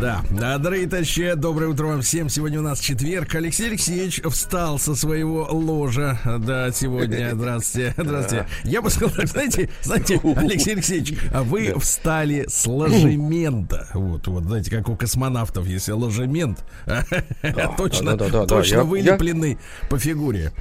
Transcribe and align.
Да, 0.00 0.22
да, 0.30 0.58
дорогие 0.58 0.86
товарищи, 0.88 1.32
доброе 1.34 1.66
утро 1.66 1.86
вам 1.88 2.02
всем. 2.02 2.28
Сегодня 2.28 2.60
у 2.60 2.62
нас 2.62 2.78
четверг. 2.78 3.34
Алексей 3.34 3.66
Алексеевич 3.66 4.20
встал 4.30 4.78
со 4.78 4.94
своего 4.94 5.48
ложа. 5.50 6.20
Да, 6.38 6.70
сегодня. 6.70 7.30
Здравствуйте. 7.34 7.94
Здравствуйте. 7.96 8.46
Я 8.62 8.80
бы 8.80 8.90
сказал, 8.90 9.26
знаете, 9.26 9.70
знаете, 9.82 10.20
Алексей 10.36 10.74
Алексеевич, 10.74 11.18
а 11.32 11.42
вы 11.42 11.74
встали 11.80 12.46
с 12.48 12.64
ложемента. 12.66 13.88
Вот, 13.92 14.28
вот, 14.28 14.44
знаете, 14.44 14.70
как 14.70 14.88
у 14.88 14.94
космонавтов 14.94 15.66
есть 15.66 15.88
ложемент. 15.88 16.64
Точно, 17.76 18.16
точно 18.46 18.84
вылепленный 18.84 19.58
по 19.90 19.98
фигуре. 19.98 20.52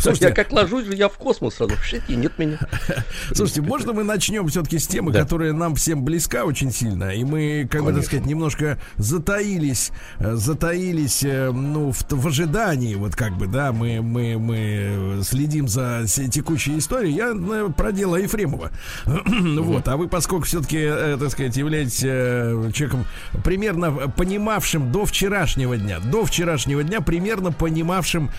Слушайте, 0.00 0.26
я 0.26 0.32
как 0.32 0.50
ложусь, 0.50 0.86
я 0.86 1.08
в 1.08 1.16
космос 1.16 1.54
сразу. 1.54 1.74
И 2.08 2.16
нет 2.16 2.38
меня. 2.38 2.58
Слушайте, 3.32 3.62
можно 3.62 3.92
мы 3.92 4.02
начнем 4.02 4.48
все-таки 4.48 4.80
с 4.80 4.86
темы, 4.88 5.12
которая 5.12 5.52
нам 5.52 5.76
всем 5.76 6.04
близка 6.04 6.44
очень 6.44 6.72
сильно, 6.72 7.14
и 7.14 7.22
мы, 7.22 7.68
как 7.70 7.84
бы 7.84 7.92
так 7.92 8.04
сказать, 8.04 8.26
немножко 8.26 8.79
затаились, 8.96 9.92
э, 10.18 10.34
затаились, 10.34 11.22
э, 11.24 11.50
ну, 11.50 11.92
в, 11.92 12.04
в 12.08 12.26
ожидании, 12.26 12.94
вот 12.94 13.16
как 13.16 13.36
бы, 13.36 13.46
да, 13.46 13.72
мы, 13.72 14.00
мы, 14.00 14.38
мы 14.38 15.20
следим 15.22 15.68
за 15.68 16.04
текущей 16.06 16.78
историей. 16.78 17.14
Я 17.14 17.32
э, 17.34 17.70
про 17.76 17.92
дело 17.92 18.16
Ефремова. 18.16 18.70
вот, 19.06 19.88
а 19.88 19.96
вы, 19.96 20.08
поскольку 20.08 20.44
все-таки, 20.44 20.88
так 21.18 21.30
сказать, 21.30 21.56
являетесь 21.56 22.00
человеком 22.00 23.06
примерно 23.44 23.90
понимавшим 24.08 24.92
до 24.92 25.04
вчерашнего 25.04 25.76
дня, 25.76 25.98
до 26.00 26.24
вчерашнего 26.24 26.82
дня 26.82 27.00
примерно 27.00 27.52
понимавшим 27.52 28.30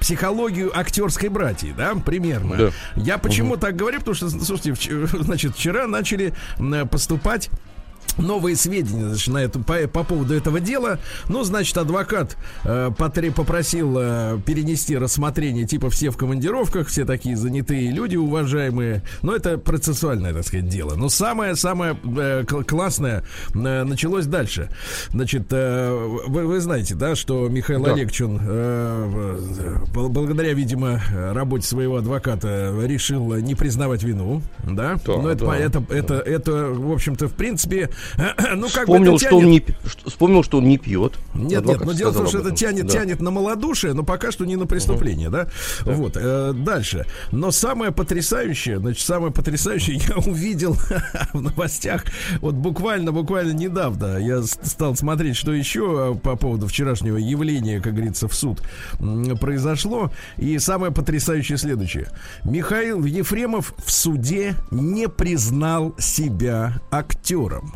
психологию 0.00 0.76
актерской 0.78 1.28
братьи, 1.28 1.74
да, 1.76 1.94
примерно. 1.94 2.56
Да. 2.56 2.70
Я 2.96 3.18
почему 3.18 3.52
угу. 3.52 3.60
так 3.60 3.76
говорю, 3.76 3.98
потому 3.98 4.14
что, 4.14 4.28
слушайте, 4.28 4.74
значит, 5.20 5.54
вчера 5.54 5.86
начали 5.86 6.34
поступать 6.90 7.50
новые 8.18 8.56
сведения 8.56 9.08
значит, 9.08 9.32
на 9.32 9.38
эту, 9.38 9.60
по, 9.60 9.76
по 9.88 10.04
поводу 10.04 10.34
этого 10.34 10.60
дела. 10.60 10.98
Ну, 11.28 11.42
значит, 11.44 11.76
адвокат 11.76 12.36
э, 12.64 12.90
потре, 12.96 13.30
попросил 13.30 13.96
э, 13.98 14.38
перенести 14.44 14.96
рассмотрение, 14.96 15.66
типа 15.66 15.90
все 15.90 16.10
в 16.10 16.16
командировках, 16.16 16.88
все 16.88 17.04
такие 17.04 17.36
занятые 17.36 17.90
люди, 17.90 18.16
уважаемые. 18.16 19.02
Но 19.22 19.34
это 19.34 19.58
процессуальное, 19.58 20.32
так 20.32 20.44
сказать, 20.44 20.68
дело. 20.68 20.94
Но 20.96 21.08
самое-самое 21.08 21.96
э, 22.16 22.44
классное 22.44 23.24
э, 23.54 23.84
началось 23.84 24.26
дальше. 24.26 24.70
Значит, 25.10 25.46
э, 25.50 25.92
вы, 26.26 26.46
вы 26.46 26.60
знаете, 26.60 26.94
да, 26.94 27.14
что 27.14 27.48
Михаил 27.48 27.82
да. 27.82 27.92
Олегович, 27.92 28.20
он, 28.22 28.40
э, 28.42 29.76
благодаря, 29.92 30.52
видимо, 30.52 31.00
работе 31.12 31.66
своего 31.66 31.96
адвоката, 31.96 32.74
решил 32.82 33.34
не 33.34 33.54
признавать 33.54 34.02
вину, 34.02 34.42
да? 34.64 34.96
да 35.04 35.16
Но 35.16 35.30
это, 35.30 35.46
да, 35.46 35.56
это, 35.56 35.80
да. 35.80 35.96
это, 35.96 36.14
это, 36.14 36.52
в 36.66 36.92
общем-то, 36.92 37.28
в 37.28 37.32
принципе, 37.32 37.90
ну, 38.54 38.68
как 38.68 38.84
вспомнил, 38.84 39.12
бы 39.12 39.18
что 39.18 39.36
он 39.36 39.50
не, 39.50 39.64
вспомнил, 40.04 40.42
что 40.42 40.58
он 40.58 40.68
не 40.68 40.78
пьет. 40.78 41.14
Нет, 41.34 41.64
нет, 41.64 41.84
но 41.84 41.92
дело 41.92 42.10
в 42.10 42.16
том, 42.16 42.26
что 42.28 42.38
это 42.38 42.50
тянет, 42.52 42.86
да. 42.86 42.92
тянет 42.92 43.20
на 43.20 43.30
малодушие, 43.30 43.92
но 43.92 44.02
пока 44.02 44.30
что 44.32 44.44
не 44.44 44.56
на 44.56 44.66
преступление, 44.66 45.28
угу. 45.28 45.36
да? 45.36 45.48
да? 45.84 45.92
Вот, 45.92 46.16
э, 46.16 46.52
дальше. 46.54 47.06
Но 47.32 47.50
самое 47.50 47.92
потрясающее, 47.92 48.78
значит, 48.78 49.04
самое 49.04 49.32
потрясающее 49.32 49.96
я 50.08 50.16
увидел 50.16 50.76
в 51.32 51.40
новостях, 51.40 52.04
вот 52.40 52.54
буквально, 52.54 53.12
буквально 53.12 53.52
недавно 53.52 54.18
я 54.18 54.42
стал 54.42 54.96
смотреть, 54.96 55.36
что 55.36 55.52
еще 55.52 56.14
э, 56.14 56.18
по 56.18 56.36
поводу 56.36 56.66
вчерашнего 56.66 57.16
явления, 57.16 57.80
как 57.80 57.94
говорится, 57.94 58.28
в 58.28 58.34
суд 58.34 58.62
произошло. 59.40 60.10
И 60.36 60.58
самое 60.58 60.92
потрясающее 60.92 61.58
следующее. 61.58 62.08
Михаил 62.44 63.04
Ефремов 63.04 63.74
в 63.84 63.90
суде 63.90 64.54
не 64.70 65.08
признал 65.08 65.94
себя 65.98 66.80
актером. 66.90 67.74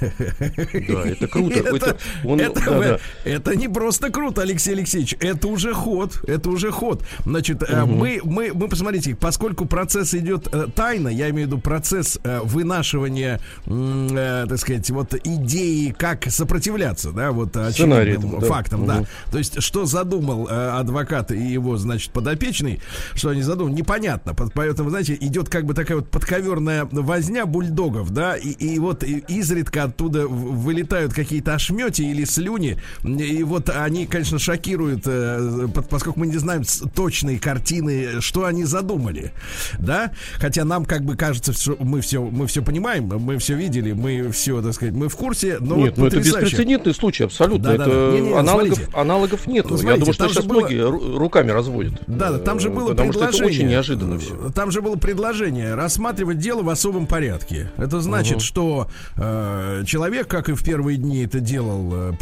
Да, 0.00 1.04
это 1.04 1.28
круто. 1.28 1.56
Это, 1.76 1.96
он, 2.24 2.40
это, 2.40 2.60
да, 2.60 2.80
да. 2.80 2.98
это 3.24 3.56
не 3.56 3.68
просто 3.68 4.10
круто, 4.10 4.42
Алексей 4.42 4.72
Алексеевич. 4.72 5.16
Это 5.20 5.48
уже 5.48 5.74
ход. 5.74 6.22
Это 6.26 6.50
уже 6.50 6.70
ход. 6.70 7.04
Значит, 7.24 7.62
угу. 7.62 7.86
мы, 7.86 8.20
мы, 8.24 8.52
мы 8.54 8.68
посмотрите, 8.68 9.14
поскольку 9.14 9.66
процесс 9.66 10.14
идет 10.14 10.48
э, 10.52 10.66
тайно, 10.74 11.08
я 11.08 11.30
имею 11.30 11.48
в 11.48 11.50
виду 11.52 11.58
процесс 11.58 12.18
э, 12.22 12.40
вынашивания, 12.42 13.40
э, 13.66 14.46
так 14.48 14.58
сказать, 14.58 14.88
вот 14.90 15.14
идеи, 15.24 15.94
как 15.96 16.30
сопротивляться, 16.30 17.12
да, 17.12 17.32
вот 17.32 17.56
очевидным 17.56 18.40
да. 18.40 18.46
фактам, 18.46 18.80
угу. 18.80 18.86
да. 18.86 19.04
То 19.30 19.38
есть, 19.38 19.62
что 19.62 19.86
задумал 19.86 20.48
э, 20.48 20.70
адвокат 20.70 21.30
и 21.32 21.40
его, 21.40 21.76
значит, 21.76 22.10
подопечный, 22.12 22.80
что 23.14 23.30
они 23.30 23.42
задумали, 23.42 23.74
непонятно. 23.74 24.34
Поэтому, 24.34 24.90
знаете, 24.90 25.16
идет 25.20 25.48
как 25.48 25.64
бы 25.64 25.74
такая 25.74 25.98
вот 25.98 26.10
подковерная 26.10 26.88
возня 26.90 27.46
бульдогов, 27.46 28.10
да, 28.10 28.36
и, 28.36 28.50
и 28.50 28.78
вот 28.78 29.02
изредка 29.02 29.75
изредка 29.76 29.84
оттуда 29.84 30.26
вылетают 30.26 31.12
какие-то 31.12 31.54
ошмети 31.54 32.02
или 32.02 32.24
слюни. 32.24 32.78
И 33.04 33.42
вот 33.42 33.70
они, 33.70 34.06
конечно, 34.06 34.38
шокируют, 34.38 35.02
э, 35.06 35.68
поскольку 35.90 36.20
мы 36.20 36.26
не 36.26 36.38
знаем 36.38 36.62
точной 36.94 37.38
картины, 37.38 38.20
что 38.20 38.44
они 38.44 38.64
задумали. 38.64 39.32
Да? 39.78 40.12
Хотя 40.38 40.64
нам 40.64 40.84
как 40.84 41.02
бы 41.02 41.16
кажется, 41.16 41.52
что 41.52 41.76
мы 41.80 42.00
все, 42.00 42.22
мы 42.22 42.46
все 42.46 42.62
понимаем, 42.62 43.04
мы 43.06 43.38
все 43.38 43.54
видели, 43.54 43.92
мы 43.92 44.30
все, 44.30 44.62
так 44.62 44.74
сказать, 44.74 44.94
мы 44.94 45.08
в 45.08 45.16
курсе. 45.16 45.58
Но 45.60 45.76
нет, 45.76 45.96
вот 45.96 45.98
ну 45.98 46.06
это 46.06 46.18
беспрецедентный 46.18 46.94
случай, 46.94 47.24
абсолютно. 47.24 47.68
Да, 47.68 47.74
это 47.74 47.84
да, 47.84 47.90
да. 47.90 48.12
Не, 48.12 48.20
не, 48.20 48.32
аналогов, 48.32 48.78
аналогов 48.94 49.46
нет. 49.46 49.66
Ну, 49.68 49.76
Я 49.76 49.96
думаю, 49.96 50.12
что 50.12 50.28
сейчас 50.28 50.44
было... 50.44 50.60
многие 50.60 51.18
руками 51.18 51.50
разводят. 51.50 51.94
Да, 52.06 52.32
да, 52.32 52.38
там 52.38 52.60
же 52.60 52.70
было 52.70 52.88
Потому 52.90 53.10
предложение. 53.12 53.32
Что 53.32 53.44
это 53.44 53.54
очень 53.54 53.68
неожиданно 53.68 54.18
все. 54.18 54.50
Там 54.54 54.70
же 54.70 54.80
было 54.80 54.96
предложение 54.96 55.74
рассматривать 55.74 56.38
дело 56.38 56.62
в 56.62 56.68
особом 56.68 57.06
порядке. 57.06 57.70
Это 57.76 58.00
значит, 58.00 58.36
угу. 58.36 58.40
что 58.40 58.88
э, 59.16 59.65
Э, 59.65 59.65
человек, 59.86 60.28
как 60.28 60.48
и 60.48 60.52
в 60.52 60.62
первые 60.62 60.96
дни 60.98 61.24
это 61.24 61.40
делал 61.40 61.90
э, 61.92 62.12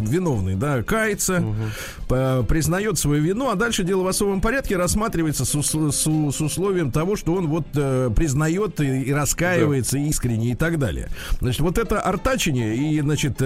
виновный, 0.00 0.54
да, 0.54 0.82
кается, 0.82 1.42
угу. 1.42 2.44
признает 2.44 2.98
свою 2.98 3.22
вину, 3.22 3.50
а 3.50 3.54
дальше 3.54 3.84
дело 3.84 4.02
в 4.02 4.08
особом 4.08 4.40
порядке 4.40 4.76
рассматривается 4.76 5.44
с, 5.44 5.62
с, 5.62 5.76
с 5.92 6.40
условием 6.40 6.90
того, 6.90 7.16
что 7.16 7.34
он 7.34 7.48
вот 7.48 7.66
э, 7.74 8.10
признает 8.14 8.80
и, 8.80 9.02
и 9.02 9.12
раскаивается 9.12 9.96
да. 9.96 10.02
искренне 10.02 10.52
и 10.52 10.54
так 10.54 10.78
далее. 10.78 11.08
Значит, 11.40 11.60
вот 11.60 11.78
это 11.78 12.00
артачение 12.00 12.76
и, 12.76 13.00
значит, 13.00 13.42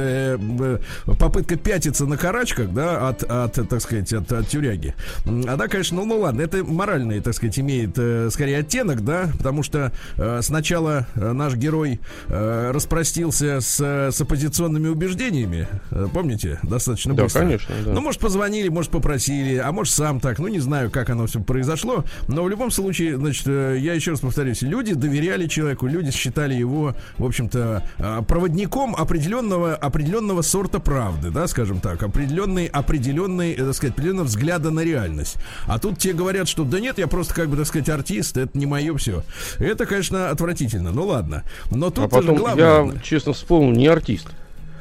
попытка 1.18 1.56
пятиться 1.56 2.06
на 2.06 2.16
карачках, 2.16 2.72
да, 2.72 3.08
от, 3.08 3.22
от 3.22 3.68
так 3.68 3.80
сказать, 3.80 4.12
от, 4.12 4.30
от 4.32 4.48
тюряги. 4.48 4.94
Она, 5.24 5.68
конечно, 5.68 5.96
ну, 5.96 6.04
ну 6.06 6.20
ладно, 6.20 6.42
это 6.42 6.64
моральный, 6.64 7.20
так 7.20 7.34
сказать, 7.34 7.58
имеет 7.58 7.98
скорее 8.32 8.58
оттенок, 8.58 9.02
да, 9.02 9.28
потому 9.36 9.62
что 9.62 9.92
сначала 10.40 11.06
наш 11.14 11.54
герой 11.54 12.00
распростил 12.28 13.25
смирился 13.32 13.60
с, 13.60 13.80
с 14.12 14.20
оппозиционными 14.20 14.88
убеждениями. 14.88 15.68
Э, 15.90 16.06
помните? 16.12 16.58
Достаточно 16.62 17.14
да, 17.14 17.24
быстро. 17.24 17.40
конечно. 17.40 17.74
Да. 17.84 17.92
Ну, 17.92 18.00
может, 18.00 18.20
позвонили, 18.20 18.68
может, 18.68 18.90
попросили, 18.90 19.56
а 19.56 19.72
может, 19.72 19.94
сам 19.94 20.20
так. 20.20 20.38
Ну, 20.38 20.48
не 20.48 20.60
знаю, 20.60 20.90
как 20.90 21.10
оно 21.10 21.26
все 21.26 21.40
произошло. 21.40 22.04
Но 22.28 22.42
в 22.44 22.48
любом 22.48 22.70
случае, 22.70 23.16
значит, 23.16 23.46
э, 23.46 23.78
я 23.80 23.94
еще 23.94 24.12
раз 24.12 24.20
повторюсь, 24.20 24.62
люди 24.62 24.94
доверяли 24.94 25.46
человеку, 25.46 25.86
люди 25.86 26.10
считали 26.10 26.54
его, 26.54 26.94
в 27.18 27.24
общем-то, 27.24 27.82
э, 27.98 28.22
проводником 28.26 28.94
определенного, 28.94 29.74
определенного 29.74 30.42
сорта 30.42 30.78
правды, 30.78 31.30
да, 31.30 31.46
скажем 31.46 31.80
так, 31.80 32.02
определенный, 32.02 32.66
определенный, 32.66 33.54
так 33.54 33.74
сказать, 33.74 33.94
определенного 33.94 34.26
взгляда 34.26 34.70
на 34.70 34.80
реальность. 34.80 35.36
А 35.66 35.78
тут 35.78 35.98
те 35.98 36.12
говорят, 36.12 36.48
что 36.48 36.64
да 36.64 36.80
нет, 36.80 36.98
я 36.98 37.06
просто, 37.06 37.34
как 37.34 37.48
бы, 37.48 37.56
так 37.56 37.66
сказать, 37.66 37.88
артист, 37.88 38.36
это 38.36 38.56
не 38.56 38.66
мое 38.66 38.96
все. 38.96 39.24
Это, 39.58 39.86
конечно, 39.86 40.30
отвратительно. 40.30 40.92
Ну 40.92 41.06
ладно. 41.06 41.42
Но 41.70 41.90
тут 41.90 42.04
а 42.04 42.08
потом 42.08 42.36
главное. 42.36 42.64
Я 42.64 42.92
честно 43.16 43.32
вспомнил, 43.32 43.72
не 43.72 43.86
артист. 43.86 44.28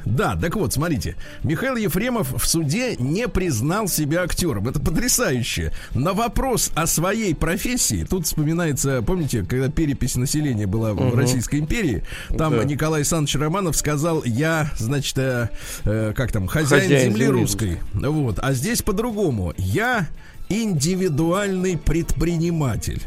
Да, 0.04 0.36
так 0.36 0.54
вот, 0.54 0.72
смотрите. 0.72 1.16
Михаил 1.42 1.74
Ефремов 1.74 2.32
в 2.40 2.46
суде 2.46 2.94
не 2.96 3.26
признал 3.26 3.88
себя 3.88 4.22
актером. 4.22 4.68
Это 4.68 4.78
потрясающе. 4.78 5.72
На 5.94 6.12
вопрос 6.12 6.70
о 6.74 6.86
своей 6.86 7.34
профессии, 7.34 8.06
тут 8.08 8.26
вспоминается, 8.26 9.02
помните, 9.02 9.42
когда 9.42 9.68
перепись 9.68 10.14
населения 10.14 10.66
была 10.66 10.92
угу. 10.92 11.08
в 11.08 11.14
Российской 11.16 11.58
империи, 11.58 12.04
там 12.38 12.56
да. 12.56 12.64
Николай 12.64 13.00
Александрович 13.00 13.34
Романов 13.36 13.74
сказал, 13.74 14.22
я, 14.24 14.70
значит, 14.76 15.18
э, 15.18 15.48
э, 15.84 16.12
как 16.14 16.30
там, 16.30 16.46
хозяин, 16.46 16.82
хозяин 16.82 17.12
земли, 17.12 17.24
земли 17.24 17.40
русской. 17.40 17.78
Вот. 17.94 18.38
А 18.38 18.52
здесь 18.52 18.82
по-другому. 18.82 19.54
Я 19.56 20.06
индивидуальный 20.48 21.76
предприниматель. 21.76 23.02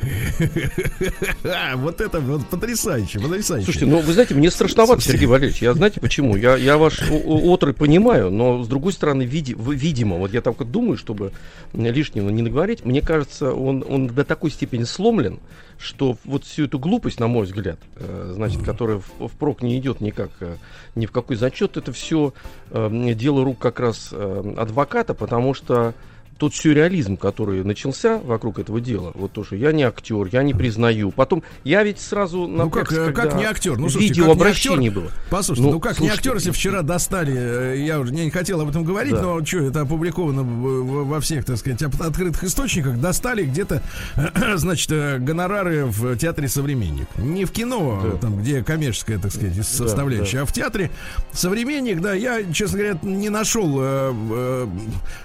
Вот 1.76 2.00
это 2.00 2.20
вот 2.20 2.46
потрясающе, 2.48 3.20
потрясающе. 3.20 3.64
Слушайте, 3.64 3.86
ну 3.86 4.00
вы 4.00 4.12
знаете, 4.12 4.34
мне 4.34 4.50
страшновато, 4.50 5.02
Сергей 5.02 5.26
Валерьевич. 5.26 5.62
Я 5.62 5.74
знаете 5.74 6.00
почему? 6.00 6.36
Я, 6.36 6.56
я 6.56 6.78
ваш 6.78 7.00
отрыв 7.10 7.76
понимаю, 7.76 8.30
но 8.30 8.62
с 8.62 8.68
другой 8.68 8.92
стороны, 8.92 9.22
види, 9.22 9.54
видимо, 9.58 10.16
вот 10.16 10.32
я 10.32 10.40
так 10.40 10.56
думаю, 10.70 10.96
чтобы 10.96 11.32
лишнего 11.72 12.30
не 12.30 12.42
наговорить, 12.42 12.84
мне 12.84 13.00
кажется, 13.02 13.52
он, 13.52 13.84
он 13.88 14.08
до 14.08 14.24
такой 14.24 14.50
степени 14.50 14.84
сломлен, 14.84 15.40
что 15.78 16.16
вот 16.24 16.44
всю 16.44 16.66
эту 16.66 16.78
глупость, 16.78 17.20
на 17.20 17.26
мой 17.26 17.46
взгляд, 17.46 17.78
э, 17.96 18.32
значит, 18.34 18.62
которая 18.62 18.98
в, 18.98 19.28
впрок 19.28 19.62
не 19.62 19.78
идет 19.78 20.00
никак, 20.00 20.30
э, 20.40 20.56
ни 20.94 21.06
в 21.06 21.12
какой 21.12 21.36
зачет, 21.36 21.76
это 21.78 21.92
все 21.92 22.34
э, 22.70 23.14
дело 23.14 23.44
рук 23.44 23.58
как 23.58 23.80
раз 23.80 24.12
адвоката, 24.12 25.14
потому 25.14 25.54
что 25.54 25.94
тот 26.40 26.54
сюрреализм, 26.54 27.18
который 27.18 27.62
начался 27.64 28.16
вокруг 28.16 28.58
этого 28.58 28.80
дела, 28.80 29.12
вот 29.14 29.32
то, 29.32 29.44
что 29.44 29.56
я 29.56 29.72
не 29.72 29.82
актер, 29.82 30.26
я 30.32 30.42
не 30.42 30.54
признаю. 30.54 31.10
Потом, 31.10 31.42
я 31.64 31.82
ведь 31.82 32.00
сразу 32.00 32.46
на 32.46 32.64
Ну 32.64 32.70
как, 32.70 32.88
как 32.88 33.34
не 33.34 33.44
актер? 33.44 33.76
Ну, 33.76 33.90
слушайте, 33.90 34.14
видео 34.14 34.32
обращение 34.32 34.90
было. 34.90 35.10
Послушайте, 35.28 35.68
ну, 35.68 35.74
ну 35.74 35.80
как 35.80 35.96
слушайте, 35.96 36.14
не 36.14 36.18
актер, 36.18 36.34
если 36.36 36.50
вчера 36.50 36.80
достали, 36.80 37.34
э, 37.36 37.84
я 37.84 38.00
уже 38.00 38.14
не 38.14 38.30
хотел 38.30 38.58
об 38.62 38.70
этом 38.70 38.84
говорить, 38.84 39.12
да. 39.12 39.20
но 39.20 39.44
что, 39.44 39.58
это 39.58 39.82
опубликовано 39.82 40.42
во 40.42 41.20
всех, 41.20 41.44
так 41.44 41.58
сказать, 41.58 41.82
открытых 41.82 42.42
источниках, 42.42 42.98
достали 42.98 43.44
где-то, 43.44 43.82
значит, 44.56 44.90
э, 44.92 45.18
гонорары 45.18 45.84
в 45.84 46.16
театре 46.16 46.48
«Современник». 46.48 47.06
Не 47.18 47.44
в 47.44 47.50
кино, 47.50 48.00
да. 48.02 48.16
там, 48.16 48.40
где 48.40 48.64
коммерческая, 48.64 49.18
так 49.18 49.30
сказать, 49.30 49.62
составляющая, 49.66 50.38
да, 50.38 50.38
да. 50.38 50.42
а 50.44 50.46
в 50.46 50.52
театре 50.54 50.90
«Современник», 51.32 52.00
да, 52.00 52.14
я, 52.14 52.50
честно 52.50 52.78
говоря, 52.78 52.98
не 53.02 53.28
нашел 53.28 53.76
э, 53.78 54.14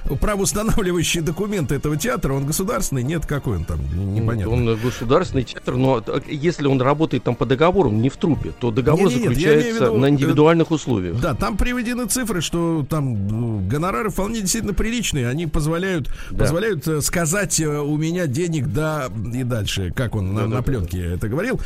э, 0.10 0.16
правоустанавливающий 0.20 1.05
соответствующие 1.06 1.24
документы 1.24 1.76
этого 1.76 1.98
театра, 1.98 2.34
он 2.34 2.46
государственный, 2.46 3.04
нет, 3.04 3.26
какой 3.26 3.58
он 3.58 3.66
там, 3.66 3.80
непонятно. 4.14 4.52
Он 4.52 4.78
государственный 4.78 5.44
театр, 5.44 5.76
но 5.76 6.04
если 6.28 6.68
он 6.68 6.82
работает 6.82 7.24
там 7.24 7.36
по 7.36 7.46
договору, 7.46 7.92
не 7.92 8.10
в 8.10 8.18
трупе, 8.18 8.52
то 8.60 8.72
договор 8.72 9.08
нет, 9.08 9.16
нет, 9.16 9.24
заключается 9.30 9.86
виду, 9.86 9.98
на 9.98 10.10
индивидуальных 10.10 10.72
условиях. 10.72 11.20
Да, 11.20 11.34
там 11.34 11.58
приведены 11.58 12.06
цифры, 12.08 12.42
что 12.42 12.86
там 12.90 13.28
ну, 13.28 13.68
гонорары 13.68 14.10
вполне 14.10 14.42
действительно 14.42 14.74
приличные, 14.74 15.28
они 15.28 15.48
позволяют, 15.48 16.10
да. 16.32 16.38
позволяют 16.38 16.88
э, 16.88 17.02
сказать 17.02 17.60
э, 17.60 17.68
у 17.68 17.98
меня 17.98 18.28
денег 18.28 18.68
да 18.68 19.10
и 19.34 19.44
дальше, 19.44 19.94
как 19.96 20.16
он 20.16 20.36
да, 20.36 20.42
на, 20.42 20.48
да, 20.48 20.56
на 20.58 20.64
пленке 20.64 21.02
да. 21.02 21.16
это 21.16 21.28
говорил. 21.30 21.60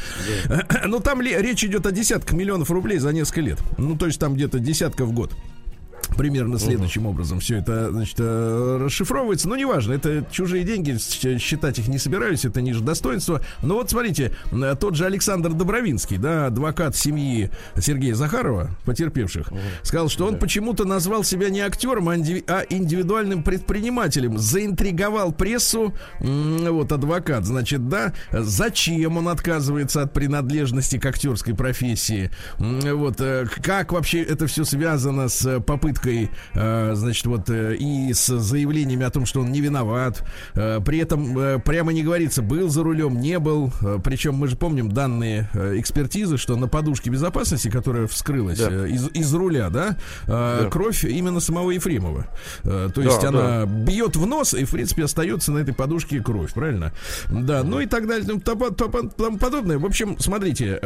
Да. 0.47 0.65
Ну 0.89 0.99
там 0.99 1.21
ли, 1.21 1.35
речь 1.37 1.63
идет 1.63 1.85
о 1.85 1.91
десятках 1.91 2.33
миллионов 2.33 2.71
рублей 2.71 2.97
за 2.97 3.11
несколько 3.11 3.41
лет. 3.41 3.59
Ну 3.77 3.95
то 3.95 4.07
есть 4.07 4.19
там 4.19 4.33
где-то 4.33 4.59
десятка 4.59 5.05
в 5.05 5.11
год 5.11 5.31
примерно 6.15 6.59
следующим 6.59 7.05
uh-huh. 7.05 7.11
образом 7.11 7.39
все 7.39 7.57
это, 7.57 7.91
значит, 7.91 8.15
э, 8.19 8.77
расшифровывается. 8.81 9.47
Но 9.47 9.55
неважно, 9.55 9.93
это 9.93 10.25
чужие 10.31 10.63
деньги, 10.63 10.97
считать 11.37 11.79
их 11.79 11.87
не 11.87 11.97
собираюсь, 11.97 12.45
это 12.45 12.61
ниже 12.61 12.81
достоинства. 12.81 13.41
Но 13.61 13.75
вот 13.75 13.89
смотрите, 13.89 14.33
э, 14.51 14.75
тот 14.79 14.95
же 14.95 15.05
Александр 15.05 15.53
Добровинский, 15.53 16.17
да, 16.17 16.47
адвокат 16.47 16.95
семьи 16.95 17.49
Сергея 17.77 18.15
Захарова, 18.15 18.71
потерпевших, 18.85 19.51
uh-huh. 19.51 19.59
сказал, 19.83 20.09
что 20.09 20.25
он 20.25 20.37
почему-то 20.37 20.85
назвал 20.85 21.23
себя 21.23 21.49
не 21.49 21.61
актером, 21.61 22.09
а, 22.09 22.13
а 22.13 22.63
индивидуальным 22.69 23.43
предпринимателем. 23.43 24.37
Заинтриговал 24.37 25.31
прессу, 25.31 25.93
вот 26.19 26.91
адвокат, 26.91 27.45
значит, 27.45 27.87
да, 27.87 28.13
зачем 28.31 29.17
он 29.17 29.27
отказывается 29.27 30.01
от 30.01 30.13
принадлежности 30.13 30.97
к 30.97 31.05
актерской 31.05 31.55
профессии, 31.55 32.31
вот, 32.57 33.19
э, 33.19 33.45
как 33.61 33.91
вообще 33.91 34.21
это 34.21 34.47
все 34.47 34.63
связано 34.63 35.29
с 35.29 35.59
попыткой 35.61 35.98
попыткой, 35.99 36.31
э, 36.53 36.95
значит, 36.95 37.25
вот 37.25 37.49
э, 37.49 37.75
и 37.75 38.13
с 38.13 38.27
заявлениями 38.27 39.05
о 39.05 39.09
том, 39.09 39.25
что 39.25 39.41
он 39.41 39.51
не 39.51 39.61
виноват. 39.61 40.23
Э, 40.55 40.79
при 40.83 40.99
этом 40.99 41.61
прямо 41.61 41.93
не 41.93 42.03
говорится, 42.03 42.41
был 42.41 42.69
за 42.69 42.83
рулем, 42.83 43.19
не 43.19 43.39
был. 43.39 43.71
Причем 44.03 44.35
мы 44.35 44.47
же 44.47 44.55
помним 44.55 44.91
данные 44.91 45.49
экспертизы, 45.53 46.37
что 46.37 46.55
на 46.55 46.67
подушке 46.67 47.09
безопасности, 47.09 47.69
которая 47.69 48.07
вскрылась 48.07 48.59
да. 48.59 48.87
из, 48.87 49.09
из 49.13 49.33
руля, 49.33 49.69
да, 49.69 49.97
да, 50.27 50.67
кровь 50.69 51.03
именно 51.03 51.39
самого 51.39 51.71
Ефремова. 51.71 52.27
То 52.63 53.01
есть 53.01 53.21
да, 53.21 53.29
она 53.29 53.41
да. 53.41 53.65
бьет 53.65 54.15
в 54.15 54.25
нос 54.25 54.53
и, 54.53 54.63
в 54.65 54.71
принципе, 54.71 55.03
остается 55.03 55.51
на 55.51 55.59
этой 55.59 55.73
подушке 55.73 56.19
кровь, 56.19 56.53
правильно? 56.53 56.93
Да, 57.29 57.63
ну 57.63 57.79
и 57.79 57.85
так 57.85 58.07
далее, 58.07 58.39
тому 58.39 59.37
подобное. 59.37 59.77
В 59.79 59.85
общем, 59.85 60.17
смотрите, 60.19 60.79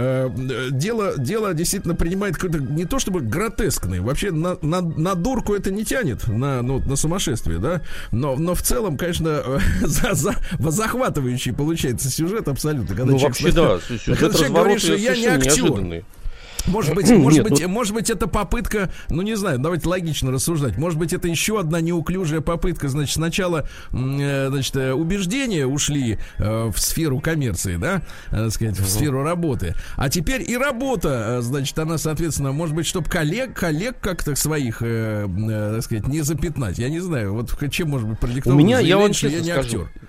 дело, 0.71 1.13
дело 1.17 1.53
действительно 1.53 1.95
принимает 1.95 2.35
какой-то 2.35 2.59
не 2.59 2.85
то 2.85 2.99
чтобы 2.99 3.21
гротескный, 3.21 3.99
вообще 3.99 4.31
на, 4.31 4.57
на, 4.61 4.81
на 5.03 5.15
дурку 5.15 5.53
это 5.53 5.69
не 5.71 5.83
тянет, 5.83 6.27
на, 6.27 6.61
ну, 6.61 6.79
на 6.79 6.95
сумасшествие, 6.95 7.59
да, 7.59 7.81
но, 8.11 8.35
но 8.35 8.55
в 8.55 8.61
целом, 8.61 8.97
конечно, 8.97 9.43
за, 9.81 10.13
за, 10.13 10.35
захватывающий 10.59 11.53
получается 11.53 12.09
сюжет 12.09 12.47
абсолютно. 12.47 12.95
Когда 12.95 13.11
ну, 13.11 13.17
вообще, 13.17 13.51
да, 13.51 13.79
сюжет 13.87 14.17
когда 14.17 14.35
человек 14.35 14.55
говорит, 14.55 14.79
что 14.79 14.95
я 14.95 15.15
не 15.15 15.25
актер. 15.25 15.63
Неожиданный. 15.63 16.05
Может 16.67 16.95
быть, 16.95 17.09
может 17.11 17.43
Нет, 17.43 17.49
быть, 17.49 17.61
ну... 17.61 17.67
может 17.67 17.93
быть, 17.93 18.09
это 18.09 18.27
попытка, 18.27 18.91
ну 19.09 19.21
не 19.21 19.35
знаю, 19.35 19.59
давайте 19.59 19.87
логично 19.87 20.31
рассуждать. 20.31 20.77
Может 20.77 20.97
быть, 20.97 21.13
это 21.13 21.27
еще 21.27 21.59
одна 21.59 21.81
неуклюжая 21.81 22.41
попытка. 22.41 22.89
Значит, 22.89 23.15
сначала, 23.15 23.67
э, 23.91 24.47
значит, 24.49 24.75
э, 24.75 24.93
убеждения 24.93 25.65
ушли 25.65 26.19
э, 26.37 26.71
в 26.73 26.79
сферу 26.79 27.19
коммерции, 27.19 27.75
да, 27.75 28.01
так 28.29 28.51
сказать, 28.51 28.79
в 28.79 28.87
сферу 28.87 29.23
работы. 29.23 29.75
А 29.95 30.09
теперь 30.09 30.49
и 30.49 30.57
работа, 30.57 31.41
значит, 31.41 31.77
она, 31.79 31.97
соответственно, 31.97 32.51
может 32.51 32.75
быть, 32.75 32.85
чтобы 32.85 33.09
коллег, 33.09 33.53
коллег 33.53 33.99
как-то 33.99 34.35
своих, 34.35 34.79
так 34.79 35.83
сказать, 35.83 36.07
не 36.07 36.21
запятнать. 36.21 36.77
Я 36.79 36.89
не 36.89 36.99
знаю, 36.99 37.33
вот 37.33 37.53
чем 37.71 37.89
может 37.89 38.07
быть 38.07 38.19
продиктовано. 38.19 38.61
У 38.61 38.63
меня, 38.63 38.79
я 38.79 38.97
вам 38.97 39.13
честно 39.13 39.37
я 39.37 39.41
не 39.41 39.51
скажу, 39.51 39.83
актер 39.83 40.03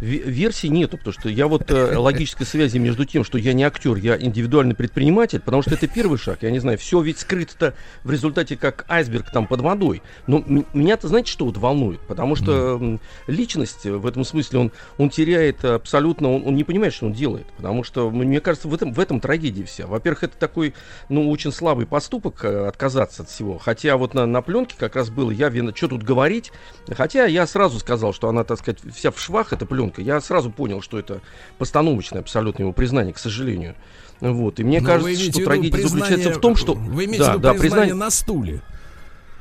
версий 0.00 0.68
нету, 0.68 0.96
потому 0.96 1.12
что 1.12 1.28
я 1.28 1.46
вот 1.46 1.70
э, 1.70 1.96
логической 1.98 2.46
связи 2.46 2.78
между 2.78 3.04
тем, 3.04 3.24
что 3.24 3.38
я 3.38 3.52
не 3.52 3.64
актер, 3.64 3.96
я 3.96 4.16
индивидуальный 4.18 4.74
предприниматель, 4.74 5.40
потому 5.40 5.62
что 5.62 5.74
это 5.74 5.86
первый 5.86 6.18
шаг, 6.18 6.38
я 6.42 6.50
не 6.50 6.58
знаю, 6.58 6.78
все 6.78 7.00
ведь 7.00 7.18
скрыто 7.18 7.74
в 8.04 8.10
результате 8.10 8.56
как 8.56 8.84
айсберг 8.88 9.30
там 9.30 9.46
под 9.46 9.60
водой. 9.60 10.02
Но 10.26 10.42
меня-то, 10.72 11.08
знаете, 11.08 11.30
что 11.30 11.44
вот 11.44 11.56
волнует? 11.56 12.00
Потому 12.00 12.36
что 12.36 12.78
mm. 12.80 13.00
личность 13.26 13.84
в 13.84 14.06
этом 14.06 14.24
смысле, 14.24 14.58
он, 14.58 14.72
он 14.98 15.10
теряет 15.10 15.64
абсолютно, 15.64 16.32
он, 16.32 16.46
он 16.46 16.54
не 16.54 16.64
понимает, 16.64 16.94
что 16.94 17.06
он 17.06 17.12
делает. 17.12 17.46
Потому 17.56 17.84
что, 17.84 18.10
мне 18.10 18.40
кажется, 18.40 18.68
в 18.68 18.74
этом, 18.74 18.92
в 18.92 19.00
этом 19.00 19.20
трагедия 19.20 19.64
вся. 19.64 19.86
Во-первых, 19.86 20.24
это 20.24 20.36
такой, 20.36 20.74
ну, 21.08 21.30
очень 21.30 21.52
слабый 21.52 21.86
поступок 21.86 22.44
э, 22.44 22.66
отказаться 22.66 23.22
от 23.22 23.28
всего. 23.28 23.58
Хотя 23.58 23.96
вот 23.96 24.14
на, 24.14 24.26
на 24.26 24.42
пленке 24.42 24.74
как 24.78 24.96
раз 24.96 25.10
было, 25.10 25.30
я 25.30 25.48
вина, 25.48 25.72
что 25.74 25.88
тут 25.88 26.02
говорить. 26.02 26.52
Хотя 26.90 27.26
я 27.26 27.46
сразу 27.46 27.78
сказал, 27.78 28.12
что 28.12 28.28
она, 28.28 28.44
так 28.44 28.58
сказать, 28.58 28.78
вся 28.94 29.10
в 29.10 29.20
швах, 29.20 29.52
эта 29.52 29.66
пленка 29.66 29.89
ребенка. 29.90 30.02
Я 30.02 30.20
сразу 30.20 30.50
понял, 30.50 30.80
что 30.80 30.98
это 30.98 31.20
постановочное 31.58 32.20
абсолютно 32.20 32.62
его 32.62 32.72
признание, 32.72 33.12
к 33.12 33.18
сожалению. 33.18 33.74
Вот. 34.20 34.60
И 34.60 34.64
мне 34.64 34.80
Но 34.80 34.86
кажется, 34.86 35.32
что 35.32 35.44
трагедия 35.44 35.72
признание... 35.72 36.04
заключается 36.04 36.38
в 36.38 36.40
том, 36.40 36.56
что... 36.56 36.74
Вы 36.74 37.04
имеете 37.06 37.24
да, 37.24 37.30
в 37.30 37.32
виду 37.34 37.42
да, 37.42 37.50
признание, 37.50 37.70
признание 37.70 37.94
на 37.94 38.10
стуле? 38.10 38.60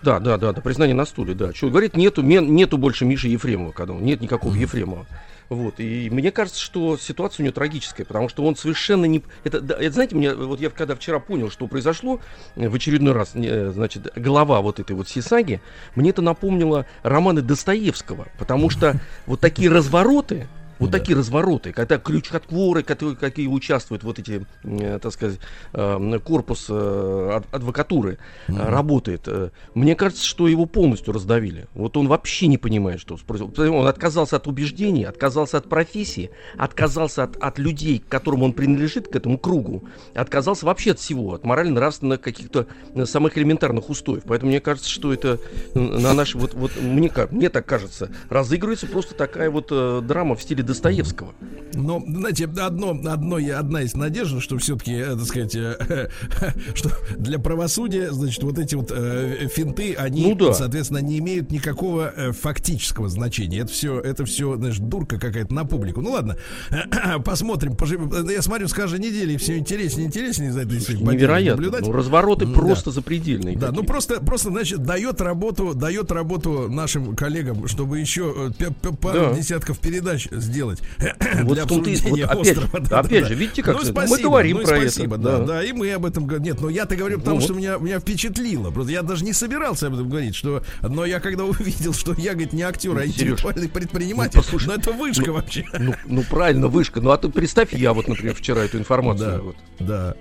Да, 0.02 0.20
да, 0.20 0.38
да, 0.38 0.54
да, 0.54 0.62
признание 0.62 0.96
на 0.96 1.06
стуле, 1.06 1.34
да. 1.34 1.54
Что 1.54 1.70
говорит, 1.70 1.98
нету, 1.98 2.22
нету 2.22 2.78
больше 2.78 3.04
Миши 3.06 3.28
Ефремова, 3.28 3.72
когда 3.74 3.94
нет 3.94 4.22
никакого 4.22 4.56
Ефремова. 4.56 5.06
Вот. 5.50 5.80
И 5.80 6.10
мне 6.12 6.32
кажется, 6.32 6.62
что 6.62 6.96
ситуация 6.98 7.44
у 7.44 7.46
него 7.46 7.54
трагическая, 7.54 8.06
потому 8.06 8.30
что 8.30 8.44
он 8.44 8.56
совершенно 8.56 9.06
не... 9.06 9.24
Это, 9.44 9.58
это 9.58 9.92
знаете, 9.92 10.16
мне, 10.16 10.34
вот 10.34 10.60
я 10.60 10.70
когда 10.70 10.96
вчера 10.96 11.20
понял, 11.20 11.50
что 11.50 11.68
произошло 11.68 12.20
в 12.56 12.76
очередной 12.76 13.14
раз, 13.14 13.32
значит, 13.34 14.12
голова 14.16 14.62
вот 14.62 14.80
этой 14.80 14.96
вот 14.96 15.08
всей 15.08 15.22
саги, 15.22 15.60
мне 15.96 16.12
это 16.12 16.22
напомнило 16.22 16.86
романы 17.02 17.42
Достоевского, 17.42 18.28
потому 18.38 18.70
что 18.70 19.00
вот 19.26 19.40
такие 19.40 19.70
развороты, 19.70 20.48
вот 20.80 20.92
да. 20.92 20.98
такие 20.98 21.18
развороты, 21.18 21.74
когда 21.74 21.98
крючкотворы, 21.98 22.84
которые, 22.84 23.18
какие 23.18 23.48
участвуют, 23.48 24.04
вот 24.04 24.18
эти, 24.18 24.46
э, 24.64 25.00
так 25.02 25.12
сказать, 25.12 25.40
э, 25.74 26.20
корпус 26.24 26.68
э, 26.70 27.42
адвокатуры 27.52 28.18
угу. 28.48 28.58
работает. 28.58 29.28
Мне 29.74 29.96
кажется, 29.96 30.26
что 30.26 30.48
его 30.48 30.66
полностью 30.66 31.14
раздавили. 31.14 31.68
Вот 31.74 31.98
он 31.98 32.08
вообще 32.08 32.48
не 32.48 32.58
понимает, 32.58 33.02
что. 33.02 33.18
Он 33.58 33.88
отказался 33.88 34.38
от 34.38 34.48
убеждений, 34.48 35.04
отказался 35.04 35.58
от 35.58 35.68
профессии, 35.68 36.32
отказался 36.58 37.24
от, 37.24 37.36
от 37.38 37.60
людей, 37.60 38.00
к 38.00 38.08
которым 38.08 38.44
он 38.44 38.54
принадлежит, 38.54 39.10
к 39.10 39.16
этому 39.16 39.38
кругу, 39.38 39.84
отказался 40.16 40.66
вообще 40.66 40.92
от 40.92 41.00
всего, 41.00 41.34
от 41.34 41.44
морально-нравственных 41.44 42.22
каких-то 42.22 42.68
самых 43.06 43.38
элементарных 43.38 43.90
устоев. 43.90 44.24
Поэтому 44.26 44.52
мне 44.52 44.62
кажется, 44.62 44.90
что 44.90 45.14
это 45.14 45.40
на 45.74 46.14
наш, 46.14 46.36
вот, 46.36 46.54
вот 46.54 46.72
мне, 46.82 47.12
мне 47.32 47.50
так 47.50 47.66
кажется, 47.66 48.12
разыгрывается 48.30 48.88
просто 48.88 49.14
такая 49.16 49.50
вот 49.50 49.68
драма 50.06 50.36
в 50.36 50.42
стиле 50.42 50.64
Достоевского. 50.70 51.34
Но, 51.74 52.04
знаете, 52.06 52.46
одно, 52.46 52.92
одно, 52.92 53.38
одна 53.38 53.82
есть 53.82 53.96
надежда, 53.96 54.40
что 54.40 54.58
все-таки, 54.58 54.94
э, 54.94 55.16
так 55.16 55.26
сказать, 55.26 55.56
э, 55.56 56.10
что 56.76 56.92
для 57.18 57.40
правосудия, 57.40 58.12
значит, 58.12 58.44
вот 58.44 58.58
эти 58.60 58.76
вот 58.76 58.92
э, 58.94 59.48
финты, 59.54 59.96
они, 59.96 60.28
ну, 60.28 60.36
да. 60.36 60.54
соответственно, 60.54 61.00
не 61.00 61.20
имеют 61.20 61.52
никакого 61.52 62.14
э, 62.16 62.32
фактического 62.34 63.10
значения. 63.10 63.60
Это 63.60 63.72
все, 63.72 64.00
это 64.00 64.26
все, 64.26 64.56
знаешь, 64.58 64.78
дурка 64.78 65.20
какая-то 65.20 65.54
на 65.54 65.66
публику. 65.66 66.02
Ну 66.02 66.12
ладно, 66.12 66.38
посмотрим. 67.26 67.76
Пожив... 67.76 68.02
Я 68.30 68.42
смотрю, 68.42 68.68
с 68.68 68.74
каждой 68.74 69.00
недели 69.00 69.38
все 69.38 69.58
интереснее, 69.58 70.08
интереснее 70.08 70.52
за 70.52 70.62
этой 70.62 70.80
Невероятно. 70.80 71.62
Наблюдать. 71.62 71.88
Ну, 71.88 71.92
развороты 71.92 72.46
да. 72.46 72.54
просто 72.54 72.92
запредельные. 72.92 73.58
Да, 73.58 73.72
ну 73.72 73.84
просто, 73.84 74.22
просто, 74.22 74.50
значит, 74.50 74.84
дает 74.84 75.22
работу, 75.22 75.74
дает 75.74 76.12
работу 76.12 76.68
нашим 76.70 77.16
коллегам, 77.16 77.68
чтобы 77.68 78.00
еще 78.00 78.54
э, 78.60 78.92
пару 79.02 79.20
да. 79.20 79.34
десятков 79.34 79.80
передач 79.80 80.28
сделать 80.32 80.59
сделать 80.60 80.82
вот 81.44 81.54
для 81.54 81.64
обсуждения 81.64 82.26
вот, 82.26 82.32
опять, 82.32 82.58
острова. 82.58 82.80
Да, 82.90 83.00
опять 83.00 83.24
да, 83.24 83.28
же, 83.30 83.36
видите, 83.36 83.64
как 83.64 83.76
ну, 83.76 83.84
спасибо, 83.84 84.18
мы 84.18 84.24
говорим 84.24 84.58
ну, 84.58 84.64
про 84.64 84.78
спасибо, 84.78 85.16
это. 85.16 85.24
Да, 85.24 85.38
да, 85.40 85.46
да, 85.46 85.64
и 85.64 85.72
мы 85.72 85.92
об 85.92 86.06
этом 86.06 86.26
говорим. 86.26 86.46
Нет, 86.46 86.62
но 86.62 86.70
я-то 86.70 86.96
говорю 86.96 87.20
потому, 87.20 87.38
ну, 87.38 87.42
что 87.42 87.54
вот. 87.54 87.60
меня, 87.60 87.78
меня 87.78 88.00
впечатлило. 88.00 88.72
Просто 88.72 88.92
я 88.92 89.04
даже 89.04 89.24
не 89.24 89.34
собирался 89.34 89.88
об 89.88 89.94
этом 89.94 90.10
говорить, 90.10 90.36
что, 90.36 90.64
но 90.82 91.06
я 91.06 91.20
когда 91.20 91.46
увидел, 91.46 91.94
что 91.94 92.14
я, 92.18 92.32
говорит, 92.32 92.54
не 92.54 92.64
актер, 92.64 92.98
а 92.98 93.06
интеллектуальный 93.06 93.68
ну, 93.68 93.70
предприниматель, 93.70 94.38
ну, 94.38 94.42
послушай, 94.42 94.68
но 94.68 94.74
это 94.76 94.92
вышка 94.92 95.28
ну, 95.28 95.34
вообще. 95.34 95.66
Ну, 95.80 95.96
ну, 96.06 96.24
правильно, 96.24 96.68
вышка. 96.68 97.00
Ну, 97.02 97.12
а 97.12 97.18
ты 97.18 97.30
представь, 97.30 97.74
я 97.74 97.94
вот, 97.94 98.08
например, 98.08 98.36
вчера 98.36 98.64
эту 98.64 98.78
информацию. 98.78 99.30
Да, 99.30 99.42
вот. 99.42 99.56
да. 99.80 100.16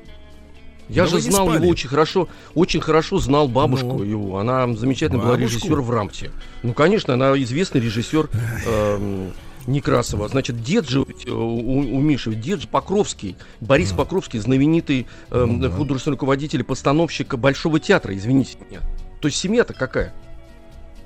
Я 0.89 1.03
Но 1.03 1.09
же 1.11 1.21
знал 1.21 1.53
его 1.53 1.69
очень 1.69 1.89
хорошо, 1.89 2.29
очень 2.55 2.81
хорошо 2.81 3.19
знал 3.19 3.47
бабушку 3.47 3.99
ну, 3.99 4.03
его. 4.03 4.39
Она 4.39 4.67
замечательно 4.75 5.19
бабушку? 5.19 5.37
была 5.37 5.47
режиссер 5.47 5.81
в 5.81 5.91
Рамте. 5.91 6.31
Ну, 6.63 6.73
конечно, 6.73 7.13
она 7.15 7.37
известный 7.43 7.81
режиссер. 7.81 8.31
Э, 8.67 9.31
Некрасова. 9.69 10.29
Значит, 10.29 10.63
дед 10.63 10.89
же 10.89 11.05
э, 11.27 11.31
у, 11.31 11.79
у 11.79 12.01
Миши, 12.01 12.35
дед 12.35 12.63
же 12.63 12.69
Покровский, 12.69 13.37
Борис 13.61 13.93
Покровский, 13.93 14.39
знаменитый 14.39 15.07
э, 15.31 15.45
ну, 15.45 15.71
художественный 15.71 16.15
руководитель, 16.15 16.65
постановщик 16.65 17.35
Большого 17.35 17.79
театра, 17.79 18.17
извините 18.17 18.59
меня. 18.69 18.81
То 19.21 19.29
есть 19.29 19.39
семья-то 19.39 19.75
какая? 19.75 20.15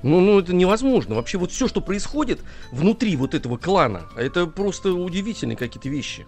Ну, 0.01 0.19
ну, 0.19 0.39
это 0.39 0.53
невозможно. 0.53 1.15
Вообще 1.15 1.37
вот 1.37 1.51
все, 1.51 1.67
что 1.67 1.81
происходит 1.81 2.41
внутри 2.71 3.15
вот 3.15 3.33
этого 3.33 3.57
клана, 3.57 4.03
это 4.17 4.47
просто 4.47 4.93
удивительные 4.93 5.57
какие-то 5.57 5.89
вещи. 5.89 6.25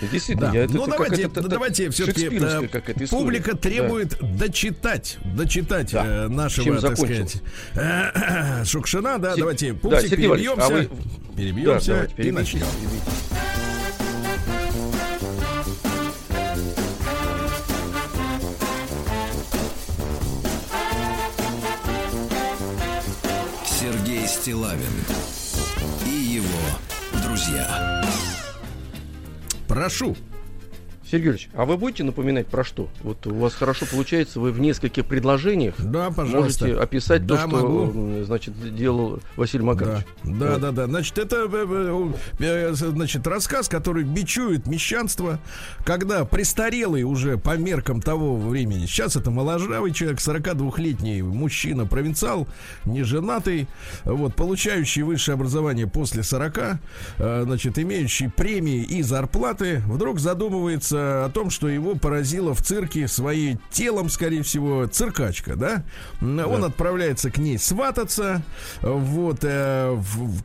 Действительно, 0.00 0.52
да. 0.52 0.58
я, 0.58 0.66
ну, 0.68 0.82
это, 0.82 0.92
давайте, 0.92 1.22
это, 1.22 1.42
ну, 1.42 1.48
давайте 1.48 1.90
все-таки 1.90 2.28
э, 2.30 3.06
публика 3.08 3.56
требует 3.56 4.18
да. 4.20 4.26
дочитать, 4.26 5.18
дочитать 5.24 5.92
да. 5.92 6.04
э, 6.04 6.28
нашего, 6.28 6.80
так 6.80 6.98
сказать, 6.98 7.36
э, 7.74 8.64
Шукшина, 8.64 9.18
да, 9.18 9.32
Се... 9.34 9.40
давайте, 9.40 9.74
пупсик, 9.74 10.10
да, 10.10 10.16
перебьемся, 10.16 10.66
а 10.66 10.68
вы... 10.68 10.90
перебьемся 11.36 11.86
да, 11.86 11.94
давайте, 11.94 12.22
и 12.22 12.30
начнем. 12.30 12.66
Сергей 23.80 24.26
Стилавин 24.26 24.82
и 26.04 26.10
его 26.10 27.22
друзья. 27.22 28.02
Прошу. 29.68 30.16
Сергей 31.08 31.26
Юрьевич, 31.26 31.48
а 31.54 31.66
вы 31.66 31.76
будете 31.76 32.02
напоминать 32.02 32.48
про 32.48 32.64
что? 32.64 32.88
Вот 33.02 33.24
у 33.28 33.34
вас 33.34 33.54
хорошо 33.54 33.86
получается, 33.88 34.40
вы 34.40 34.50
в 34.50 34.58
нескольких 34.58 35.06
предложениях 35.06 35.74
да, 35.78 36.10
пожалуйста. 36.10 36.64
можете 36.66 36.80
описать 36.80 37.26
да, 37.26 37.36
то, 37.36 37.48
что 37.48 38.24
значит, 38.24 38.74
делал 38.74 39.20
Василий 39.36 39.62
Макарович. 39.62 40.04
Да, 40.24 40.30
да, 40.30 40.48
да, 40.48 40.58
да. 40.58 40.72
да. 40.72 40.86
Значит, 40.86 41.18
это 41.18 41.48
э, 41.48 42.12
э, 42.40 42.72
э, 42.72 42.74
значит, 42.74 43.24
рассказ, 43.24 43.68
который 43.68 44.02
бичует 44.02 44.66
мещанство, 44.66 45.38
когда 45.84 46.24
престарелый 46.24 47.04
уже 47.04 47.38
по 47.38 47.56
меркам 47.56 48.02
того 48.02 48.36
времени, 48.36 48.86
сейчас 48.86 49.14
это 49.14 49.30
моложавый 49.30 49.92
человек, 49.92 50.18
42-летний 50.18 51.22
мужчина, 51.22 51.86
провинциал, 51.86 52.48
неженатый, 52.84 53.68
вот, 54.04 54.34
получающий 54.34 55.02
высшее 55.02 55.34
образование 55.34 55.86
после 55.86 56.24
40, 56.24 56.80
значит, 57.16 57.78
имеющий 57.78 58.26
премии 58.26 58.82
и 58.82 59.02
зарплаты, 59.02 59.82
вдруг 59.86 60.18
задумывается 60.18 60.95
о 60.98 61.30
том, 61.32 61.50
что 61.50 61.68
его 61.68 61.94
поразило 61.94 62.54
в 62.54 62.62
цирке 62.62 63.08
своим 63.08 63.58
телом, 63.70 64.08
скорее 64.08 64.42
всего, 64.42 64.86
циркачка, 64.86 65.56
да? 65.56 65.84
да. 66.20 66.46
Он 66.46 66.64
отправляется 66.64 67.30
к 67.30 67.38
ней 67.38 67.58
свататься, 67.58 68.42
вот, 68.82 69.40
э, 69.42 70.00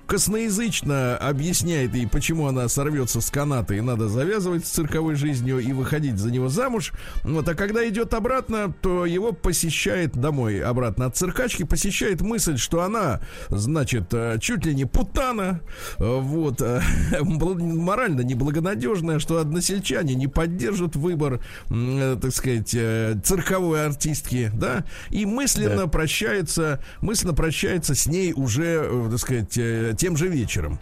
косноязычно 0.07 1.17
объясняет 1.17 1.95
ей, 1.95 2.07
почему 2.07 2.47
она 2.47 2.67
сорвется 2.67 3.21
с 3.21 3.29
каната 3.29 3.73
и 3.73 3.81
надо 3.81 4.07
завязывать 4.07 4.65
с 4.65 4.69
цирковой 4.69 5.15
жизнью 5.15 5.59
и 5.59 5.71
выходить 5.73 6.17
за 6.17 6.31
него 6.31 6.49
замуж. 6.49 6.93
Вот, 7.23 7.47
а 7.47 7.55
когда 7.55 7.87
идет 7.87 8.13
обратно, 8.13 8.73
то 8.81 9.05
его 9.05 9.31
посещает 9.31 10.13
домой 10.13 10.61
обратно 10.61 11.05
от 11.05 11.17
циркачки, 11.17 11.63
посещает 11.63 12.21
мысль, 12.21 12.57
что 12.57 12.81
она, 12.81 13.21
значит, 13.49 14.13
э, 14.13 14.37
чуть 14.39 14.65
ли 14.65 14.75
не 14.75 14.85
путана, 14.85 15.61
вот, 15.97 16.61
э, 16.61 16.81
морально 17.21 18.21
неблагонадежная, 18.21 19.19
что 19.19 19.39
односельчане 19.39 20.15
не 20.15 20.27
поддержат 20.41 20.95
выбор, 20.95 21.39
э, 21.69 22.17
так 22.19 22.31
сказать, 22.33 22.73
э, 22.73 23.15
цирковой 23.23 23.85
артистки, 23.85 24.49
да, 24.51 24.85
и 25.11 25.27
мысленно 25.27 25.83
да. 25.83 25.87
прощается, 25.87 26.83
мысленно 27.01 27.35
прощается 27.35 27.93
с 27.93 28.07
ней 28.07 28.33
уже, 28.33 28.81
э, 28.83 29.07
так 29.11 29.19
сказать, 29.19 29.97
тем 29.99 30.17
же 30.17 30.27
вечером. 30.27 30.79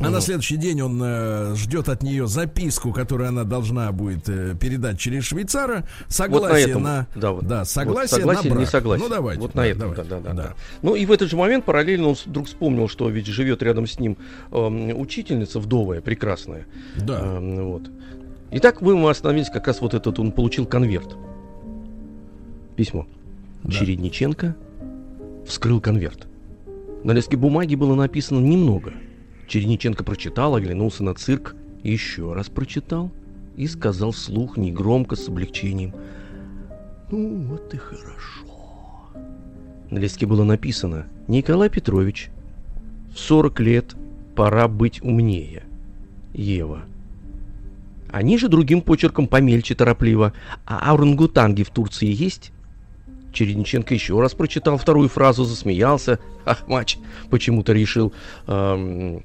А 0.00 0.10
на 0.10 0.20
следующий 0.20 0.56
день 0.56 0.82
он 0.82 1.00
э, 1.02 1.54
ждет 1.54 1.88
от 1.88 2.02
нее 2.02 2.26
записку, 2.26 2.92
которую 2.92 3.28
она 3.28 3.44
должна 3.44 3.92
будет 3.92 4.28
э, 4.28 4.56
передать 4.58 4.98
через 4.98 5.24
швейцара. 5.24 5.86
Согласие 6.08 6.74
вот 6.74 6.82
на, 6.82 6.88
на 6.88 7.06
да, 7.14 7.30
вот, 7.30 7.46
да, 7.46 7.64
согласие, 7.64 8.24
вот 8.24 8.34
согласие 8.34 8.50
на 8.50 8.54
брак. 8.54 8.60
не 8.60 8.70
согласие. 8.70 9.08
Ну 9.08 9.14
давайте. 9.14 9.40
Вот 9.40 9.54
на 9.54 9.62
да, 9.62 9.68
этом, 9.68 9.80
давайте. 9.80 10.02
да, 10.02 10.20
да, 10.20 10.32
да, 10.32 10.42
да. 10.42 10.54
Ну 10.82 10.96
и 10.96 11.06
в 11.06 11.12
этот 11.12 11.30
же 11.30 11.36
момент 11.36 11.64
параллельно 11.64 12.08
он 12.08 12.16
вдруг 12.26 12.46
вспомнил, 12.46 12.88
что 12.88 13.08
ведь 13.08 13.26
живет 13.26 13.62
рядом 13.62 13.86
с 13.86 14.00
ним 14.00 14.18
э, 14.50 14.56
учительница 14.94 15.60
вдовая, 15.60 16.00
прекрасная. 16.00 16.66
Да. 16.96 17.20
Э, 17.22 17.62
вот. 17.62 17.88
Итак, 18.56 18.80
мы 18.80 19.10
остановились 19.10 19.50
как 19.50 19.66
раз 19.66 19.80
вот 19.80 19.94
этот, 19.94 20.20
он 20.20 20.30
получил 20.30 20.64
конверт. 20.64 21.16
Письмо. 22.76 23.04
Да. 23.64 23.72
Чередниченко 23.72 24.54
вскрыл 25.44 25.80
конверт. 25.80 26.28
На 27.02 27.10
листке 27.10 27.36
бумаги 27.36 27.74
было 27.74 27.96
написано 27.96 28.38
немного. 28.38 28.92
Чередниченко 29.48 30.04
прочитал, 30.04 30.54
оглянулся 30.54 31.02
на 31.02 31.14
цирк, 31.14 31.56
еще 31.82 32.32
раз 32.32 32.48
прочитал 32.48 33.10
и 33.56 33.66
сказал 33.66 34.12
вслух 34.12 34.56
негромко, 34.56 35.16
с 35.16 35.28
облегчением. 35.28 35.92
«Ну, 37.10 37.46
вот 37.48 37.74
и 37.74 37.76
хорошо». 37.76 38.46
На 39.90 39.98
листке 39.98 40.26
было 40.26 40.44
написано 40.44 41.06
«Николай 41.26 41.70
Петрович, 41.70 42.30
в 43.12 43.18
40 43.18 43.58
лет 43.58 43.96
пора 44.36 44.68
быть 44.68 45.02
умнее. 45.02 45.64
Ева». 46.32 46.84
Они 48.14 48.38
же 48.38 48.46
другим 48.48 48.80
почерком 48.80 49.26
помельче 49.26 49.74
торопливо. 49.74 50.34
А 50.66 50.92
орангутанги 50.92 51.64
в 51.64 51.70
Турции 51.70 52.06
есть? 52.06 52.52
Чередниченко 53.32 53.92
еще 53.92 54.20
раз 54.20 54.34
прочитал 54.34 54.78
вторую 54.78 55.08
фразу, 55.08 55.42
засмеялся. 55.42 56.20
Ах, 56.46 56.68
мач, 56.68 56.96
почему-то 57.28 57.72
решил... 57.72 58.12
Эм... 58.46 59.24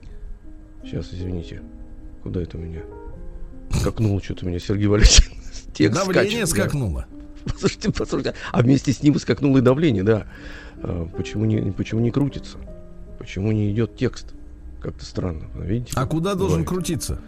Сейчас, 0.84 1.13
извините. 1.13 1.62
Куда 2.24 2.41
это 2.41 2.58
у 2.58 2.62
меня? 2.62 2.81
Скакнул 3.69 4.19
что-то 4.24 4.48
у 4.48 4.50
меня, 4.50 4.58
Сергей 4.58 4.88
Валерьевич. 4.88 5.29
Текст 5.75 6.03
Давление 6.03 6.48
скачет, 6.48 6.72
скакнуло. 6.72 7.05
Да. 7.12 7.51
Послушайте, 7.53 7.91
послушайте. 7.91 8.34
А 8.51 8.62
вместе 8.63 8.91
с 8.91 9.03
ним 9.03 9.19
скакнуло 9.19 9.60
и 9.60 9.62
давление, 9.62 10.01
да. 10.01 10.25
А, 10.81 11.08
почему, 11.15 11.46
не, 11.46 11.72
почему 11.72 12.00
не 12.00 12.10
крутится? 12.10 12.58
Почему 13.19 13.51
не 13.51 13.72
идет 13.72 13.96
текст? 13.96 14.34
Как-то 14.81 15.05
странно. 15.05 15.46
Видите? 15.53 15.93
А 15.96 16.08
куда 16.08 16.34
должен 16.34 16.65
крутиться? 16.65 17.22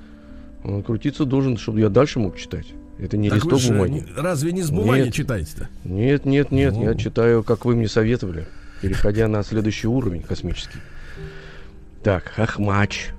Он 0.63 0.83
крутиться 0.83 1.25
должен, 1.25 1.57
чтобы 1.57 1.79
я 1.79 1.89
дальше 1.89 2.19
мог 2.19 2.37
читать. 2.37 2.67
Это 2.99 3.17
не 3.17 3.29
так 3.29 3.43
листок 3.43 3.61
бумаги. 3.67 4.05
Разве 4.15 4.51
не 4.51 4.61
с 4.61 4.69
бумаги 4.69 5.05
нет, 5.05 5.13
читаете-то? 5.13 5.69
Нет, 5.83 6.25
нет, 6.25 6.51
нет. 6.51 6.73
Ну. 6.73 6.83
Я 6.83 6.95
читаю, 6.95 7.43
как 7.43 7.65
вы 7.65 7.75
мне 7.75 7.87
советовали, 7.87 8.47
переходя 8.81 9.27
на 9.27 9.43
следующий 9.43 9.87
уровень 9.87 10.21
космический. 10.21 10.77
Так, 12.03 12.25
Хахмач. 12.25 13.09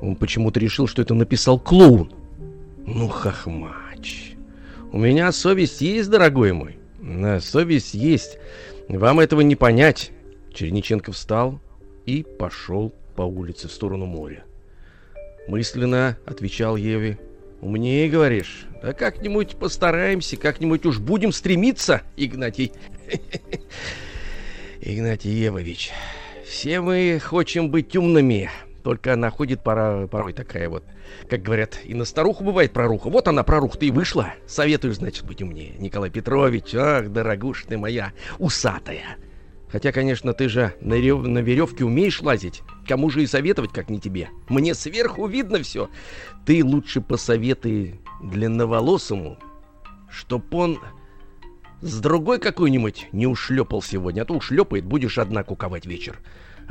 Он 0.00 0.16
почему-то 0.16 0.60
решил, 0.60 0.86
что 0.86 1.02
это 1.02 1.14
написал 1.14 1.58
клоун. 1.58 2.12
Ну, 2.86 3.08
Хахмач. 3.08 4.34
У 4.92 4.98
меня 4.98 5.32
совесть 5.32 5.80
есть, 5.80 6.10
дорогой 6.10 6.52
мой. 6.52 6.76
Да, 7.00 7.40
совесть 7.40 7.94
есть. 7.94 8.38
Вам 8.88 9.20
этого 9.20 9.40
не 9.40 9.56
понять. 9.56 10.12
Черниченко 10.52 11.12
встал 11.12 11.60
и 12.06 12.24
пошел 12.38 12.92
по 13.16 13.22
улице 13.22 13.68
в 13.68 13.72
сторону 13.72 14.06
моря. 14.06 14.44
Мысленно 15.48 16.16
отвечал 16.24 16.76
Еве. 16.76 17.18
Умнее, 17.60 18.08
говоришь? 18.08 18.66
Да 18.82 18.92
как-нибудь 18.92 19.56
постараемся, 19.56 20.36
как-нибудь 20.36 20.84
уж 20.84 20.98
будем 20.98 21.32
стремиться, 21.32 22.02
Игнатий. 22.16 22.72
Игнатий 24.80 25.30
Евович, 25.30 25.92
все 26.44 26.80
мы 26.80 27.20
хотим 27.22 27.70
быть 27.70 27.94
умными, 27.94 28.50
только 28.82 29.14
находит 29.14 29.62
пора, 29.62 30.08
порой 30.08 30.32
такая 30.32 30.68
вот, 30.68 30.84
как 31.30 31.42
говорят, 31.42 31.78
и 31.84 31.94
на 31.94 32.04
старуху 32.04 32.42
бывает 32.42 32.72
проруха. 32.72 33.10
Вот 33.10 33.28
она, 33.28 33.44
проруха-то 33.44 33.84
и 33.84 33.92
вышла. 33.92 34.34
Советую, 34.46 34.94
значит, 34.94 35.24
быть 35.24 35.40
умнее. 35.40 35.74
Николай 35.78 36.10
Петрович, 36.10 36.74
ах, 36.74 37.10
дорогуш 37.10 37.64
ты 37.68 37.78
моя, 37.78 38.12
усатая. 38.38 39.18
Хотя, 39.72 39.90
конечно, 39.90 40.34
ты 40.34 40.50
же 40.50 40.74
на, 40.82 40.94
рев... 40.94 41.22
на 41.22 41.38
веревке 41.38 41.86
умеешь 41.86 42.20
лазить. 42.20 42.62
Кому 42.86 43.08
же 43.08 43.22
и 43.22 43.26
советовать, 43.26 43.72
как 43.72 43.88
не 43.88 43.98
тебе? 43.98 44.28
Мне 44.50 44.74
сверху 44.74 45.26
видно 45.26 45.62
все. 45.62 45.88
Ты 46.44 46.62
лучше 46.62 47.00
посоветуй 47.00 47.98
длинноволосому, 48.22 49.38
чтоб 50.10 50.54
он 50.54 50.78
с 51.80 51.98
другой 52.00 52.38
какой-нибудь 52.38 53.08
не 53.12 53.26
ушлепал 53.26 53.80
сегодня. 53.80 54.22
А 54.22 54.24
то 54.26 54.34
ушлепает, 54.34 54.84
будешь 54.84 55.16
одна 55.16 55.42
куковать 55.42 55.86
вечер. 55.86 56.18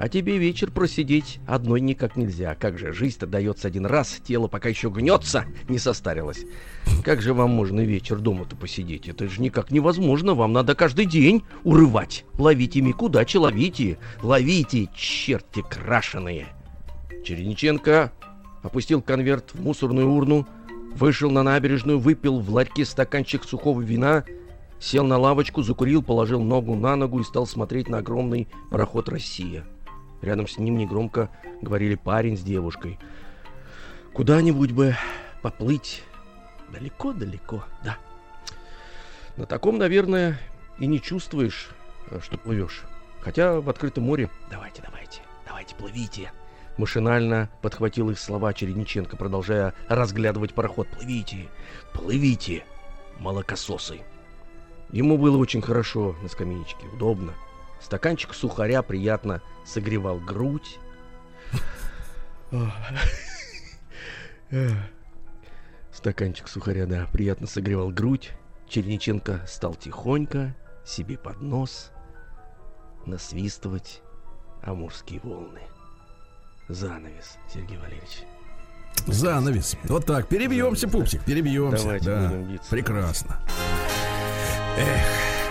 А 0.02 0.10
тебе 0.10 0.40
вечер 0.40 0.72
просидеть 0.72 1.40
одной 1.46 1.80
никак 1.80 2.16
нельзя. 2.16 2.56
Как 2.56 2.80
же, 2.80 2.92
жизнь-то 2.92 3.28
дается 3.28 3.68
один 3.68 3.86
раз, 3.86 4.20
тело 4.26 4.48
пока 4.48 4.68
еще 4.68 4.90
гнется, 4.90 5.46
не 5.70 5.78
состарилось. 5.78 6.44
Как 7.04 7.22
же 7.22 7.36
вам 7.36 7.52
можно 7.52 7.82
вечер 7.82 8.18
дома-то 8.18 8.56
посидеть? 8.56 9.08
Это 9.08 9.28
же 9.28 9.40
никак 9.40 9.70
невозможно, 9.70 10.34
вам 10.34 10.54
надо 10.54 10.74
каждый 10.74 11.06
день 11.06 11.44
урывать. 11.64 12.26
Ловите 12.40 12.82
микудачи, 12.82 13.38
ловите, 13.38 14.00
ловите, 14.24 14.90
черти 14.96 15.64
крашеные. 15.70 16.48
Черениченко 17.24 18.12
опустил 18.64 19.04
конверт 19.04 19.52
в 19.54 19.62
мусорную 19.62 20.10
урну, 20.10 20.48
вышел 20.96 21.30
на 21.30 21.44
набережную, 21.44 22.00
выпил 22.00 22.40
в 22.40 22.50
ларьке 22.50 22.86
стаканчик 22.86 23.44
сухого 23.44 23.82
вина, 23.82 24.24
сел 24.80 25.06
на 25.06 25.20
лавочку, 25.20 25.62
закурил, 25.62 26.02
положил 26.02 26.42
ногу 26.42 26.74
на 26.74 26.96
ногу 26.96 27.20
и 27.20 27.24
стал 27.24 27.46
смотреть 27.46 27.88
на 27.88 28.00
огромный 28.00 28.48
пароход 28.72 29.08
«Россия». 29.08 29.64
Рядом 30.22 30.48
с 30.48 30.58
ним 30.58 30.78
негромко 30.78 31.30
говорили 31.62 31.96
парень 31.96 32.38
с 32.38 32.42
девушкой. 32.42 33.00
Куда-нибудь 34.14 34.72
бы 34.72 34.96
поплыть. 35.42 36.04
Далеко-далеко, 36.72 37.64
да. 37.84 37.98
На 39.36 39.46
таком, 39.46 39.78
наверное, 39.78 40.40
и 40.80 40.88
не 40.88 41.02
чувствуешь, 41.02 41.70
э, 42.10 42.20
что 42.22 42.38
плывешь. 42.38 42.84
Хотя 43.20 43.60
в 43.60 43.70
открытом 43.70 44.06
море... 44.06 44.30
Давайте, 44.50 44.82
давайте, 44.86 45.22
давайте, 45.46 45.76
плывите. 45.76 46.32
Машинально 46.78 47.50
подхватил 47.62 48.10
их 48.10 48.20
слова 48.20 48.54
Черениченко, 48.54 49.18
продолжая 49.18 49.74
разглядывать 49.88 50.54
пароход. 50.54 50.88
Плывите, 50.88 51.48
плывите, 51.94 52.64
молокососы. 53.20 54.02
Ему 54.92 55.18
было 55.18 55.38
очень 55.38 55.62
хорошо 55.62 56.16
на 56.22 56.30
скамеечке, 56.30 56.86
удобно. 56.94 57.34
Стаканчик 57.82 58.34
сухаря 58.34 58.82
приятно 58.84 59.42
согревал 59.66 60.20
грудь. 60.20 60.80
Стаканчик 65.92 66.48
сухаря, 66.48 66.86
да, 66.86 67.08
приятно 67.12 67.48
согревал 67.48 67.90
грудь. 67.90 68.32
Черниченко 68.68 69.46
стал 69.48 69.76
тихонько 69.76 70.56
себе 70.86 71.18
под 71.18 71.42
нос 71.42 71.92
насвистывать 73.06 74.02
амурские 74.62 75.20
волны. 75.22 75.62
Занавес, 76.70 77.38
Сергей 77.52 77.78
Валерьевич. 77.78 78.24
Занавес. 79.08 79.76
Вот 79.86 80.06
так. 80.06 80.28
Перебьемся, 80.28 80.88
пупсик, 80.88 81.24
перебьемся. 81.26 81.84
Давайте 81.84 82.06
да. 82.06 82.32
Прекрасно. 82.70 83.42
Эх. 84.78 85.51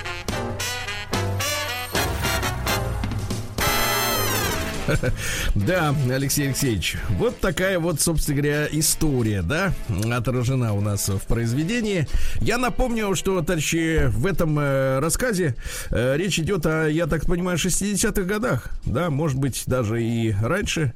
Да, 5.55 5.93
Алексей 6.09 6.47
Алексеевич, 6.47 6.97
вот 7.11 7.39
такая 7.39 7.79
вот, 7.79 7.99
собственно 8.01 8.37
говоря, 8.41 8.67
история, 8.71 9.41
да, 9.41 9.73
отражена 10.11 10.73
у 10.73 10.81
нас 10.81 11.09
в 11.09 11.19
произведении. 11.27 12.07
Я 12.39 12.57
напомню, 12.57 13.13
что, 13.15 13.41
товарищи, 13.41 14.07
в 14.07 14.25
этом 14.25 14.57
э, 14.59 14.99
рассказе 14.99 15.55
э, 15.89 16.15
речь 16.17 16.39
идет 16.39 16.65
о, 16.65 16.87
я 16.87 17.07
так 17.07 17.25
понимаю, 17.25 17.57
60-х 17.57 18.21
годах, 18.23 18.69
да, 18.85 19.09
может 19.09 19.37
быть, 19.37 19.63
даже 19.67 20.01
и 20.03 20.33
раньше. 20.41 20.93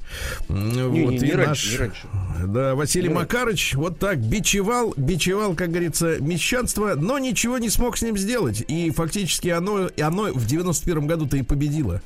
Не, 0.48 0.82
вот, 0.84 0.92
не, 1.12 1.18
не 1.18 1.28
и 1.28 1.32
раньше, 1.32 1.72
не 1.72 1.78
раньше. 1.78 2.06
Да, 2.44 2.74
Василий 2.74 3.08
Не 3.08 3.14
Макарыч 3.14 3.74
вот 3.74 3.98
так 3.98 4.18
бичевал, 4.18 4.94
бичевал, 4.96 5.54
как 5.54 5.70
говорится, 5.70 6.16
мещанство, 6.20 6.94
но 6.96 7.18
ничего 7.18 7.58
не 7.58 7.70
смог 7.70 7.96
с 7.96 8.02
ним 8.02 8.16
сделать. 8.18 8.64
И 8.68 8.90
фактически 8.90 9.48
оно, 9.48 9.88
оно 10.00 10.24
в 10.32 10.46
91 10.46 11.06
году-то 11.06 11.36
и 11.36 11.42
победило. 11.42 12.00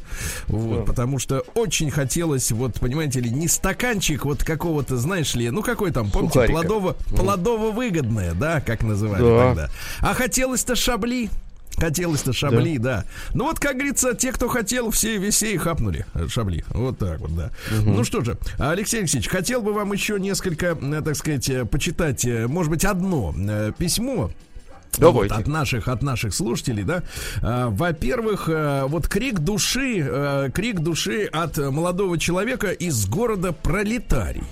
Вот, 0.47 0.81
Да. 0.81 0.85
потому 0.85 1.19
что 1.19 1.41
очень 1.55 1.80
хотелось, 1.89 2.51
вот, 2.51 2.79
понимаете 2.81 3.21
ли, 3.21 3.31
не 3.31 3.49
стаканчик 3.49 4.27
вот 4.27 4.45
какого-то, 4.45 4.99
знаешь 4.99 5.35
ли, 5.35 5.49
ну 5.49 5.63
какой 5.63 5.93
там, 5.93 6.11
помните, 6.11 6.43
плодово, 6.49 6.97
плодово-выгодное, 7.11 8.35
да, 8.35 8.61
как 8.61 8.83
называли 8.83 9.23
Да. 9.23 9.49
тогда. 9.49 9.71
А 10.01 10.13
хотелось-то 10.15 10.77
шабли. 10.77 11.31
Хотелось-то 11.77 12.33
шабли, 12.35 12.77
да. 12.77 13.05
Ну 13.33 13.45
вот, 13.45 13.59
как 13.59 13.77
говорится, 13.77 14.13
те, 14.15 14.33
кто 14.33 14.49
хотел, 14.49 14.91
все 14.91 15.17
весей 15.17 15.57
хапнули 15.57 16.05
шабли. 16.29 16.63
Вот 16.71 16.99
так 16.99 17.21
вот, 17.21 17.35
да. 17.35 17.51
Ну 17.71 18.05
что 18.05 18.23
же, 18.23 18.37
Алексей 18.59 18.99
Алексеевич, 18.99 19.29
хотел 19.31 19.63
бы 19.63 19.73
вам 19.73 19.93
еще 19.93 20.21
несколько, 20.21 20.77
э, 20.81 21.03
так 21.03 21.17
сказать, 21.17 21.49
э, 21.49 21.65
почитать, 21.65 22.25
э, 22.27 22.47
может 22.49 22.71
быть, 22.71 22.85
одно 22.85 23.35
письмо. 23.79 24.31
Давайте. 24.99 25.35
Вот, 25.35 25.43
от 25.43 25.47
наших, 25.49 25.89
от 25.89 26.03
наших 26.03 26.35
слушателей, 26.35 26.83
да. 26.85 27.03
А, 27.43 27.69
Во-первых, 27.71 28.49
э, 28.49 28.85
вот 28.87 29.09
крик 29.09 29.39
души, 29.39 29.99
э, 30.07 30.51
крик 30.53 30.81
души 30.81 31.25
от 31.33 31.57
молодого 31.59 32.19
человека 32.19 32.71
из 32.71 33.07
города 33.07 33.53
Пролетарий. 33.53 34.45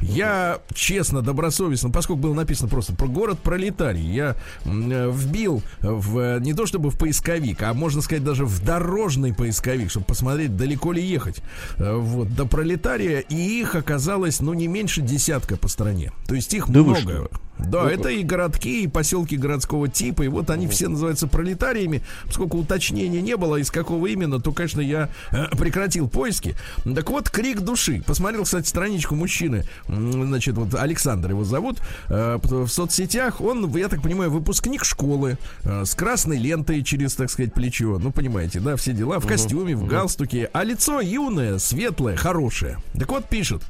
Я 0.00 0.58
честно, 0.74 1.22
добросовестно, 1.22 1.90
поскольку 1.90 2.22
было 2.22 2.34
написано 2.34 2.68
просто 2.68 2.92
про 2.92 3.06
город 3.06 3.38
пролетарий, 3.38 4.02
я 4.02 4.34
э, 4.64 5.10
вбил 5.14 5.62
в 5.80 6.40
не 6.40 6.54
то 6.54 6.66
чтобы 6.66 6.90
в 6.90 6.98
поисковик, 6.98 7.62
а 7.62 7.72
можно 7.72 8.02
сказать 8.02 8.24
даже 8.24 8.44
в 8.44 8.64
дорожный 8.64 9.32
поисковик, 9.32 9.90
чтобы 9.90 10.06
посмотреть, 10.06 10.56
далеко 10.56 10.92
ли 10.92 11.02
ехать. 11.02 11.40
Вот 11.78 12.34
до 12.34 12.46
пролетария, 12.46 13.20
и 13.20 13.36
их 13.36 13.76
оказалось, 13.76 14.40
ну, 14.40 14.54
не 14.54 14.66
меньше 14.66 15.02
десятка 15.02 15.56
по 15.56 15.68
стране. 15.68 16.10
То 16.26 16.34
есть 16.34 16.52
их 16.52 16.68
Да 16.68 16.80
много. 16.80 16.98
что? 17.00 17.30
Да, 17.66 17.82
Ну 17.84 17.88
это 17.88 18.08
и 18.08 18.22
городки, 18.22 18.84
и 18.84 18.86
поселки 18.86 19.36
городского 19.36 19.88
типа, 19.88 20.22
и 20.22 20.28
вот 20.28 20.50
они 20.50 20.68
все 20.68 20.88
называются 20.88 21.26
пролетариями. 21.26 22.02
Поскольку 22.26 22.58
уточнения 22.58 23.20
не 23.20 23.36
было, 23.36 23.56
из 23.56 23.70
какого 23.70 24.06
именно, 24.06 24.40
то, 24.40 24.52
конечно, 24.52 24.80
я 24.80 25.08
э, 25.30 25.46
прекратил 25.56 26.08
поиски. 26.08 26.54
Так 26.94 27.10
вот, 27.10 27.30
крик 27.30 27.60
души. 27.60 28.02
Посмотрел, 28.06 28.44
кстати, 28.44 28.66
страничку 28.66 29.14
мужчины, 29.14 29.64
значит, 29.88 30.56
вот 30.56 30.74
Александр 30.74 31.30
его 31.30 31.44
зовут, 31.44 31.80
э, 32.08 32.38
в 32.42 32.68
соцсетях. 32.68 33.40
Он, 33.40 33.74
я 33.76 33.88
так 33.88 34.02
понимаю, 34.02 34.30
выпускник 34.30 34.84
школы 34.84 35.38
э, 35.64 35.84
с 35.84 35.94
красной 35.94 36.38
лентой 36.38 36.82
через, 36.82 37.14
так 37.14 37.30
сказать, 37.30 37.54
плечо. 37.54 37.98
Ну, 37.98 38.10
понимаете, 38.10 38.60
да, 38.60 38.76
все 38.76 38.92
дела. 38.92 39.20
В 39.20 39.26
костюме, 39.26 39.76
в 39.76 39.86
галстуке. 39.86 40.50
А 40.52 40.64
лицо 40.64 41.00
юное, 41.00 41.58
светлое, 41.58 42.16
хорошее. 42.16 42.78
Так 42.98 43.10
вот, 43.10 43.28
пишет. 43.28 43.62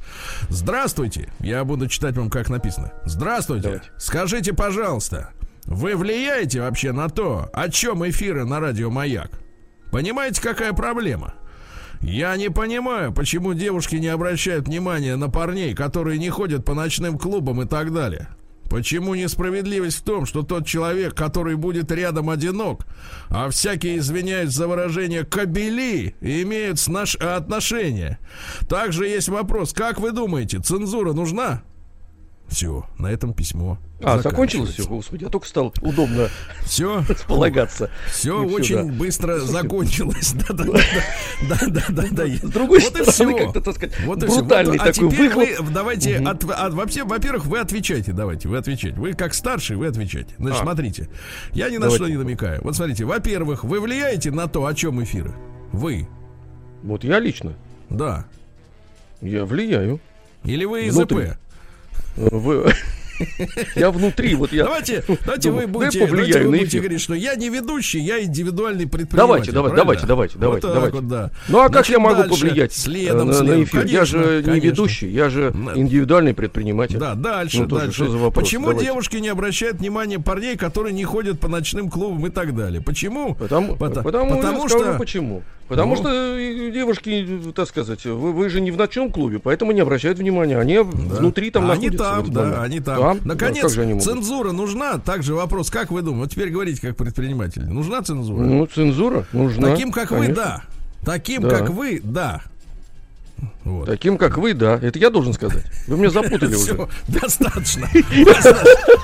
Здравствуйте. 0.49 1.29
Я 1.39 1.63
буду 1.63 1.87
читать 1.87 2.15
вам, 2.17 2.29
как 2.29 2.49
написано. 2.49 2.91
Здравствуйте. 3.05 3.82
Давайте. 3.83 3.91
Скажите, 3.97 4.53
пожалуйста, 4.53 5.31
вы 5.65 5.95
влияете 5.95 6.61
вообще 6.61 6.91
на 6.91 7.09
то, 7.09 7.49
о 7.53 7.69
чем 7.69 8.07
эфиры 8.07 8.45
на 8.45 8.59
радио 8.59 8.89
Маяк? 8.89 9.31
Понимаете, 9.91 10.41
какая 10.41 10.73
проблема? 10.73 11.35
Я 12.01 12.35
не 12.35 12.49
понимаю, 12.49 13.13
почему 13.13 13.53
девушки 13.53 13.95
не 13.95 14.07
обращают 14.07 14.67
внимания 14.67 15.15
на 15.15 15.29
парней, 15.29 15.73
которые 15.73 16.19
не 16.19 16.29
ходят 16.29 16.65
по 16.65 16.73
ночным 16.73 17.17
клубам 17.17 17.61
и 17.61 17.65
так 17.65 17.93
далее. 17.93 18.27
Почему 18.69 19.13
несправедливость 19.13 19.99
в 19.99 20.03
том, 20.03 20.25
что 20.25 20.41
тот 20.41 20.65
человек, 20.65 21.13
который 21.13 21.55
будет 21.55 21.91
рядом 21.91 22.29
одинок, 22.29 22.87
а 23.29 23.49
всякие, 23.49 23.99
извиняюсь 23.99 24.49
за 24.49 24.67
выражение, 24.67 25.23
кобели, 25.23 26.15
имеют 26.21 26.79
с 26.79 26.87
наш 26.87 27.15
отношения? 27.15 28.19
Также 28.67 29.07
есть 29.07 29.29
вопрос, 29.29 29.73
как 29.73 29.99
вы 29.99 30.11
думаете, 30.11 30.59
цензура 30.59 31.13
нужна? 31.13 31.61
Все, 32.49 32.85
на 32.99 33.07
этом 33.07 33.33
письмо. 33.33 33.79
А, 34.03 34.19
закончилось 34.19 34.71
все, 34.71 34.85
господи, 34.85 35.23
я 35.23 35.29
только 35.29 35.47
стал 35.47 35.73
удобно 35.81 36.27
Все, 36.63 37.03
располагаться. 37.07 37.89
все 38.11 38.43
очень 38.45 38.91
быстро 38.91 39.39
закончилось. 39.39 40.33
Да, 40.47 40.53
да, 40.53 40.65
да, 41.49 41.57
да, 41.67 41.83
да, 41.89 42.03
да. 42.11 42.27
С 42.27 42.41
другой 42.41 42.81
стороны, 42.81 43.37
как-то, 43.39 43.61
так 43.61 43.75
сказать, 43.75 43.95
брутальный 44.05 44.77
а 44.77 44.91
такой 44.91 45.09
теперь 45.09 45.29
выхлоп. 45.33 45.59
вы 45.67 45.73
давайте, 45.73 46.17
от- 46.17 46.43
вообще, 46.43 47.03
во-первых, 47.05 47.45
вы 47.45 47.59
отвечайте, 47.59 48.11
давайте, 48.11 48.49
вы 48.49 48.57
отвечайте. 48.57 48.99
Вы 48.99 49.13
как 49.13 49.33
старший, 49.33 49.77
вы 49.77 49.87
отвечайте. 49.87 50.35
Значит, 50.37 50.59
А. 50.59 50.63
смотрите, 50.63 51.09
я 51.53 51.69
ни 51.69 51.77
на 51.77 51.89
что 51.89 52.07
не 52.07 52.17
намекаю. 52.17 52.61
Вот 52.63 52.75
смотрите, 52.75 53.05
во-первых, 53.05 53.63
вы 53.63 53.79
влияете 53.79 54.29
на 54.31 54.47
то, 54.47 54.65
о 54.65 54.73
чем 54.75 55.01
эфиры? 55.03 55.33
Вы, 55.71 56.07
Вот 56.83 57.03
я 57.03 57.19
лично, 57.19 57.53
да. 57.89 58.25
я 59.21 59.45
влияю. 59.45 59.99
Или 60.43 60.65
вы 60.65 60.85
из 60.87 60.95
Внутри. 60.95 61.27
ИП? 61.27 61.33
Вы- 62.17 62.73
Я 63.75 63.91
внутри, 63.91 64.33
вот 64.35 64.51
я... 64.51 64.63
Давайте, 64.63 65.03
давайте 65.25 65.49
думаю, 65.49 65.67
вы 65.67 65.73
будете, 65.73 65.99
давайте 66.07 66.39
вы 66.43 66.49
будете 66.57 66.79
говорить, 66.79 66.99
что 66.99 67.13
я 67.13 67.35
не 67.35 67.49
ведущий, 67.49 67.99
я 67.99 68.21
индивидуальный 68.23 68.87
предприниматель. 68.87 69.17
Давайте, 69.17 69.51
давай- 69.51 69.69
правильно? 69.71 69.83
давайте, 70.07 70.07
давайте, 70.07 70.37
Вот 70.37 70.61
давайте, 70.61 70.67
давайте. 70.67 70.95
вот, 70.97 71.07
да. 71.07 71.31
Ну 71.47 71.59
а 71.59 71.63
как 71.65 71.71
Значит, 71.73 71.91
я 71.93 71.99
могу 71.99 72.23
дальше. 72.23 72.39
повлиять 72.41 72.73
Следом, 72.73 73.21
э, 73.21 73.23
на, 73.25 73.33
следом. 73.33 73.59
на 73.59 73.63
эфир? 73.63 73.79
я 73.85 73.99
Конечно, 73.99 74.23
же 74.23 74.37
не 74.37 74.43
конечно. 74.43 74.65
ведущий, 74.67 75.09
я 75.09 75.29
же 75.29 75.53
индивидуальный 75.75 76.33
предприниматель. 76.33 76.97
Да, 76.97 77.13
дальше, 77.13 77.59
Ну, 77.61 77.65
дальше. 77.67 77.93
что 77.93 78.09
за 78.11 78.17
вопрос? 78.17 78.43
Почему 78.43 78.65
Давайте. 78.67 78.85
девушки 78.85 79.17
не 79.17 79.29
обращают 79.29 79.77
внимания 79.77 80.17
парней, 80.19 80.57
которые 80.57 80.93
не 80.93 81.03
ходят 81.05 81.39
по 81.39 81.47
ночным 81.47 81.91
клубам 81.91 82.25
и 82.25 82.29
так 82.31 82.55
далее? 82.55 82.81
Почему? 82.81 83.35
Потому, 83.35 83.75
потому, 83.75 84.03
потому 84.03 84.63
я 84.63 84.67
что- 84.69 84.79
скажу 84.79 84.97
почему. 84.97 85.43
Потому 85.73 85.95
ну. 85.95 86.01
что 86.01 86.09
э, 86.37 86.69
девушки, 86.71 87.51
так 87.55 87.67
сказать, 87.67 88.05
вы, 88.05 88.31
вы 88.31 88.49
же 88.49 88.61
не 88.61 88.69
в 88.69 88.77
ночном 88.77 89.11
клубе, 89.11 89.39
поэтому 89.39 89.71
не 89.71 89.81
обращают 89.81 90.19
внимания. 90.19 90.59
Они 90.59 90.75
да. 90.75 90.83
внутри 90.83 91.49
там 91.49 91.69
а 91.69 91.73
Они 91.73 91.89
там, 91.89 92.31
да, 92.31 92.61
они 92.61 92.79
там. 92.79 92.99
там? 92.99 93.19
Наконец, 93.25 93.73
да, 93.73 93.81
они 93.81 93.99
цензура 93.99 94.51
нужна. 94.51 94.99
Также 94.99 95.33
вопрос, 95.33 95.71
как 95.71 95.89
вы 95.89 96.03
думаете? 96.03 96.19
Вот 96.19 96.31
теперь 96.31 96.49
говорите, 96.49 96.79
как 96.79 96.95
предприниматель. 96.95 97.63
Нужна 97.63 98.03
цензура? 98.03 98.43
Ну, 98.43 98.67
цензура 98.67 99.25
нужна. 99.33 99.71
Таким, 99.71 99.91
как 99.91 100.09
конечно. 100.09 100.29
вы, 100.29 100.35
да. 100.35 100.61
Таким, 101.03 101.41
да. 101.41 101.49
как 101.49 101.69
вы, 101.71 102.01
да. 102.03 102.41
Вот. 103.63 103.87
Таким, 103.87 104.19
как 104.19 104.37
вы, 104.37 104.53
да. 104.53 104.77
Это 104.79 104.99
я 104.99 105.09
должен 105.09 105.33
сказать. 105.33 105.63
Вы 105.87 105.97
меня 105.97 106.11
запутали 106.11 106.53
уже. 106.55 106.73
Все, 106.75 106.89
достаточно. 107.07 107.89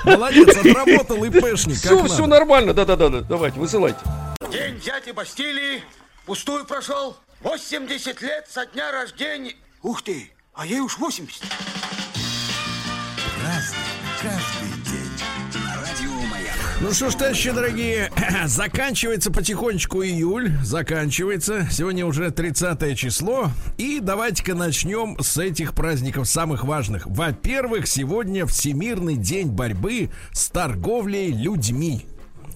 Молодец, 0.04 0.56
отработал 0.56 1.24
ИПшник. 1.24 1.76
Все, 1.76 2.04
все 2.04 2.26
нормально. 2.28 2.74
Да-да-да. 2.74 3.22
Давайте, 3.22 3.58
высылайте. 3.58 3.98
День 4.52 4.76
дяди 4.84 5.12
Бастилии 5.12 5.82
пустую 6.30 6.64
прошел. 6.64 7.16
80 7.40 8.22
лет 8.22 8.46
со 8.48 8.64
дня 8.64 8.92
рождения. 8.92 9.56
Ух 9.82 10.00
ты, 10.02 10.30
а 10.54 10.64
ей 10.64 10.78
уж 10.78 10.96
80. 10.96 11.42
Разный, 13.42 13.78
каждый 14.22 14.70
ну 16.80 16.92
что 16.92 17.10
ж, 17.10 17.14
товарищи 17.14 17.50
дорогие, 17.50 18.10
заканчивается 18.46 19.30
потихонечку 19.30 20.02
июль, 20.02 20.52
заканчивается. 20.62 21.68
Сегодня 21.70 22.06
уже 22.06 22.30
30 22.30 22.96
число. 22.96 23.50
И 23.76 23.98
давайте-ка 24.00 24.54
начнем 24.54 25.18
с 25.20 25.36
этих 25.36 25.74
праздников 25.74 26.26
самых 26.26 26.64
важных. 26.64 27.06
Во-первых, 27.06 27.86
сегодня 27.86 28.46
Всемирный 28.46 29.16
день 29.16 29.48
борьбы 29.48 30.10
с 30.32 30.48
торговлей 30.48 31.32
людьми. 31.32 32.06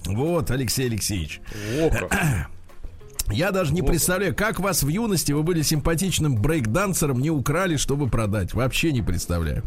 Вот, 0.05 0.49
Алексей 0.49 0.87
Алексеевич. 0.87 1.41
О, 1.79 1.91
Я 3.31 3.51
даже 3.51 3.73
не 3.73 3.81
представляю, 3.81 4.35
как 4.35 4.59
вас 4.59 4.83
в 4.83 4.87
юности 4.87 5.31
вы 5.31 5.43
были 5.43 5.61
симпатичным 5.61 6.35
брейкдансером, 6.35 7.19
не 7.19 7.31
украли, 7.31 7.75
чтобы 7.75 8.07
продать. 8.07 8.53
Вообще 8.53 8.91
не 8.91 9.01
представляю. 9.01 9.63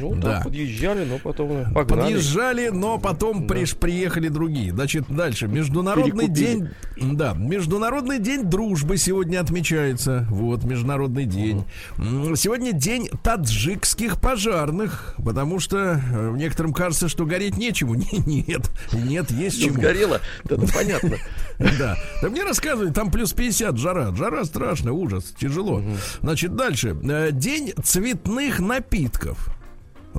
Ну, 0.00 0.14
да. 0.14 0.40
подъезжали, 0.44 1.04
но 1.04 1.18
потом 1.18 1.72
погнали. 1.72 1.86
Подъезжали, 1.86 2.68
но 2.68 2.98
потом 2.98 3.46
да. 3.46 3.54
приш, 3.54 3.74
приехали 3.74 4.28
другие. 4.28 4.72
Значит, 4.72 5.04
дальше. 5.08 5.48
Международный 5.48 6.26
Перекупили. 6.26 6.70
день... 6.96 7.16
Да, 7.16 7.34
Международный 7.34 8.18
день 8.18 8.44
дружбы 8.44 8.96
сегодня 8.96 9.40
отмечается. 9.40 10.26
Вот, 10.30 10.64
Международный 10.64 11.24
день. 11.24 11.64
Угу. 11.98 12.36
Сегодня 12.36 12.72
день 12.72 13.08
таджикских 13.22 14.20
пожарных, 14.20 15.14
потому 15.24 15.60
что 15.60 16.00
э, 16.00 16.32
некоторым 16.36 16.72
кажется, 16.72 17.08
что 17.08 17.24
гореть 17.24 17.56
нечему. 17.56 17.94
Нет, 18.28 18.70
нет, 18.92 19.30
есть 19.30 19.62
чему. 19.62 19.74
Сгорело? 19.74 20.20
Да, 20.44 20.56
ну 20.56 20.66
понятно. 20.66 21.16
Да. 21.78 21.96
Да 22.22 22.28
мне 22.28 22.44
рассказывали, 22.44 22.92
там 22.92 23.10
плюс 23.10 23.32
50 23.32 23.76
жара. 23.78 24.14
Жара 24.14 24.44
страшная, 24.44 24.92
ужас, 24.92 25.34
тяжело. 25.38 25.82
Значит, 26.22 26.54
дальше. 26.54 26.96
Э, 27.02 27.30
день 27.32 27.72
цветных 27.82 28.60
напитков. 28.60 29.57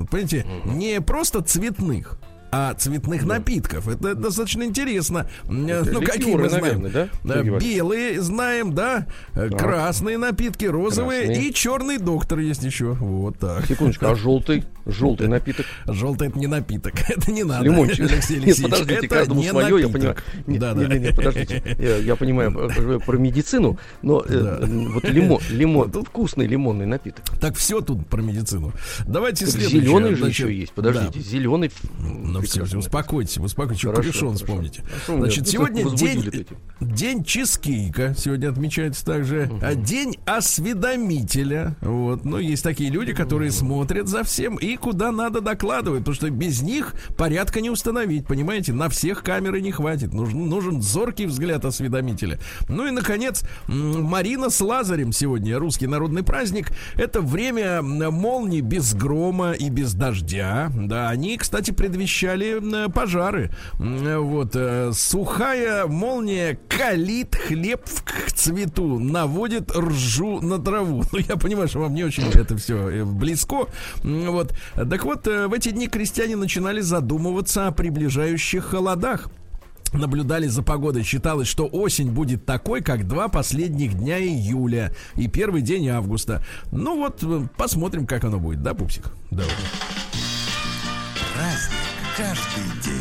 Вот 0.00 0.08
понимаете, 0.08 0.46
не 0.64 1.00
просто 1.02 1.42
цветных, 1.42 2.18
а 2.50 2.74
цветных 2.74 3.26
да. 3.26 3.34
напитков. 3.34 3.88
Это 3.88 4.14
достаточно 4.14 4.64
интересно. 4.64 5.28
Это 5.44 5.90
ну, 5.92 6.02
какие 6.02 6.34
мы 6.34 6.48
знаем? 6.48 6.82
Наверное, 6.82 7.10
да? 7.22 7.42
Белые 7.42 8.20
знаем, 8.20 8.74
да? 8.74 9.06
Так. 9.34 9.56
Красные 9.58 10.18
напитки, 10.18 10.64
розовые 10.64 11.26
Красные. 11.26 11.48
и 11.48 11.54
черный 11.54 11.98
доктор 11.98 12.38
есть 12.40 12.62
еще. 12.62 12.92
Вот 12.92 13.38
так. 13.38 13.66
Секундочку, 13.66 14.06
а 14.06 14.14
желтый? 14.14 14.64
Желтый 14.86 15.28
напиток? 15.28 15.66
Желтый 15.86 16.28
это 16.28 16.38
не 16.38 16.46
напиток. 16.46 16.94
Это 17.08 17.30
не 17.30 17.44
надо. 17.44 17.64
Лимончик. 17.64 18.00
Алексей 18.10 18.38
Алексеевич. 18.38 18.58
Нет, 18.58 18.62
подождите, 18.62 18.94
это 18.94 19.08
каждому 19.08 19.40
не 19.40 19.48
свое, 19.48 19.86
напиток. 19.86 19.92
я 19.92 19.92
понимаю. 19.92 20.60
Да, 20.60 20.74
да. 20.74 20.80
Не, 20.80 20.98
не, 20.98 21.06
не, 21.06 21.12
подождите. 21.12 21.62
Я, 21.78 21.96
я 21.96 22.16
понимаю 22.16 22.50
э, 22.50 22.98
про 23.00 23.16
медицину, 23.16 23.78
но 24.02 24.22
э, 24.26 24.58
да. 24.60 24.66
вот 24.66 25.04
лимон, 25.04 25.40
лимон, 25.50 25.90
тут 25.90 26.08
вкусный 26.08 26.46
лимонный 26.46 26.86
напиток. 26.86 27.24
Так 27.38 27.56
все 27.56 27.80
тут 27.80 28.06
про 28.06 28.20
медицину. 28.20 28.72
Давайте 29.06 29.44
так 29.44 29.54
следующее. 29.54 29.82
Зеленый 29.82 30.14
же 30.14 30.26
еще 30.26 30.54
есть. 30.54 30.72
Подождите, 30.72 31.18
да. 31.18 31.20
зеленый. 31.20 31.70
Ну 32.40 32.66
все, 32.66 32.78
успокойтесь, 32.78 33.38
успокойтесь. 33.38 33.82
Хорошо, 33.82 34.02
Капюшон 34.02 34.34
вспомните. 34.36 34.82
Значит, 35.06 35.48
сегодня 35.48 35.88
день, 35.90 36.46
день 36.80 37.24
чизкейка. 37.24 38.14
Сегодня 38.16 38.48
отмечается 38.50 39.04
также. 39.04 39.50
Угу. 39.50 39.82
День 39.82 40.16
осведомителя. 40.26 41.76
Вот. 41.80 42.24
Ну, 42.24 42.38
есть 42.38 42.62
такие 42.62 42.90
люди, 42.90 43.12
которые 43.12 43.50
смотрят 43.50 44.08
за 44.08 44.24
всем 44.24 44.56
и 44.56 44.76
куда 44.76 45.12
надо 45.12 45.40
докладывать, 45.40 46.00
потому 46.00 46.14
что 46.14 46.30
без 46.30 46.62
них 46.62 46.94
порядка 47.16 47.60
не 47.60 47.70
установить, 47.70 48.26
понимаете? 48.26 48.72
На 48.72 48.88
всех 48.88 49.22
камеры 49.22 49.60
не 49.60 49.72
хватит. 49.72 50.12
Нужен, 50.12 50.48
нужен 50.48 50.82
зоркий 50.82 51.26
взгляд 51.26 51.64
осведомителя. 51.64 52.38
Ну 52.68 52.86
и, 52.86 52.90
наконец, 52.90 53.44
Марина 53.66 54.50
с 54.50 54.60
Лазарем 54.60 55.12
сегодня, 55.12 55.58
русский 55.58 55.86
народный 55.86 56.22
праздник. 56.22 56.72
Это 56.96 57.20
время 57.20 57.82
молнии 57.82 58.60
без 58.60 58.94
грома 58.94 59.52
и 59.52 59.70
без 59.70 59.94
дождя. 59.94 60.70
Да, 60.74 61.08
они, 61.10 61.36
кстати, 61.36 61.70
предвещали 62.30 62.90
пожары. 62.90 63.50
Вот, 63.78 64.54
э, 64.54 64.92
сухая 64.92 65.86
молния 65.86 66.58
калит 66.68 67.34
хлеб 67.34 67.84
к 68.04 68.32
цвету, 68.32 68.98
наводит 68.98 69.70
ржу 69.76 70.40
на 70.40 70.58
траву. 70.58 71.04
Ну, 71.12 71.18
я 71.18 71.36
понимаю, 71.36 71.68
что 71.68 71.80
вам 71.80 71.94
не 71.94 72.04
очень 72.04 72.28
это 72.28 72.56
все 72.56 72.88
э, 72.88 73.04
близко. 73.04 73.66
Вот, 74.02 74.54
так 74.74 75.04
вот, 75.04 75.26
э, 75.26 75.48
в 75.48 75.52
эти 75.52 75.70
дни 75.70 75.88
крестьяне 75.88 76.36
начинали 76.36 76.80
задумываться 76.80 77.66
о 77.66 77.72
приближающих 77.72 78.64
холодах 78.64 79.28
наблюдали 79.92 80.46
за 80.46 80.62
погодой. 80.62 81.02
Считалось, 81.02 81.48
что 81.48 81.66
осень 81.66 82.12
будет 82.12 82.46
такой, 82.46 82.80
как 82.80 83.08
два 83.08 83.28
последних 83.28 83.94
дня 83.94 84.20
июля 84.20 84.94
и 85.16 85.26
первый 85.26 85.62
день 85.62 85.88
августа. 85.88 86.44
Ну 86.70 86.96
вот, 86.96 87.22
э, 87.22 87.48
посмотрим, 87.56 88.06
как 88.06 88.24
оно 88.24 88.38
будет, 88.38 88.62
да, 88.62 88.72
пупсик? 88.74 89.10
Давай. 89.30 89.50
Праздник 91.34 91.89
каждый 92.20 92.82
день. 92.84 93.00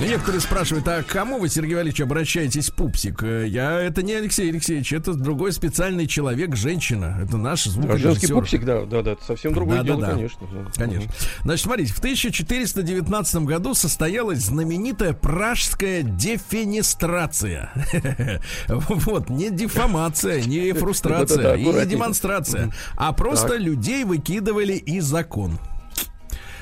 Некоторые 0.00 0.40
спрашивают, 0.40 0.88
а 0.88 1.02
к 1.04 1.06
кому 1.06 1.38
вы, 1.38 1.48
Сергей 1.48 1.76
Валерьевич, 1.76 2.00
обращаетесь, 2.00 2.68
пупсик? 2.70 3.22
Э, 3.22 3.46
я, 3.46 3.80
это 3.80 4.02
не 4.02 4.12
Алексей 4.14 4.50
Алексеевич, 4.50 4.92
это 4.92 5.14
другой 5.14 5.52
специальный 5.52 6.08
человек, 6.08 6.56
женщина. 6.56 7.20
Это 7.22 7.36
наш 7.36 7.64
звукорежиссер. 7.64 8.08
А 8.08 8.12
женский 8.12 8.32
пупсик, 8.32 8.64
да, 8.64 8.84
да, 8.84 9.02
да, 9.02 9.12
это 9.12 9.24
совсем 9.24 9.54
другое 9.54 9.78
да, 9.78 9.84
дело, 9.84 10.00
да, 10.00 10.06
да. 10.08 10.12
конечно. 10.14 10.46
Конечно. 10.76 11.12
Значит, 11.44 11.64
смотрите, 11.64 11.92
в 11.92 11.98
1419 11.98 13.36
году 13.42 13.74
состоялась 13.74 14.40
знаменитая 14.40 15.12
пражская 15.12 16.02
дефенестрация. 16.02 17.70
Вот, 18.68 19.30
не 19.30 19.50
дефамация, 19.50 20.42
не 20.42 20.72
фрустрация 20.74 21.54
и 21.54 21.64
не 21.64 21.86
демонстрация, 21.86 22.72
а 22.96 23.12
просто 23.12 23.56
людей 23.56 24.04
выкидывали 24.04 24.74
из 24.74 25.04
закон. 25.04 25.58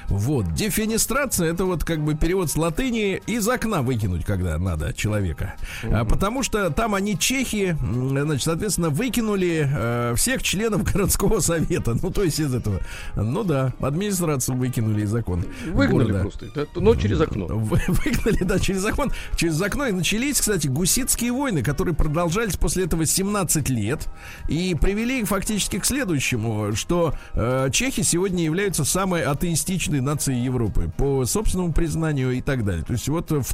Вот. 0.08 0.52
Дефенестрация 0.54 1.52
это 1.52 1.64
вот 1.64 1.84
как 1.84 2.04
бы 2.04 2.14
перевод 2.14 2.50
с 2.50 2.56
латыни 2.56 3.20
из 3.26 3.48
окна 3.48 3.82
выкинуть, 3.82 4.24
когда 4.24 4.58
надо 4.58 4.92
человека. 4.92 5.54
А, 5.84 6.04
потому 6.04 6.42
что 6.42 6.70
там 6.70 6.94
они 6.94 7.18
чехи, 7.18 7.76
значит, 7.80 8.44
соответственно, 8.44 8.90
выкинули 8.90 9.68
э, 9.70 10.14
всех 10.16 10.42
членов 10.42 10.82
городского 10.92 11.40
совета. 11.40 11.96
Ну, 12.00 12.10
то 12.10 12.22
есть 12.22 12.40
из 12.40 12.54
этого. 12.54 12.80
Ну 13.14 13.44
да, 13.44 13.72
администрацию 13.80 14.56
выкинули 14.56 15.02
из 15.02 15.10
закона. 15.10 15.44
Выгнали 15.66 16.12
города. 16.12 16.20
просто. 16.20 16.46
Да, 16.54 16.66
но 16.76 16.94
через 16.94 17.20
окно. 17.20 17.46
Вы, 17.46 17.80
выгнали, 17.88 18.42
да, 18.44 18.58
через 18.58 18.80
закон. 18.80 19.12
Через 19.36 19.60
окно. 19.60 19.86
И 19.86 19.92
начались, 19.92 20.40
кстати, 20.40 20.66
гуситские 20.68 21.32
войны, 21.32 21.62
которые 21.62 21.94
продолжались 21.94 22.56
после 22.56 22.84
этого 22.84 23.06
17 23.06 23.68
лет. 23.68 24.08
И 24.48 24.76
привели 24.80 25.20
их 25.20 25.28
фактически 25.28 25.78
к 25.78 25.84
следующему, 25.84 26.74
что 26.74 27.14
э, 27.34 27.68
чехи 27.72 28.02
сегодня 28.02 28.44
являются 28.44 28.84
самой 28.84 29.22
атеистичной 29.22 29.91
нации 30.00 30.34
Европы 30.34 30.90
по 30.96 31.24
собственному 31.24 31.72
признанию 31.72 32.32
и 32.32 32.40
так 32.40 32.64
далее. 32.64 32.84
То 32.84 32.92
есть 32.92 33.08
вот 33.08 33.30
в, 33.30 33.44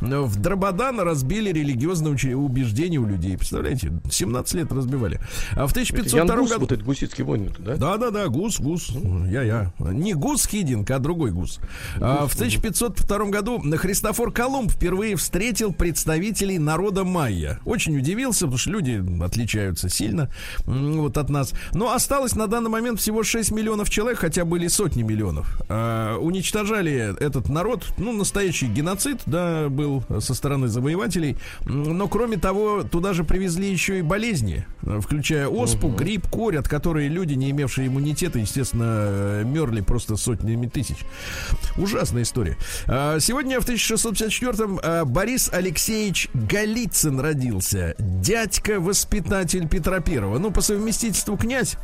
в 0.00 0.40
Драбадан 0.40 1.00
разбили 1.00 1.52
религиозные 1.52 2.36
убеждения 2.36 2.98
у 2.98 3.06
людей. 3.06 3.36
Представляете? 3.36 3.92
17 4.10 4.54
лет 4.54 4.72
разбивали. 4.72 5.20
А 5.52 5.66
в 5.66 5.70
1502 5.70 6.36
году... 6.36 6.60
вот 6.60 6.72
этот 6.72 6.84
гусицкий 6.84 7.24
войны, 7.24 7.50
да? 7.58 7.76
Да, 7.76 7.96
да, 7.96 8.10
да, 8.10 8.28
гус, 8.28 8.58
гус. 8.60 8.90
Я-я. 9.28 9.72
Не 9.78 10.14
гус 10.14 10.46
Хидинг, 10.46 10.90
а 10.90 10.98
другой 10.98 11.30
гус. 11.30 11.42
гус 11.42 11.60
а 12.00 12.26
в 12.26 12.34
1502 12.34 13.24
году 13.26 13.62
Христофор 13.76 14.32
Колумб 14.32 14.70
впервые 14.70 15.16
встретил 15.16 15.72
представителей 15.72 16.58
народа 16.58 17.04
майя. 17.04 17.60
Очень 17.64 17.98
удивился, 17.98 18.46
потому 18.46 18.58
что 18.58 18.70
люди 18.70 19.02
отличаются 19.22 19.88
сильно 19.88 20.30
вот 20.66 21.18
от 21.18 21.28
нас. 21.30 21.52
Но 21.72 21.92
осталось 21.92 22.34
на 22.34 22.46
данный 22.46 22.70
момент 22.70 23.00
всего 23.00 23.22
6 23.22 23.52
миллионов 23.52 23.90
человек, 23.90 24.18
хотя 24.20 24.44
были 24.44 24.68
сотни 24.68 25.02
миллионов. 25.02 25.61
Э, 25.68 26.16
уничтожали 26.20 27.14
этот 27.20 27.48
народ, 27.48 27.86
ну, 27.98 28.12
настоящий 28.12 28.66
геноцид, 28.66 29.20
да, 29.26 29.68
был 29.68 30.04
со 30.20 30.34
стороны 30.34 30.68
завоевателей, 30.68 31.36
но 31.64 32.08
кроме 32.08 32.36
того, 32.36 32.82
туда 32.82 33.12
же 33.12 33.24
привезли 33.24 33.70
еще 33.70 33.98
и 33.98 34.02
болезни, 34.02 34.66
включая 35.00 35.48
оспу, 35.48 35.88
угу. 35.88 35.96
грипп, 35.96 36.28
корь, 36.28 36.56
от 36.56 36.68
которой 36.68 37.08
люди, 37.08 37.34
не 37.34 37.50
имевшие 37.50 37.88
иммунитета, 37.88 38.38
естественно, 38.38 39.42
мерли 39.44 39.80
просто 39.80 40.16
сотнями 40.16 40.66
тысяч. 40.66 40.98
Ужасная 41.76 42.22
история. 42.22 42.56
Сегодня 42.86 43.60
в 43.60 43.68
1654-м 43.68 44.80
а, 44.82 45.04
Борис 45.04 45.50
Алексеевич 45.52 46.28
Голицын 46.34 47.20
родился, 47.20 47.94
дядька-воспитатель 47.98 49.68
Петра 49.68 50.00
Первого, 50.00 50.38
ну, 50.38 50.50
по 50.50 50.60
совместительству 50.60 51.36
князь. 51.36 51.76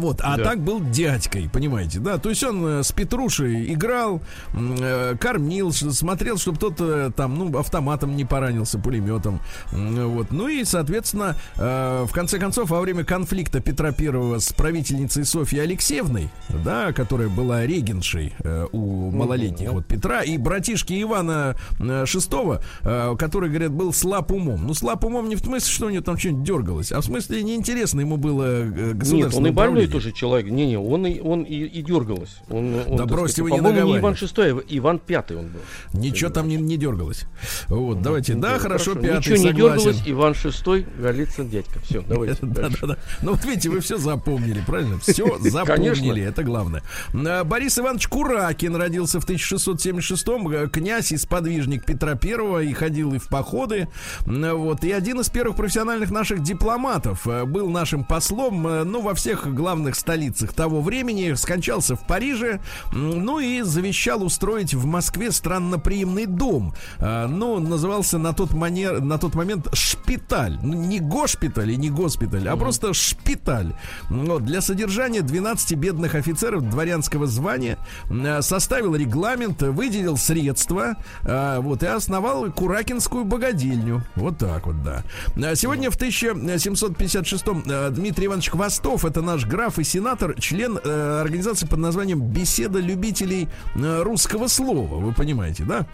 Вот, 0.00 0.20
а 0.22 0.36
да. 0.36 0.44
так 0.44 0.60
был 0.60 0.80
дядькой, 0.80 1.48
понимаете, 1.48 2.00
да? 2.00 2.18
То 2.18 2.30
есть 2.30 2.42
он 2.42 2.66
э, 2.66 2.82
с 2.82 2.92
Петрушей 2.92 3.72
играл, 3.72 4.20
э, 4.52 5.14
кормил, 5.20 5.72
смотрел, 5.72 6.36
чтобы 6.38 6.58
тот 6.58 6.74
э, 6.80 7.10
там, 7.16 7.38
ну, 7.38 7.58
автоматом 7.58 8.16
не 8.16 8.24
поранился, 8.24 8.78
пулеметом. 8.78 9.40
Вот. 9.72 10.30
Ну 10.30 10.48
и, 10.48 10.64
соответственно, 10.64 11.36
в 11.56 12.08
конце 12.12 12.38
концов, 12.38 12.70
во 12.70 12.80
время 12.80 13.04
конфликта 13.04 13.60
Петра 13.60 13.92
Первого 13.92 14.38
с 14.38 14.52
правительницей 14.52 15.24
Софьей 15.24 15.62
Алексеевной, 15.62 16.28
да, 16.48 16.92
которая 16.92 17.28
была 17.28 17.66
регеншей 17.66 18.34
у 18.72 19.10
малолетних 19.10 19.70
вот 19.72 19.86
Петра, 19.86 20.22
и 20.22 20.36
братишки 20.38 21.00
Ивана 21.00 21.56
Шестого, 22.04 22.62
который, 22.82 23.48
говорят, 23.48 23.72
был 23.72 23.92
слаб 23.92 24.32
умом. 24.32 24.66
Ну, 24.66 24.74
слаб 24.74 25.04
умом 25.04 25.28
не 25.28 25.36
в 25.36 25.40
смысле, 25.40 25.72
что 25.72 25.86
у 25.86 25.90
него 25.90 26.02
там 26.02 26.18
что-нибудь 26.18 26.44
дергалось, 26.44 26.92
а 26.92 27.00
в 27.00 27.04
смысле 27.04 27.42
неинтересно 27.42 28.00
ему 28.00 28.16
было 28.16 28.64
государственное 28.64 29.24
Нет, 29.24 29.34
он 29.34 29.46
и 29.46 29.50
больной 29.50 29.83
тоже 29.86 30.12
человек. 30.12 30.50
Не-не, 30.50 30.78
он 30.78 31.06
и, 31.06 31.20
он 31.20 31.42
и, 31.42 31.64
и 31.64 31.82
дергалось. 31.82 32.36
Он, 32.48 32.74
он, 32.86 32.96
да 32.96 33.06
бросьте 33.06 33.42
вы 33.42 33.50
не 33.50 33.58
По-моему, 33.58 33.88
не 33.88 33.98
Иван 33.98 34.14
VI, 34.14 34.60
а 34.60 34.64
Иван 34.68 34.98
Пятый 34.98 35.36
он 35.36 35.48
был. 35.48 35.60
Ничего 35.92 36.30
там 36.30 36.48
не, 36.48 36.56
не 36.56 36.76
дергалось. 36.76 37.24
Вот, 37.68 38.02
давайте. 38.02 38.34
Да, 38.34 38.58
хорошо, 38.58 38.94
пятый, 38.94 39.18
Ничего 39.18 39.36
не 39.36 39.52
дергалось, 39.52 40.02
Иван 40.06 40.32
VI, 40.32 40.86
Голицын, 41.00 41.48
дядька. 41.48 41.80
Все, 41.80 42.02
давайте 42.08 42.38
Да, 42.42 42.68
да, 42.68 42.86
да. 42.86 42.98
Ну, 43.22 43.32
вот 43.32 43.44
видите, 43.44 43.70
вы 43.70 43.80
все 43.80 43.96
запомнили, 43.96 44.62
правильно? 44.66 44.98
Все 44.98 45.38
запомнили, 45.40 46.22
это 46.22 46.42
главное. 46.42 46.82
А, 47.12 47.44
Борис 47.44 47.78
Иванович 47.78 48.08
Куракин 48.08 48.76
родился 48.76 49.20
в 49.20 49.28
1676-м, 49.28 50.48
э, 50.48 50.68
князь 50.68 51.12
и 51.12 51.16
сподвижник 51.16 51.84
Петра 51.84 52.14
Первого, 52.14 52.62
и 52.62 52.72
ходил 52.72 53.14
и 53.14 53.18
в 53.18 53.28
походы. 53.28 53.88
Вот, 54.24 54.84
и 54.84 54.92
один 54.92 55.20
из 55.20 55.28
первых 55.28 55.56
профессиональных 55.56 56.10
наших 56.10 56.42
дипломатов 56.42 57.26
э, 57.26 57.44
был 57.44 57.68
нашим 57.68 58.04
послом, 58.04 58.66
э, 58.66 58.84
ну, 58.84 59.00
во 59.02 59.14
всех 59.14 59.52
главных 59.54 59.73
столицах 59.94 60.52
того 60.52 60.80
времени, 60.80 61.34
скончался 61.34 61.96
в 61.96 62.06
Париже, 62.06 62.60
ну 62.92 63.38
и 63.38 63.62
завещал 63.62 64.22
устроить 64.22 64.74
в 64.74 64.84
Москве 64.86 65.32
странноприимный 65.32 66.26
дом. 66.26 66.74
Ну, 67.00 67.58
назывался 67.58 68.18
на 68.18 68.32
тот, 68.32 68.52
манер, 68.52 69.00
на 69.00 69.18
тот 69.18 69.34
момент 69.34 69.68
шпиталь. 69.74 70.58
Ну, 70.62 70.74
не 70.74 71.00
госпиталь 71.00 71.70
и 71.70 71.76
не 71.76 71.90
госпиталь, 71.90 72.48
а 72.48 72.56
просто 72.56 72.94
шпиталь. 72.94 73.74
Вот, 74.08 74.44
для 74.44 74.60
содержания 74.60 75.22
12 75.22 75.76
бедных 75.78 76.14
офицеров 76.14 76.68
дворянского 76.68 77.26
звания 77.26 77.78
а, 78.10 78.42
составил 78.42 78.94
регламент, 78.94 79.62
выделил 79.62 80.16
средства, 80.16 80.96
а, 81.22 81.60
вот, 81.60 81.82
и 81.82 81.86
основал 81.86 82.50
Куракинскую 82.52 83.24
богадельню. 83.24 84.02
Вот 84.16 84.38
так 84.38 84.66
вот, 84.66 84.76
да. 84.82 85.04
Сегодня 85.54 85.90
в 85.90 85.96
1756 85.96 87.44
Дмитрий 87.94 88.26
Иванович 88.26 88.50
Хвостов, 88.50 89.04
это 89.04 89.22
наш 89.22 89.46
граф 89.54 89.78
и 89.78 89.84
сенатор, 89.84 90.34
член 90.40 90.80
э, 90.82 91.20
организации 91.20 91.66
под 91.66 91.78
названием 91.78 92.20
Беседа 92.20 92.80
любителей 92.80 93.48
э, 93.76 94.02
русского 94.02 94.48
слова. 94.48 94.96
Вы 94.96 95.12
понимаете, 95.12 95.62
да? 95.62 95.86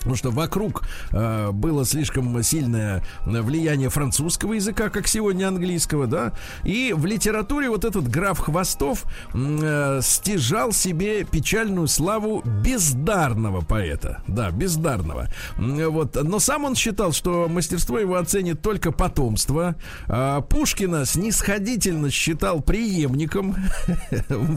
Потому 0.00 0.16
что 0.16 0.30
вокруг 0.30 0.82
э, 1.12 1.50
было 1.52 1.84
слишком 1.84 2.42
сильное 2.42 3.04
влияние 3.24 3.90
французского 3.90 4.54
языка, 4.54 4.88
как 4.88 5.06
сегодня 5.06 5.48
английского, 5.48 6.06
да. 6.06 6.32
И 6.64 6.94
в 6.96 7.06
литературе 7.06 7.68
вот 7.68 7.84
этот 7.84 8.08
граф 8.08 8.38
Хвостов 8.38 9.04
э, 9.34 10.00
стяжал 10.02 10.72
себе 10.72 11.24
печальную 11.24 11.86
славу 11.86 12.42
бездарного 12.62 13.60
поэта. 13.60 14.22
Да, 14.26 14.50
бездарного. 14.50 15.28
Вот. 15.56 16.16
Но 16.22 16.38
сам 16.38 16.64
он 16.64 16.74
считал, 16.74 17.12
что 17.12 17.48
мастерство 17.48 17.98
его 17.98 18.16
оценит 18.16 18.62
только 18.62 18.92
потомство. 18.92 19.76
А 20.08 20.40
Пушкина 20.40 21.04
снисходительно 21.04 22.10
считал 22.10 22.60
преемником. 22.60 23.56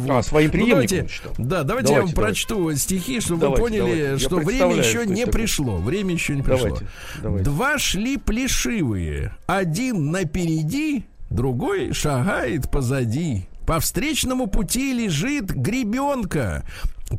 А, 0.09 0.21
своим 0.21 0.47
ну, 0.47 0.51
преемником 0.51 1.07
Да, 1.37 1.63
давайте 1.63 1.93
я 1.93 2.01
вам 2.01 2.11
прочту 2.11 2.75
стихи, 2.75 3.19
чтобы 3.19 3.49
вы 3.49 3.55
поняли, 3.55 4.17
что 4.17 4.37
время 4.37 4.75
еще 4.75 5.05
не 5.05 5.25
пришло, 5.33 5.77
время 5.77 6.13
еще 6.13 6.35
не 6.35 6.41
пришло. 6.41 6.67
Давайте, 6.67 6.87
давайте. 7.21 7.45
Два 7.45 7.77
шли 7.77 8.17
плешивые, 8.17 9.35
один 9.47 10.11
напереди, 10.11 11.05
другой 11.29 11.93
шагает 11.93 12.69
позади. 12.69 13.47
По 13.65 13.79
встречному 13.79 14.47
пути 14.47 14.93
лежит 14.93 15.51
гребенка. 15.51 16.65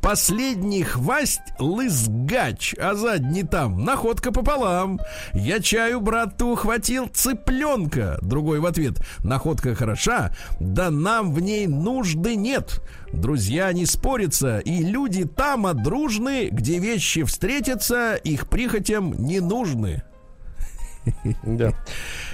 Последний 0.00 0.82
хвасть 0.82 1.40
лызгач, 1.58 2.74
а 2.78 2.94
задний 2.94 3.42
там 3.42 3.84
находка 3.84 4.32
пополам. 4.32 5.00
Я 5.32 5.60
чаю, 5.60 6.00
брат-то 6.00 6.52
ухватил 6.52 7.06
цыпленка. 7.06 8.18
Другой 8.20 8.60
в 8.60 8.66
ответ, 8.66 8.98
находка 9.20 9.74
хороша, 9.74 10.34
да 10.60 10.90
нам 10.90 11.32
в 11.32 11.40
ней 11.40 11.66
нужды 11.66 12.34
нет. 12.34 12.80
Друзья 13.12 13.72
не 13.72 13.86
спорятся, 13.86 14.58
и 14.58 14.82
люди 14.82 15.24
там 15.24 15.66
дружны, 15.82 16.48
где 16.50 16.78
вещи 16.78 17.22
встретятся, 17.22 18.14
их 18.14 18.48
прихотям 18.48 19.12
не 19.12 19.40
нужны. 19.40 20.02
Да. 21.42 21.72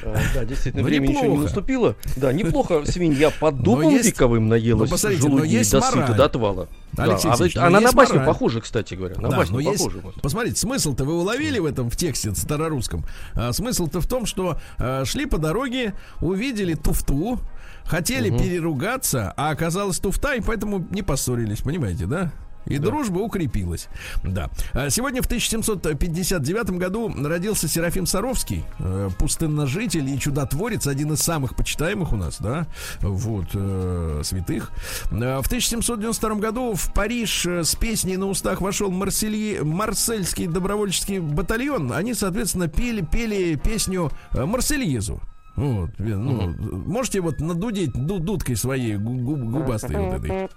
А, 0.02 0.16
да, 0.34 0.46
действительно, 0.46 0.82
время 0.82 1.10
еще 1.10 1.28
не 1.28 1.36
наступило. 1.36 1.94
Да, 2.16 2.32
неплохо 2.32 2.86
свинья 2.86 3.30
под 3.30 3.62
дубом 3.62 3.94
вековым 3.94 4.48
наелась 4.48 4.90
желудей 4.90 5.62
до 5.70 6.24
отвала. 6.24 6.68
Алексей 6.96 7.58
а 7.58 7.66
она 7.66 7.80
на 7.80 7.92
басню 7.92 8.24
похожа, 8.24 8.62
кстати 8.62 8.94
говоря. 8.94 9.16
На 9.18 9.28
басню 9.28 9.62
похожа. 9.62 9.98
Посмотрите, 10.22 10.56
смысл-то 10.56 11.04
вы 11.04 11.18
уловили 11.18 11.58
в 11.58 11.66
этом 11.66 11.90
в 11.90 11.96
тексте 11.96 12.34
старорусском. 12.34 13.04
А, 13.34 13.52
смысл-то 13.52 14.00
в 14.00 14.06
том, 14.06 14.24
что 14.24 14.58
а, 14.78 15.04
шли 15.04 15.26
по 15.26 15.36
дороге, 15.36 15.92
увидели 16.20 16.72
туфту, 16.74 17.38
хотели 17.84 18.30
переругаться, 18.30 19.34
а 19.36 19.50
оказалось 19.50 19.98
туфта, 19.98 20.34
и 20.34 20.40
поэтому 20.40 20.86
не 20.90 21.02
поссорились, 21.02 21.60
понимаете, 21.60 22.06
да? 22.06 22.32
И 22.66 22.78
да. 22.78 22.86
дружба 22.86 23.18
укрепилась. 23.18 23.88
Да. 24.22 24.50
А 24.72 24.90
сегодня 24.90 25.22
в 25.22 25.26
1759 25.26 26.70
году 26.70 27.12
родился 27.16 27.68
Серафим 27.68 28.06
Саровский, 28.06 28.64
э, 28.78 29.08
пустынножитель 29.18 30.08
и 30.08 30.18
чудотворец, 30.18 30.86
один 30.86 31.12
из 31.12 31.20
самых 31.20 31.56
почитаемых 31.56 32.12
у 32.12 32.16
нас, 32.16 32.38
да, 32.38 32.66
вот, 33.00 33.46
э, 33.54 34.20
святых. 34.24 34.70
Э, 35.10 35.40
в 35.42 35.46
1792 35.46 36.34
году 36.36 36.74
в 36.74 36.92
Париж 36.92 37.46
с 37.46 37.74
песней 37.76 38.16
на 38.16 38.26
устах 38.26 38.60
вошел 38.60 38.90
Марселье, 38.90 39.62
Марсельский 39.64 40.46
добровольческий 40.46 41.18
батальон. 41.18 41.92
Они, 41.92 42.14
соответственно, 42.14 42.68
пели, 42.68 43.00
пели 43.04 43.54
песню 43.56 44.10
Марсельезу. 44.32 45.20
Вот, 45.56 45.90
ну, 45.98 46.48
uh 46.48 46.86
можете 46.86 47.20
вот 47.20 47.40
надудить 47.40 47.92
дудкой 47.92 48.56
своей 48.56 48.96
губастой 48.96 49.96
вот 49.96 50.24
этой. 50.24 50.48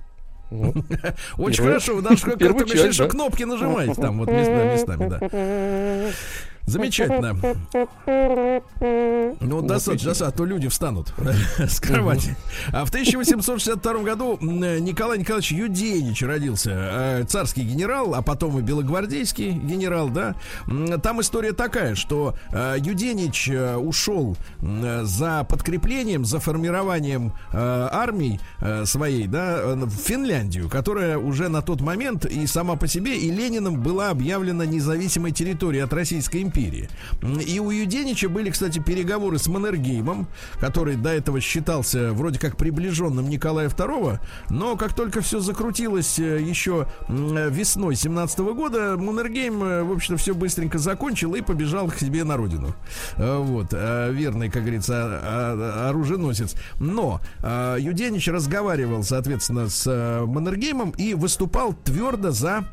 Очень 1.38 1.64
хорошо, 1.64 1.96
вы 1.96 2.02
даже 2.02 2.24
как-то 2.24 3.08
кнопки 3.08 3.42
нажимаете 3.44 3.94
там 3.94 4.18
вот 4.18 4.28
местами, 4.72 5.08
да. 5.08 6.10
Замечательно. 6.66 7.36
Ну, 9.40 9.60
достаточно, 9.60 10.10
достаточно, 10.10 10.26
а 10.28 10.30
то 10.30 10.44
люди 10.46 10.68
встанут 10.68 11.12
с 11.58 11.78
кровати. 11.78 12.36
А 12.72 12.84
в 12.86 12.88
1862 12.88 13.92
году 14.02 14.38
Николай 14.40 15.18
Николаевич 15.18 15.52
Юденич 15.52 16.22
родился. 16.22 16.70
Э, 16.72 17.24
царский 17.28 17.62
генерал, 17.62 18.14
а 18.14 18.22
потом 18.22 18.58
и 18.58 18.62
белогвардейский 18.62 19.50
генерал, 19.50 20.08
да. 20.08 20.36
Там 21.02 21.20
история 21.20 21.52
такая, 21.52 21.94
что 21.94 22.34
э, 22.50 22.76
Юденич 22.78 23.48
э, 23.48 23.76
ушел 23.76 24.36
за 24.62 25.44
подкреплением, 25.44 26.24
за 26.24 26.40
формированием 26.40 27.32
армий 27.52 28.40
своей, 28.84 29.26
да, 29.26 29.74
в 29.74 29.90
Финляндию, 29.90 30.68
которая 30.68 31.18
уже 31.18 31.48
на 31.48 31.62
тот 31.62 31.80
момент 31.80 32.24
и 32.24 32.46
сама 32.46 32.76
по 32.76 32.86
себе, 32.86 33.18
и 33.18 33.30
Лениным 33.30 33.82
была 33.82 34.10
объявлена 34.10 34.64
независимой 34.64 35.32
территорией 35.32 35.84
от 35.84 35.92
Российской 35.92 36.42
империи 36.42 36.53
империи. 36.54 36.88
И 37.46 37.58
у 37.58 37.70
Юденича 37.70 38.28
были, 38.28 38.50
кстати, 38.50 38.78
переговоры 38.78 39.38
с 39.38 39.46
Маннергеймом, 39.48 40.28
который 40.60 40.96
до 40.96 41.10
этого 41.10 41.40
считался 41.40 42.12
вроде 42.12 42.38
как 42.38 42.56
приближенным 42.56 43.28
Николая 43.28 43.68
II, 43.68 44.20
но 44.50 44.76
как 44.76 44.94
только 44.94 45.20
все 45.20 45.40
закрутилось 45.40 46.18
э, 46.18 46.40
еще 46.40 46.86
весной 47.08 47.96
17 47.96 48.38
года, 48.38 48.96
Маннергейм, 48.96 49.62
э, 49.62 49.82
в 49.82 49.92
общем-то, 49.92 50.20
все 50.20 50.34
быстренько 50.34 50.78
закончил 50.78 51.34
и 51.34 51.40
побежал 51.40 51.88
к 51.88 51.96
себе 51.96 52.24
на 52.24 52.36
родину. 52.36 52.74
Э, 53.16 53.38
вот, 53.38 53.72
верный, 53.72 54.50
как 54.50 54.62
говорится, 54.62 55.88
оруженосец. 55.88 56.54
Но 56.78 57.20
Юденич 57.42 58.28
разговаривал, 58.28 59.02
соответственно, 59.02 59.68
с 59.68 60.24
Маннергеймом 60.26 60.90
и 60.90 61.14
выступал 61.14 61.72
твердо 61.72 62.30
за 62.30 62.64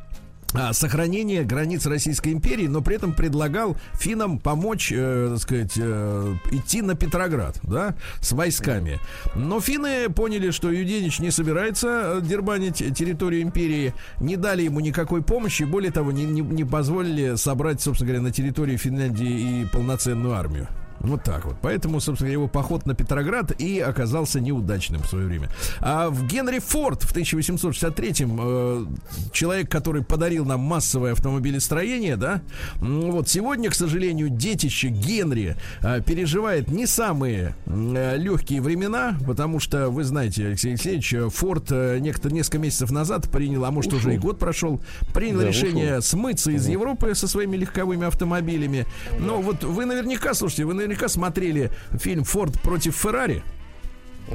сохранение 0.72 1.44
границ 1.44 1.86
Российской 1.86 2.32
империи, 2.32 2.66
но 2.66 2.82
при 2.82 2.96
этом 2.96 3.12
предлагал 3.14 3.76
финнам 3.94 4.38
помочь, 4.38 4.92
э, 4.94 5.28
так 5.32 5.42
сказать, 5.42 5.72
э, 5.76 6.34
идти 6.50 6.82
на 6.82 6.94
Петроград, 6.94 7.58
да, 7.62 7.94
с 8.20 8.32
войсками. 8.32 9.00
Но 9.34 9.60
финны 9.60 10.08
поняли, 10.10 10.50
что 10.50 10.70
Юденич 10.70 11.20
не 11.20 11.30
собирается 11.30 11.88
э, 12.16 12.20
дербанить 12.22 12.78
территорию 12.94 13.42
империи, 13.42 13.94
не 14.20 14.36
дали 14.36 14.62
ему 14.62 14.80
никакой 14.80 15.22
помощи, 15.22 15.64
более 15.64 15.92
того, 15.92 16.12
не, 16.12 16.24
не, 16.24 16.42
не 16.42 16.64
позволили 16.64 17.36
собрать, 17.36 17.80
собственно 17.80 18.08
говоря, 18.08 18.22
на 18.22 18.32
территории 18.32 18.76
Финляндии 18.76 19.62
и 19.62 19.66
полноценную 19.66 20.34
армию. 20.34 20.68
Вот 21.02 21.24
так 21.24 21.44
вот. 21.44 21.56
Поэтому, 21.60 22.00
собственно, 22.00 22.30
его 22.30 22.48
поход 22.48 22.86
на 22.86 22.94
Петроград 22.94 23.60
и 23.60 23.80
оказался 23.80 24.40
неудачным 24.40 25.02
в 25.02 25.08
свое 25.08 25.26
время. 25.26 25.50
А 25.80 26.10
в 26.10 26.26
Генри 26.26 26.60
Форд 26.60 27.02
в 27.02 27.14
1863-м, 27.14 28.40
э, 28.40 28.86
человек, 29.32 29.70
который 29.70 30.04
подарил 30.04 30.44
нам 30.44 30.60
массовое 30.60 31.12
автомобилестроение, 31.12 32.16
да, 32.16 32.40
вот 32.76 33.28
сегодня, 33.28 33.70
к 33.70 33.74
сожалению, 33.74 34.28
детище 34.28 34.88
Генри 34.88 35.56
э, 35.80 36.00
переживает 36.02 36.68
не 36.68 36.86
самые 36.86 37.56
э, 37.66 38.16
легкие 38.16 38.60
времена, 38.62 39.16
потому 39.26 39.58
что, 39.58 39.90
вы 39.90 40.04
знаете, 40.04 40.46
Алексей 40.46 40.70
Алексеевич, 40.70 41.14
Форд 41.34 41.66
э, 41.70 41.98
некто, 41.98 42.30
несколько 42.30 42.58
месяцев 42.58 42.90
назад 42.92 43.28
принял, 43.28 43.64
а 43.64 43.70
может 43.70 43.92
ушел. 43.92 44.08
уже 44.08 44.14
и 44.14 44.18
год 44.18 44.38
прошел, 44.38 44.80
принял 45.12 45.40
да, 45.40 45.48
решение 45.48 45.98
ушел. 45.98 46.02
смыться 46.02 46.50
из 46.52 46.68
Европы 46.68 47.14
со 47.14 47.26
своими 47.26 47.56
легковыми 47.56 48.06
автомобилями. 48.06 48.86
Но 49.18 49.40
вот 49.40 49.64
вы 49.64 49.84
наверняка, 49.84 50.34
слушайте, 50.34 50.64
вы 50.64 50.74
наверняка 50.74 50.91
наверняка 50.92 51.08
смотрели 51.08 51.70
фильм 51.92 52.24
«Форд 52.24 52.60
против 52.60 52.94
Феррари». 52.96 53.42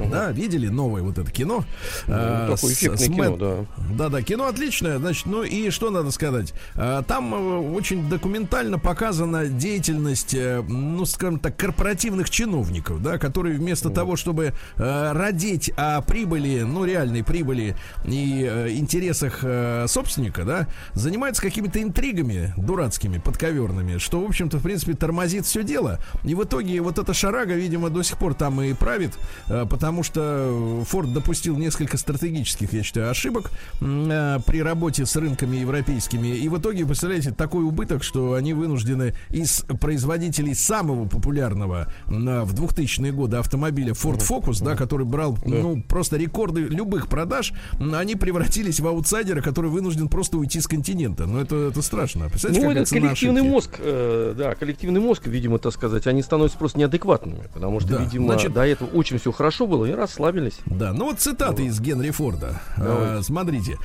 Угу. 0.00 0.10
Да, 0.10 0.30
видели 0.30 0.68
новое 0.68 1.02
вот 1.02 1.18
это 1.18 1.30
кино? 1.30 1.64
Ну, 2.06 2.14
а, 2.14 2.54
такое 2.54 2.72
эффектное 2.72 3.08
с, 3.08 3.10
кино, 3.10 3.36
да. 3.36 3.56
Да, 3.96 4.08
да, 4.08 4.22
кино 4.22 4.46
отличное. 4.46 4.98
Значит, 4.98 5.26
ну 5.26 5.42
и 5.42 5.70
что 5.70 5.90
надо 5.90 6.10
сказать? 6.10 6.54
А, 6.74 7.02
там 7.02 7.34
э, 7.34 7.58
очень 7.74 8.08
документально 8.08 8.78
показана 8.78 9.46
деятельность, 9.46 10.34
ну, 10.34 11.04
скажем 11.04 11.38
так, 11.38 11.56
корпоративных 11.56 12.30
чиновников, 12.30 13.02
да, 13.02 13.18
которые 13.18 13.56
вместо 13.56 13.88
угу. 13.88 13.94
того, 13.94 14.16
чтобы 14.16 14.54
а, 14.76 15.12
родить 15.12 15.70
о 15.76 16.00
прибыли, 16.02 16.62
ну, 16.62 16.84
реальной 16.84 17.24
прибыли 17.24 17.76
и 18.04 18.48
а, 18.48 18.68
интересах 18.68 19.40
а, 19.42 19.86
собственника, 19.86 20.44
да, 20.44 20.68
занимаются 20.94 21.42
какими-то 21.42 21.82
интригами 21.82 22.52
дурацкими, 22.56 23.18
подковерными, 23.18 23.98
что, 23.98 24.20
в 24.20 24.24
общем-то, 24.24 24.58
в 24.58 24.62
принципе, 24.62 24.94
тормозит 24.94 25.46
все 25.46 25.62
дело. 25.62 25.98
И 26.24 26.34
в 26.34 26.44
итоге 26.44 26.80
вот 26.80 26.98
эта 26.98 27.12
шарага, 27.14 27.54
видимо, 27.54 27.90
до 27.90 28.02
сих 28.02 28.18
пор 28.18 28.34
там 28.34 28.60
и 28.62 28.72
правит, 28.72 29.18
потому 29.46 29.87
потому 29.88 30.02
что 30.02 30.84
Форд 30.86 31.14
допустил 31.14 31.56
несколько 31.56 31.96
стратегических, 31.96 32.74
я 32.74 32.82
считаю, 32.82 33.08
ошибок 33.10 33.50
э, 33.80 34.38
при 34.44 34.62
работе 34.62 35.06
с 35.06 35.16
рынками 35.16 35.56
европейскими. 35.56 36.28
И 36.28 36.46
в 36.50 36.58
итоге, 36.58 36.84
представляете, 36.84 37.30
такой 37.30 37.64
убыток, 37.64 38.04
что 38.04 38.34
они 38.34 38.52
вынуждены 38.52 39.14
из 39.30 39.64
производителей 39.80 40.54
самого 40.54 41.08
популярного 41.08 41.90
э, 42.06 42.10
в 42.10 42.52
2000-е 42.52 43.12
годы 43.12 43.38
автомобиля 43.38 43.92
Ford 43.92 44.18
Focus, 44.18 44.62
да, 44.62 44.76
который 44.76 45.06
брал 45.06 45.38
ну, 45.46 45.82
просто 45.82 46.18
рекорды 46.18 46.64
любых 46.64 47.08
продаж, 47.08 47.54
они 47.80 48.14
превратились 48.14 48.80
в 48.80 48.86
аутсайдера, 48.86 49.40
который 49.40 49.70
вынужден 49.70 50.08
просто 50.08 50.36
уйти 50.36 50.60
с 50.60 50.66
континента. 50.66 51.24
Ну, 51.24 51.40
это, 51.40 51.56
это 51.70 51.80
страшно. 51.80 52.28
Представляете, 52.28 52.66
ну, 52.66 52.72
это 52.72 52.90
коллективный 52.90 53.40
ошибки? 53.40 53.54
мозг, 53.54 53.70
э, 53.78 54.34
да, 54.36 54.54
коллективный 54.54 55.00
мозг, 55.00 55.26
видимо, 55.26 55.58
так 55.58 55.72
сказать, 55.72 56.06
они 56.06 56.20
становятся 56.20 56.58
просто 56.58 56.78
неадекватными, 56.78 57.48
потому 57.54 57.80
что, 57.80 57.96
да. 57.96 58.02
видимо, 58.02 58.26
Значит, 58.26 58.52
до 58.52 58.66
этого 58.66 58.88
очень 58.98 59.18
все 59.18 59.32
хорошо 59.32 59.66
было, 59.66 59.77
было 59.78 59.86
и 59.86 59.92
расслабились. 59.92 60.58
Да, 60.66 60.92
ну 60.92 61.04
вот 61.06 61.20
цитаты 61.20 61.62
вот. 61.62 61.68
из 61.68 61.80
Генри 61.80 62.10
Форда. 62.10 62.60
А, 62.76 63.20
смотрите. 63.22 63.78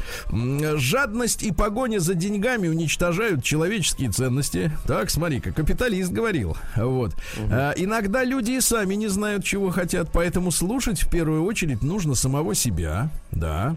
Жадность 0.75 1.43
и 1.43 1.51
погоня 1.51 1.99
за 1.99 2.15
деньгами 2.15 2.67
уничтожают 2.67 3.43
человеческие 3.43 4.09
ценности. 4.09 4.71
Так, 4.87 5.11
смотри-ка, 5.11 5.51
капиталист 5.51 6.11
говорил. 6.11 6.57
Вот. 6.75 7.13
Угу. 7.13 7.47
А, 7.51 7.73
иногда 7.75 8.23
люди 8.23 8.51
и 8.51 8.61
сами 8.61 8.95
не 8.95 9.07
знают, 9.07 9.43
чего 9.43 9.69
хотят, 9.69 10.09
поэтому 10.11 10.51
слушать 10.51 11.03
в 11.03 11.09
первую 11.09 11.43
очередь 11.43 11.83
нужно 11.83 12.15
самого 12.15 12.55
себя. 12.55 13.09
Да. 13.31 13.75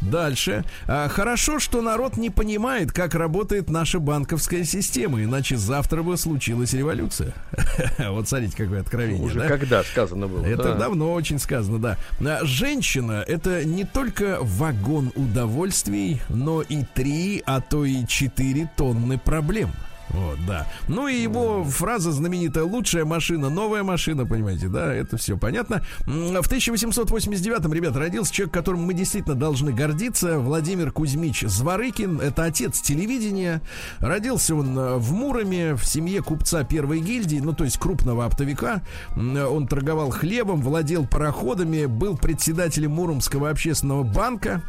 Дальше. 0.00 0.64
А, 0.86 1.08
хорошо, 1.08 1.58
что 1.58 1.82
народ 1.82 2.16
не 2.16 2.30
понимает, 2.30 2.92
как 2.92 3.14
работает 3.14 3.70
наша 3.70 3.98
банковская 3.98 4.64
система, 4.64 5.22
иначе 5.22 5.56
завтра 5.56 6.02
бы 6.02 6.16
случилась 6.16 6.72
революция. 6.74 7.34
Вот 8.16 8.28
смотрите, 8.28 8.56
какое 8.56 8.80
откровение. 8.80 9.24
Уже 9.24 9.40
когда 9.48 9.82
сказано 9.82 10.28
было. 10.28 10.44
Это 10.44 10.74
давно 10.74 11.12
очень 11.12 11.38
сказано 11.46 11.78
да. 11.78 11.96
А 12.20 12.44
женщина— 12.44 13.24
это 13.26 13.64
не 13.64 13.84
только 13.84 14.38
вагон 14.40 15.12
удовольствий, 15.14 16.20
но 16.28 16.62
и 16.62 16.82
три, 16.82 17.42
а 17.46 17.60
то 17.60 17.84
и 17.84 18.04
четыре 18.06 18.68
тонны 18.76 19.16
проблем. 19.16 19.70
Вот, 20.10 20.38
да. 20.46 20.66
Ну 20.88 21.08
и 21.08 21.16
его 21.16 21.64
фраза 21.64 22.12
знаменитая 22.12 22.64
«лучшая 22.64 23.04
машина, 23.04 23.50
новая 23.50 23.82
машина», 23.82 24.24
понимаете, 24.24 24.68
да, 24.68 24.92
это 24.92 25.16
все 25.16 25.36
понятно. 25.36 25.82
В 26.06 26.10
1889-м, 26.12 27.72
ребят, 27.72 27.96
родился 27.96 28.32
человек, 28.32 28.54
которым 28.54 28.82
мы 28.82 28.94
действительно 28.94 29.34
должны 29.34 29.72
гордиться, 29.72 30.38
Владимир 30.38 30.92
Кузьмич 30.92 31.42
Зворыкин, 31.42 32.20
это 32.20 32.44
отец 32.44 32.80
телевидения. 32.80 33.62
Родился 33.98 34.54
он 34.54 34.78
э, 34.78 34.96
в 34.96 35.12
Муроме, 35.12 35.74
в 35.74 35.84
семье 35.84 36.22
купца 36.22 36.64
первой 36.64 37.00
гильдии, 37.00 37.38
ну, 37.38 37.52
то 37.52 37.64
есть 37.64 37.78
крупного 37.78 38.24
оптовика. 38.24 38.82
Он 39.16 39.66
торговал 39.66 40.10
хлебом, 40.10 40.62
владел 40.62 41.06
пароходами, 41.06 41.86
был 41.86 42.16
председателем 42.16 42.92
Муромского 42.92 43.50
общественного 43.50 44.02
банка. 44.02 44.62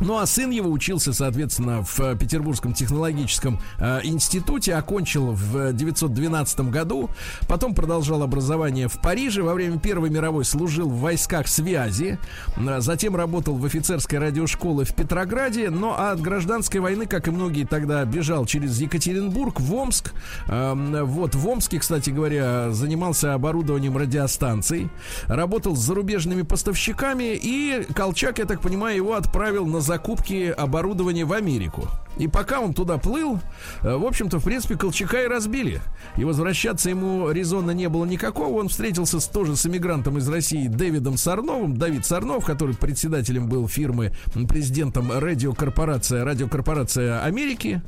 Ну 0.00 0.18
а 0.18 0.26
сын 0.26 0.50
его 0.50 0.70
учился, 0.70 1.12
соответственно, 1.12 1.84
в 1.84 2.00
э, 2.00 2.16
Петербургском 2.16 2.72
технологическом 2.72 3.60
э, 3.78 4.00
институте, 4.04 4.74
окончил 4.74 5.32
в 5.32 5.72
912 5.74 6.60
году, 6.70 7.10
потом 7.46 7.74
продолжал 7.74 8.22
образование 8.22 8.88
в 8.88 8.98
Париже, 9.00 9.42
во 9.42 9.52
время 9.52 9.78
Первой 9.78 10.08
мировой 10.08 10.46
служил 10.46 10.88
в 10.88 11.00
войсках 11.00 11.48
связи, 11.48 12.18
э, 12.56 12.80
затем 12.80 13.14
работал 13.14 13.56
в 13.56 13.64
офицерской 13.66 14.18
радиошколе 14.18 14.86
в 14.86 14.94
Петрограде, 14.94 15.68
но 15.68 15.98
от 15.98 16.20
гражданской 16.22 16.80
войны, 16.80 17.04
как 17.04 17.28
и 17.28 17.30
многие 17.30 17.64
тогда, 17.64 18.02
бежал 18.06 18.46
через 18.46 18.80
Екатеринбург 18.80 19.60
в 19.60 19.74
Омск. 19.74 20.14
Э, 20.46 21.02
вот 21.04 21.34
в 21.34 21.46
Омске, 21.46 21.78
кстати 21.78 22.08
говоря, 22.08 22.70
занимался 22.70 23.34
оборудованием 23.34 23.98
радиостанций, 23.98 24.88
работал 25.26 25.76
с 25.76 25.80
зарубежными 25.80 26.42
поставщиками, 26.42 27.38
и 27.40 27.86
Колчак, 27.94 28.38
я 28.38 28.46
так 28.46 28.62
понимаю, 28.62 28.96
его 28.96 29.14
отправил 29.14 29.66
на 29.66 29.80
закупки 29.90 30.54
оборудования 30.56 31.24
в 31.24 31.32
Америку. 31.32 31.88
И 32.16 32.28
пока 32.28 32.60
он 32.60 32.74
туда 32.74 32.96
плыл, 32.96 33.40
э, 33.82 33.96
в 33.96 34.04
общем-то, 34.04 34.38
в 34.38 34.44
принципе, 34.44 34.76
Колчака 34.76 35.22
и 35.22 35.26
разбили. 35.26 35.80
И 36.16 36.22
возвращаться 36.22 36.90
ему 36.90 37.28
резонно 37.32 37.72
не 37.72 37.88
было 37.88 38.04
никакого. 38.04 38.60
Он 38.60 38.68
встретился 38.68 39.18
с, 39.18 39.26
тоже 39.26 39.56
с 39.56 39.66
эмигрантом 39.66 40.16
из 40.18 40.28
России 40.28 40.68
Дэвидом 40.68 41.16
Сарновым. 41.16 41.76
Давид 41.76 42.06
Сарнов, 42.06 42.44
который 42.44 42.76
председателем 42.76 43.48
был 43.48 43.66
фирмы, 43.66 44.12
президентом 44.48 45.10
радиокорпорация, 45.10 46.24
радиокорпорация 46.24 47.24
Америки, 47.24 47.82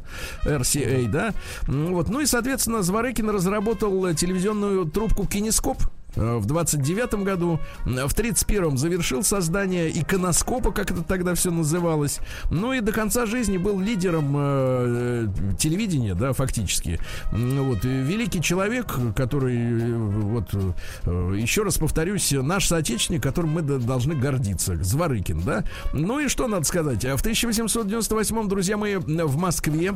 RCA, 0.44 1.06
да. 1.08 1.34
Вот. 1.68 2.08
Ну 2.08 2.20
и, 2.20 2.26
соответственно, 2.26 2.82
Зворыкин 2.82 3.30
разработал 3.30 4.12
телевизионную 4.14 4.86
трубку 4.86 5.24
«Кинескоп», 5.24 5.84
Э, 5.84 6.01
в 6.16 6.46
29 6.46 7.14
году, 7.25 7.61
в 7.85 7.88
31-м 7.88 8.77
завершил 8.77 9.22
создание 9.22 9.90
иконоскопа, 9.90 10.72
как 10.72 10.90
это 10.90 11.03
тогда 11.03 11.35
все 11.35 11.51
называлось. 11.51 12.18
Ну 12.51 12.72
и 12.72 12.81
до 12.81 12.92
конца 12.92 13.27
жизни 13.27 13.57
был 13.57 13.81
лидером 13.81 14.35
э, 14.37 15.29
телевидения, 15.59 16.14
да, 16.14 16.33
фактически. 16.33 17.01
Вот, 17.31 17.85
великий 17.85 18.42
человек, 18.42 18.94
который, 19.16 19.57
э, 19.57 19.96
вот, 19.96 20.48
э, 20.53 21.37
еще 21.38 21.62
раз 21.62 21.79
повторюсь, 21.79 22.33
наш 22.33 22.66
соотечественник, 22.66 23.22
которым 23.22 23.53
мы 23.53 23.62
должны 23.62 24.14
гордиться, 24.14 24.77
Зворыкин, 24.83 25.42
да. 25.42 25.64
Ну 25.92 26.20
и 26.20 26.29
что 26.29 26.48
надо 26.48 26.64
сказать, 26.64 27.05
в 27.05 27.20
1898, 27.20 28.48
друзья 28.48 28.77
мои, 28.77 28.96
в 28.96 29.37
Москве 29.37 29.94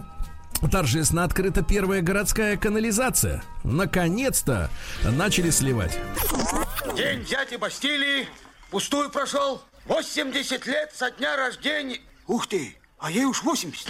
торжественно 0.71 1.25
открыта 1.25 1.63
первая 1.63 2.03
городская 2.03 2.57
канализация. 2.57 3.43
Наконец-то 3.65 4.71
начали 5.03 5.51
сливать. 5.51 5.99
День 6.97 7.25
дяди 7.25 7.57
Бастилии 7.57 8.29
пустую 8.71 9.11
прошел. 9.11 9.63
80 9.87 10.67
лет 10.67 10.93
со 10.95 11.11
дня 11.11 11.37
рождения. 11.37 12.01
Ух 12.27 12.47
ты, 12.49 12.77
а 12.99 13.11
ей 13.11 13.25
уж 13.25 13.43
80. 13.43 13.87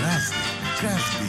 Разный, 0.00 0.36
каждый. 0.80 1.19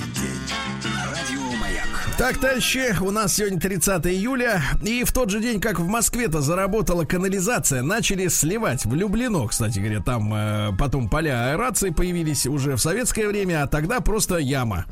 Так, 2.21 2.37
товарищи, 2.37 2.95
у 3.01 3.09
нас 3.09 3.33
сегодня 3.33 3.59
30 3.59 4.05
июля, 4.05 4.61
и 4.83 5.03
в 5.03 5.11
тот 5.11 5.31
же 5.31 5.39
день, 5.39 5.59
как 5.59 5.79
в 5.79 5.87
Москве-то 5.87 6.39
заработала 6.39 7.03
канализация, 7.03 7.81
начали 7.81 8.27
сливать 8.27 8.85
в 8.85 8.93
Люблино, 8.93 9.47
кстати 9.47 9.79
говоря, 9.79 10.03
там 10.03 10.31
э, 10.31 10.69
потом 10.77 11.09
поля 11.09 11.49
аэрации 11.49 11.89
появились 11.89 12.45
уже 12.45 12.75
в 12.75 12.79
советское 12.79 13.27
время, 13.27 13.63
а 13.63 13.67
тогда 13.67 14.01
просто 14.01 14.37
яма. 14.37 14.85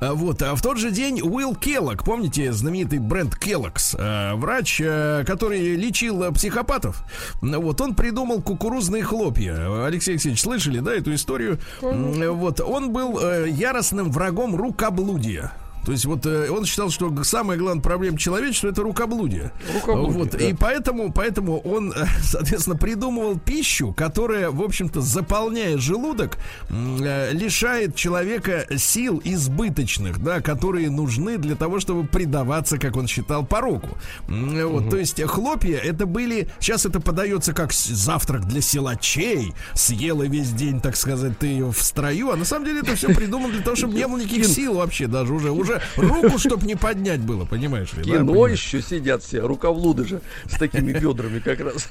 А, 0.00 0.14
вот, 0.14 0.42
а 0.42 0.54
в 0.54 0.62
тот 0.62 0.78
же 0.78 0.92
день 0.92 1.20
Уилл 1.22 1.56
Келлок, 1.56 2.04
помните 2.04 2.52
знаменитый 2.52 3.00
бренд 3.00 3.34
Келлокс, 3.34 3.96
э, 3.98 4.34
врач, 4.34 4.80
э, 4.80 5.24
который 5.26 5.74
лечил 5.74 6.22
э, 6.22 6.30
психопатов, 6.30 7.02
вот, 7.42 7.80
он 7.80 7.96
придумал 7.96 8.40
кукурузные 8.42 9.02
хлопья. 9.02 9.86
Алексей 9.86 10.12
Алексеевич, 10.12 10.40
слышали, 10.40 10.78
да, 10.78 10.94
эту 10.94 11.12
историю? 11.12 11.58
Вот, 11.80 12.60
он 12.60 12.92
был 12.92 13.18
э, 13.18 13.48
яростным 13.50 14.12
врагом 14.12 14.54
рукоблудия. 14.54 15.50
То 15.86 15.92
есть 15.92 16.04
вот 16.04 16.26
э, 16.26 16.50
он 16.50 16.64
считал, 16.64 16.90
что 16.90 17.14
самая 17.22 17.56
главная 17.56 17.80
проблема 17.80 18.18
человечества 18.18 18.70
это 18.70 18.82
рукоблудие. 18.82 19.52
Рукоблудие, 19.72 20.18
вот. 20.18 20.30
да. 20.32 20.38
И 20.38 20.52
поэтому, 20.52 21.12
поэтому 21.12 21.60
он, 21.60 21.92
э, 21.92 22.06
соответственно, 22.22 22.76
придумывал 22.76 23.38
пищу, 23.38 23.94
которая, 23.96 24.50
в 24.50 24.62
общем-то, 24.62 25.00
заполняя 25.00 25.78
желудок, 25.78 26.38
э, 26.70 27.30
лишает 27.32 27.94
человека 27.94 28.66
сил 28.76 29.22
избыточных, 29.22 30.20
да, 30.20 30.40
которые 30.40 30.90
нужны 30.90 31.38
для 31.38 31.54
того, 31.54 31.78
чтобы 31.78 32.04
предаваться, 32.04 32.78
как 32.78 32.96
он 32.96 33.06
считал, 33.06 33.46
пороку. 33.46 33.96
М, 34.28 34.68
Вот, 34.68 34.90
то 34.90 34.96
есть 34.96 35.20
э, 35.20 35.26
хлопья 35.28 35.78
это 35.78 36.04
были, 36.06 36.48
сейчас 36.58 36.84
это 36.84 36.98
подается 36.98 37.52
как 37.52 37.72
завтрак 37.72 38.44
для 38.48 38.60
силачей, 38.60 39.54
съела 39.74 40.24
весь 40.24 40.50
день, 40.50 40.80
так 40.80 40.96
сказать, 40.96 41.38
ты 41.38 41.64
в 41.64 41.80
строю, 41.80 42.32
а 42.32 42.36
на 42.36 42.44
самом 42.44 42.64
деле 42.64 42.80
это 42.80 42.96
все 42.96 43.14
придумано 43.14 43.52
для 43.52 43.62
того, 43.62 43.76
чтобы 43.76 43.94
не 43.94 44.08
было 44.08 44.18
никаких 44.18 44.46
сил 44.46 44.74
вообще 44.74 45.06
даже 45.06 45.32
уже, 45.32 45.52
уже 45.52 45.75
руку, 45.96 46.38
чтобы 46.38 46.66
не 46.66 46.74
поднять 46.74 47.20
было, 47.20 47.44
понимаешь 47.44 47.92
ли? 47.94 47.98
да, 47.98 48.18
Кино 48.18 48.32
понимаешь? 48.32 48.62
еще 48.62 48.82
сидят 48.82 49.22
все, 49.22 49.40
рукоблуды 49.40 50.06
же 50.06 50.20
с 50.50 50.56
такими 50.58 50.92
бедрами 50.98 51.38
как 51.40 51.60
раз. 51.60 51.88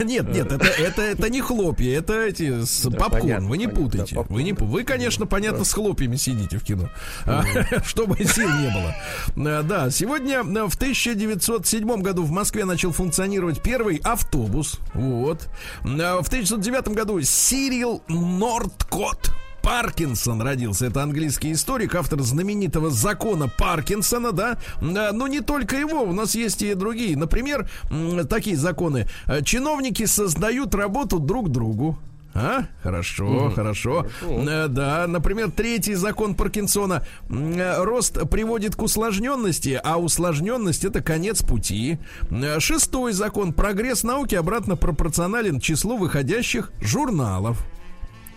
Нет, 0.00 0.28
нет, 0.32 0.52
это, 0.52 0.66
это, 0.66 1.02
это 1.02 1.30
не 1.30 1.40
хлопья, 1.40 1.98
это 1.98 2.20
эти 2.20 2.64
с 2.64 2.82
Да, 2.84 2.98
попкорн. 2.98 3.20
понятно, 3.22 3.48
вы 3.48 3.58
не 3.58 3.66
понятно, 3.66 3.84
путайте. 3.90 4.14
да, 4.16 4.22
вы, 4.28 4.42
не, 4.42 4.52
вы, 4.52 4.84
конечно, 4.84 5.26
понятно, 5.26 5.64
с 5.64 5.72
хлопьями 5.72 6.16
сидите 6.16 6.58
в 6.58 6.64
кино. 6.64 6.88
Чтобы 7.84 8.16
сил 8.24 8.48
не 8.50 8.68
было. 8.70 9.58
А, 9.58 9.62
Да, 9.62 9.90
сегодня 9.90 10.40
а, 10.40 10.68
в 10.68 10.74
1907 10.74 12.02
году 12.02 12.22
в 12.24 12.30
Москве 12.30 12.64
начал 12.64 12.92
функционировать 12.92 13.62
первый 13.62 13.96
автобус. 14.04 14.78
Вот. 14.94 15.48
А, 15.84 16.22
В 16.22 16.26
1909 16.28 16.88
году 16.88 17.20
Сирил 17.22 18.02
Нордкот. 18.08 19.32
Паркинсон 19.62 20.42
родился. 20.42 20.86
Это 20.86 21.02
английский 21.02 21.52
историк, 21.52 21.94
автор 21.94 22.20
знаменитого 22.20 22.90
закона 22.90 23.48
Паркинсона, 23.48 24.32
да. 24.32 24.58
Но 24.80 25.26
не 25.28 25.40
только 25.40 25.76
его, 25.76 26.02
у 26.02 26.12
нас 26.12 26.34
есть 26.34 26.62
и 26.62 26.74
другие. 26.74 27.16
Например, 27.16 27.68
такие 28.28 28.56
законы. 28.56 29.06
Э, 29.26 29.42
Чиновники 29.42 30.06
создают 30.06 30.74
работу 30.74 31.18
друг 31.18 31.50
другу. 31.50 31.98
А? 32.32 32.66
Хорошо, 32.82 33.50
хорошо. 33.50 34.06
Э, 34.22 34.68
Да, 34.68 35.06
например, 35.08 35.50
третий 35.50 35.94
закон 35.94 36.34
Паркинсона. 36.34 37.04
Э, 37.28 37.82
Рост 37.82 38.18
приводит 38.30 38.76
к 38.76 38.82
усложненности, 38.82 39.80
а 39.82 39.98
усложненность 39.98 40.84
это 40.84 41.02
конец 41.02 41.42
пути. 41.42 41.98
Шестой 42.58 43.12
закон. 43.12 43.52
Прогресс 43.52 44.04
науки 44.04 44.36
обратно 44.36 44.76
пропорционален 44.76 45.60
числу 45.60 45.96
выходящих 45.98 46.70
журналов. 46.80 47.58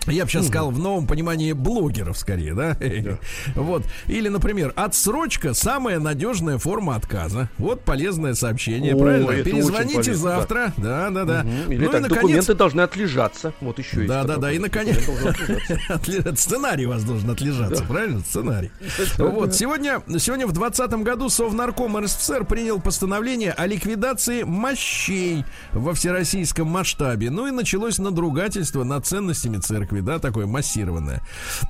Я 0.07 0.25
бы 0.25 0.29
сейчас 0.29 0.47
сказал 0.47 0.71
в 0.71 0.79
новом 0.79 1.07
понимании 1.07 1.53
блогеров 1.53 2.17
скорее, 2.17 2.53
да? 2.53 2.77
Вот. 3.55 3.83
Или, 4.07 4.29
например, 4.29 4.73
отсрочка 4.75 5.53
самая 5.53 5.99
надежная 5.99 6.57
форма 6.57 6.95
отказа. 6.95 7.49
Вот 7.57 7.81
полезное 7.81 8.33
соочление, 8.33 8.95
О, 8.95 8.97
правильно? 8.97 9.43
Перезвоните 9.43 9.95
полезно, 9.95 10.15
завтра. 10.15 10.73
Да, 10.77 11.09
да, 11.09 11.23
да. 11.25 11.45
Или 11.69 11.85
Ну 11.85 11.91
и 11.91 11.99
наконец. 11.99 12.09
документы 12.09 12.53
должны 12.53 12.81
отлежаться. 12.81 13.53
Вот 13.61 13.79
еще 13.79 13.97
есть. 13.97 14.07
Да, 14.07 14.23
да, 14.23 14.37
да. 14.37 14.51
И 14.51 14.59
наконец. 14.59 14.97
Сценарий 16.39 16.85
у 16.85 16.89
вас 16.89 17.03
должен 17.03 17.29
отлежаться, 17.29 17.83
правильно? 17.83 18.19
Сценарий. 18.21 18.71
Вот, 19.17 19.55
сегодня, 19.55 20.01
сегодня 20.19 20.45
в 20.47 20.51
2020 20.51 21.03
году 21.03 21.29
Совнарком 21.29 21.97
РСФСР 21.97 22.45
принял 22.45 22.79
постановление 22.79 23.51
о 23.51 23.65
ликвидации 23.67 24.43
мощей 24.43 25.45
во 25.71 25.93
всероссийском 25.93 26.67
масштабе. 26.67 27.29
Ну 27.29 27.47
и 27.47 27.51
началось 27.51 27.97
надругательство 27.99 28.83
над 28.83 29.05
ценностями 29.05 29.57
церкви, 29.57 29.92
да, 30.01 30.19
такое 30.19 30.47
массированное. 30.47 31.21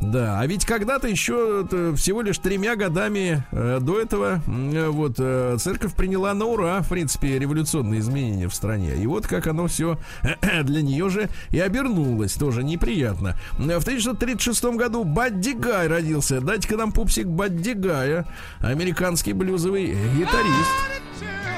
Да, 0.02 0.40
а 0.40 0.48
ведь 0.48 0.66
когда-то 0.66 1.08
еще 1.08 1.68
э, 1.70 1.94
всего 1.96 2.22
лишь 2.22 2.38
тремя 2.38 2.76
годами 2.76 3.44
э, 3.52 3.80
до 3.82 4.00
этого 4.00 4.42
э, 4.46 4.88
вот 4.88 5.16
церковь 5.62 5.96
приняла 5.96 6.34
на 6.34 6.46
ура, 6.46 6.82
в 6.82 6.90
принципе, 6.90 7.40
революционные 7.40 8.00
изменения 8.00 8.48
в 8.48 8.56
стране. 8.56 8.96
И 8.96 9.08
вот 9.08 9.28
как 9.28 9.48
оно 9.48 9.68
все 9.68 9.98
для 10.64 10.82
нее 10.82 11.10
же 11.10 11.30
и 11.50 11.60
обернулось, 11.60 12.34
тоже 12.34 12.64
неприятно. 12.64 13.36
В 13.54 13.64
1936 13.64 14.64
году 14.76 15.04
Бадди 15.04 15.52
Гай 15.52 15.88
родился. 15.88 16.42
Дайте-ка 16.42 16.78
нам 16.78 16.92
пупсик 16.92 17.28
Бадди 17.28 17.72
Гая, 17.72 18.26
американский 18.60 19.34
блюзовый 19.34 19.96
гитарист. 20.18 21.53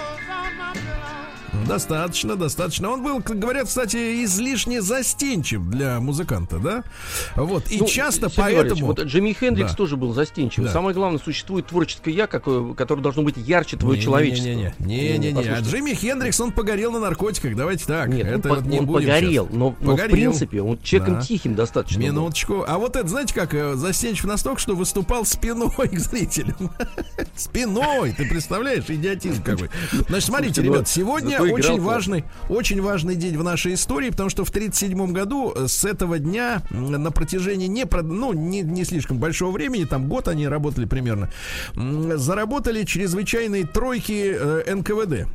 Достаточно, 1.67 2.35
достаточно. 2.35 2.89
Он 2.89 3.03
был, 3.03 3.21
как 3.21 3.39
говорят, 3.39 3.67
кстати, 3.67 4.23
излишне 4.23 4.81
застенчив 4.81 5.61
для 5.69 5.99
музыканта, 5.99 6.59
да? 6.59 6.83
Вот. 7.35 7.71
И 7.71 7.79
Ну, 7.79 7.85
часто 7.87 8.29
Сергей 8.29 8.55
поэтому... 8.55 8.85
Вот 8.87 9.01
Джимми 9.01 9.33
Хендрикс 9.33 9.71
Да. 9.71 9.77
тоже 9.77 9.97
был 9.97 10.13
застенчив. 10.13 10.63
Да. 10.65 10.71
Самое 10.71 10.93
главное, 10.95 11.19
существует 11.19 11.67
творческое 11.67 12.11
я, 12.13 12.27
какое, 12.27 12.73
которое 12.73 13.01
должно 13.01 13.23
быть 13.23 13.37
ярче 13.37 13.77
твоего 13.77 14.01
человечества. 14.01 14.47
Не-не-не. 14.47 14.73
Ну, 14.79 14.85
Не-не-не. 14.85 15.29
А 15.31 15.35
послушайте. 15.35 15.69
Джимми 15.71 15.93
Хендрикс, 15.93 16.39
он 16.39 16.51
погорел 16.51 16.91
на 16.91 16.99
наркотиках. 16.99 17.55
Давайте 17.55 17.85
так. 17.85 18.09
Нет, 18.09 18.27
это 18.27 18.49
он, 18.49 18.55
вот 18.59 18.65
не 18.65 18.79
он 18.79 18.85
будем 18.85 19.07
погорел, 19.07 19.47
но, 19.51 19.57
но 19.57 19.93
в 19.93 19.95
Погорел. 19.95 20.11
принципе 20.11 20.61
он 20.61 20.79
человеком 20.81 21.15
Да. 21.15 21.21
тихим 21.21 21.55
достаточно. 21.55 21.99
был. 22.01 22.07
Минуточку. 22.07 22.63
А 22.67 22.77
вот 22.77 22.95
это, 22.95 23.07
знаете, 23.07 23.33
как 23.33 23.53
э, 23.53 23.75
застенчив 23.75 24.25
настолько, 24.25 24.59
что 24.59 24.75
выступал 24.75 25.25
спиной 25.25 25.71
к 25.89 25.97
зрителям. 25.99 26.71
Спиной, 27.35 28.13
ты 28.13 28.27
представляешь, 28.29 28.83
идиотизм 28.87 29.43
какой. 29.43 29.69
Значит, 30.07 30.25
смотрите, 30.25 30.53
Слушайте, 30.55 30.61
ну, 30.61 30.73
ребят, 30.75 30.87
сегодня 30.87 31.35
играл 31.35 31.54
очень 31.55 31.81
важный, 31.81 32.23
очень 32.49 32.81
важный 32.81 33.15
день 33.15 33.37
в 33.37 33.43
нашей 33.43 33.73
истории, 33.73 34.09
потому 34.09 34.29
что 34.29 34.45
в 34.45 34.49
1937 34.49 35.13
году 35.13 35.53
э, 35.55 35.67
с 35.67 35.85
этого 35.85 36.19
дня 36.19 36.61
на 36.71 37.11
протяжении 37.11 37.67
не, 37.67 37.85
ну, 38.03 38.33
не, 38.33 38.61
не 38.61 38.83
слишком 38.85 39.17
большого 39.17 39.51
времени, 39.51 39.85
там 39.85 40.07
год 40.07 40.27
они 40.27 40.47
работали 40.47 40.85
примерно, 40.85 41.29
заработали 41.75 42.83
чрезвычайные 42.83 43.65
тройки 43.65 44.35
э, 44.37 44.75
НКВД. 44.75 45.27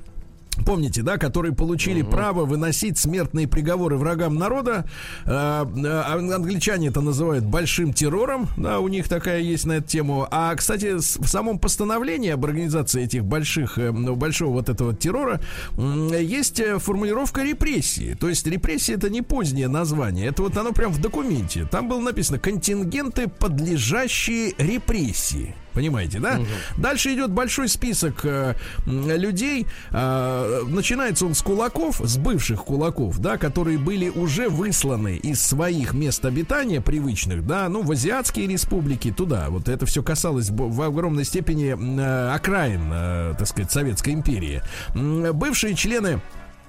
Помните, 0.64 1.02
да, 1.02 1.16
которые 1.16 1.54
получили 1.54 2.02
право 2.02 2.44
выносить 2.44 2.98
смертные 2.98 3.48
приговоры 3.48 3.96
врагам 3.96 4.34
народа. 4.34 4.84
Э, 5.24 5.64
э, 5.64 6.32
англичане 6.34 6.88
это 6.88 7.00
называют 7.00 7.44
большим 7.44 7.92
террором. 7.92 8.48
Да, 8.56 8.80
у 8.80 8.88
них 8.88 9.08
такая 9.08 9.40
есть 9.40 9.64
на 9.64 9.74
эту 9.74 9.88
тему. 9.88 10.26
А, 10.30 10.54
кстати, 10.54 10.96
в 10.96 11.26
самом 11.26 11.58
постановлении 11.58 12.30
об 12.30 12.44
организации 12.44 13.04
этих 13.04 13.24
больших, 13.24 13.78
э, 13.78 13.90
ну, 13.90 14.16
большого 14.16 14.52
вот 14.52 14.68
этого 14.68 14.94
террора 14.94 15.40
есть 15.76 16.60
э, 16.60 16.78
формулировка 16.78 17.42
репрессии. 17.42 18.16
То 18.18 18.28
есть 18.28 18.46
репрессии 18.46 18.94
это 18.94 19.08
не 19.08 19.22
позднее 19.22 19.68
название. 19.68 20.26
Это 20.26 20.42
вот 20.42 20.56
оно 20.56 20.72
прям 20.72 20.92
в 20.92 21.00
документе. 21.00 21.66
Там 21.70 21.88
было 21.88 22.00
написано 22.00 22.38
контингенты, 22.38 23.28
подлежащие 23.28 24.54
репрессии. 24.58 25.54
Понимаете, 25.74 26.18
да? 26.18 26.40
Дальше 26.76 27.14
идет 27.14 27.30
большой 27.30 27.68
список 27.68 28.24
э, 28.24 28.54
людей. 28.86 29.66
Э, 29.90 30.62
начинается 30.66 31.26
он 31.26 31.34
с 31.34 31.42
кулаков, 31.42 32.00
с 32.02 32.16
бывших 32.16 32.64
кулаков, 32.64 33.18
да, 33.18 33.38
которые 33.38 33.78
были 33.78 34.08
уже 34.08 34.48
высланы 34.48 35.16
из 35.16 35.40
своих 35.40 35.92
мест 35.92 36.24
обитания 36.24 36.80
привычных, 36.80 37.46
да, 37.46 37.68
ну, 37.68 37.82
в 37.82 37.92
азиатские 37.92 38.48
республики, 38.48 39.12
туда. 39.12 39.46
Вот 39.50 39.68
это 39.68 39.86
все 39.86 40.02
касалось 40.02 40.50
в 40.50 40.82
огромной 40.82 41.24
степени 41.24 41.76
э, 41.76 42.34
окраин, 42.34 42.90
э, 42.92 43.34
так 43.38 43.46
сказать, 43.46 43.70
Советской 43.70 44.10
империи. 44.10 44.62
Бывшие 44.94 45.74
члены 45.74 46.20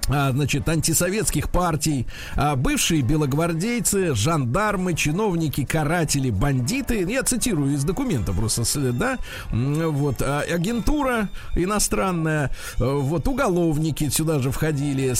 значит, 0.08 0.68
антисоветских 0.68 1.50
партий, 1.50 2.06
а, 2.36 2.56
бывшие 2.56 3.02
белогвардейцы, 3.02 4.14
жандармы, 4.14 4.94
чиновники, 4.94 5.64
каратели, 5.64 6.30
бандиты. 6.30 7.02
Я 7.08 7.22
цитирую 7.22 7.74
из 7.74 7.84
документа 7.84 8.32
просто, 8.32 8.62
да, 8.92 9.18
вот, 9.50 10.20
а, 10.20 10.40
агентура 10.40 11.28
иностранная, 11.54 12.50
вот, 12.78 13.26
уголовники 13.28 14.08
сюда 14.08 14.38
же 14.40 14.50
входили, 14.50 15.14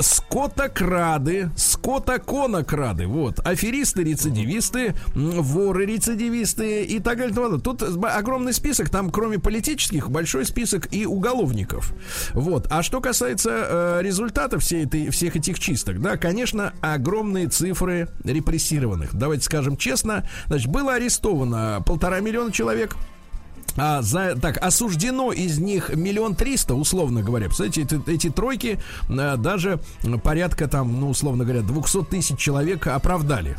скотокрады, 0.00 1.50
скотоконокрады, 1.56 3.06
вот, 3.06 3.40
аферисты, 3.40 4.02
рецидивисты, 4.04 4.94
воры, 5.14 5.86
рецидивисты 5.86 6.84
и 6.84 6.98
так 7.00 7.18
далее. 7.18 7.34
подобное. 7.34 7.60
Тут 7.60 7.82
огромный 8.04 8.52
список, 8.52 8.90
там 8.90 9.10
кроме 9.10 9.38
политических 9.38 10.10
большой 10.10 10.44
список 10.44 10.92
и 10.92 11.06
уголовников. 11.06 11.92
Вот. 12.32 12.66
А 12.70 12.82
что 12.82 13.00
касается 13.00 13.50
э, 13.50 14.00
результатов 14.16 14.62
всей 14.62 14.84
этой, 14.84 15.10
всех 15.10 15.36
этих 15.36 15.58
чисток, 15.58 16.00
да, 16.00 16.16
конечно, 16.16 16.72
огромные 16.80 17.48
цифры 17.48 18.08
репрессированных. 18.24 19.14
Давайте 19.14 19.44
скажем 19.44 19.76
честно, 19.76 20.26
значит, 20.46 20.68
было 20.68 20.94
арестовано 20.94 21.82
полтора 21.84 22.20
миллиона 22.20 22.50
человек. 22.50 22.96
а 23.76 24.00
за, 24.00 24.34
так, 24.40 24.56
осуждено 24.56 25.32
из 25.32 25.58
них 25.58 25.94
миллион 25.94 26.34
триста, 26.34 26.74
условно 26.74 27.22
говоря. 27.22 27.46
Представляете, 27.46 27.82
эти, 27.82 28.10
эти 28.10 28.30
тройки 28.30 28.78
а, 29.08 29.36
даже 29.36 29.80
порядка 30.22 30.66
там, 30.66 30.98
ну, 30.98 31.10
условно 31.10 31.44
говоря, 31.44 31.60
200 31.60 32.04
тысяч 32.04 32.38
человек 32.38 32.86
оправдали. 32.86 33.58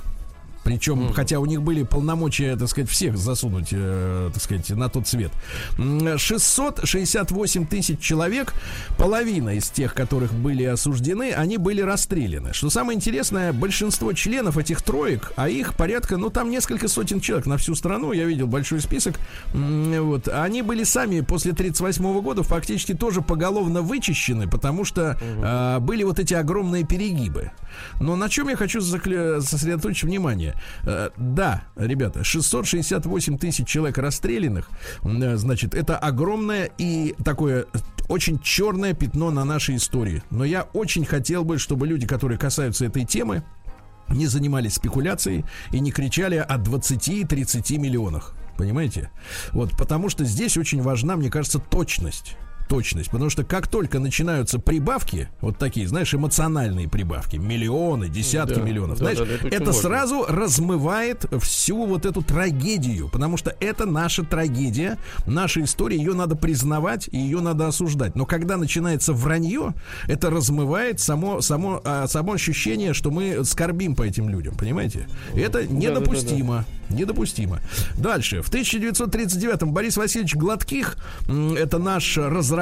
Причем, 0.68 0.99
mm. 0.99 1.13
хотя 1.13 1.39
у 1.39 1.45
них 1.45 1.61
были 1.61 1.84
полномочия, 1.84 2.57
так 2.57 2.68
сказать, 2.68 2.89
всех 2.89 3.18
засунуть, 3.18 3.70
э, 3.72 4.30
так 4.34 4.43
сказать, 4.43 4.70
на 4.72 4.89
тот 4.89 5.07
свет. 5.07 5.32
668 5.78 7.65
тысяч 7.68 7.99
человек, 8.01 8.53
половина 8.97 9.55
из 9.55 9.70
тех, 9.70 9.93
которых 9.93 10.34
были 10.34 10.65
осуждены, 10.65 11.32
они 11.32 11.55
были 11.55 11.80
расстреляны. 11.80 12.51
Что 12.51 12.70
самое 12.70 12.97
интересное, 12.97 13.53
большинство 13.53 14.11
членов 14.11 14.57
этих 14.57 14.82
троек, 14.82 15.32
а 15.38 15.47
их 15.47 15.74
порядка, 15.74 16.18
ну, 16.18 16.30
там 16.30 16.51
несколько 16.51 16.89
сотен 16.89 17.22
человек 17.22 17.45
на 17.45 17.55
всю 17.55 17.74
страну, 17.74 18.11
я 18.11 18.26
видел 18.26 18.47
большой 18.47 18.82
список, 18.82 19.15
вот, 19.53 20.28
они 20.28 20.63
были 20.63 20.84
сами 20.84 21.22
после 21.22 21.53
38 21.53 22.20
года 22.20 22.43
фактически 22.43 22.93
тоже 22.93 23.22
поголовно 23.22 23.82
вычищены, 23.82 24.49
потому 24.49 24.84
что 24.84 25.18
mm-hmm. 25.22 25.78
э, 25.78 25.80
были 25.80 26.03
вот 26.03 26.20
эти 26.20 26.34
огромные 26.34 26.84
перегибы. 26.86 27.51
Но 28.01 28.18
на 28.18 28.28
чем 28.28 28.49
я 28.49 28.57
хочу 28.57 28.82
сосредоточить 28.82 30.03
внимание? 30.03 30.57
Э, 30.84 31.10
да, 31.18 31.64
ребята, 31.76 32.24
668 32.24 33.38
тысяч 33.38 33.68
человек 33.68 33.97
расстрелянных, 33.97 34.70
э, 35.03 35.38
значит, 35.38 35.76
это 35.76 35.97
огромное 35.97 36.70
и 36.78 37.16
такое 37.24 37.66
очень 38.08 38.39
черное 38.39 38.93
пятно 38.93 39.32
на 39.32 39.43
нашей 39.43 39.76
истории. 39.76 40.24
Но 40.30 40.45
я 40.45 40.64
очень 40.74 41.05
хотел 41.05 41.43
бы, 41.43 41.58
чтобы 41.58 41.88
люди, 41.88 42.08
которые 42.08 42.38
касаются 42.38 42.86
этой 42.86 43.05
темы, 43.05 43.43
не 44.10 44.28
занимались 44.28 44.76
спекуляцией 44.76 45.45
и 45.72 45.80
не 45.80 45.91
кричали 45.91 46.36
о 46.38 46.58
20-30 46.58 47.78
миллионах. 47.78 48.34
Понимаете? 48.55 49.12
Вот, 49.51 49.78
потому 49.78 50.10
что 50.10 50.24
здесь 50.24 50.58
очень 50.58 50.82
важна, 50.82 51.16
мне 51.16 51.30
кажется, 51.30 51.60
точность 51.60 52.38
точность. 52.68 53.09
Потому 53.09 53.30
что 53.30 53.43
как 53.43 53.68
только 53.68 53.99
начинаются 53.99 54.59
прибавки, 54.59 55.30
вот 55.41 55.57
такие, 55.57 55.88
знаешь, 55.88 56.13
эмоциональные 56.13 56.88
прибавки, 56.88 57.38
миллионы, 57.38 58.09
десятки 58.09 58.55
да, 58.55 58.61
миллионов, 58.61 58.99
да, 58.99 59.13
знаешь, 59.13 59.18
да, 59.20 59.47
это, 59.47 59.55
это 59.55 59.74
сразу 59.74 60.26
размывает 60.28 61.26
всю 61.41 61.86
вот 61.86 62.05
эту 62.05 62.22
трагедию. 62.22 63.09
Потому 63.09 63.38
что 63.38 63.55
это 63.59 63.86
наша 63.86 64.24
трагедия, 64.24 64.97
наша 65.26 65.63
история, 65.63 65.97
ее 65.97 66.13
надо 66.13 66.36
признавать 66.36 67.09
и 67.11 67.18
ее 67.18 67.41
надо 67.41 67.68
осуждать. 67.68 68.15
Но 68.15 68.26
когда 68.26 68.57
начинается 68.57 69.13
вранье, 69.13 69.74
это 70.07 70.30
размывает 70.30 70.99
само, 70.99 71.41
само, 71.41 71.82
а, 71.84 72.07
само 72.07 72.34
ощущение, 72.34 72.93
что 72.93 73.11
мы 73.11 73.43
скорбим 73.43 73.95
по 73.95 74.03
этим 74.03 74.30
людям, 74.30 74.55
понимаете? 74.55 75.07
Это 75.34 75.65
недопустимо. 75.65 76.55
Да, 76.55 76.61
да, 76.61 76.65
да. 76.89 76.95
Недопустимо. 76.95 77.59
Дальше. 77.97 78.41
В 78.41 78.49
1939-м 78.49 79.74
Борис 79.74 79.97
Васильевич 79.97 80.36
Гладких, 80.36 80.97
это 81.28 81.80
наш 81.80 82.18
разработчик 82.18 82.57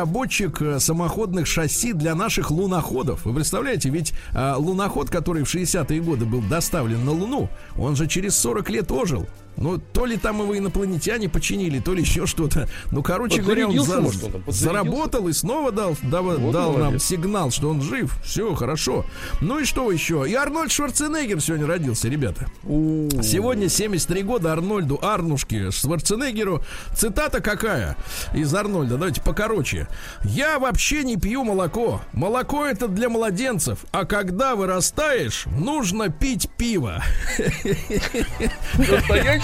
э, 0.61 0.79
самоходных 0.79 1.47
шасси 1.47 1.93
для 1.93 2.15
наших 2.15 2.51
луноходов. 2.51 3.25
Вы 3.25 3.35
представляете, 3.35 3.89
ведь 3.89 4.13
а, 4.33 4.57
луноход, 4.57 5.09
который 5.09 5.43
в 5.43 5.53
60-е 5.53 6.01
годы 6.01 6.25
был 6.25 6.41
доставлен 6.41 7.05
на 7.05 7.11
Луну, 7.11 7.49
он 7.77 7.95
же 7.95 8.07
через 8.07 8.35
40 8.35 8.69
лет 8.69 8.91
ожил. 8.91 9.27
Ну, 9.57 9.77
то 9.77 10.05
ли 10.05 10.17
там 10.17 10.41
его 10.41 10.57
инопланетяне 10.57 11.29
починили, 11.29 11.79
то 11.79 11.93
ли 11.93 12.01
еще 12.01 12.25
что-то. 12.25 12.67
Ну, 12.91 13.03
короче 13.03 13.41
говоря, 13.41 13.67
он, 13.67 13.79
за, 13.79 14.03
заработал 14.47 15.27
и 15.27 15.33
снова 15.33 15.71
дал, 15.71 15.95
дал, 16.03 16.23
вот 16.23 16.51
дал 16.51 16.73
нам 16.73 16.99
сигнал, 16.99 17.51
что 17.51 17.69
он 17.69 17.81
жив. 17.81 18.17
Все, 18.23 18.53
хорошо. 18.55 19.05
Ну 19.41 19.59
и 19.59 19.65
что 19.65 19.91
еще? 19.91 20.25
И 20.27 20.33
Арнольд 20.33 20.71
Шварценеггер 20.71 21.41
сегодня 21.41 21.67
родился, 21.67 22.09
ребята. 22.09 22.47
У-у-у. 22.63 23.21
Сегодня 23.23 23.69
73 23.69 24.23
года 24.23 24.51
Арнольду 24.51 24.99
Арнушке 25.01 25.71
Шварценеггеру. 25.71 26.63
Цитата 26.95 27.41
какая 27.41 27.95
из 28.33 28.53
Арнольда? 28.53 28.97
Давайте 28.97 29.21
покороче. 29.21 29.87
Я 30.23 30.59
вообще 30.59 31.03
не 31.03 31.17
пью 31.17 31.43
молоко. 31.43 32.01
Молоко 32.13 32.65
это 32.65 32.87
для 32.87 33.09
младенцев. 33.09 33.79
А 33.91 34.05
когда 34.05 34.55
вырастаешь, 34.55 35.45
нужно 35.45 36.09
пить 36.09 36.49
пиво. 36.57 37.03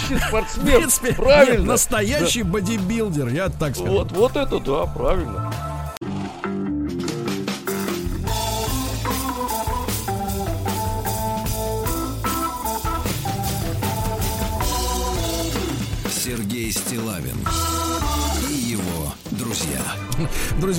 Настоящий 0.10 0.28
спортсмен. 0.28 0.66
принципе, 0.66 1.14
правильно. 1.14 1.66
Настоящий 1.66 2.44
бодибилдер, 2.44 3.28
я 3.30 3.50
так 3.50 3.76
скажу. 3.76 3.92
Вот, 3.92 4.12
вот 4.12 4.36
это 4.36 4.60
да, 4.60 4.86
правильно. 4.86 5.71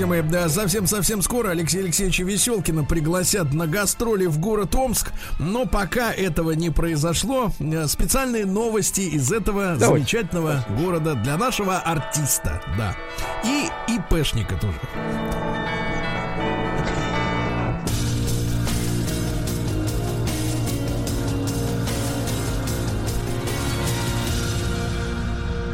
Друзья 0.03 0.21
мои, 0.21 0.31
да, 0.33 0.49
совсем-совсем 0.49 1.23
скоро 1.23 1.51
Алексея 1.51 1.85
Алексеевича 1.85 2.25
Веселкина 2.25 2.83
пригласят 2.83 3.55
на 3.55 3.69
гастроли 3.69 4.27
в 4.27 4.41
город 4.41 4.75
Омск. 4.75 5.13
Но 5.39 5.65
пока 5.65 6.13
этого 6.13 6.51
не 6.51 6.71
произошло, 6.71 7.53
э, 7.61 7.87
специальные 7.87 8.45
новости 8.45 9.03
из 9.03 9.31
этого 9.31 9.77
Давай. 9.77 10.01
замечательного 10.01 10.67
города 10.77 11.15
для 11.15 11.37
нашего 11.37 11.79
артиста. 11.79 12.61
Да. 12.77 12.97
И 13.45 13.71
ИПшника 13.87 14.57
тоже. 14.57 14.81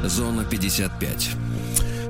Зона 0.05 0.45
55. 0.45 1.31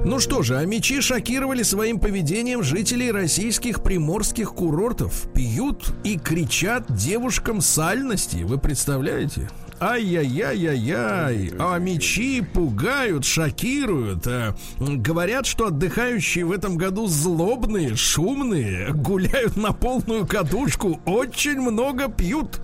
Ну 0.08 0.20
что 0.20 0.42
же, 0.42 0.56
а 0.56 0.64
мечи 0.64 1.02
шокировали 1.02 1.62
своим 1.62 2.00
поведением 2.00 2.62
жителей 2.62 3.12
российских 3.12 3.82
приморских 3.82 4.54
курортов. 4.54 5.30
Пьют 5.34 5.92
и 6.02 6.18
кричат 6.18 6.86
девушкам 6.88 7.60
сальности. 7.60 8.38
Вы 8.38 8.56
представляете? 8.56 9.50
Ай-яй-яй-яй-яй. 9.80 11.52
А 11.58 11.78
мечи 11.78 12.40
пугают, 12.42 13.24
шокируют. 13.24 14.26
А, 14.26 14.56
говорят, 14.78 15.46
что 15.46 15.68
отдыхающие 15.68 16.44
в 16.44 16.52
этом 16.52 16.76
году 16.76 17.06
злобные, 17.06 17.94
шумные, 17.94 18.92
гуляют 18.92 19.56
на 19.56 19.72
полную 19.72 20.26
кадушку, 20.26 21.00
очень 21.04 21.60
много 21.60 22.08
пьют. 22.08 22.60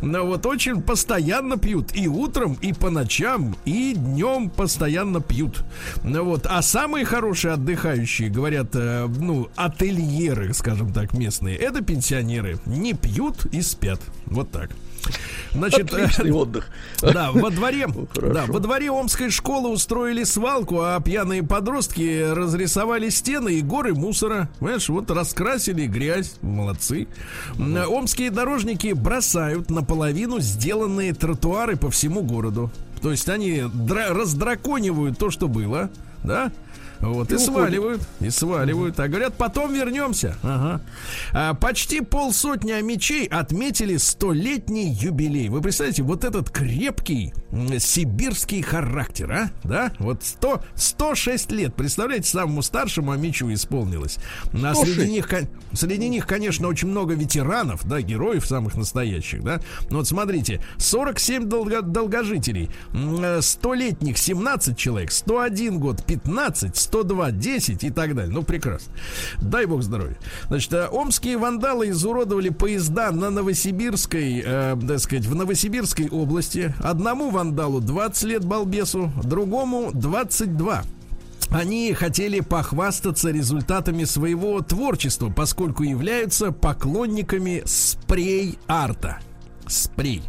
Но 0.00 0.24
вот 0.24 0.46
очень 0.46 0.80
постоянно 0.80 1.58
пьют. 1.58 1.94
И 1.94 2.08
утром, 2.08 2.56
и 2.62 2.72
по 2.72 2.90
ночам, 2.90 3.56
и 3.64 3.94
днем 3.94 4.48
постоянно 4.48 5.20
пьют. 5.20 5.64
Ну 6.02 6.24
вот. 6.24 6.46
А 6.46 6.62
самые 6.62 7.04
хорошие 7.04 7.54
отдыхающие, 7.54 8.30
говорят, 8.30 8.68
э, 8.74 9.06
ну, 9.06 9.48
ательеры, 9.56 10.54
скажем 10.54 10.92
так, 10.92 11.12
местные, 11.12 11.56
это 11.56 11.82
пенсионеры. 11.82 12.58
Не 12.64 12.94
пьют 12.94 13.46
и 13.52 13.60
спят. 13.60 14.00
Вот 14.26 14.50
так. 14.50 14.70
Значит, 15.52 15.92
Отличный 15.92 16.32
отдых. 16.32 16.68
Да, 17.00 17.30
во 17.32 17.50
дворе, 17.50 17.86
ну, 17.86 18.08
да, 18.14 18.44
во 18.46 18.58
дворе 18.58 18.90
Омской 18.90 19.30
школы 19.30 19.70
устроили 19.70 20.24
свалку, 20.24 20.80
а 20.80 21.00
пьяные 21.00 21.42
подростки 21.42 22.32
разрисовали 22.32 23.08
стены 23.08 23.54
и 23.54 23.62
горы 23.62 23.94
мусора. 23.94 24.48
Понимаешь, 24.58 24.88
вот 24.88 25.10
раскрасили 25.10 25.86
грязь. 25.86 26.36
Молодцы. 26.42 27.06
Омские 27.58 28.30
дорожники 28.30 28.92
бросают 28.92 29.70
наполовину 29.70 30.40
сделанные 30.40 31.14
тротуары 31.14 31.76
по 31.76 31.90
всему 31.90 32.22
городу. 32.22 32.70
То 33.00 33.10
есть 33.10 33.28
они 33.28 33.62
раздраконивают 33.62 35.18
то, 35.18 35.30
что 35.30 35.46
было, 35.46 35.90
да? 36.24 36.50
Вот, 37.04 37.30
и, 37.30 37.34
и 37.34 37.38
сваливают, 37.38 38.02
и 38.20 38.30
сваливают. 38.30 38.98
А 38.98 39.08
говорят, 39.08 39.34
потом 39.34 39.72
вернемся. 39.72 40.36
Ага. 40.42 40.80
А, 41.32 41.54
почти 41.54 42.00
полсотни 42.00 42.72
мечей 42.82 43.26
отметили 43.26 43.96
столетний 43.96 44.90
юбилей. 44.90 45.48
Вы 45.48 45.60
представляете, 45.60 46.02
вот 46.02 46.24
этот 46.24 46.50
крепкий 46.50 47.32
сибирский 47.78 48.62
характер, 48.62 49.32
а? 49.32 49.50
Да? 49.62 49.92
Вот 49.98 50.24
100, 50.24 50.62
106 50.74 51.52
лет. 51.52 51.74
Представляете, 51.74 52.28
самому 52.28 52.62
старшему 52.62 53.12
Амичу 53.12 53.52
исполнилось. 53.52 54.18
А 54.52 54.74
среди 54.74 55.10
них, 55.10 55.28
среди 55.72 56.08
них, 56.08 56.26
конечно, 56.26 56.68
очень 56.68 56.88
много 56.88 57.14
ветеранов, 57.14 57.86
да, 57.86 58.00
героев 58.00 58.46
самых 58.46 58.74
настоящих, 58.76 59.42
да. 59.42 59.60
Но 59.90 59.98
вот 59.98 60.08
смотрите, 60.08 60.62
47 60.78 61.44
долго, 61.44 61.82
долгожителей, 61.82 62.70
100-летних 62.92 64.16
17 64.16 64.76
человек, 64.76 65.12
101 65.12 65.78
год 65.78 66.04
15, 66.04 66.76
102 66.94 67.32
10 67.32 67.84
и 67.84 67.90
так 67.90 68.14
далее. 68.14 68.32
Ну, 68.32 68.44
прекрасно. 68.44 68.92
Дай 69.40 69.66
бог 69.66 69.82
здоровья. 69.82 70.16
Значит, 70.46 70.72
э, 70.74 70.88
омские 70.88 71.38
вандалы 71.38 71.90
изуродовали 71.90 72.50
поезда 72.50 73.10
на 73.10 73.30
Новосибирской, 73.30 74.42
э, 74.44 74.76
так 74.86 75.00
сказать, 75.00 75.26
в 75.26 75.34
Новосибирской 75.34 76.08
области. 76.08 76.72
Одному 76.78 77.30
вандалу 77.30 77.80
20 77.80 78.24
лет 78.24 78.44
балбесу, 78.44 79.12
другому 79.24 79.90
22 79.92 80.84
они 81.50 81.92
хотели 81.92 82.40
похвастаться 82.40 83.30
результатами 83.30 84.04
своего 84.04 84.60
творчества, 84.60 85.30
поскольку 85.30 85.82
являются 85.82 86.52
поклонниками 86.52 87.62
спрей-арта. 87.64 89.18
Спрей. 89.66 90.22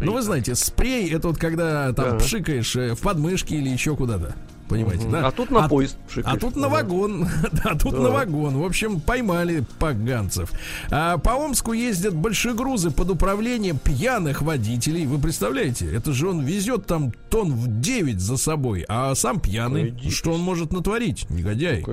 Ну, 0.00 0.12
вы 0.12 0.22
знаете, 0.22 0.54
спрей 0.54 1.12
это 1.12 1.28
вот 1.28 1.38
когда 1.38 1.92
там 1.92 2.10
да. 2.10 2.16
пшикаешь 2.16 2.76
э, 2.76 2.94
в 2.94 3.00
подмышки 3.00 3.54
или 3.54 3.68
еще 3.68 3.96
куда-то. 3.96 4.34
Понимаете, 4.72 5.08
да? 5.08 5.28
А 5.28 5.30
тут 5.30 5.50
на 5.50 5.64
а, 5.64 5.68
поезд. 5.68 5.96
А 6.24 6.36
тут 6.36 6.56
на 6.56 6.68
вагон, 6.68 7.28
а 7.64 7.78
тут 7.78 7.92
на 7.92 8.10
вагон. 8.10 8.56
В 8.56 8.64
общем, 8.64 9.00
поймали 9.00 9.64
поганцев. 9.78 10.50
А 10.90 11.18
по 11.18 11.30
Омску 11.30 11.72
ездят 11.72 12.14
большегрузы 12.14 12.90
под 12.90 13.10
управлением 13.10 13.78
пьяных 13.78 14.42
водителей. 14.42 15.06
Вы 15.06 15.18
представляете? 15.18 15.94
Это 15.94 16.12
же 16.12 16.28
он 16.28 16.40
везет 16.40 16.86
там 16.86 17.12
тон 17.30 17.52
в 17.52 17.80
9 17.80 18.20
за 18.20 18.36
собой, 18.36 18.84
а 18.88 19.14
сам 19.14 19.40
пьяный. 19.40 19.94
Что 20.10 20.32
он 20.32 20.40
может 20.40 20.72
натворить, 20.72 21.28
негодяй? 21.30 21.84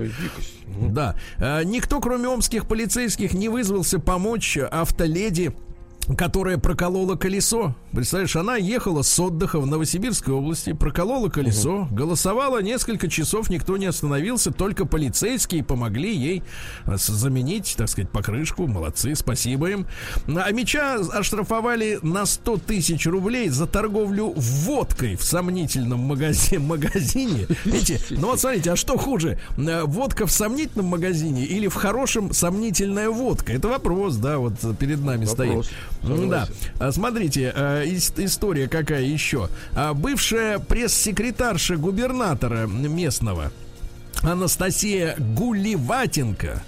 Да. 0.89 1.15
А, 1.37 1.63
никто, 1.63 1.99
кроме 1.99 2.27
омских 2.27 2.67
полицейских, 2.67 3.33
не 3.33 3.49
вызвался 3.49 3.99
помочь 3.99 4.57
автоледи 4.57 5.51
которая 6.17 6.57
проколола 6.57 7.15
колесо. 7.15 7.75
Представляешь, 7.91 8.35
она 8.35 8.55
ехала 8.55 9.01
с 9.01 9.19
отдыха 9.19 9.59
в 9.59 9.65
Новосибирской 9.65 10.33
области, 10.33 10.73
проколола 10.73 11.29
колесо, 11.29 11.81
угу. 11.81 11.95
голосовала 11.95 12.61
несколько 12.61 13.07
часов, 13.07 13.49
никто 13.49 13.77
не 13.77 13.85
остановился, 13.85 14.51
только 14.51 14.85
полицейские 14.85 15.63
помогли 15.63 16.15
ей 16.15 16.43
э, 16.85 16.97
заменить, 16.97 17.75
так 17.77 17.89
сказать, 17.89 18.11
покрышку. 18.11 18.67
Молодцы, 18.67 19.15
спасибо 19.15 19.69
им. 19.69 19.87
А 20.27 20.51
меча 20.51 20.95
оштрафовали 20.95 21.99
на 22.01 22.25
100 22.25 22.57
тысяч 22.57 23.05
рублей 23.05 23.49
за 23.49 23.67
торговлю 23.67 24.33
водкой 24.35 25.15
в 25.15 25.23
сомнительном 25.23 25.99
магазине. 25.99 26.59
магазине. 26.59 27.47
Видите, 27.65 27.99
ну 28.11 28.27
вот 28.27 28.39
смотрите, 28.39 28.71
а 28.71 28.75
что 28.75 28.97
хуже? 28.97 29.39
Э, 29.57 29.83
водка 29.83 30.25
в 30.25 30.31
сомнительном 30.31 30.87
магазине 30.87 31.45
или 31.45 31.67
в 31.67 31.75
хорошем 31.75 32.33
сомнительная 32.33 33.09
водка? 33.09 33.53
Это 33.53 33.67
вопрос, 33.67 34.15
да, 34.15 34.37
вот 34.37 34.53
перед 34.77 35.03
нами 35.03 35.25
вопрос. 35.25 35.67
стоит. 35.67 35.69
Да. 36.03 36.47
А, 36.79 36.91
смотрите, 36.91 37.51
э, 37.55 37.85
история 37.87 38.67
какая 38.67 39.03
еще. 39.03 39.49
А, 39.75 39.93
бывшая 39.93 40.59
пресс-секретарша 40.59 41.77
губернатора 41.77 42.67
местного 42.67 43.51
Анастасия 44.21 45.15
Гуливатенко 45.17 46.63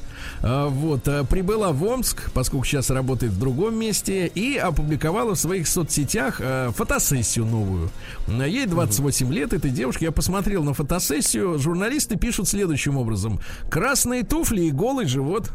вот, 0.69 1.07
э, 1.07 1.23
прибыла 1.23 1.71
в 1.71 1.83
Омск, 1.83 2.31
поскольку 2.31 2.65
сейчас 2.65 2.89
работает 2.89 3.33
в 3.33 3.39
другом 3.39 3.75
месте, 3.75 4.27
и 4.27 4.57
опубликовала 4.57 5.35
в 5.35 5.39
своих 5.39 5.67
соцсетях 5.67 6.37
э, 6.39 6.71
фотосессию 6.75 7.45
новую. 7.45 7.89
Ей 8.27 8.65
28 8.65 9.31
лет, 9.31 9.53
этой 9.53 9.71
девушке. 9.71 10.05
Я 10.05 10.11
посмотрел 10.11 10.63
на 10.63 10.73
фотосессию. 10.73 11.59
Журналисты 11.59 12.17
пишут 12.17 12.47
следующим 12.47 12.97
образом. 12.97 13.39
Красные 13.69 14.23
туфли 14.23 14.61
и 14.63 14.71
голый 14.71 15.05
живот. 15.05 15.51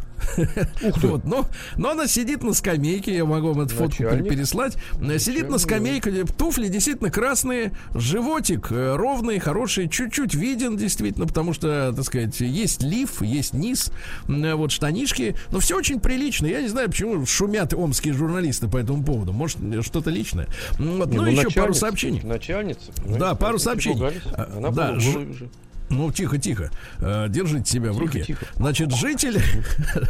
Вот, 1.03 1.25
но, 1.25 1.47
но 1.77 1.91
она 1.91 2.07
сидит 2.07 2.43
на 2.43 2.53
скамейке, 2.53 3.15
я 3.15 3.25
могу 3.25 3.53
вам 3.53 3.63
эту 3.63 3.75
фотку 3.75 4.03
переслать. 4.03 4.77
Сидит 5.19 5.49
на 5.51 5.59
скамейке, 5.59 6.25
туфли 6.25 6.69
действительно 6.69 7.11
красные, 7.11 7.73
животик 7.95 8.69
э, 8.71 8.97
ровный, 8.97 9.39
хороший, 9.39 9.89
чуть-чуть 9.89 10.35
виден 10.35 10.77
действительно, 10.77 11.27
потому 11.27 11.53
что, 11.53 11.93
так 11.95 12.05
сказать, 12.05 12.41
есть 12.41 12.83
лиф, 12.83 13.23
есть 13.23 13.53
низ, 13.53 13.91
вот 14.27 14.71
штанишки, 14.77 15.35
но 15.51 15.59
все 15.59 15.77
очень 15.77 15.99
прилично. 15.99 16.47
Я 16.47 16.63
не 16.63 16.69
знаю, 16.69 16.89
почему 16.89 17.27
шумят 17.27 17.75
омские 17.75 18.15
журналисты 18.15 18.69
по 18.69 18.77
этому 18.77 19.03
поводу. 19.03 19.33
Может, 19.33 19.59
что-то 19.85 20.11
личное. 20.11 20.47
Вот, 20.79 21.11
не, 21.11 21.17
ну, 21.17 21.25
ну, 21.25 21.31
еще 21.31 21.51
пару 21.51 21.75
сообщений. 21.75 22.21
Начальница. 22.23 22.93
Да, 23.05 23.35
пару 23.35 23.59
сообщений. 23.59 24.21
Она 24.57 24.71
да, 24.71 24.99
ж... 25.01 25.17
уже. 25.17 25.49
Ну, 25.89 26.11
тихо, 26.11 26.39
тихо. 26.39 26.71
Э, 26.99 27.27
держите 27.29 27.71
себя 27.71 27.93
в 27.93 27.99
руке. 27.99 28.25
Тихо. 28.25 28.47
Значит, 28.57 28.95
житель, 28.95 29.41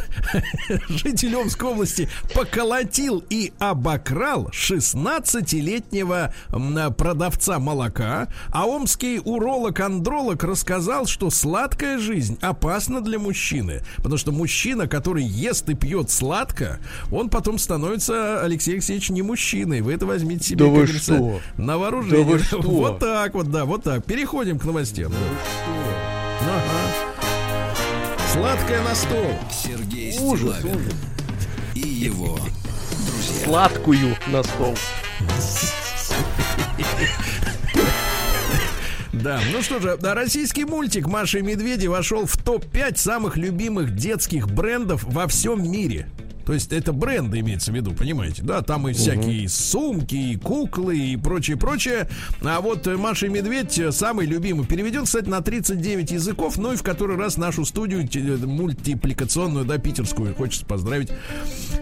житель 0.89 1.35
Омской 1.35 1.69
области 1.69 2.09
поколотил 2.33 3.23
и 3.29 3.53
обокрал 3.59 4.47
16-летнего 4.47 6.33
продавца 6.97 7.59
молока, 7.59 8.27
а 8.51 8.65
омский 8.65 9.19
уролог-андролог 9.23 10.43
рассказал, 10.43 11.05
что 11.05 11.29
сладкая 11.29 11.99
жизнь 11.99 12.37
опасна 12.41 13.01
для 13.01 13.19
мужчины, 13.19 13.81
потому 13.97 14.17
что 14.17 14.31
мужчина, 14.31 14.87
который 14.87 15.23
ест 15.23 15.69
и 15.69 15.75
пьет 15.75 16.09
сладко, 16.09 16.79
он 17.11 17.29
потом 17.29 17.59
становится, 17.59 18.41
Алексей 18.41 18.73
Алексеевич, 18.73 19.09
не 19.09 19.21
мужчиной. 19.21 19.81
Вы 19.81 19.93
это 19.93 20.05
возьмите 20.05 20.43
себе, 20.43 20.65
да 20.65 20.71
вы 20.71 20.87
что? 20.87 21.39
на 21.57 21.77
вооружение. 21.77 22.25
Да 22.25 22.31
вы 22.31 22.39
что? 22.43 22.61
Вот 22.61 22.99
так 22.99 23.33
вот, 23.35 23.51
да, 23.51 23.65
вот 23.65 23.83
так. 23.83 24.05
Переходим 24.05 24.57
к 24.57 24.65
новостям. 24.65 25.11
Да. 25.11 25.66
Ага. 26.41 26.81
Сладкое 28.33 28.81
на 28.83 28.95
стол. 28.95 29.31
Сергей 29.51 30.11
Стилавин 30.11 30.81
и 31.75 31.79
его 31.79 32.37
друзья. 33.07 33.45
Сладкую 33.45 34.15
на 34.27 34.43
стол. 34.43 34.75
Да, 39.13 39.41
ну 39.51 39.61
что 39.61 39.79
же, 39.79 39.97
российский 40.01 40.63
мультик 40.63 41.07
Маша 41.07 41.39
и 41.39 41.41
Медведи 41.41 41.87
вошел 41.87 42.25
в 42.25 42.37
топ-5 42.37 42.97
самых 42.97 43.35
любимых 43.35 43.95
детских 43.95 44.47
брендов 44.47 45.03
во 45.03 45.27
всем 45.27 45.69
мире. 45.69 46.07
То 46.47 46.53
есть 46.53 46.71
это 46.71 46.93
бренды 46.93 47.41
имеется 47.41 47.73
в 47.73 47.75
виду, 47.75 47.93
понимаете? 47.93 48.41
Да, 48.41 48.61
там 48.61 48.87
и 48.87 48.93
всякие 48.93 49.41
угу. 49.41 49.49
сумки, 49.49 50.15
и 50.15 50.37
куклы, 50.37 50.97
и 50.97 51.17
прочее, 51.17 51.57
прочее. 51.57 52.07
А 52.41 52.61
вот 52.61 52.87
Маша 52.87 53.25
и 53.25 53.29
Медведь 53.29 53.77
самый 53.93 54.25
любимый. 54.25 54.65
Переведен, 54.65 55.03
кстати, 55.03 55.27
на 55.27 55.41
39 55.41 56.11
языков, 56.11 56.57
ну 56.57 56.71
и 56.71 56.77
в 56.77 56.83
который 56.83 57.17
раз 57.17 57.35
нашу 57.35 57.65
студию 57.65 58.07
мультипликационную, 58.47 59.65
да, 59.65 59.77
питерскую, 59.77 60.33
хочется 60.35 60.65
поздравить 60.65 61.09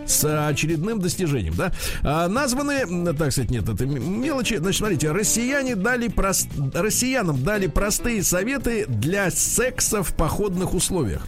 с 0.08 0.48
очередным 0.48 1.00
достижением, 1.00 1.54
да. 1.56 1.72
А, 2.02 2.28
названы, 2.28 3.14
так 3.14 3.34
сказать, 3.34 3.52
нет, 3.52 3.70
это 3.70 3.86
мелочи. 3.86 4.56
Значит, 4.56 4.80
смотрите, 4.80 5.12
россияне 5.12 5.76
дали 5.76 6.08
прост... 6.08 6.48
россиянам 6.74 7.44
дали 7.44 7.68
простые 7.68 8.24
советы 8.24 8.86
для 8.88 9.30
секса 9.30 10.02
в 10.02 10.16
походных 10.16 10.74
условиях. 10.74 11.28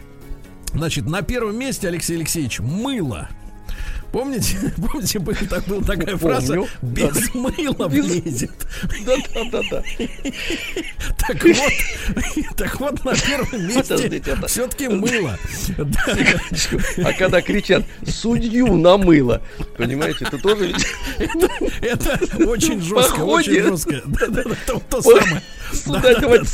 Значит, 0.78 1.08
на 1.08 1.24
первом 1.24 1.58
месте, 1.58 1.88
Алексей 1.88 2.18
Алексеевич, 2.18 2.60
мыло. 2.60 3.30
Помните, 4.18 4.58
помните, 4.78 5.20
была, 5.20 5.38
так, 5.48 5.64
была 5.66 5.82
такая 5.82 6.18
Помню. 6.18 6.38
фраза 6.40 6.66
«без 6.82 7.14
да, 7.14 7.40
мыла 7.40 7.88
без... 7.88 8.06
влезет». 8.06 8.68
Да-да-да. 9.06 9.84
Так 11.28 11.44
вот, 11.44 12.56
так 12.58 12.80
вот 12.80 13.06
на 13.06 13.14
первом 13.14 13.68
месте 13.68 14.22
все-таки 14.48 14.88
мыло. 14.88 15.38
А 17.04 17.14
когда 17.14 17.42
кричат 17.42 17.84
«судью 18.08 18.76
на 18.76 18.98
мыло», 18.98 19.42
понимаете, 19.78 20.26
это 20.26 20.40
тоже... 20.40 20.74
Это 21.82 22.20
очень 22.48 22.82
жестко, 22.82 23.20
очень 23.20 23.62
жестко. 23.62 24.02
То 24.90 25.02
самое. 25.02 25.44
Сюда 25.74 26.20
давайте 26.20 26.46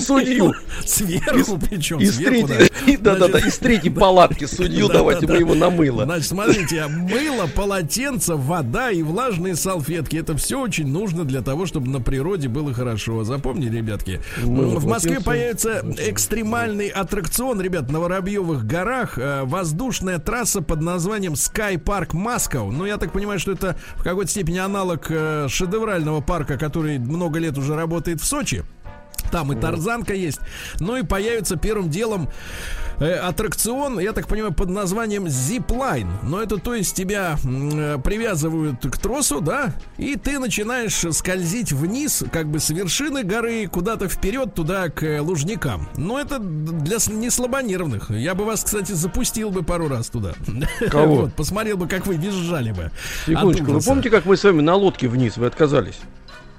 судью. 0.00 0.54
Сверху 0.84 1.58
причем. 1.58 1.98
Из 1.98 3.58
третьей, 3.58 3.90
палатки 3.90 4.44
судью 4.44 4.88
давайте 4.88 5.26
мы 5.26 5.38
его 5.38 5.54
на 5.54 5.70
мыло. 5.70 6.04
Значит, 6.04 6.28
смотрите, 6.28 6.82
мыло, 6.94 7.46
полотенце, 7.46 8.34
вода 8.34 8.90
и 8.90 9.02
влажные 9.02 9.56
салфетки. 9.56 10.16
Это 10.16 10.36
все 10.36 10.60
очень 10.60 10.86
нужно 10.86 11.24
для 11.24 11.42
того, 11.42 11.66
чтобы 11.66 11.88
на 11.88 12.00
природе 12.00 12.48
было 12.48 12.72
хорошо. 12.72 13.24
Запомнили, 13.24 13.78
ребятки? 13.78 14.20
Ну, 14.42 14.78
в 14.78 14.86
Москве 14.86 15.20
появится 15.20 15.84
экстремальный 15.98 16.88
аттракцион, 16.88 17.60
ребят, 17.60 17.90
на 17.90 18.00
Воробьевых 18.00 18.66
горах. 18.66 19.18
Э, 19.18 19.42
воздушная 19.44 20.18
трасса 20.18 20.62
под 20.62 20.80
названием 20.80 21.34
Sky 21.34 21.82
Park 21.82 22.10
Moscow. 22.10 22.70
Ну, 22.70 22.86
я 22.86 22.96
так 22.96 23.12
понимаю, 23.12 23.38
что 23.38 23.52
это 23.52 23.76
в 23.96 24.02
какой-то 24.02 24.30
степени 24.30 24.58
аналог 24.58 25.06
э, 25.10 25.46
шедеврального 25.48 26.20
парка, 26.20 26.56
который 26.56 26.98
много 26.98 27.38
лет 27.38 27.58
уже 27.58 27.74
работает 27.74 28.20
в 28.20 28.24
Сочи. 28.24 28.64
Там 29.30 29.52
и 29.52 29.60
тарзанка 29.60 30.14
есть. 30.14 30.40
Ну 30.80 30.96
и 30.96 31.02
появится 31.02 31.56
первым 31.56 31.90
делом 31.90 32.28
э, 33.04 33.18
аттракцион, 33.18 33.98
я 33.98 34.12
так 34.12 34.26
понимаю, 34.28 34.52
под 34.52 34.68
названием 34.70 35.26
Zipline. 35.26 36.08
Но 36.22 36.42
это 36.42 36.58
то 36.58 36.74
есть 36.74 36.94
тебя 36.94 37.36
э, 37.44 37.98
привязывают 38.02 38.80
к 38.82 38.98
тросу, 38.98 39.40
да, 39.40 39.74
и 39.98 40.16
ты 40.16 40.38
начинаешь 40.38 41.04
скользить 41.14 41.72
вниз, 41.72 42.24
как 42.32 42.46
бы 42.46 42.58
с 42.58 42.70
вершины 42.70 43.22
горы 43.22 43.66
куда-то 43.66 44.08
вперед, 44.08 44.54
туда 44.54 44.88
к 44.88 45.20
лужникам. 45.20 45.88
Но 45.96 46.18
это 46.18 46.38
для 46.38 46.96
неслабонервных. 46.96 48.10
Я 48.10 48.34
бы 48.34 48.44
вас, 48.44 48.64
кстати, 48.64 48.92
запустил 48.92 49.50
бы 49.50 49.62
пару 49.62 49.88
раз 49.88 50.08
туда. 50.08 50.34
Кого? 50.90 51.14
вот, 51.14 51.34
посмотрел 51.34 51.76
бы, 51.76 51.86
как 51.86 52.06
вы 52.06 52.16
визжали 52.16 52.72
бы. 52.72 52.90
Секундочку, 53.26 53.72
вы 53.72 53.80
помните, 53.80 54.10
как 54.10 54.24
мы 54.24 54.36
с 54.36 54.44
вами 54.44 54.60
на 54.60 54.74
лодке 54.74 55.08
вниз, 55.08 55.36
вы 55.36 55.46
отказались? 55.46 55.98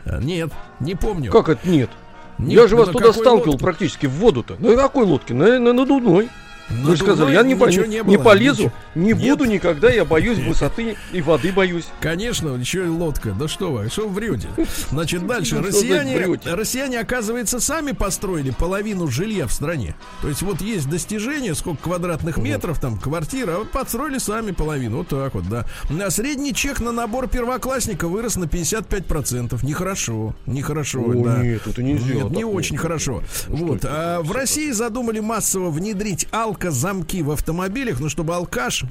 Э, 0.05 0.19
нет, 0.21 0.51
не 0.79 0.95
помню. 0.95 1.31
Как 1.31 1.49
это 1.49 1.67
нет? 1.67 1.89
Нет, 2.37 2.51
Я 2.51 2.67
же 2.67 2.75
вас 2.75 2.89
туда 2.89 3.13
сталкивал 3.13 3.53
лодке? 3.53 3.63
практически 3.63 4.05
в 4.07 4.11
воду-то. 4.11 4.55
На 4.59 4.75
какой 4.75 5.05
лодке? 5.05 5.33
На, 5.33 5.59
на 5.59 5.73
надувной. 5.73 6.29
Ну, 6.69 6.89
Вы 6.89 6.97
сказали, 6.97 7.33
я 7.33 7.43
не, 7.43 7.53
не, 7.53 7.87
не, 7.87 8.09
не 8.09 8.17
полезу, 8.17 8.71
не 8.95 9.13
Нет. 9.13 9.19
буду 9.19 9.45
никогда, 9.45 9.89
я 9.89 10.03
боюсь 10.03 10.39
высоты 10.39 10.97
и 11.11 11.21
воды 11.21 11.51
боюсь. 11.51 11.85
Конечно, 11.99 12.49
еще 12.55 12.85
и 12.85 12.87
лодка. 12.87 13.35
Да 13.37 13.47
что 13.47 13.71
вы, 13.71 13.89
что 13.89 14.07
вы 14.07 14.15
врете? 14.15 14.49
Значит, 14.89 15.27
дальше. 15.27 15.61
Россияне, 15.61 16.19
россияне, 16.45 16.99
оказывается, 16.99 17.59
сами 17.59 17.91
построили 17.91 18.49
половину 18.49 19.07
жилья 19.07 19.45
в 19.45 19.51
стране. 19.51 19.95
То 20.21 20.29
есть 20.29 20.41
вот 20.41 20.61
есть 20.61 20.89
достижение, 20.89 21.53
сколько 21.53 21.83
квадратных 21.83 22.37
метров, 22.37 22.79
там, 22.79 22.97
квартира, 22.97 23.57
а 23.57 23.65
построили 23.65 24.17
сами 24.17 24.51
половину. 24.51 24.97
Вот 24.97 25.09
так 25.09 25.35
вот, 25.35 25.47
да. 25.47 25.65
А 26.03 26.09
средний 26.09 26.53
чек 26.53 26.79
на 26.79 26.91
набор 26.91 27.27
первоклассника 27.27 28.07
вырос 28.07 28.37
на 28.37 28.45
55%. 28.45 29.63
Нехорошо, 29.63 30.35
нехорошо, 30.47 31.01
О, 31.01 31.13
да. 31.23 31.43
Нет, 31.43 31.67
это 31.67 31.83
нельзя. 31.83 32.15
Нет, 32.15 32.31
не 32.31 32.43
очень 32.43 32.77
хорошо. 32.77 33.21
Вот. 33.47 33.81
А 33.83 34.21
в 34.21 34.31
России 34.31 34.71
задумали 34.71 35.19
массово 35.19 35.69
внедрить 35.69 36.27
алкозамки 36.55 37.21
в 37.21 37.31
автомобилях, 37.31 37.99
ну, 37.99 38.07
чтобы 38.07 38.33
алкаш 38.33 38.85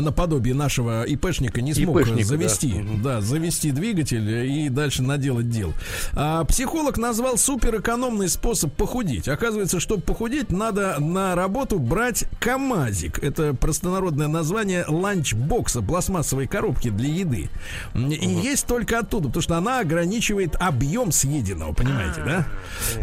наподобие 0.00 0.54
нашего 0.54 1.04
ИПшника 1.04 1.60
не 1.60 1.74
смог 1.74 2.00
ИПшника, 2.00 2.24
завести, 2.24 2.84
да. 3.02 3.14
да, 3.16 3.20
завести 3.20 3.70
двигатель 3.70 4.28
и 4.28 4.68
дальше 4.68 5.02
наделать 5.02 5.50
дел. 5.50 5.74
А, 6.14 6.44
психолог 6.44 6.98
назвал 6.98 7.36
суперэкономный 7.36 8.28
способ 8.28 8.72
похудеть. 8.72 9.28
Оказывается, 9.28 9.80
чтобы 9.80 10.02
похудеть, 10.02 10.50
надо 10.50 10.96
на 10.98 11.34
работу 11.34 11.78
брать 11.78 12.24
КАМАЗик. 12.40 13.22
Это 13.22 13.54
простонародное 13.54 14.28
название 14.28 14.84
ланчбокса, 14.88 15.82
пластмассовой 15.82 16.46
коробки 16.46 16.88
для 16.88 17.08
еды. 17.08 17.50
И 17.94 17.98
угу. 17.98 18.40
есть 18.40 18.66
только 18.66 19.00
оттуда, 19.00 19.28
потому 19.28 19.42
что 19.42 19.56
она 19.56 19.80
ограничивает 19.80 20.56
объем 20.58 21.12
съеденного, 21.12 21.72
понимаете, 21.72 22.22
да? 22.24 22.46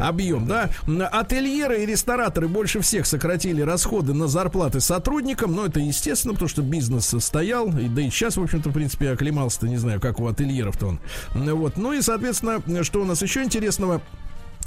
Объем, 0.03 0.47
да. 0.47 0.69
Ательеры 1.11 1.83
и 1.83 1.85
рестораторы 1.85 2.47
больше 2.47 2.81
всех 2.81 3.05
сократили 3.05 3.61
расходы 3.61 4.13
на 4.13 4.27
зарплаты 4.27 4.79
сотрудникам, 4.79 5.55
но 5.55 5.65
это 5.65 5.79
естественно, 5.79 6.33
потому 6.33 6.49
что 6.49 6.61
бизнес 6.61 6.78
состоял, 6.81 7.67
и, 7.77 7.87
да 7.87 8.01
и 8.01 8.09
сейчас, 8.09 8.37
в 8.37 8.43
общем-то, 8.43 8.69
в 8.69 8.73
принципе, 8.73 9.11
оклемался-то, 9.11 9.67
не 9.67 9.77
знаю, 9.77 9.99
как 9.99 10.19
у 10.19 10.27
ательеров-то 10.27 10.87
он. 10.87 10.99
Вот. 11.33 11.77
Ну 11.77 11.93
и, 11.93 12.01
соответственно, 12.01 12.61
что 12.83 13.01
у 13.01 13.05
нас 13.05 13.21
еще 13.21 13.43
интересного? 13.43 14.01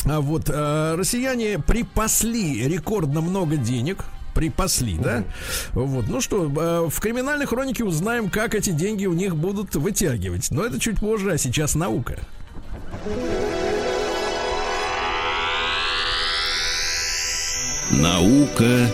А 0.05 0.21
вот 0.21 0.49
э, 0.49 0.95
россияне 0.97 1.59
припасли 1.59 2.67
рекордно 2.67 3.21
много 3.21 3.57
денег 3.57 4.05
припасли, 4.35 4.97
да? 4.97 5.25
Вот. 5.73 6.09
Ну 6.09 6.21
что, 6.21 6.45
э, 6.45 6.89
в 6.89 7.01
криминальной 7.01 7.47
хронике 7.47 7.85
узнаем, 7.85 8.31
как 8.31 8.55
эти 8.55 8.71
деньги 8.71 9.07
у 9.07 9.13
них 9.13 9.37
будут 9.37 9.75
вытягивать. 9.75 10.51
Но 10.51 10.65
это 10.65 10.81
чуть 10.81 11.01
позже, 11.01 11.33
а 11.33 11.39
сейчас 11.39 11.75
наука. 11.75 12.19
Наука 17.91 18.89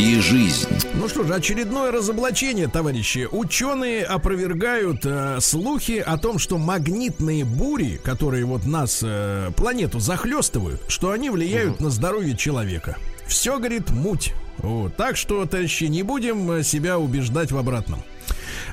и 0.00 0.18
жизнь. 0.18 0.66
Ну 0.94 1.08
что 1.08 1.24
же, 1.24 1.34
очередное 1.34 1.92
разоблачение, 1.92 2.68
товарищи. 2.68 3.28
Ученые 3.30 4.02
опровергают 4.02 5.04
э, 5.04 5.38
слухи 5.40 5.98
о 5.98 6.16
том, 6.16 6.38
что 6.38 6.56
магнитные 6.56 7.44
бури, 7.44 8.00
которые 8.02 8.46
вот 8.46 8.64
нас, 8.64 9.00
э, 9.02 9.50
планету 9.56 10.00
захлестывают, 10.00 10.80
что 10.88 11.10
они 11.10 11.28
влияют 11.28 11.74
угу. 11.74 11.84
на 11.84 11.90
здоровье 11.90 12.34
человека. 12.34 12.96
Все, 13.26 13.58
говорит, 13.58 13.90
муть. 13.90 14.32
Вот. 14.58 14.96
Так 14.96 15.18
что, 15.18 15.44
товарищи, 15.44 15.84
не 15.84 16.02
будем 16.02 16.50
э, 16.50 16.62
себя 16.62 16.98
убеждать 16.98 17.52
в 17.52 17.58
обратном. 17.58 18.02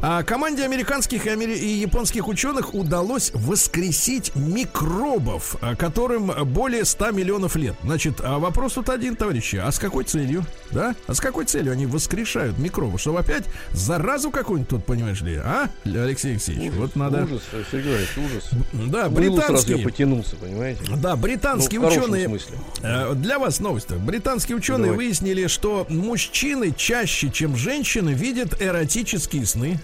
А 0.02 0.24
команде 0.24 0.64
американских 0.64 1.26
и, 1.26 1.30
амери... 1.30 1.56
и 1.56 1.68
японских 1.68 2.28
ученых 2.28 2.74
удалось 2.74 3.32
воскресить 3.34 4.36
микробов, 4.36 5.56
а, 5.62 5.76
которым 5.76 6.32
более 6.46 6.86
100 6.86 7.12
миллионов 7.12 7.56
лет. 7.56 7.76
Значит, 7.84 8.22
а 8.24 8.40
вопрос 8.40 8.74
тут 8.74 8.90
один, 8.90 9.16
товарищи. 9.16 9.56
А 9.56 9.72
с 9.72 9.80
какой 9.80 10.04
целью? 10.04 10.46
Да? 10.72 10.96
А 11.08 11.14
с 11.14 11.20
какой 11.20 11.46
целью 11.46 11.72
они 11.74 11.86
воскрешают 11.86 12.58
микробы? 12.58 13.00
Чтобы 13.00 13.20
опять 13.20 13.46
заразу 13.72 14.32
какую-нибудь 14.32 14.70
тут, 14.70 14.86
понимаешь 14.86 15.22
ли? 15.22 15.36
А, 15.38 15.70
Алексей 15.86 16.32
Алексеевич? 16.32 16.70
Ужас, 16.70 16.80
вот 16.80 16.96
надо... 16.96 17.24
Ужас, 17.24 17.42
Сергей 17.72 17.92
Иванович, 17.92 18.10
ужас. 18.18 18.50
Да, 18.74 19.10
британские... 19.10 19.80
потянулся, 19.80 20.36
понимаете? 20.36 20.82
Да, 20.98 21.16
британские 21.16 21.82
ну, 21.82 21.88
ученые... 21.88 22.40
Э, 22.82 23.14
для 23.16 23.40
вас 23.40 23.60
новость 23.60 23.88
-то. 23.88 23.98
Британские 23.98 24.58
ученые 24.58 24.92
Давай. 24.92 24.98
выяснили, 24.98 25.48
что 25.48 25.86
мужчины 25.90 26.74
чаще, 26.76 27.30
чем 27.30 27.56
женщины, 27.56 28.12
видят 28.12 28.62
эротические 28.62 29.46
сны. 29.46 29.80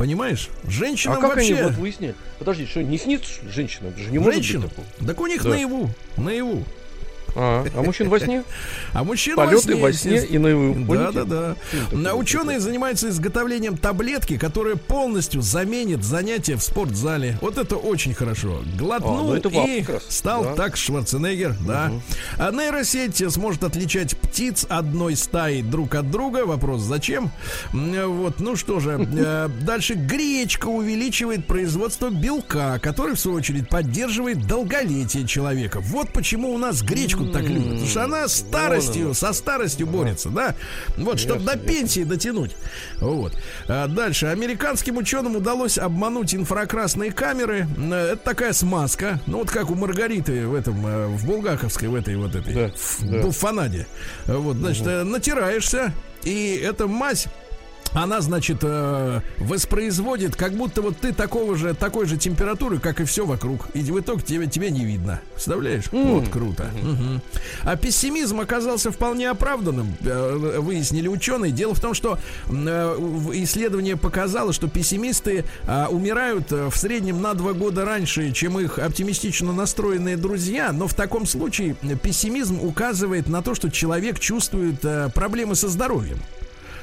Понимаешь? 0.00 0.48
Женщинам 0.66 1.18
а 1.18 1.20
как 1.20 1.34
вообще... 1.36 1.52
они 1.52 1.62
вот 1.62 1.74
выяснили? 1.74 2.14
Подожди, 2.38 2.64
что 2.64 2.82
не 2.82 2.96
снится 2.96 3.32
женщинам? 3.52 3.90
Это 3.90 3.98
же 4.00 4.10
не 4.10 4.18
может 4.18 4.40
быть 4.40 4.70
такого. 4.70 4.86
Так 5.06 5.20
у 5.20 5.26
них 5.26 5.42
да. 5.42 5.50
наяву. 5.50 5.90
Наяву. 6.16 6.64
А, 7.34 7.66
а 7.74 7.82
мужчин 7.82 8.08
во 8.08 8.18
сне? 8.18 8.44
А 8.92 9.04
мужчин 9.04 9.36
Полеты 9.36 9.76
во 9.76 9.92
сне, 9.92 10.14
во 10.14 10.18
сне 10.18 10.26
и 10.26 10.38
наяву. 10.38 10.74
Да, 10.94 11.12
да, 11.24 11.56
да. 11.92 12.14
Ученые 12.14 12.60
занимаются 12.60 13.08
изготовлением 13.08 13.76
таблетки, 13.76 14.36
которая 14.36 14.76
полностью 14.76 15.42
заменит 15.42 16.04
занятия 16.04 16.56
в 16.56 16.62
спортзале. 16.62 17.38
Вот 17.40 17.58
это 17.58 17.76
очень 17.76 18.14
хорошо. 18.14 18.62
Глотнул 18.76 19.32
а, 19.32 19.40
ну 19.42 19.66
и 19.66 19.84
стал 20.08 20.44
да. 20.44 20.54
так 20.54 20.76
Шварценеггер, 20.76 21.56
да. 21.66 21.90
Угу. 21.90 22.02
А 22.38 22.50
нейросеть 22.50 23.22
сможет 23.32 23.64
отличать 23.64 24.16
птиц 24.16 24.66
одной 24.68 25.16
стаи 25.16 25.62
друг 25.62 25.94
от 25.94 26.10
друга. 26.10 26.44
Вопрос 26.46 26.82
зачем? 26.82 27.30
Вот, 27.72 28.40
ну 28.40 28.56
что 28.56 28.80
же. 28.80 29.08
Э, 29.20 29.48
дальше 29.48 29.94
гречка 29.94 30.66
увеличивает 30.66 31.46
производство 31.46 32.08
белка, 32.08 32.78
который 32.78 33.14
в 33.14 33.20
свою 33.20 33.36
очередь 33.36 33.68
поддерживает 33.68 34.46
долголетие 34.46 35.26
человека. 35.26 35.80
Вот 35.80 36.10
почему 36.10 36.54
у 36.54 36.58
нас 36.58 36.82
гречку 36.82 37.19
девушку 37.20 37.32
так 37.32 37.42
любят. 37.48 37.68
Потому 37.70 37.86
что 37.86 38.04
она 38.04 38.28
старостью, 38.28 39.14
со 39.14 39.32
старостью 39.32 39.86
борется, 39.86 40.28
да? 40.30 40.54
Вот, 40.96 41.18
чтобы 41.18 41.44
до 41.44 41.56
пенсии 41.56 42.04
дотянуть. 42.04 42.56
Вот. 43.00 43.32
А 43.68 43.86
дальше. 43.86 44.26
Американским 44.26 44.96
ученым 44.96 45.36
удалось 45.36 45.78
обмануть 45.78 46.34
инфракрасные 46.34 47.12
камеры. 47.12 47.66
Это 47.78 48.16
такая 48.16 48.52
смазка. 48.52 49.20
Ну, 49.26 49.38
вот 49.38 49.50
как 49.50 49.70
у 49.70 49.74
Маргариты 49.74 50.46
в 50.46 50.54
этом, 50.54 50.86
э, 50.86 51.06
в 51.06 51.26
Булгаковской, 51.26 51.88
в 51.88 51.94
этой 51.94 52.16
вот 52.16 52.34
этой, 52.34 52.54
да, 52.54 52.72
в, 52.76 53.00
да. 53.02 53.26
в 53.26 53.32
фанаде. 53.32 53.86
Вот, 54.26 54.56
значит, 54.56 54.86
угу. 54.86 55.04
натираешься, 55.04 55.92
и 56.24 56.60
эта 56.62 56.86
мазь 56.86 57.26
она, 57.92 58.20
значит, 58.20 58.58
э, 58.62 59.20
воспроизводит, 59.38 60.36
как 60.36 60.54
будто 60.54 60.82
вот 60.82 60.96
ты 60.96 61.12
такого 61.12 61.56
же, 61.56 61.74
такой 61.74 62.06
же 62.06 62.16
температуры, 62.16 62.78
как 62.78 63.00
и 63.00 63.04
все 63.04 63.26
вокруг. 63.26 63.68
И 63.74 63.80
в 63.82 63.98
итоге 63.98 64.22
тебе, 64.22 64.46
тебе 64.46 64.70
не 64.70 64.84
видно. 64.84 65.20
Представляешь? 65.34 65.86
Mm. 65.86 66.20
Вот 66.20 66.28
круто. 66.28 66.70
Mm-hmm. 66.74 67.14
Угу. 67.14 67.20
А 67.64 67.76
пессимизм 67.76 68.40
оказался 68.40 68.90
вполне 68.90 69.28
оправданным, 69.30 69.94
э, 70.00 70.58
выяснили 70.58 71.08
ученые. 71.08 71.52
Дело 71.52 71.74
в 71.74 71.80
том, 71.80 71.94
что 71.94 72.18
э, 72.48 72.52
исследование 73.34 73.96
показало, 73.96 74.52
что 74.52 74.68
пессимисты 74.68 75.44
э, 75.66 75.86
умирают 75.86 76.50
в 76.50 76.74
среднем 76.76 77.20
на 77.20 77.34
два 77.34 77.52
года 77.52 77.84
раньше, 77.84 78.32
чем 78.32 78.58
их 78.58 78.78
оптимистично 78.78 79.52
настроенные 79.52 80.16
друзья. 80.16 80.72
Но 80.72 80.86
в 80.86 80.94
таком 80.94 81.26
случае 81.26 81.76
пессимизм 82.02 82.60
указывает 82.60 83.28
на 83.28 83.42
то, 83.42 83.54
что 83.54 83.70
человек 83.70 84.18
чувствует 84.18 84.84
э, 84.84 85.10
проблемы 85.14 85.54
со 85.54 85.68
здоровьем. 85.68 86.18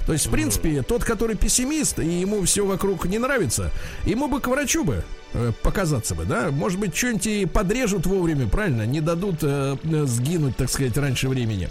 То 0.08 0.14
есть, 0.14 0.26
в 0.26 0.32
принципе, 0.32 0.82
тот, 0.84 1.04
который 1.04 1.36
пессимист, 1.36 2.00
и 2.00 2.22
ему 2.22 2.42
все 2.44 2.66
вокруг 2.66 3.06
не 3.06 3.20
нравится, 3.20 3.72
ему 4.06 4.30
бы 4.30 4.40
к 4.40 4.48
врачу 4.48 4.86
бы 4.86 5.04
э, 5.34 5.52
показаться 5.62 6.16
бы, 6.16 6.24
да? 6.24 6.50
Может 6.50 6.80
быть, 6.80 6.96
что-нибудь 6.96 7.28
и 7.28 7.46
подрежут 7.46 8.06
вовремя, 8.06 8.48
правильно? 8.48 8.86
Не 8.86 9.02
дадут 9.02 9.40
э, 9.42 9.76
сгинуть, 10.06 10.56
так 10.56 10.70
сказать, 10.70 10.98
раньше 10.98 11.28
времени. 11.28 11.70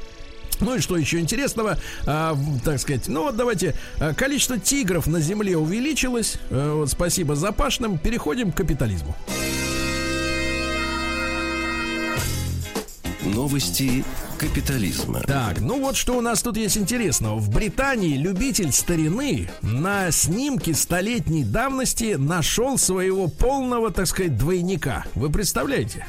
Ну 0.60 0.76
и 0.76 0.80
что 0.80 0.96
еще 0.96 1.18
интересного, 1.18 1.78
а, 2.06 2.36
так 2.64 2.78
сказать, 2.78 3.08
ну 3.08 3.24
вот 3.24 3.36
давайте, 3.36 3.74
а, 3.98 4.14
количество 4.14 4.58
тигров 4.58 5.06
на 5.06 5.20
земле 5.20 5.56
увеличилось, 5.58 6.38
вот 6.48 6.90
спасибо 6.90 7.36
запашным, 7.36 7.98
переходим 7.98 8.52
к 8.52 8.56
капитализму. 8.56 9.14
Новости 13.26 14.04
капитализма. 14.38 15.20
Так, 15.22 15.60
ну 15.60 15.80
вот 15.80 15.96
что 15.96 16.16
у 16.16 16.20
нас 16.20 16.42
тут 16.42 16.56
есть 16.56 16.78
интересного. 16.78 17.38
В 17.38 17.50
Британии 17.50 18.16
любитель 18.16 18.72
старины 18.72 19.50
на 19.62 20.10
снимке 20.10 20.74
столетней 20.74 21.44
давности 21.44 22.14
нашел 22.14 22.78
своего 22.78 23.28
полного, 23.28 23.90
так 23.90 24.06
сказать, 24.06 24.36
двойника. 24.36 25.04
Вы 25.14 25.30
представляете? 25.30 26.06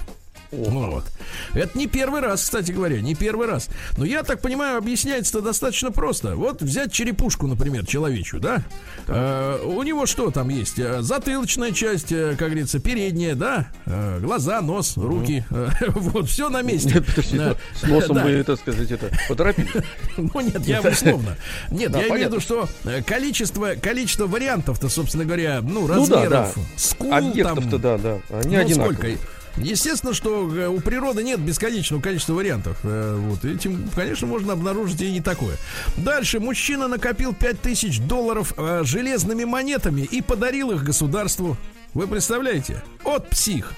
Ну 0.51 0.91
вот. 0.91 1.05
Это 1.53 1.77
не 1.77 1.87
первый 1.87 2.21
раз, 2.21 2.43
кстати 2.43 2.71
говоря, 2.71 3.01
не 3.01 3.15
первый 3.15 3.47
раз. 3.47 3.69
Но 3.97 4.05
я 4.05 4.23
так 4.23 4.41
понимаю, 4.41 4.77
объясняется-то 4.77 5.41
достаточно 5.41 5.91
просто. 5.91 6.35
Вот 6.35 6.61
взять 6.61 6.91
черепушку, 6.91 7.47
например, 7.47 7.85
человечью, 7.85 8.39
да? 8.39 8.63
Э, 9.07 9.59
у 9.63 9.83
него 9.83 10.05
что 10.05 10.31
там 10.31 10.49
есть? 10.49 10.79
Э, 10.79 11.01
затылочная 11.01 11.71
часть, 11.71 12.11
э, 12.11 12.35
как 12.37 12.49
говорится, 12.49 12.79
передняя, 12.79 13.35
да? 13.35 13.67
Э, 13.85 14.19
глаза, 14.21 14.61
нос, 14.61 14.95
руки. 14.95 15.45
Э, 15.49 15.69
вот, 15.89 16.29
все 16.29 16.49
на 16.49 16.61
месте. 16.61 17.03
Нет, 17.31 17.57
с 17.75 17.83
носом 17.83 18.23
вы, 18.23 18.43
так 18.43 18.59
сказать, 18.59 18.91
это 18.91 19.11
поторопились. 19.27 19.71
Ну 20.17 20.41
нет, 20.41 20.65
я 20.65 20.81
условно. 20.81 21.35
Нет, 21.69 21.95
я 21.95 22.07
имею 22.07 22.29
в 22.29 22.31
виду, 22.31 22.39
что 22.39 22.67
э, 22.85 23.01
количество, 23.03 23.75
количество 23.75 24.25
вариантов-то, 24.25 24.89
собственно 24.89 25.25
говоря, 25.25 25.61
ну, 25.61 25.87
размеров, 25.87 26.53
ну, 26.55 26.63
да. 26.63 26.77
скул 26.77 27.13
Объектов-то, 27.13 27.77
да, 27.77 27.97
да, 27.97 28.19
они 28.29 28.55
ну, 28.55 28.61
одинаковые. 28.61 29.17
Естественно, 29.57 30.13
что 30.13 30.49
э, 30.55 30.67
у 30.67 30.79
природы 30.79 31.23
нет 31.23 31.39
бесконечного 31.39 32.01
количества 32.01 32.33
вариантов. 32.33 32.77
Э, 32.83 33.15
вот, 33.17 33.43
этим, 33.43 33.89
конечно, 33.95 34.27
можно 34.27 34.53
обнаружить 34.53 35.01
и 35.01 35.11
не 35.11 35.21
такое. 35.21 35.55
Дальше. 35.97 36.39
Мужчина 36.39 36.87
накопил 36.87 37.33
5000 37.33 37.99
долларов 38.01 38.53
э, 38.57 38.81
железными 38.83 39.43
монетами 39.43 40.01
и 40.01 40.21
подарил 40.21 40.71
их 40.71 40.83
государству. 40.83 41.57
Вы 41.97 42.05
представляете? 42.05 42.83
От 43.03 43.27
псих. 43.31 43.73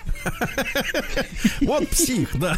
Вот 1.62 1.88
псих, 1.88 2.38
да. 2.38 2.58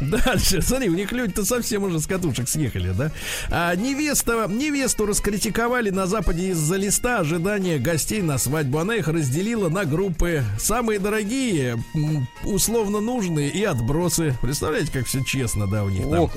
Дальше, 0.00 0.60
смотри, 0.60 0.88
у 0.88 0.94
них 0.94 1.12
люди-то 1.12 1.44
совсем 1.44 1.84
уже 1.84 2.00
с 2.00 2.06
катушек 2.08 2.48
съехали, 2.48 2.90
да. 2.90 3.12
А 3.48 3.76
невеста, 3.76 4.48
невесту 4.48 5.06
раскритиковали 5.06 5.90
на 5.90 6.06
Западе 6.06 6.48
из-за 6.48 6.74
листа 6.74 7.20
ожидания 7.20 7.78
гостей 7.78 8.22
на 8.22 8.38
свадьбу. 8.38 8.78
Она 8.78 8.96
их 8.96 9.06
разделила 9.06 9.68
на 9.68 9.84
группы. 9.84 10.42
Самые 10.58 10.98
дорогие, 10.98 11.78
условно 12.42 12.98
нужные 12.98 13.50
и 13.50 13.62
отбросы. 13.62 14.34
Представляете, 14.42 14.90
как 14.90 15.06
все 15.06 15.22
честно, 15.22 15.68
да, 15.68 15.84
у 15.84 15.90
них 15.90 16.10
там. 16.10 16.28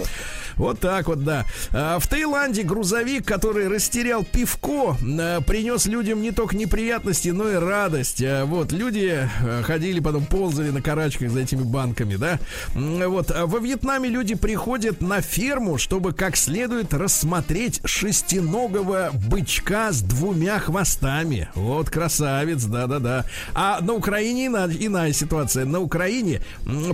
Вот 0.55 0.79
так 0.79 1.07
вот, 1.07 1.23
да. 1.23 1.45
А, 1.71 1.99
в 1.99 2.07
Таиланде 2.07 2.63
грузовик, 2.63 3.25
который 3.25 3.67
растерял 3.67 4.23
пивко, 4.23 4.95
а, 5.01 5.41
принес 5.41 5.85
людям 5.85 6.21
не 6.21 6.31
только 6.31 6.55
неприятности, 6.55 7.29
но 7.29 7.49
и 7.49 7.55
радость. 7.55 8.21
А, 8.36 8.45
вот, 8.45 8.71
люди 8.71 9.29
ходили, 9.63 9.99
потом 9.99 10.25
ползали 10.25 10.69
на 10.69 10.81
карачках 10.81 11.29
за 11.29 11.41
этими 11.41 11.63
банками, 11.63 12.15
да. 12.15 12.39
Вот, 12.73 13.31
во 13.31 13.59
Вьетнаме 13.59 14.09
люди 14.09 14.36
приходят 14.36 15.01
на 15.01 15.21
ферму, 15.21 15.77
чтобы 15.77 16.13
как 16.13 16.36
следует 16.36 16.93
рассмотреть 16.93 17.81
шестиногого 17.86 19.11
бычка 19.27 19.91
с 19.91 20.01
двумя 20.01 20.59
хвостами. 20.59 21.49
Вот, 21.55 21.89
красавец, 21.89 22.63
да-да-да. 22.65 23.25
А 23.53 23.79
на 23.81 23.93
Украине 23.93 24.47
иная 24.47 25.13
ситуация. 25.13 25.65
На 25.65 25.79
Украине 25.79 26.41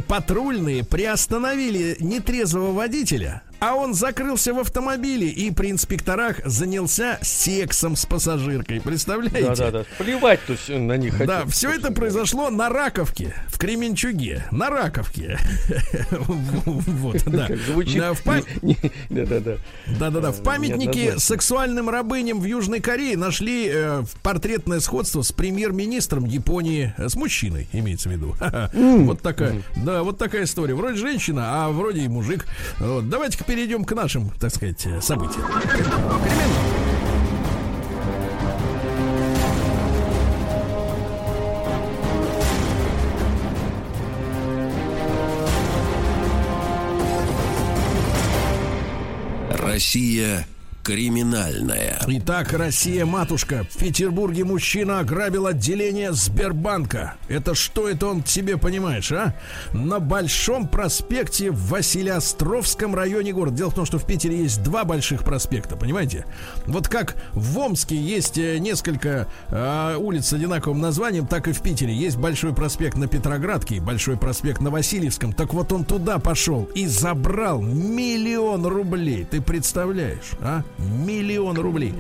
патрульные 0.07 0.83
приостановили 0.83 1.97
нетрезвого 1.99 2.71
водителя, 2.73 3.41
а 3.62 3.76
он 3.76 3.93
закрылся 3.93 4.55
в 4.55 4.59
автомобиле 4.59 5.30
и 5.30 5.51
при 5.51 5.70
инспекторах 5.70 6.41
занялся 6.43 7.20
сексом 7.22 7.95
с 7.95 8.07
пассажиркой. 8.07 8.82
Представляете? 8.82 9.55
Да, 9.55 9.55
да, 9.55 9.72
да. 9.72 9.86
Плевать 9.99 10.39
то 10.47 10.53
есть 10.53 10.68
на 10.68 10.97
них. 10.97 11.24
Да, 11.26 11.45
все 11.45 11.70
это 11.70 11.91
произошло 11.91 12.49
на 12.49 12.70
Раковке, 12.70 13.36
в 13.49 13.59
Кременчуге. 13.59 14.45
На 14.51 14.70
Раковке. 14.70 15.38
Вот, 16.12 17.24
да. 17.26 17.47
В 17.47 17.84
Да-да-да. 19.09 19.57
Да-да-да. 19.88 20.32
В 20.32 20.41
памятнике 20.41 21.20
сексуальным 21.20 21.89
рабыням 21.89 22.39
в 22.39 22.45
Южной 22.45 22.80
Корее 22.80 23.18
нашли 23.18 23.70
э, 23.72 24.03
портретное 24.24 24.80
сходство 24.80 25.22
с 25.22 25.32
премьер-министром 25.32 26.26
Японии, 26.26 26.93
э, 26.97 27.09
с 27.09 27.16
мужчиной, 27.16 27.68
имеется 27.74 28.09
в 28.09 28.12
виду. 28.12 28.36
Вот 29.12 29.22
такая, 29.22 29.62
да, 29.76 30.03
вот 30.03 30.18
такая 30.18 30.45
история. 30.45 30.74
Вроде 30.74 30.97
женщина, 30.97 31.66
а 31.66 31.70
вроде 31.70 32.01
и 32.01 32.07
мужик. 32.07 32.45
Давайте-ка 32.80 33.43
перейдем 33.51 33.83
к 33.83 33.91
нашим, 33.91 34.29
так 34.39 34.49
сказать, 34.49 34.85
э, 34.85 35.01
событиям. 35.01 35.45
Россия 49.49 50.47
криминальная. 50.84 51.99
Итак, 52.07 52.53
Россия, 52.53 53.05
матушка. 53.05 53.65
В 53.69 53.77
Петербурге 53.77 54.43
мужчина 54.43 54.99
ограбил 54.99 55.47
отделение 55.47 56.13
Сбербанка. 56.13 57.15
Это 57.27 57.55
что 57.55 57.88
это 57.88 58.07
он 58.07 58.25
себе 58.25 58.57
понимаешь, 58.57 59.11
а? 59.11 59.36
На 59.73 59.99
Большом 59.99 60.67
проспекте 60.67 61.51
в 61.51 61.69
Василиостровском 61.69 62.95
районе 62.95 63.32
города. 63.34 63.57
Дело 63.57 63.69
в 63.69 63.75
том, 63.75 63.86
что 63.86 63.99
в 63.99 64.05
Питере 64.05 64.38
есть 64.38 64.63
два 64.63 64.84
больших 64.84 65.23
проспекта, 65.23 65.75
понимаете? 65.75 66.25
Вот 66.65 66.88
как 66.88 67.15
в 67.34 67.57
Омске 67.59 67.95
есть 67.95 68.38
э, 68.38 68.57
несколько 68.57 69.27
э, 69.49 69.95
улиц 69.97 70.27
с 70.27 70.34
одинаковым 70.34 70.82
названием, 70.82 71.27
так 71.27 71.47
и 71.47 71.53
в 71.53 71.61
Питере 71.61 71.93
есть 71.93 72.17
большой 72.17 72.53
проспект 72.53 72.97
на 72.97 73.07
Петроградке, 73.07 73.79
большой 73.79 74.17
проспект 74.17 74.61
на 74.61 74.69
Васильевском. 74.69 75.34
Так 75.34 75.53
вот 75.53 75.71
он 75.71 75.86
туда 75.86 76.19
пошел 76.19 76.65
и 76.75 76.88
забрал 76.88 77.61
миллион 77.61 78.65
рублей. 78.65 79.25
Ты 79.29 79.41
представляешь, 79.41 80.32
а? 80.41 80.63
Миллион 80.78 81.57
рублей. 81.57 81.93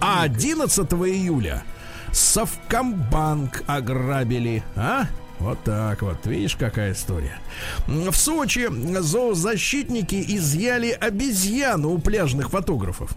А 0.00 0.22
11 0.22 0.90
июля 0.92 1.64
Совкомбанк 2.12 3.62
ограбили, 3.66 4.62
а? 4.76 5.06
Вот 5.38 5.62
так 5.62 6.02
вот, 6.02 6.26
видишь, 6.26 6.56
какая 6.56 6.92
история. 6.92 7.38
В 7.86 8.14
Сочи 8.14 8.68
зоозащитники 9.00 10.24
изъяли 10.36 10.90
обезьяну 10.90 11.90
у 11.90 11.98
пляжных 11.98 12.50
фотографов. 12.50 13.12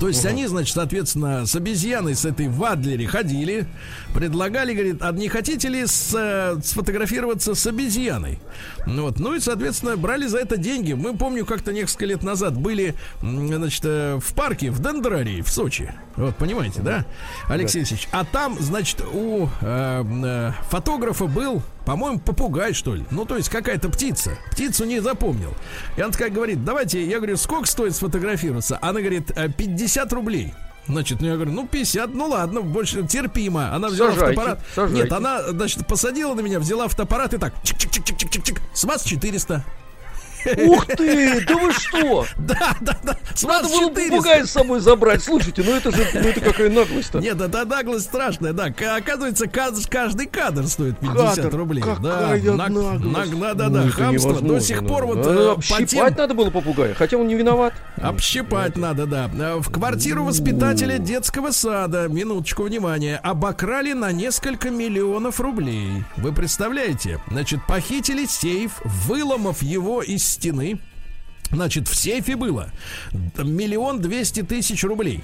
То 0.00 0.08
есть 0.08 0.24
угу. 0.24 0.30
они, 0.30 0.46
значит, 0.46 0.74
соответственно, 0.74 1.46
с 1.46 1.54
обезьяной, 1.54 2.14
с 2.14 2.24
этой 2.24 2.48
в 2.48 2.64
Адлере 2.64 3.06
ходили, 3.06 3.66
предлагали, 4.14 4.72
говорит, 4.72 4.96
а 5.00 5.12
не 5.12 5.28
хотите 5.28 5.68
ли 5.68 5.84
с, 5.86 6.14
э, 6.14 6.60
сфотографироваться 6.62 7.54
с 7.54 7.66
обезьяной? 7.66 8.38
Вот. 8.86 9.18
Ну 9.18 9.34
и, 9.34 9.40
соответственно, 9.40 9.96
брали 9.96 10.26
за 10.26 10.38
это 10.38 10.56
деньги. 10.56 10.92
Мы, 10.92 11.16
помню, 11.16 11.44
как-то 11.44 11.72
несколько 11.72 12.06
лет 12.06 12.22
назад 12.22 12.56
были, 12.56 12.94
значит, 13.20 13.82
э, 13.84 14.18
в 14.22 14.34
парке, 14.34 14.70
в 14.70 14.80
Дендрарии, 14.80 15.42
в 15.42 15.50
Сочи. 15.50 15.92
Вот, 16.16 16.36
понимаете, 16.36 16.80
да, 16.80 17.04
Алексей 17.48 17.80
да. 17.80 17.80
Алексеевич? 17.80 18.08
А 18.12 18.24
там, 18.24 18.56
значит, 18.60 19.02
у 19.12 19.48
э, 19.60 20.04
э, 20.24 20.52
фотографа 20.70 21.26
был 21.26 21.62
по-моему, 21.84 22.18
попугай, 22.18 22.72
что 22.72 22.94
ли. 22.94 23.04
Ну, 23.10 23.26
то 23.26 23.36
есть 23.36 23.50
какая-то 23.50 23.90
птица. 23.90 24.38
Птицу 24.50 24.86
не 24.86 25.00
запомнил. 25.00 25.52
И 25.98 26.02
он 26.02 26.12
такая 26.12 26.30
говорит, 26.30 26.64
давайте, 26.64 27.04
я 27.06 27.18
говорю, 27.18 27.36
сколько 27.36 27.66
стоит 27.66 27.94
сфотографироваться? 27.94 28.78
Она 28.80 29.00
говорит, 29.00 29.32
50 29.34 30.10
«Э, 30.10 30.14
рублей. 30.14 30.54
Значит, 30.86 31.20
ну 31.20 31.28
я 31.28 31.34
говорю, 31.34 31.52
ну 31.52 31.66
50, 31.66 32.14
ну 32.14 32.28
ладно, 32.28 32.60
больше 32.60 33.06
терпимо. 33.06 33.74
Она 33.74 33.88
взяла 33.88 34.12
сажайте, 34.12 34.34
фотоаппарат. 34.34 34.66
Сажайте. 34.74 35.02
Нет, 35.02 35.12
она, 35.12 35.42
значит, 35.42 35.86
посадила 35.86 36.34
на 36.34 36.40
меня, 36.40 36.58
взяла 36.60 36.88
фотоаппарат 36.88 37.34
и 37.34 37.38
так, 37.38 37.54
чик-чик-чик-чик-чик, 37.62 38.60
с 38.74 38.84
вас 38.84 39.04
400. 39.04 39.64
Ух 40.66 40.86
ты, 40.86 41.44
да 41.46 41.56
вы 41.56 41.72
что? 41.72 42.26
Да, 42.36 42.76
да, 42.80 42.96
да. 43.02 43.16
Надо 43.42 43.68
было 43.68 43.88
попугая 43.88 44.44
с 44.44 44.50
собой 44.50 44.80
забрать. 44.80 45.22
Слушайте, 45.22 45.62
ну 45.64 45.72
это 45.72 45.90
же, 45.90 46.06
ну 46.14 46.20
это 46.20 46.40
какая 46.40 46.68
наглость-то. 46.68 47.20
Нет, 47.20 47.40
это 47.40 47.64
наглость 47.64 48.06
страшная, 48.06 48.52
да. 48.52 48.66
Оказывается, 48.96 49.46
каждый 49.46 50.26
кадр 50.26 50.66
стоит 50.66 50.98
50 50.98 51.36
кадр, 51.36 51.56
рублей. 51.56 51.82
Какая 51.82 52.40
да, 52.40 52.52
наглость. 52.54 53.40
Да, 53.40 53.54
да, 53.54 53.68
да, 53.68 53.88
хамство. 53.88 54.40
До 54.40 54.60
сих 54.60 54.86
пор 54.86 55.06
вот... 55.06 55.26
Э, 55.26 55.52
общипать 55.52 56.16
надо 56.18 56.34
было 56.34 56.50
попугая, 56.50 56.94
хотя 56.94 57.16
он 57.16 57.26
не 57.26 57.34
виноват. 57.34 57.74
Общипать 57.96 58.76
надо, 58.76 59.06
да. 59.06 59.30
В 59.58 59.70
квартиру 59.70 60.24
воспитателя 60.24 60.98
детского 60.98 61.50
сада, 61.50 62.08
минуточку 62.08 62.64
внимания, 62.64 63.16
обокрали 63.16 63.92
на 63.92 64.12
несколько 64.12 64.70
миллионов 64.70 65.40
рублей. 65.40 66.04
Вы 66.16 66.32
представляете? 66.32 67.20
Значит, 67.30 67.60
похитили 67.66 68.26
сейф, 68.26 68.80
выломав 68.84 69.62
его 69.62 70.02
из 70.02 70.33
стены. 70.34 70.78
Значит, 71.50 71.88
в 71.88 71.94
сейфе 71.94 72.36
было 72.36 72.70
миллион 73.36 74.00
двести 74.00 74.42
тысяч 74.42 74.82
рублей, 74.82 75.22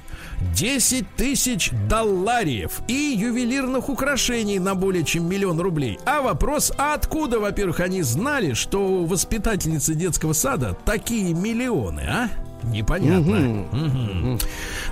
десять 0.54 1.16
тысяч 1.16 1.70
доллариев 1.88 2.82
и 2.88 3.16
ювелирных 3.18 3.88
украшений 3.88 4.58
на 4.58 4.74
более 4.74 5.02
чем 5.02 5.28
миллион 5.28 5.60
рублей. 5.60 5.98
А 6.06 6.20
вопрос, 6.22 6.72
а 6.78 6.94
откуда, 6.94 7.40
во-первых, 7.40 7.80
они 7.80 8.02
знали, 8.02 8.52
что 8.52 8.86
у 8.86 9.06
воспитательницы 9.06 9.94
детского 9.94 10.32
сада 10.32 10.76
такие 10.84 11.34
миллионы, 11.34 12.00
а? 12.00 12.30
Непонятно. 12.62 13.66
Угу. 13.72 14.32
Угу. 14.32 14.38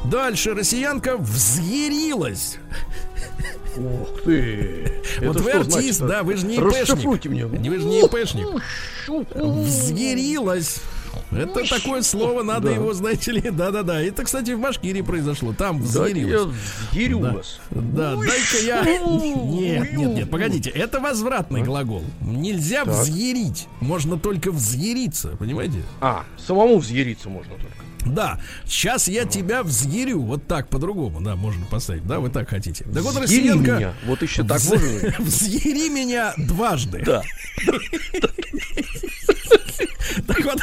Дальше 0.04 0.54
россиянка 0.54 1.16
взъярилась. 1.16 2.58
Ух 3.76 4.22
ты! 4.24 4.92
Вот 5.20 5.36
Это 5.36 5.42
вы 5.44 5.50
артист, 5.52 5.98
значит, 5.98 6.06
да, 6.06 6.22
вы 6.22 6.36
же 6.36 6.46
не 6.46 6.56
ИПшник. 6.56 7.24
мне. 7.26 7.46
Вы 7.46 7.78
же 7.78 7.86
не 7.86 8.00
ИПшник. 8.00 8.46
Взъярилась. 9.34 10.80
Это 11.30 11.68
такое 11.68 12.02
слово, 12.02 12.42
надо 12.42 12.68
да. 12.68 12.74
его, 12.74 12.92
знаете 12.92 13.32
ли, 13.32 13.50
да-да-да. 13.50 14.00
Это, 14.00 14.24
кстати, 14.24 14.52
в 14.52 14.60
Башкирии 14.60 15.02
произошло. 15.02 15.52
Там. 15.52 15.82
Да, 15.92 16.06
я 16.08 16.44
взъярю 16.44 17.20
да. 17.20 17.36
Да, 17.70 18.16
дай-ка 18.16 18.58
я... 18.64 18.82
Нет, 18.82 19.92
нет, 19.92 20.16
нет, 20.16 20.30
погодите. 20.30 20.70
Это 20.70 21.00
возвратный 21.00 21.62
а? 21.62 21.64
глагол. 21.64 22.04
Нельзя 22.20 22.84
так. 22.84 22.94
взъярить. 22.94 23.68
Можно 23.80 24.18
только 24.18 24.50
взъяриться, 24.50 25.36
понимаете? 25.38 25.82
А, 26.00 26.24
самому 26.36 26.78
взъяриться 26.78 27.28
можно 27.28 27.54
только. 27.54 27.88
Да, 28.06 28.40
сейчас 28.64 29.08
я 29.08 29.24
тебя 29.24 29.62
взъярю. 29.62 30.22
Вот 30.22 30.46
так 30.46 30.68
по-другому, 30.68 31.20
да, 31.20 31.36
можно 31.36 31.66
поставить. 31.66 32.06
Да, 32.06 32.20
вы 32.20 32.30
так 32.30 32.48
хотите. 32.48 32.84
Так 32.84 33.02
вот, 33.02 33.16
Россиянка... 33.16 33.76
меня. 33.76 33.94
Вот 34.06 34.22
еще 34.22 34.44
так 34.44 34.58
вз... 34.58 34.70
можно. 34.70 35.14
Взъяри 35.18 35.88
меня 35.88 36.32
дважды. 36.36 37.02
Да. 37.04 37.22
Так 40.26 40.44
вот, 40.44 40.58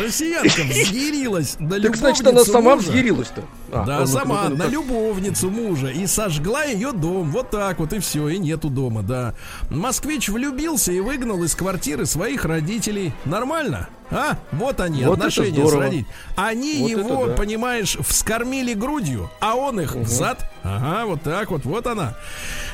россиянка 0.00 0.62
взъярилась 0.62 1.56
на 1.58 1.80
Так 1.80 1.96
значит, 1.96 2.26
она 2.26 2.44
сама 2.44 2.76
взъярилась-то. 2.76 3.44
А, 3.72 3.84
да, 3.84 4.06
сама, 4.06 4.48
на 4.48 4.66
любовницу 4.66 5.50
мужа. 5.50 5.88
И 5.88 6.06
сожгла 6.06 6.64
ее 6.64 6.92
дом. 6.92 7.30
Вот 7.30 7.50
так 7.50 7.78
вот, 7.78 7.92
и 7.92 7.98
все, 7.98 8.28
и 8.28 8.38
нету 8.38 8.70
дома, 8.70 9.02
да. 9.02 9.34
Москвич 9.70 10.28
влюбился 10.28 10.92
и 10.92 11.00
выгнал 11.00 11.42
из 11.44 11.54
квартиры 11.54 12.06
своих 12.06 12.44
родителей. 12.44 13.12
Нормально? 13.24 13.88
А, 14.10 14.36
вот 14.52 14.80
они, 14.80 15.04
вот 15.04 15.18
отношения 15.18 15.66
с 15.66 15.72
родителями. 15.72 16.06
Они 16.36 16.80
вот 16.82 16.90
его, 16.90 17.26
да. 17.26 17.34
понимаешь, 17.34 17.96
вскормили 18.00 18.74
грудью, 18.74 19.30
а 19.40 19.56
он 19.56 19.80
их 19.80 19.96
угу. 19.96 20.04
зад. 20.04 20.50
Ага, 20.62 21.06
вот 21.06 21.22
так 21.22 21.50
вот, 21.50 21.64
вот 21.64 21.86
она. 21.86 22.14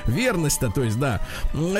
Верность-то, 0.06 0.70
то 0.70 0.82
есть, 0.82 0.98
да. 0.98 1.20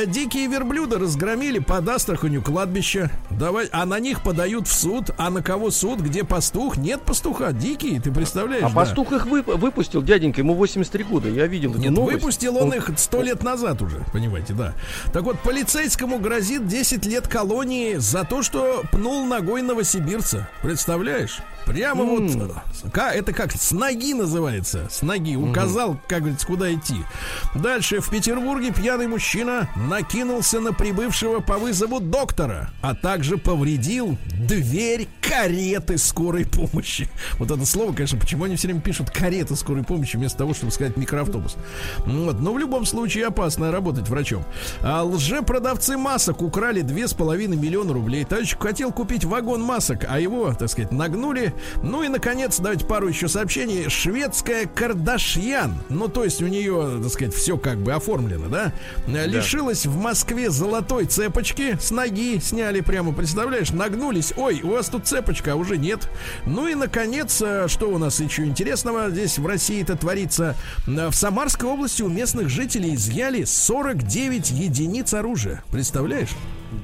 Дикие 0.06 0.46
верблюды 0.46 0.98
разгромили 0.98 1.58
под 1.58 1.88
Астраханью 1.88 2.42
кладбище. 2.42 3.10
Давай, 3.30 3.59
а 3.72 3.84
на 3.86 3.98
них 4.00 4.22
подают 4.22 4.66
в 4.68 4.72
суд. 4.72 5.10
А 5.18 5.30
на 5.30 5.42
кого 5.42 5.70
суд? 5.70 6.00
Где 6.00 6.24
пастух? 6.24 6.76
Нет 6.76 7.02
пастуха. 7.02 7.52
Дикие, 7.52 8.00
ты 8.00 8.10
представляешь? 8.12 8.64
А 8.64 8.68
да? 8.68 8.74
пастух 8.74 9.12
их 9.12 9.26
вып- 9.26 9.56
выпустил, 9.56 10.02
дяденька, 10.02 10.40
ему 10.40 10.54
83 10.54 11.04
года. 11.04 11.28
Я 11.28 11.46
видел 11.46 11.74
Нет, 11.74 11.90
новость. 11.92 12.14
выпустил 12.20 12.56
он, 12.56 12.62
он 12.64 12.74
их 12.74 12.90
сто 12.96 13.22
лет 13.22 13.42
назад 13.42 13.82
уже, 13.82 14.04
понимаете, 14.12 14.54
да. 14.54 14.74
Так 15.12 15.22
вот, 15.24 15.38
полицейскому 15.40 16.18
грозит 16.18 16.66
10 16.66 17.06
лет 17.06 17.28
колонии 17.28 17.94
за 17.96 18.24
то, 18.24 18.42
что 18.42 18.82
пнул 18.92 19.24
ногой 19.26 19.62
новосибирца. 19.62 20.48
Представляешь? 20.62 21.38
Прямо 21.70 22.02
mm. 22.02 22.62
вот, 22.82 22.96
это 22.96 23.32
как 23.32 23.52
с 23.52 23.70
ноги 23.70 24.12
называется, 24.12 24.88
с 24.90 25.02
ноги 25.02 25.36
указал, 25.36 25.92
mm-hmm. 25.92 26.00
как 26.08 26.18
говорится, 26.20 26.46
куда 26.46 26.74
идти. 26.74 26.96
Дальше 27.54 28.00
в 28.00 28.10
Петербурге 28.10 28.72
пьяный 28.72 29.06
мужчина 29.06 29.68
накинулся 29.76 30.58
на 30.58 30.72
прибывшего 30.72 31.38
по 31.38 31.58
вызову 31.58 32.00
доктора, 32.00 32.70
а 32.82 32.96
также 32.96 33.38
повредил 33.38 34.18
дверь 34.48 35.06
кареты 35.20 35.96
скорой 35.96 36.44
помощи. 36.44 37.08
Вот 37.38 37.52
это 37.52 37.64
слово, 37.64 37.92
конечно, 37.92 38.18
почему 38.18 38.44
они 38.44 38.56
все 38.56 38.66
время 38.66 38.80
пишут 38.80 39.10
карета 39.10 39.54
скорой 39.54 39.84
помощи 39.84 40.16
вместо 40.16 40.38
того, 40.38 40.54
чтобы 40.54 40.72
сказать 40.72 40.96
микроавтобус. 40.96 41.56
Вот, 42.04 42.40
но 42.40 42.52
в 42.52 42.58
любом 42.58 42.84
случае 42.84 43.26
опасно 43.26 43.70
работать 43.70 44.08
врачом. 44.08 44.44
А 44.80 45.04
лжепродавцы 45.04 45.96
масок 45.96 46.42
украли 46.42 46.82
2,5 46.82 47.56
миллиона 47.56 47.92
рублей. 47.92 48.24
Товарищ 48.24 48.56
хотел 48.58 48.90
купить 48.90 49.24
вагон 49.24 49.62
масок, 49.62 50.04
а 50.08 50.18
его, 50.18 50.52
так 50.52 50.68
сказать, 50.68 50.90
нагнули 50.90 51.54
ну 51.82 52.02
и, 52.02 52.08
наконец, 52.08 52.58
давайте 52.58 52.84
пару 52.84 53.08
еще 53.08 53.28
сообщений. 53.28 53.88
Шведская 53.88 54.66
Кардашьян, 54.66 55.74
ну, 55.88 56.08
то 56.08 56.24
есть 56.24 56.42
у 56.42 56.46
нее, 56.46 57.00
так 57.02 57.12
сказать, 57.12 57.34
все 57.34 57.56
как 57.56 57.78
бы 57.78 57.92
оформлено, 57.92 58.48
да? 58.48 58.72
да. 59.06 59.26
Лишилась 59.26 59.86
в 59.86 59.96
Москве 59.96 60.50
золотой 60.50 61.06
цепочки, 61.06 61.76
с 61.80 61.90
ноги 61.90 62.38
сняли 62.40 62.80
прямо, 62.80 63.12
представляешь, 63.12 63.70
нагнулись. 63.70 64.32
Ой, 64.36 64.60
у 64.62 64.70
вас 64.70 64.88
тут 64.88 65.06
цепочка, 65.06 65.52
а 65.52 65.56
уже 65.56 65.78
нет. 65.78 66.08
Ну 66.46 66.68
и, 66.68 66.74
наконец, 66.74 67.40
э, 67.42 67.66
что 67.68 67.90
у 67.90 67.98
нас 67.98 68.20
еще 68.20 68.44
интересного 68.44 69.10
здесь 69.10 69.38
в 69.38 69.46
России 69.46 69.82
это 69.82 69.96
творится? 69.96 70.56
В 70.86 71.12
Самарской 71.12 71.68
области 71.68 72.02
у 72.02 72.08
местных 72.08 72.48
жителей 72.48 72.94
изъяли 72.94 73.44
49 73.44 74.50
единиц 74.50 75.14
оружия. 75.14 75.62
Представляешь? 75.70 76.30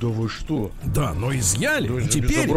Да 0.00 0.08
вы 0.08 0.28
что? 0.28 0.70
Да, 0.84 1.12
но 1.14 1.34
изъяли. 1.34 1.88
Да, 1.88 2.08
теперь, 2.08 2.50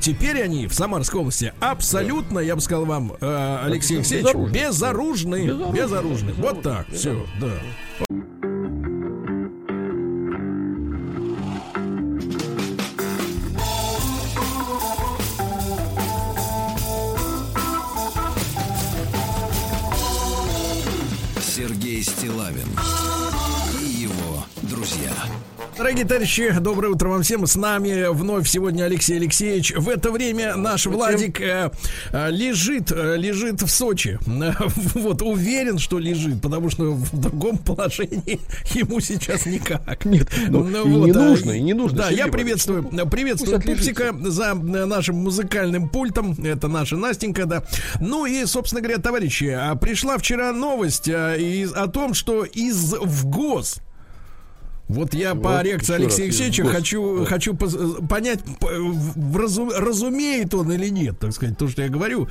Теперь 0.00 0.42
они 0.42 0.66
в 0.66 0.72
Самарской 0.72 1.20
области 1.20 1.52
абсолютно, 1.60 2.38
я 2.38 2.54
бы 2.54 2.62
сказал 2.62 2.86
вам, 2.86 3.12
э, 3.20 3.58
Алексей 3.64 3.98
Алексеевич, 3.98 4.32
безоружны. 4.50 5.46
Безоружны. 5.46 5.72
безоружны. 5.72 6.32
Вот 6.38 6.62
так, 6.62 6.88
все, 6.90 7.26
да. 7.38 7.52
Сергей 21.42 22.02
Стилавин 22.02 22.68
и 23.82 23.84
его 23.84 24.44
друзья. 24.62 25.12
Дорогие 25.80 26.04
товарищи, 26.04 26.54
доброе 26.60 26.88
утро 26.88 27.08
вам 27.08 27.22
всем. 27.22 27.46
С 27.46 27.56
нами 27.56 28.12
вновь 28.12 28.46
сегодня 28.46 28.84
Алексей 28.84 29.16
Алексеевич. 29.16 29.72
В 29.74 29.88
это 29.88 30.10
время 30.10 30.54
наш 30.54 30.84
Владик 30.84 31.40
э, 31.40 31.70
э, 32.12 32.30
лежит, 32.30 32.92
э, 32.92 33.16
лежит 33.16 33.62
в 33.62 33.68
Сочи. 33.68 34.18
Вот, 34.94 35.22
уверен, 35.22 35.78
что 35.78 35.98
лежит, 35.98 36.42
потому 36.42 36.68
что 36.68 36.92
в 36.92 37.18
другом 37.18 37.56
положении 37.56 38.40
ему 38.74 39.00
сейчас 39.00 39.46
никак. 39.46 40.04
Нет, 40.04 40.28
ну, 40.48 40.64
ну, 40.64 40.86
и 40.86 40.92
вот, 40.92 41.06
не 41.06 41.12
нужно, 41.12 41.52
и 41.52 41.62
не 41.62 41.72
нужно. 41.72 41.96
Да, 41.96 42.10
я 42.10 42.26
приветствую, 42.26 42.84
приветствую 43.10 43.62
Пупсика 43.62 44.14
за 44.20 44.52
нашим 44.52 45.16
музыкальным 45.16 45.88
пультом. 45.88 46.32
Это 46.44 46.68
наша 46.68 46.98
Настенька, 46.98 47.46
да. 47.46 47.64
Ну 48.00 48.26
и, 48.26 48.44
собственно 48.44 48.82
говоря, 48.82 48.98
товарищи, 48.98 49.56
а 49.58 49.74
пришла 49.76 50.18
вчера 50.18 50.52
новость 50.52 51.08
о 51.08 51.88
том, 51.88 52.12
что 52.12 52.44
из 52.44 52.92
ВГОС 52.92 53.80
вот 54.90 55.14
я 55.14 55.34
вот, 55.34 55.42
по 55.44 55.62
реакции 55.62 55.94
Алексея 55.94 56.26
Алексеевича 56.26 56.64
хочу, 56.64 57.20
да. 57.20 57.26
хочу 57.26 57.54
понять, 57.54 58.40
разум, 59.34 59.70
разумеет 59.70 60.52
он 60.54 60.72
или 60.72 60.88
нет, 60.88 61.18
так 61.18 61.32
сказать, 61.32 61.56
то, 61.56 61.68
что 61.68 61.82
я 61.82 61.88
говорю. 61.88 62.28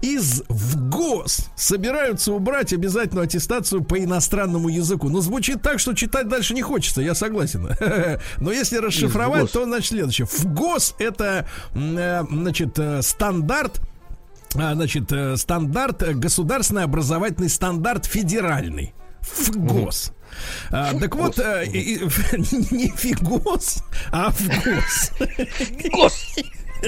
Из 0.00 0.44
ВГОС 0.48 1.48
собираются 1.56 2.32
убрать 2.32 2.72
обязательную 2.72 3.24
аттестацию 3.24 3.82
по 3.82 3.98
иностранному 3.98 4.68
языку. 4.68 5.08
Ну, 5.08 5.20
звучит 5.20 5.60
так, 5.60 5.80
что 5.80 5.92
читать 5.92 6.28
дальше 6.28 6.54
не 6.54 6.62
хочется, 6.62 7.02
я 7.02 7.16
согласен. 7.16 7.68
Но 8.38 8.52
если 8.52 8.76
расшифровать, 8.76 9.50
то, 9.50 9.64
значит, 9.64 9.88
следующее. 9.88 10.28
ВГОС 10.30 10.94
это, 11.00 11.48
э, 11.74 12.24
значит, 12.30 12.78
э, 12.78 13.02
стандарт 13.02 13.80
а, 14.54 14.74
значит, 14.74 15.12
э, 15.12 15.36
стандарт, 15.36 16.02
государственный 16.16 16.84
образовательный 16.84 17.50
стандарт 17.50 18.06
федеральный. 18.06 18.94
ФГОС. 19.20 20.12
А, 20.70 20.94
так 20.98 21.14
вот, 21.14 21.38
а, 21.38 21.62
и, 21.62 21.98
не 22.70 22.90
фигос, 22.96 23.82
а 24.10 24.30
ФГОС. 24.30 25.12
ФГОС. 25.18 26.36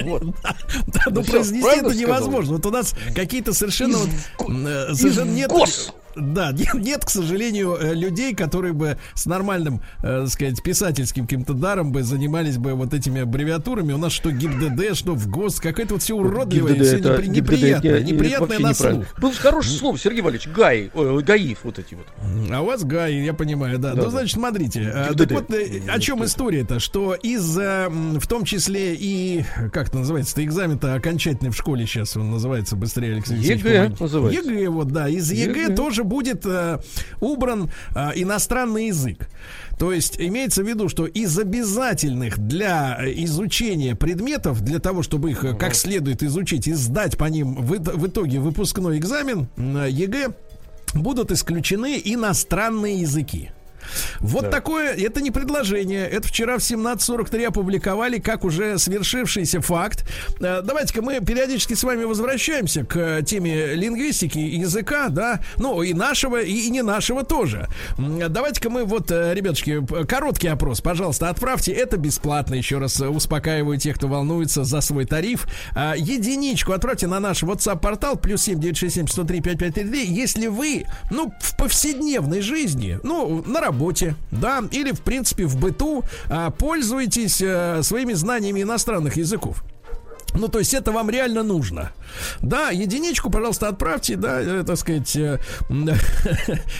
Вот. 0.02 0.22
Да, 0.42 0.56
да, 0.86 1.02
ну, 1.06 1.12
ну 1.20 1.24
произнести 1.24 1.78
это 1.78 1.94
невозможно. 1.94 2.54
Вот 2.54 2.66
у 2.66 2.70
нас 2.70 2.94
какие-то 3.14 3.52
совершенно, 3.52 3.96
из, 3.96 4.08
вот, 4.38 4.66
э, 4.66 4.94
совершенно 4.94 5.30
нет. 5.30 5.50
Гос. 5.50 5.92
Да, 6.16 6.52
нет, 6.56 6.74
нет, 6.74 7.04
к 7.04 7.10
сожалению, 7.10 7.76
э, 7.80 7.94
людей, 7.94 8.34
которые 8.34 8.72
бы 8.72 8.98
с 9.14 9.26
нормальным, 9.26 9.80
э, 10.02 10.26
сказать, 10.26 10.62
писательским 10.62 11.24
каким-то 11.24 11.54
даром 11.54 11.92
бы 11.92 12.02
занимались 12.02 12.58
бы 12.58 12.74
вот 12.74 12.94
этими 12.94 13.22
аббревиатурами. 13.22 13.92
У 13.92 13.98
нас 13.98 14.12
что 14.12 14.30
ГИБДД, 14.30 14.96
что 14.96 15.14
ФГОС, 15.14 15.60
какое-то 15.60 15.94
вот 15.94 16.02
все 16.02 16.14
уродливое, 16.14 16.74
ГИБДД, 16.74 16.86
все 16.86 16.98
это, 16.98 17.08
непри- 17.22 17.28
неприятное, 17.28 18.00
ГИБДД, 18.00 18.12
неприятное 18.12 18.58
на 18.58 18.74
слух. 18.74 19.04
Было 19.20 19.32
хорошее 19.32 19.78
слово, 19.78 19.98
Сергей 19.98 20.22
Валерьевич, 20.22 20.48
ГАИ, 20.54 20.90
э, 20.92 21.20
ГАИФ 21.24 21.58
вот 21.64 21.78
эти 21.78 21.94
вот. 21.94 22.06
А 22.50 22.60
у 22.60 22.66
вас 22.66 22.84
ГАИ, 22.84 23.24
я 23.24 23.34
понимаю, 23.34 23.78
да. 23.78 23.94
да 23.94 24.02
ну, 24.02 24.10
значит, 24.10 24.34
смотрите, 24.34 24.80
ГИБДД. 25.10 25.18
так 25.18 25.30
вот, 25.30 25.50
э, 25.54 25.82
о 25.88 26.00
чем 26.00 26.24
история-то, 26.24 26.80
что 26.80 27.14
из, 27.14 27.56
в 27.56 28.26
том 28.28 28.44
числе 28.44 28.94
и, 28.94 29.44
как 29.72 29.88
это 29.88 29.98
называется, 29.98 30.42
экзамен-то 30.42 30.94
окончательный 30.94 31.50
в 31.50 31.56
школе 31.56 31.86
сейчас, 31.86 32.16
он 32.16 32.30
называется 32.30 32.76
быстрее, 32.76 33.14
Алексей 33.14 33.36
ЕГЭ 33.36 33.94
называется. 33.98 34.50
ЕГЭ, 34.50 34.68
вот, 34.68 34.88
да, 34.88 35.08
из 35.08 35.30
ЕГЭ, 35.30 35.62
ЕГЭ 35.62 35.74
тоже 35.74 35.99
будет 36.04 36.44
э, 36.46 36.78
убран 37.20 37.70
э, 37.94 38.10
иностранный 38.16 38.88
язык. 38.88 39.28
То 39.78 39.92
есть 39.92 40.20
имеется 40.20 40.62
в 40.62 40.68
виду, 40.68 40.88
что 40.88 41.06
из 41.06 41.38
обязательных 41.38 42.38
для 42.38 42.98
изучения 43.24 43.96
предметов, 43.96 44.60
для 44.62 44.78
того, 44.78 45.02
чтобы 45.02 45.30
их 45.30 45.40
как 45.58 45.74
следует 45.74 46.22
изучить 46.22 46.68
и 46.68 46.74
сдать 46.74 47.16
по 47.16 47.24
ним 47.24 47.54
в, 47.54 47.78
в 47.78 48.06
итоге 48.06 48.40
выпускной 48.40 48.98
экзамен 48.98 49.48
э, 49.56 49.88
ЕГЭ, 49.90 50.32
будут 50.94 51.30
исключены 51.30 52.00
иностранные 52.04 53.00
языки. 53.00 53.50
Вот 54.20 54.44
да. 54.44 54.50
такое, 54.50 54.94
это 54.94 55.20
не 55.20 55.30
предложение. 55.30 56.06
Это 56.06 56.28
вчера 56.28 56.58
в 56.58 56.60
17.43 56.60 57.46
опубликовали 57.46 58.18
как 58.18 58.44
уже 58.44 58.78
свершившийся 58.78 59.60
факт. 59.60 60.06
Э, 60.40 60.62
давайте-ка 60.62 61.02
мы 61.02 61.20
периодически 61.20 61.74
с 61.74 61.82
вами 61.82 62.04
возвращаемся 62.04 62.84
к 62.84 63.22
теме 63.22 63.74
лингвистики 63.74 64.38
языка, 64.38 65.08
да, 65.08 65.40
ну 65.56 65.82
и 65.82 65.94
нашего, 65.94 66.40
и, 66.40 66.52
и 66.52 66.70
не 66.70 66.82
нашего 66.82 67.24
тоже. 67.24 67.68
Давайте-ка 67.98 68.70
мы 68.70 68.84
вот, 68.84 69.10
э, 69.10 69.34
ребятушки, 69.34 69.84
короткий 70.06 70.48
опрос, 70.48 70.80
пожалуйста, 70.80 71.28
отправьте. 71.28 71.72
Это 71.72 71.96
бесплатно, 71.96 72.54
еще 72.54 72.78
раз 72.78 73.00
успокаиваю 73.00 73.78
тех, 73.78 73.96
кто 73.96 74.08
волнуется 74.08 74.64
за 74.64 74.80
свой 74.80 75.06
тариф. 75.06 75.46
Э, 75.74 75.94
единичку 75.96 76.72
отправьте 76.72 77.06
на 77.06 77.20
наш 77.20 77.42
WhatsApp-портал 77.42 78.16
плюс 78.16 78.42
7967 78.42 79.06
103 79.06 79.40
5533, 79.40 80.06
если 80.06 80.46
вы, 80.46 80.86
ну, 81.10 81.32
в 81.40 81.56
повседневной 81.56 82.40
жизни, 82.40 82.98
ну, 83.02 83.42
на 83.46 83.60
работе, 83.60 83.79
работе, 83.80 84.14
да, 84.30 84.62
или 84.70 84.92
в 84.92 85.00
принципе 85.00 85.46
в 85.46 85.56
быту 85.56 86.04
а, 86.28 86.50
пользуйтесь 86.50 87.40
а, 87.42 87.80
своими 87.82 88.12
знаниями 88.12 88.62
иностранных 88.62 89.16
языков. 89.16 89.64
Ну, 90.34 90.48
то 90.48 90.58
есть 90.58 90.74
это 90.74 90.92
вам 90.92 91.10
реально 91.10 91.42
нужно. 91.42 91.92
Да, 92.40 92.70
единичку, 92.70 93.30
пожалуйста, 93.30 93.68
отправьте, 93.68 94.16
да, 94.16 94.40
э, 94.40 94.64
так 94.66 94.76
сказать, 94.76 95.14
э, 95.16 95.38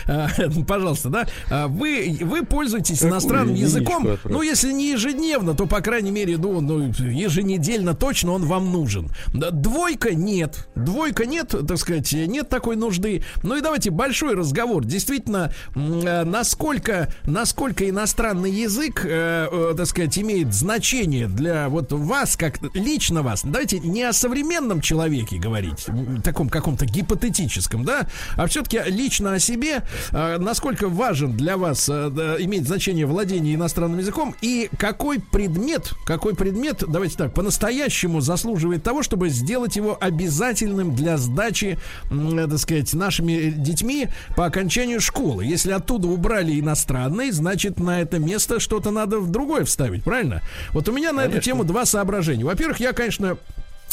э, 0.07 0.49
пожалуйста, 0.67 1.09
да. 1.09 1.27
А 1.49 1.67
вы, 1.67 2.17
вы 2.21 2.45
пользуетесь 2.45 2.99
Какую 2.99 3.11
иностранным 3.11 3.55
языком, 3.55 4.07
отправить? 4.07 4.25
ну, 4.25 4.41
если 4.41 4.71
не 4.71 4.91
ежедневно, 4.91 5.53
то, 5.53 5.65
по 5.65 5.81
крайней 5.81 6.11
мере, 6.11 6.37
ну, 6.37 6.61
ну, 6.61 6.87
еженедельно 6.89 7.93
точно 7.93 8.33
он 8.33 8.45
вам 8.45 8.71
нужен. 8.71 9.09
Двойка 9.33 10.13
нет. 10.13 10.67
Двойка 10.75 11.25
нет, 11.25 11.53
так 11.67 11.77
сказать, 11.77 12.11
нет 12.13 12.49
такой 12.49 12.75
нужды. 12.75 13.23
Ну 13.43 13.57
и 13.57 13.61
давайте 13.61 13.89
большой 13.91 14.35
разговор. 14.35 14.85
Действительно, 14.85 15.53
насколько, 15.75 17.13
насколько 17.25 17.87
иностранный 17.89 18.51
язык, 18.51 19.05
э, 19.05 19.73
так 19.75 19.85
сказать, 19.85 20.17
имеет 20.17 20.53
значение 20.53 21.27
для 21.27 21.69
вот 21.69 21.91
вас, 21.91 22.35
как 22.35 22.59
лично 22.73 23.21
вас, 23.21 23.40
давайте 23.43 23.79
не 23.79 24.03
о 24.03 24.13
современном 24.13 24.81
человеке 24.81 25.37
говорить, 25.37 25.87
таком 26.23 26.49
каком-то 26.49 26.85
гипотетическом, 26.85 27.83
да, 27.83 28.07
а 28.35 28.47
все-таки 28.47 28.79
лично 28.87 29.33
о 29.33 29.39
себе, 29.39 29.83
э, 30.11 30.37
насколько 30.37 30.89
важен 30.89 31.35
для 31.35 31.57
вас 31.57 31.89
э, 31.89 32.37
иметь 32.39 32.67
значение 32.67 33.05
владения 33.05 33.53
иностранным 33.55 33.99
языком 33.99 34.35
и 34.41 34.69
какой 34.77 35.19
предмет, 35.19 35.93
какой 36.05 36.35
предмет, 36.35 36.83
давайте 36.87 37.17
так, 37.17 37.33
по-настоящему 37.33 38.21
заслуживает 38.21 38.83
того, 38.83 39.03
чтобы 39.03 39.29
сделать 39.29 39.75
его 39.75 39.97
обязательным 39.99 40.95
для 40.95 41.17
сдачи, 41.17 41.77
э, 42.09 42.47
так 42.49 42.59
сказать, 42.59 42.93
нашими 42.93 43.51
детьми 43.51 44.07
по 44.35 44.45
окончанию 44.45 45.01
школы. 45.01 45.45
Если 45.45 45.71
оттуда 45.71 46.07
убрали 46.07 46.59
иностранный, 46.59 47.31
значит, 47.31 47.79
на 47.79 48.01
это 48.01 48.19
место 48.19 48.59
что-то 48.59 48.91
надо 48.91 49.19
в 49.19 49.31
другое 49.31 49.65
вставить, 49.65 50.03
правильно? 50.03 50.41
Вот 50.71 50.87
у 50.89 50.91
меня 50.91 51.11
на 51.11 51.23
Конечно. 51.23 51.37
эту 51.37 51.45
тему 51.45 51.63
два 51.63 51.85
соображения. 51.85 52.45
Во-первых, 52.45 52.79
я, 52.79 52.93
конечно, 52.93 53.30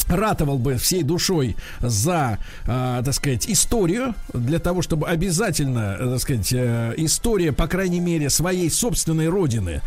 ратовал 0.09 0.57
бы 0.57 0.75
всей 0.75 1.03
душой 1.03 1.55
за, 1.79 2.39
э, 2.65 3.01
так 3.05 3.13
сказать, 3.13 3.47
историю, 3.47 4.15
для 4.33 4.59
того, 4.59 4.81
чтобы 4.81 5.07
обязательно, 5.07 5.97
э, 5.99 6.11
так 6.11 6.19
сказать, 6.21 6.53
э, 6.53 6.93
история, 6.97 7.51
по 7.51 7.67
крайней 7.67 7.99
мере, 7.99 8.29
своей 8.29 8.69
собственной 8.69 9.29
родины, 9.29 9.81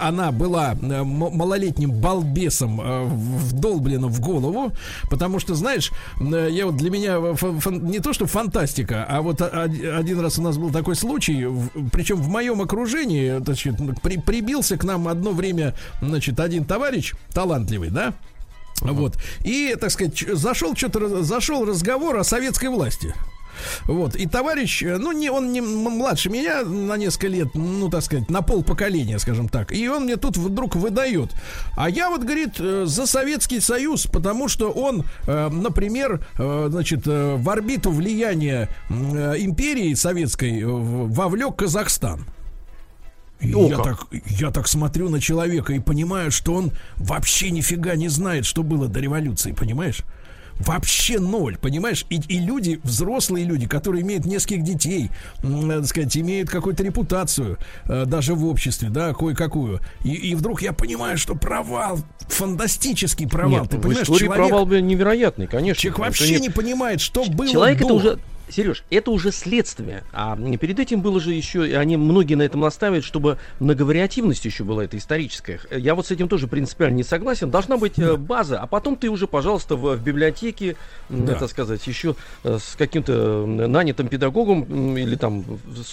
она 0.00 0.30
была 0.32 0.74
э, 0.74 1.02
малолетним 1.02 1.90
балбесом 1.90 2.80
э, 2.80 3.04
вдолблена 3.04 4.08
в 4.08 4.20
голову, 4.20 4.72
потому 5.10 5.38
что, 5.40 5.54
знаешь, 5.54 5.90
э, 6.20 6.48
я 6.50 6.66
вот 6.66 6.76
для 6.76 6.90
меня 6.90 7.18
не 7.70 7.98
то, 7.98 8.12
что 8.12 8.26
фантастика, 8.26 9.04
а 9.08 9.22
вот 9.22 9.40
один 9.42 10.20
раз 10.20 10.38
у 10.38 10.42
нас 10.42 10.56
был 10.56 10.70
такой 10.70 10.94
случай, 10.94 11.46
причем 11.90 12.16
в 12.16 12.28
моем 12.28 12.60
окружении, 12.60 13.38
значит, 13.42 13.76
при, 14.02 14.18
прибился 14.18 14.76
к 14.76 14.84
нам 14.84 15.08
одно 15.08 15.32
время, 15.32 15.74
значит, 16.00 16.38
один 16.38 16.64
товарищ 16.64 17.12
талантливый, 17.32 17.90
да, 17.90 18.14
вот. 18.80 19.16
И, 19.44 19.76
так 19.80 19.90
сказать, 19.90 20.18
зашел 20.18 20.76
что-то, 20.76 21.22
зашел 21.22 21.64
разговор 21.64 22.16
о 22.18 22.24
советской 22.24 22.68
власти. 22.68 23.14
Вот. 23.84 24.16
И 24.16 24.26
товарищ, 24.26 24.82
ну, 24.82 25.12
не, 25.12 25.30
он 25.30 25.52
не 25.52 25.60
младше 25.60 26.30
меня 26.30 26.62
на 26.62 26.96
несколько 26.96 27.28
лет, 27.28 27.48
ну, 27.54 27.88
так 27.88 28.02
сказать, 28.02 28.30
на 28.30 28.42
пол 28.42 28.62
поколения, 28.62 29.18
скажем 29.18 29.48
так. 29.48 29.72
И 29.72 29.88
он 29.88 30.04
мне 30.04 30.16
тут 30.16 30.36
вдруг 30.36 30.76
выдает. 30.76 31.30
А 31.76 31.88
я 31.88 32.10
вот, 32.10 32.22
говорит, 32.22 32.54
э, 32.58 32.84
за 32.86 33.06
Советский 33.06 33.60
Союз, 33.60 34.06
потому 34.06 34.48
что 34.48 34.70
он, 34.70 35.04
э, 35.26 35.48
например, 35.48 36.26
э, 36.38 36.68
значит, 36.70 37.06
в 37.06 37.50
орбиту 37.50 37.90
влияния 37.90 38.68
империи 38.90 39.94
советской 39.94 40.62
вовлек 40.64 41.56
Казахстан. 41.56 42.26
Я 43.40 43.78
так, 43.78 44.06
я 44.26 44.50
так 44.50 44.68
смотрю 44.68 45.08
на 45.08 45.20
человека 45.20 45.72
и 45.72 45.78
понимаю, 45.78 46.30
что 46.30 46.54
он 46.54 46.72
вообще 46.96 47.50
нифига 47.50 47.94
не 47.94 48.08
знает, 48.08 48.46
что 48.46 48.62
было 48.62 48.88
до 48.88 49.00
революции, 49.00 49.52
понимаешь? 49.52 50.02
Вообще 50.60 51.18
ноль, 51.18 51.58
понимаешь? 51.58 52.06
И, 52.10 52.20
и 52.28 52.38
люди, 52.38 52.80
взрослые 52.84 53.44
люди, 53.44 53.66
которые 53.66 54.02
имеют 54.02 54.24
нескольких 54.24 54.62
детей, 54.62 55.10
так 55.42 55.86
сказать, 55.86 56.16
имеют 56.16 56.48
какую-то 56.48 56.84
репутацию, 56.84 57.58
э, 57.86 58.04
даже 58.06 58.34
в 58.34 58.46
обществе, 58.46 58.88
да, 58.88 59.12
кое-какую. 59.14 59.80
И, 60.04 60.12
и 60.12 60.34
вдруг 60.36 60.62
я 60.62 60.72
понимаю, 60.72 61.18
что 61.18 61.34
провал, 61.34 61.98
фантастический 62.28 63.26
провал. 63.28 63.62
Нет, 63.62 63.70
Ты 63.70 63.78
понимаешь, 63.78 64.06
человек, 64.06 64.32
провал 64.32 64.66
невероятный, 64.66 65.48
конечно. 65.48 65.82
Человек 65.82 65.98
вообще 65.98 66.34
не, 66.36 66.42
не 66.42 66.50
понимает, 66.50 67.00
что 67.00 67.24
было 67.24 67.50
Человек 67.50 67.78
до. 67.80 67.84
это 67.84 67.94
уже 67.94 68.18
Сереж, 68.48 68.84
это 68.90 69.10
уже 69.10 69.32
следствие. 69.32 70.04
А 70.12 70.36
перед 70.36 70.78
этим 70.78 71.00
было 71.00 71.20
же 71.20 71.32
еще, 71.32 71.68
и 71.68 71.72
они 71.72 71.96
многие 71.96 72.34
на 72.34 72.42
этом 72.42 72.60
настаивают, 72.60 73.04
чтобы 73.04 73.38
многовариативность 73.60 74.44
еще 74.44 74.64
была 74.64 74.84
эта 74.84 74.96
историческая. 74.96 75.60
Я 75.70 75.94
вот 75.94 76.06
с 76.06 76.10
этим 76.10 76.28
тоже 76.28 76.46
принципиально 76.46 76.96
не 76.96 77.04
согласен. 77.04 77.50
Должна 77.50 77.76
быть 77.76 77.98
э, 77.98 78.16
база, 78.16 78.60
а 78.60 78.66
потом 78.66 78.96
ты 78.96 79.08
уже, 79.08 79.26
пожалуйста, 79.26 79.76
в, 79.76 79.96
в 79.96 80.02
библиотеке, 80.02 80.76
да. 81.08 81.32
это 81.32 81.48
сказать, 81.48 81.86
еще 81.86 82.16
э, 82.42 82.58
с 82.60 82.76
каким-то 82.76 83.46
нанятым 83.46 84.08
педагогом 84.08 84.96
или 84.96 85.16
там, 85.16 85.44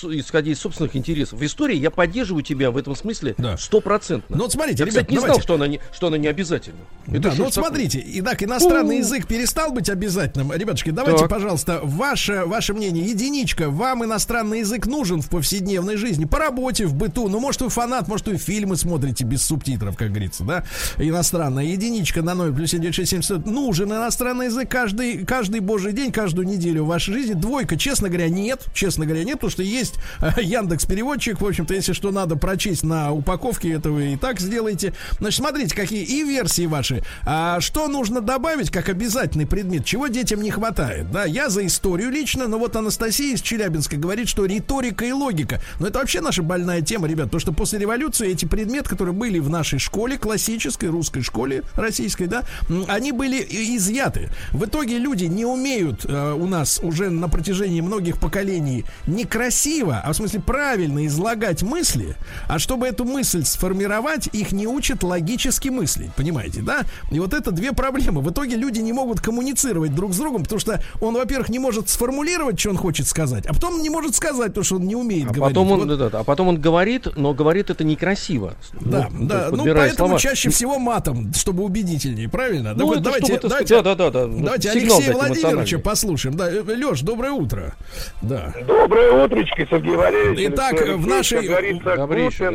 исходя 0.04 0.52
из 0.52 0.60
собственных 0.60 0.96
интересов. 0.96 1.40
В 1.40 1.46
истории 1.46 1.78
я 1.78 1.90
поддерживаю 1.90 2.44
тебя 2.44 2.72
в 2.72 2.78
этом 2.78 2.96
смысле 2.96 3.36
стопроцентно. 3.58 4.36
Ну 4.36 4.44
вот 4.44 4.52
смотрите, 4.52 4.84
я, 4.84 4.86
ребят, 4.86 5.06
кстати, 5.06 5.10
не 5.12 5.16
давайте. 5.16 5.34
знал, 5.34 5.42
что 5.42 5.54
она 5.56 5.68
не, 5.68 5.80
что 5.94 6.08
она 6.08 6.18
не 6.18 6.28
обязательна. 6.28 6.80
Это 7.08 7.20
да, 7.20 7.34
ну 7.38 7.46
вот 7.46 7.54
смотрите, 7.54 8.04
итак, 8.06 8.44
иностранный 8.44 8.98
язык 9.00 9.28
перестал 9.28 9.72
быть 9.72 9.90
обязательным. 9.90 10.52
Ребятушки, 10.52 10.90
давайте, 10.90 11.22
так. 11.22 11.30
пожалуйста, 11.30 11.80
ваше 11.84 12.41
ваше 12.46 12.74
мнение, 12.74 13.06
единичка, 13.06 13.70
вам 13.70 14.06
иностранный 14.06 14.60
язык 14.60 14.86
нужен 14.86 15.22
в 15.22 15.30
повседневной 15.30 15.98
жизни, 15.98 16.26
по 16.26 16.40
работе, 16.40 16.86
в 16.86 16.94
быту, 16.94 17.28
ну, 17.30 17.40
может, 17.40 17.62
вы 17.62 17.70
фанат, 17.70 18.08
может, 18.08 18.28
вы 18.28 18.38
фильмы 18.38 18.76
смотрите 18.76 19.24
без 19.24 19.44
субтитров, 19.44 19.98
как 19.98 20.10
говорится, 20.10 20.44
да, 20.44 20.64
иностранная 20.98 21.66
единичка 21.66 22.22
на 22.22 22.34
0 22.34 22.54
плюс 22.54 22.72
967 22.72 23.44
нужен 23.46 23.92
иностранный 23.92 24.48
язык 24.48 24.70
каждый, 24.70 25.26
каждый 25.26 25.60
божий 25.60 25.94
день, 25.94 26.12
каждую 26.12 26.48
неделю 26.48 26.84
в 26.84 26.88
вашей 26.88 27.14
жизни, 27.14 27.34
двойка, 27.34 27.78
честно 27.78 28.10
говоря, 28.10 28.30
нет, 28.30 28.66
честно 28.74 29.06
говоря, 29.06 29.24
нет, 29.24 29.36
потому 29.36 29.52
что 29.52 29.64
есть 29.64 29.96
э, 30.20 30.42
Яндекс 30.42 30.86
переводчик, 30.86 31.42
в 31.42 31.46
общем-то, 31.46 31.74
если 31.74 31.94
что 31.94 32.12
надо 32.12 32.36
прочесть 32.36 32.84
на 32.84 33.12
упаковке, 33.12 33.72
это 33.72 33.92
вы 33.92 34.14
и 34.14 34.18
так 34.18 34.40
сделаете. 34.40 34.94
Значит, 35.20 35.38
смотрите, 35.38 35.76
какие 35.76 36.04
и 36.04 36.24
версии 36.24 36.66
ваши. 36.66 37.04
А 37.26 37.60
что 37.60 37.88
нужно 37.88 38.22
добавить 38.22 38.72
как 38.72 38.90
обязательный 38.90 39.46
предмет, 39.46 39.86
чего 39.86 40.08
детям 40.08 40.42
не 40.42 40.52
хватает, 40.52 41.12
да, 41.12 41.26
я 41.26 41.50
за 41.50 41.66
историю 41.66 42.10
лично 42.10 42.31
логично, 42.32 42.48
но 42.48 42.58
вот 42.58 42.76
Анастасия 42.76 43.34
из 43.34 43.42
Челябинска 43.42 43.98
говорит, 43.98 44.30
что 44.30 44.46
риторика 44.46 45.06
и 45.06 45.12
логика. 45.12 45.62
Но 45.80 45.88
это 45.88 46.00
вообще 46.00 46.22
наша 46.22 46.44
больная 46.44 46.82
тема, 46.82 47.08
ребят, 47.08 47.26
потому 47.26 47.42
что 47.42 47.54
после 47.54 47.80
революции 47.80 48.30
эти 48.30 48.46
предметы, 48.46 48.90
которые 48.90 49.14
были 49.14 49.40
в 49.40 49.50
нашей 49.50 49.80
школе, 49.80 50.18
классической 50.18 50.90
русской 50.90 51.22
школе, 51.22 51.64
российской, 51.76 52.28
да, 52.28 52.44
они 52.88 53.12
были 53.12 53.46
изъяты. 53.76 54.30
В 54.52 54.66
итоге 54.66 54.98
люди 54.98 55.26
не 55.26 55.46
умеют 55.46 56.06
э, 56.06 56.34
у 56.34 56.48
нас 56.48 56.80
уже 56.84 57.10
на 57.10 57.28
протяжении 57.28 57.82
многих 57.82 58.20
поколений 58.20 58.86
некрасиво, 59.08 60.02
а 60.04 60.12
в 60.12 60.16
смысле 60.16 60.40
правильно 60.42 61.06
излагать 61.06 61.64
мысли, 61.64 62.16
а 62.48 62.60
чтобы 62.60 62.88
эту 62.88 63.06
мысль 63.06 63.44
сформировать, 63.44 64.30
их 64.34 64.52
не 64.52 64.68
учат 64.68 65.04
логически 65.04 65.70
мыслить, 65.70 66.14
понимаете, 66.14 66.62
да? 66.62 66.82
И 67.12 67.20
вот 67.20 67.34
это 67.34 67.52
две 67.52 67.72
проблемы. 67.72 68.22
В 68.22 68.32
итоге 68.32 68.56
люди 68.56 68.80
не 68.80 68.94
могут 68.94 69.22
коммуницировать 69.22 69.94
друг 69.94 70.14
с 70.14 70.18
другом, 70.18 70.44
потому 70.44 70.60
что 70.60 70.82
он, 71.00 71.16
во-первых, 71.16 71.50
не 71.50 71.60
может 71.60 71.90
сформулировать 71.90 72.21
сформулировать, 72.22 72.60
что 72.60 72.70
он 72.70 72.78
хочет 72.78 73.08
сказать, 73.08 73.46
а 73.48 73.54
потом 73.54 73.82
не 73.82 73.90
может 73.90 74.16
сказать, 74.16 74.50
потому 74.50 74.64
что 74.64 74.76
он 74.76 74.84
не 74.84 74.96
умеет 74.96 75.30
а 75.32 75.34
говорить. 75.34 75.56
Потом 75.56 75.72
он, 75.72 75.88
вот. 75.88 75.98
да, 75.98 76.10
да, 76.10 76.20
а 76.20 76.24
потом 76.24 76.50
он 76.50 76.62
говорит, 76.62 77.08
но 77.16 77.34
говорит 77.34 77.70
это 77.70 77.84
некрасиво. 77.84 78.54
Да, 78.80 79.10
ну, 79.12 79.28
да. 79.28 79.50
Ну, 79.52 79.64
поэтому 79.64 80.10
слова. 80.10 80.20
чаще 80.20 80.50
всего 80.50 80.78
матом, 80.78 81.34
чтобы 81.34 81.64
убедительнее, 81.64 82.30
правильно? 82.30 82.74
Ну, 82.76 82.94
так 82.94 83.02
давайте, 83.04 83.38
чтобы, 83.38 83.50
давайте, 83.50 83.82
да, 83.82 83.96
да, 83.96 84.10
да, 84.10 84.28
да. 84.28 84.28
давайте 84.28 84.72
Алексея 84.72 85.14
Владимировича 85.14 85.80
послушаем. 85.80 86.36
Да, 86.36 86.46
Леш, 86.46 87.02
доброе 87.02 87.32
утро. 87.32 87.76
Да. 88.22 88.54
Доброе 88.68 89.26
утречко, 89.26 89.66
Сергей 89.70 89.96
Валерьевич. 89.96 90.52
Итак, 90.52 90.76
в 90.80 91.08
нашей... 91.08 91.48
Добрейшее, 91.82 92.52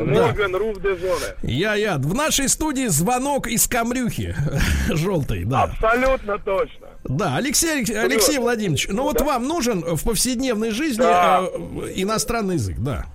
Я, 1.42 1.74
я. 1.74 1.96
В 1.96 2.14
нашей 2.14 2.48
студии 2.48 2.86
звонок 2.86 3.46
из 3.48 3.66
Камрюхи. 3.66 4.34
Желтый, 4.90 5.44
да. 5.44 5.64
Абсолютно 5.64 6.38
точно. 6.38 6.85
Да, 7.08 7.36
Алексей, 7.36 7.84
Алексей 7.94 8.38
Владимирович, 8.38 8.88
ну 8.88 9.04
вот 9.04 9.20
вам 9.20 9.46
нужен 9.46 9.82
в 9.82 10.04
повседневной 10.04 10.70
жизни 10.70 11.02
да. 11.02 11.42
э, 11.42 11.92
иностранный 11.94 12.54
язык, 12.54 12.76
да. 12.78 13.06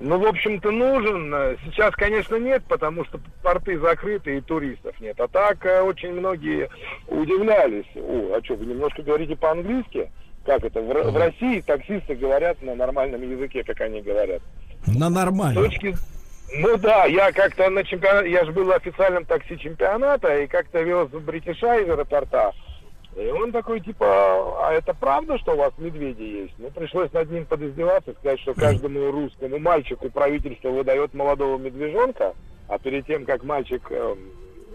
Ну, 0.00 0.18
в 0.18 0.26
общем-то, 0.26 0.70
нужен. 0.72 1.32
Сейчас, 1.64 1.94
конечно, 1.94 2.36
нет, 2.36 2.64
потому 2.68 3.04
что 3.04 3.20
порты 3.42 3.78
закрыты 3.78 4.38
и 4.38 4.40
туристов 4.40 5.00
нет. 5.00 5.18
А 5.20 5.28
так 5.28 5.64
э, 5.64 5.80
очень 5.82 6.12
многие 6.12 6.68
удивлялись. 7.08 7.86
О, 7.94 8.34
а 8.36 8.44
что, 8.44 8.54
вы 8.56 8.66
немножко 8.66 9.02
говорите 9.02 9.36
по-английски? 9.36 10.10
Как 10.44 10.64
это? 10.64 10.80
В, 10.80 11.12
в 11.12 11.16
России 11.16 11.60
таксисты 11.60 12.16
говорят 12.16 12.60
на 12.60 12.74
нормальном 12.74 13.22
языке, 13.22 13.62
как 13.62 13.80
они 13.80 14.02
говорят. 14.02 14.42
На 14.86 15.08
нормальном? 15.08 15.64
Точки... 15.64 15.94
Ну 16.56 16.76
да, 16.76 17.06
я 17.06 17.32
как-то 17.32 17.70
на 17.70 17.84
чемпионате, 17.84 18.30
я 18.30 18.44
же 18.44 18.52
был 18.52 18.70
официальным 18.72 19.24
такси 19.24 19.58
чемпионата, 19.58 20.42
и 20.42 20.46
как-то 20.46 20.82
вез 20.82 21.08
Бритиша 21.08 21.78
из 21.78 21.88
аэропорта. 21.88 22.52
И 23.16 23.26
он 23.28 23.52
такой, 23.52 23.80
типа, 23.80 24.06
а 24.66 24.72
это 24.72 24.92
правда, 24.92 25.38
что 25.38 25.52
у 25.52 25.56
вас 25.56 25.72
медведи 25.78 26.22
есть? 26.22 26.54
Ну, 26.58 26.70
пришлось 26.70 27.12
над 27.12 27.30
ним 27.30 27.46
подиздеваться, 27.46 28.12
сказать, 28.18 28.40
что 28.40 28.54
каждому 28.54 29.12
русскому 29.12 29.58
мальчику 29.58 30.10
правительство 30.10 30.70
выдает 30.70 31.14
молодого 31.14 31.56
медвежонка, 31.58 32.34
а 32.68 32.78
перед 32.78 33.06
тем, 33.06 33.24
как 33.24 33.44
мальчик 33.44 33.82
э, 33.90 34.14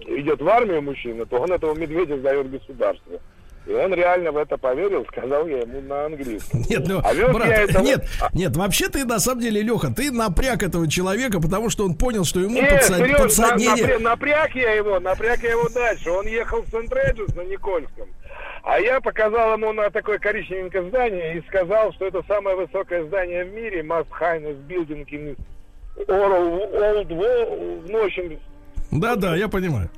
идет 0.08 0.42
в 0.42 0.48
армию 0.48 0.82
мужчина, 0.82 1.26
то 1.26 1.38
он 1.42 1.52
этого 1.52 1.76
медведя 1.76 2.18
сдает 2.18 2.50
государству. 2.50 3.20
И 3.68 3.74
он 3.74 3.94
реально 3.94 4.32
в 4.32 4.38
это 4.38 4.58
поверил, 4.58 5.06
сказал 5.06 5.46
я 5.46 5.60
ему 5.60 5.82
на 5.82 6.06
английском. 6.06 6.62
Нет, 6.70 6.88
ну, 6.88 7.02
а 7.04 7.14
брат, 7.32 7.50
это... 7.50 7.82
нет, 7.82 8.04
нет, 8.34 8.56
вообще 8.56 8.88
ты 8.88 9.06
на 9.06 9.20
самом 9.20 9.42
деле, 9.42 9.62
Леха, 9.62 9.94
ты 9.94 10.12
напряг 10.12 10.64
этого 10.64 10.90
человека, 10.90 11.40
потому 11.40 11.70
что 11.70 11.86
он 11.86 11.94
понял, 11.96 12.24
что 12.24 12.40
ему 12.40 12.56
нет, 12.56 12.70
подсад... 12.70 12.98
Сереж, 12.98 13.18
подсаднение... 13.18 14.00
напряг, 14.00 14.02
напряг 14.02 14.56
я 14.56 14.72
его, 14.72 15.00
напряг 15.00 15.44
я 15.44 15.52
его 15.52 15.70
дальше. 15.70 16.10
Он 16.10 16.26
ехал 16.26 16.62
в 16.62 16.70
Сент-Реджес 16.70 17.36
на 17.36 17.42
Никольском. 17.42 18.08
А 18.64 18.80
я 18.80 19.00
показал 19.02 19.54
ему 19.54 19.74
на 19.74 19.90
такое 19.90 20.20
коричневенькое 20.20 20.90
здание 20.90 21.38
и 21.38 21.48
сказал, 21.48 21.94
что 21.94 22.08
это 22.08 22.22
самое 22.28 22.56
высокое 22.56 23.06
здание 23.06 23.46
в 23.46 23.54
мире, 23.54 23.82
Must 23.82 24.10
Highness 24.10 24.58
Building 24.68 25.06
in 25.10 25.38
Old 26.08 27.08
World, 27.10 27.86
ну, 27.90 28.02
в 28.02 28.06
общем... 28.06 28.40
Да-да, 28.92 29.36
я 29.36 29.48
понимаю. 29.48 29.90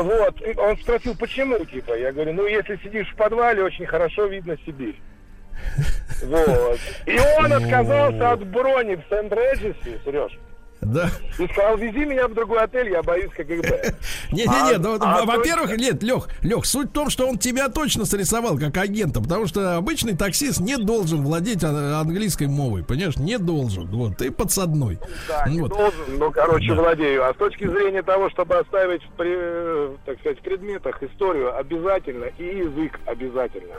Вот. 0.00 0.42
Он 0.56 0.76
спросил, 0.78 1.16
почему, 1.16 1.58
типа. 1.64 1.96
Я 1.96 2.12
говорю, 2.12 2.32
ну, 2.32 2.46
если 2.46 2.76
сидишь 2.82 3.08
в 3.12 3.16
подвале, 3.16 3.62
очень 3.62 3.86
хорошо 3.86 4.26
видно 4.26 4.56
Сибирь. 4.64 5.00
Вот. 6.22 6.78
И 7.06 7.18
он 7.38 7.52
отказался 7.52 8.32
от 8.32 8.46
брони 8.46 8.96
в 8.96 9.02
Сент-Реджисе, 9.08 10.00
Сереж. 10.04 10.38
Да. 10.92 11.10
И 11.38 11.46
сказал, 11.48 11.76
вези 11.76 12.04
меня 12.04 12.28
в 12.28 12.34
другой 12.34 12.62
отель, 12.62 12.90
я 12.90 13.02
боюсь 13.02 13.30
КГБ. 13.36 13.94
Не-не-не, 14.32 14.76
а, 14.76 14.78
ну, 14.78 14.96
а 15.00 15.24
во-первых, 15.24 15.76
нет, 15.76 16.02
Лех, 16.02 16.28
Лех, 16.42 16.64
суть 16.64 16.90
в 16.90 16.92
том, 16.92 17.10
что 17.10 17.26
он 17.26 17.38
тебя 17.38 17.68
точно 17.68 18.04
срисовал 18.04 18.56
как 18.56 18.76
агента, 18.76 19.20
потому 19.20 19.46
что 19.46 19.76
обычный 19.76 20.16
таксист 20.16 20.60
не 20.60 20.76
должен 20.76 21.22
владеть 21.24 21.64
английской 21.64 22.46
мовой, 22.46 22.84
понимаешь, 22.84 23.16
не 23.16 23.38
должен. 23.38 23.86
Вот, 23.88 24.18
ты 24.18 24.30
подсадной. 24.30 24.98
Да, 25.28 25.48
не 25.48 25.60
должен, 25.60 26.18
но, 26.18 26.30
короче, 26.30 26.72
владею. 26.72 27.28
А 27.28 27.34
с 27.34 27.36
точки 27.36 27.66
зрения 27.66 28.02
того, 28.02 28.30
чтобы 28.30 28.56
оставить, 28.56 29.02
при, 29.16 29.96
так 30.04 30.20
сказать, 30.20 30.38
в 30.38 30.42
предметах 30.42 31.02
историю 31.02 31.56
обязательно 31.58 32.26
и 32.38 32.44
язык 32.44 33.00
обязательно. 33.06 33.74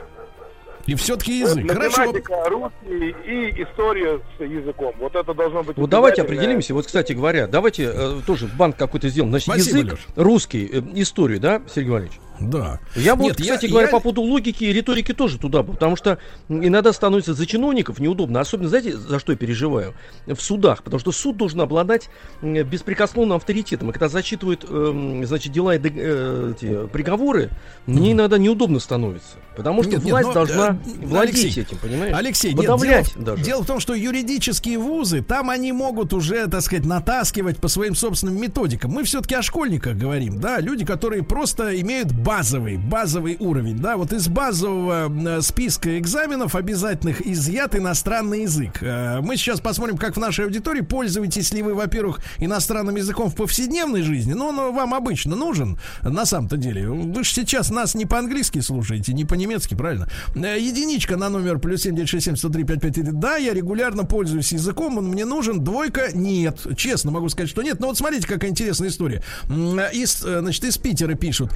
И 0.88 0.94
все-таки 0.94 1.40
язык. 1.40 1.64
Вот, 1.64 1.72
Хорошо. 1.72 2.12
русский 2.48 3.14
и 3.26 3.62
история 3.62 4.20
с 4.38 4.42
языком. 4.42 4.94
Вот 4.98 5.14
это 5.14 5.34
должно 5.34 5.62
быть. 5.62 5.76
Вот 5.76 5.90
давайте 5.90 6.22
определимся. 6.22 6.72
Вот, 6.72 6.86
кстати 6.86 7.12
говоря, 7.12 7.46
давайте 7.46 7.90
э, 7.92 8.20
тоже 8.26 8.48
банк 8.58 8.76
какой-то 8.76 9.10
сделаем. 9.10 9.30
Значит, 9.30 9.48
Спасибо, 9.52 9.78
язык 9.80 9.92
Леш. 9.92 10.06
русский, 10.16 10.66
э, 10.72 10.80
историю, 10.94 11.40
да, 11.40 11.60
Сергей 11.72 11.90
Валерьевич? 11.90 12.18
Да. 12.40 12.80
Я 12.94 13.16
бы, 13.16 13.24
Нет, 13.24 13.38
вот, 13.38 13.42
кстати 13.42 13.66
я, 13.66 13.70
говоря, 13.70 13.86
я... 13.86 13.92
по 13.92 14.00
поводу 14.00 14.22
логики 14.22 14.64
и 14.64 14.72
риторики 14.72 15.12
тоже 15.12 15.38
туда 15.38 15.62
потому 15.78 15.96
что 15.96 16.18
иногда 16.48 16.92
становится 16.92 17.34
за 17.34 17.46
чиновников 17.46 17.98
неудобно. 17.98 18.40
Особенно, 18.40 18.68
знаете, 18.68 18.96
за 18.96 19.18
что 19.18 19.32
я 19.32 19.38
переживаю? 19.38 19.94
В 20.26 20.40
судах. 20.40 20.82
Потому 20.82 20.98
что 20.98 21.12
суд 21.12 21.36
должен 21.36 21.60
обладать 21.60 22.10
беспрекословным 22.42 23.36
авторитетом. 23.36 23.90
И 23.90 23.92
когда 23.92 24.08
зачитывают, 24.08 24.64
э, 24.68 25.22
значит, 25.24 25.52
дела 25.52 25.76
и 25.76 25.80
э, 25.82 26.52
эти, 26.56 26.86
приговоры, 26.88 27.44
mm. 27.44 27.50
мне 27.86 28.12
иногда 28.12 28.38
неудобно 28.38 28.80
становится. 28.80 29.36
Потому 29.56 29.82
что 29.82 29.92
нет, 29.92 30.02
власть 30.02 30.26
нет, 30.26 30.34
но, 30.34 30.46
должна 30.46 30.68
э, 30.70 31.06
владеть 31.06 31.34
Алексей, 31.34 31.62
этим, 31.62 31.78
понимаешь? 31.78 32.16
Алексей, 32.16 32.56
Подавлять 32.56 33.06
нет, 33.06 33.14
дело, 33.14 33.36
даже. 33.36 33.44
дело 33.44 33.62
в 33.62 33.66
том, 33.66 33.80
что 33.80 33.94
юридические 33.94 34.78
вузы, 34.78 35.22
там 35.22 35.50
они 35.50 35.72
могут 35.72 36.12
уже, 36.12 36.46
так 36.48 36.62
сказать, 36.62 36.84
натаскивать 36.84 37.58
по 37.58 37.68
своим 37.68 37.94
собственным 37.94 38.40
методикам. 38.40 38.90
Мы 38.90 39.04
все-таки 39.04 39.34
о 39.34 39.42
школьниках 39.42 39.96
говорим, 39.96 40.40
да, 40.40 40.60
люди, 40.60 40.84
которые 40.84 41.22
просто 41.22 41.80
имеют 41.80 42.12
базовый, 42.28 42.76
базовый 42.76 43.38
уровень, 43.40 43.78
да, 43.78 43.96
вот 43.96 44.12
из 44.12 44.28
базового 44.28 45.08
э, 45.08 45.40
списка 45.40 45.98
экзаменов 45.98 46.56
обязательных 46.56 47.26
изъят 47.26 47.74
иностранный 47.74 48.42
язык. 48.42 48.82
Э, 48.82 49.20
мы 49.22 49.38
сейчас 49.38 49.60
посмотрим, 49.60 49.96
как 49.96 50.14
в 50.14 50.20
нашей 50.20 50.44
аудитории 50.44 50.82
пользуетесь 50.82 51.54
ли 51.54 51.62
вы, 51.62 51.72
во-первых, 51.72 52.20
иностранным 52.36 52.96
языком 52.96 53.30
в 53.30 53.34
повседневной 53.34 54.02
жизни, 54.02 54.34
но 54.34 54.48
он 54.48 54.56
вам 54.74 54.92
обычно 54.92 55.36
нужен, 55.36 55.78
на 56.02 56.26
самом-то 56.26 56.58
деле. 56.58 56.90
Вы 56.90 57.24
же 57.24 57.30
сейчас 57.30 57.70
нас 57.70 57.94
не 57.94 58.04
по-английски 58.04 58.58
слушаете, 58.58 59.14
не 59.14 59.24
по-немецки, 59.24 59.74
правильно? 59.74 60.06
Э, 60.34 60.60
единичка 60.60 61.16
на 61.16 61.30
номер 61.30 61.58
плюс 61.58 61.80
7967 61.80 63.18
Да, 63.18 63.36
я 63.36 63.54
регулярно 63.54 64.04
пользуюсь 64.04 64.52
языком, 64.52 64.98
он 64.98 65.08
мне 65.08 65.24
нужен. 65.24 65.64
Двойка 65.64 66.10
нет. 66.12 66.58
Честно 66.76 67.10
могу 67.10 67.30
сказать, 67.30 67.48
что 67.48 67.62
нет. 67.62 67.80
Но 67.80 67.86
вот 67.86 67.96
смотрите, 67.96 68.26
какая 68.26 68.50
интересная 68.50 68.90
история. 68.90 69.24
Из, 69.48 70.18
значит, 70.18 70.64
из 70.64 70.76
Питера 70.76 71.14
пишут. 71.14 71.52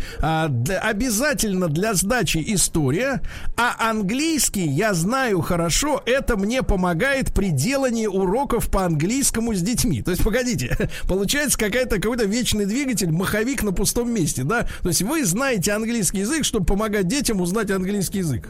А, 0.68 0.88
обязательно 0.88 1.68
для 1.68 1.94
сдачи 1.94 2.42
история, 2.46 3.22
а 3.56 3.90
английский 3.90 4.66
я 4.66 4.94
знаю 4.94 5.40
хорошо, 5.40 6.02
это 6.06 6.36
мне 6.36 6.62
помогает 6.62 7.32
при 7.32 7.50
делании 7.50 8.06
уроков 8.06 8.70
по 8.70 8.84
английскому 8.84 9.54
с 9.54 9.60
детьми. 9.60 10.02
То 10.02 10.10
есть, 10.10 10.22
погодите, 10.22 10.90
получается 11.08 11.58
какая-то 11.58 11.96
какой-то 11.96 12.24
вечный 12.24 12.66
двигатель, 12.66 13.10
маховик 13.10 13.62
на 13.62 13.72
пустом 13.72 14.12
месте, 14.12 14.44
да? 14.44 14.66
То 14.82 14.88
есть 14.88 15.02
вы 15.02 15.24
знаете 15.24 15.72
английский 15.72 16.20
язык, 16.20 16.44
чтобы 16.44 16.66
помогать 16.66 17.08
детям 17.08 17.40
узнать 17.40 17.70
английский 17.70 18.18
язык. 18.18 18.48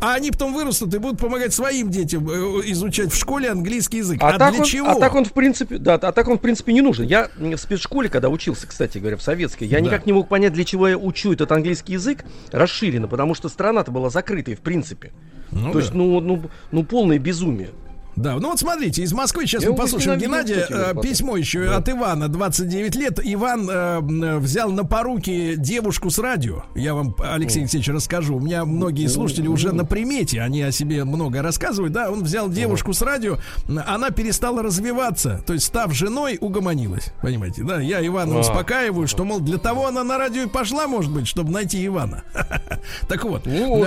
А 0.00 0.14
они 0.14 0.30
потом 0.30 0.54
вырастут 0.54 0.94
и 0.94 0.98
будут 0.98 1.20
помогать 1.20 1.52
своим 1.52 1.90
детям 1.90 2.28
э, 2.28 2.32
изучать 2.70 3.12
в 3.12 3.16
школе 3.16 3.50
английский 3.50 3.98
язык. 3.98 4.18
А, 4.22 4.30
а 4.30 4.38
так 4.38 4.52
для 4.52 4.60
он, 4.60 4.66
чего? 4.66 4.88
А 4.88 4.94
так 4.94 5.14
он 5.14 5.26
в 5.26 5.32
принципе, 5.32 5.78
да, 5.78 5.94
а 5.94 6.12
так 6.12 6.26
он 6.28 6.38
в 6.38 6.40
принципе 6.40 6.72
не 6.72 6.80
нужен. 6.80 7.06
Я 7.06 7.28
в 7.36 7.56
спецшколе, 7.58 8.08
когда 8.08 8.30
учился, 8.30 8.66
кстати 8.66 8.98
говоря, 8.98 9.18
в 9.18 9.22
советской, 9.22 9.64
я 9.64 9.78
да. 9.78 9.84
никак 9.84 10.06
не 10.06 10.12
мог 10.12 10.28
понять, 10.28 10.54
для 10.54 10.64
чего 10.64 10.88
я 10.88 10.96
учу 10.96 11.32
этот 11.32 11.52
английский 11.52 11.94
язык 11.94 12.24
расширенно, 12.50 13.08
потому 13.08 13.34
что 13.34 13.48
страна-то 13.48 13.90
была 13.90 14.08
закрытой 14.08 14.54
в 14.54 14.60
принципе. 14.60 15.12
Ну, 15.50 15.68
То 15.68 15.74
да. 15.74 15.78
есть, 15.80 15.94
ну, 15.94 16.20
ну, 16.20 16.42
ну 16.70 16.84
полное 16.84 17.18
безумие. 17.18 17.70
Да, 18.16 18.34
ну 18.34 18.50
вот 18.50 18.58
смотрите, 18.58 19.02
из 19.02 19.12
Москвы 19.12 19.46
сейчас 19.46 19.62
Я 19.62 19.70
мы 19.70 19.76
послушаем 19.76 20.18
Геннадия. 20.18 20.66
Э, 20.68 20.94
письмо 21.00 21.36
еще 21.36 21.66
да. 21.66 21.76
от 21.78 21.88
Ивана, 21.88 22.28
29 22.28 22.94
лет. 22.96 23.20
Иван 23.22 23.68
э, 23.70 24.38
взял 24.38 24.70
на 24.70 24.84
поруки 24.84 25.54
девушку 25.56 26.10
с 26.10 26.18
радио. 26.18 26.64
Я 26.74 26.94
вам, 26.94 27.14
Алексей 27.18 27.60
Алексеевич, 27.60 27.88
расскажу. 27.88 28.36
У 28.36 28.40
меня 28.40 28.64
многие 28.64 29.06
слушатели 29.06 29.46
уже 29.46 29.72
на 29.72 29.84
примете, 29.84 30.42
они 30.42 30.62
о 30.62 30.72
себе 30.72 31.04
много 31.04 31.42
рассказывают. 31.42 31.92
Да, 31.92 32.10
он 32.10 32.24
взял 32.24 32.48
девушку 32.50 32.92
с 32.92 33.02
радио, 33.02 33.38
она 33.86 34.10
перестала 34.10 34.62
развиваться. 34.62 35.42
То 35.46 35.52
есть, 35.52 35.66
став 35.66 35.92
женой, 35.94 36.38
угомонилась. 36.40 37.12
Понимаете, 37.22 37.62
да? 37.62 37.80
Я 37.80 38.04
Ивана 38.06 38.36
а. 38.36 38.40
успокаиваю, 38.40 39.06
что, 39.06 39.24
мол, 39.24 39.40
для 39.40 39.58
того 39.58 39.86
она 39.86 40.04
на 40.04 40.18
радио 40.18 40.42
и 40.42 40.48
пошла, 40.48 40.86
может 40.88 41.12
быть, 41.12 41.26
чтобы 41.26 41.50
найти 41.50 41.84
Ивана. 41.86 42.24
Так 43.08 43.24
вот, 43.24 43.44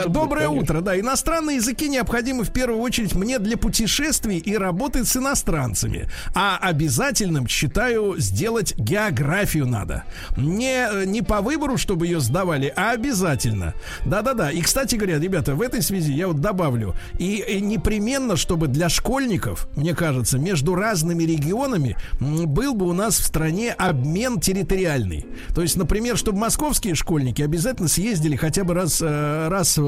доброе 0.08 0.50
утро. 0.50 0.82
Да, 0.82 1.00
иностранные 1.00 1.58
языки 1.58 1.90
необходимы 1.90 2.44
в 2.44 2.52
первую 2.52 2.80
очередь 2.80 3.16
мне 3.16 3.40
для 3.40 3.58
путешествий 3.58 4.13
путешествий 4.14 4.38
и 4.38 4.56
работы 4.58 5.06
с 5.06 5.16
иностранцами. 5.18 6.08
А 6.36 6.58
обязательным 6.58 7.48
считаю 7.48 8.16
сделать 8.20 8.76
географию 8.78 9.66
надо. 9.66 10.04
Не, 10.38 11.06
не 11.06 11.22
по 11.22 11.42
выбору, 11.42 11.78
чтобы 11.78 12.06
ее 12.06 12.20
сдавали, 12.20 12.72
а 12.76 12.92
обязательно. 12.92 13.74
Да-да-да. 14.06 14.52
И, 14.52 14.62
кстати 14.62 14.96
говоря, 14.96 15.20
ребята, 15.20 15.56
в 15.56 15.62
этой 15.62 15.82
связи 15.82 16.14
я 16.14 16.28
вот 16.28 16.40
добавлю. 16.40 16.96
И, 17.18 17.38
и 17.38 17.62
непременно, 17.62 18.36
чтобы 18.36 18.68
для 18.68 18.90
школьников, 18.90 19.68
мне 19.76 19.96
кажется, 19.96 20.38
между 20.38 20.76
разными 20.76 21.24
регионами 21.24 21.98
был 22.20 22.74
бы 22.76 22.88
у 22.88 22.94
нас 22.94 23.18
в 23.18 23.26
стране 23.26 23.72
обмен 23.72 24.40
территориальный. 24.40 25.26
То 25.56 25.62
есть, 25.62 25.76
например, 25.76 26.18
чтобы 26.18 26.38
московские 26.38 26.96
школьники 26.96 27.42
обязательно 27.42 27.88
съездили 27.88 28.36
хотя 28.36 28.64
бы 28.64 28.74
раз, 28.74 29.02
э, 29.02 29.48
раз 29.50 29.80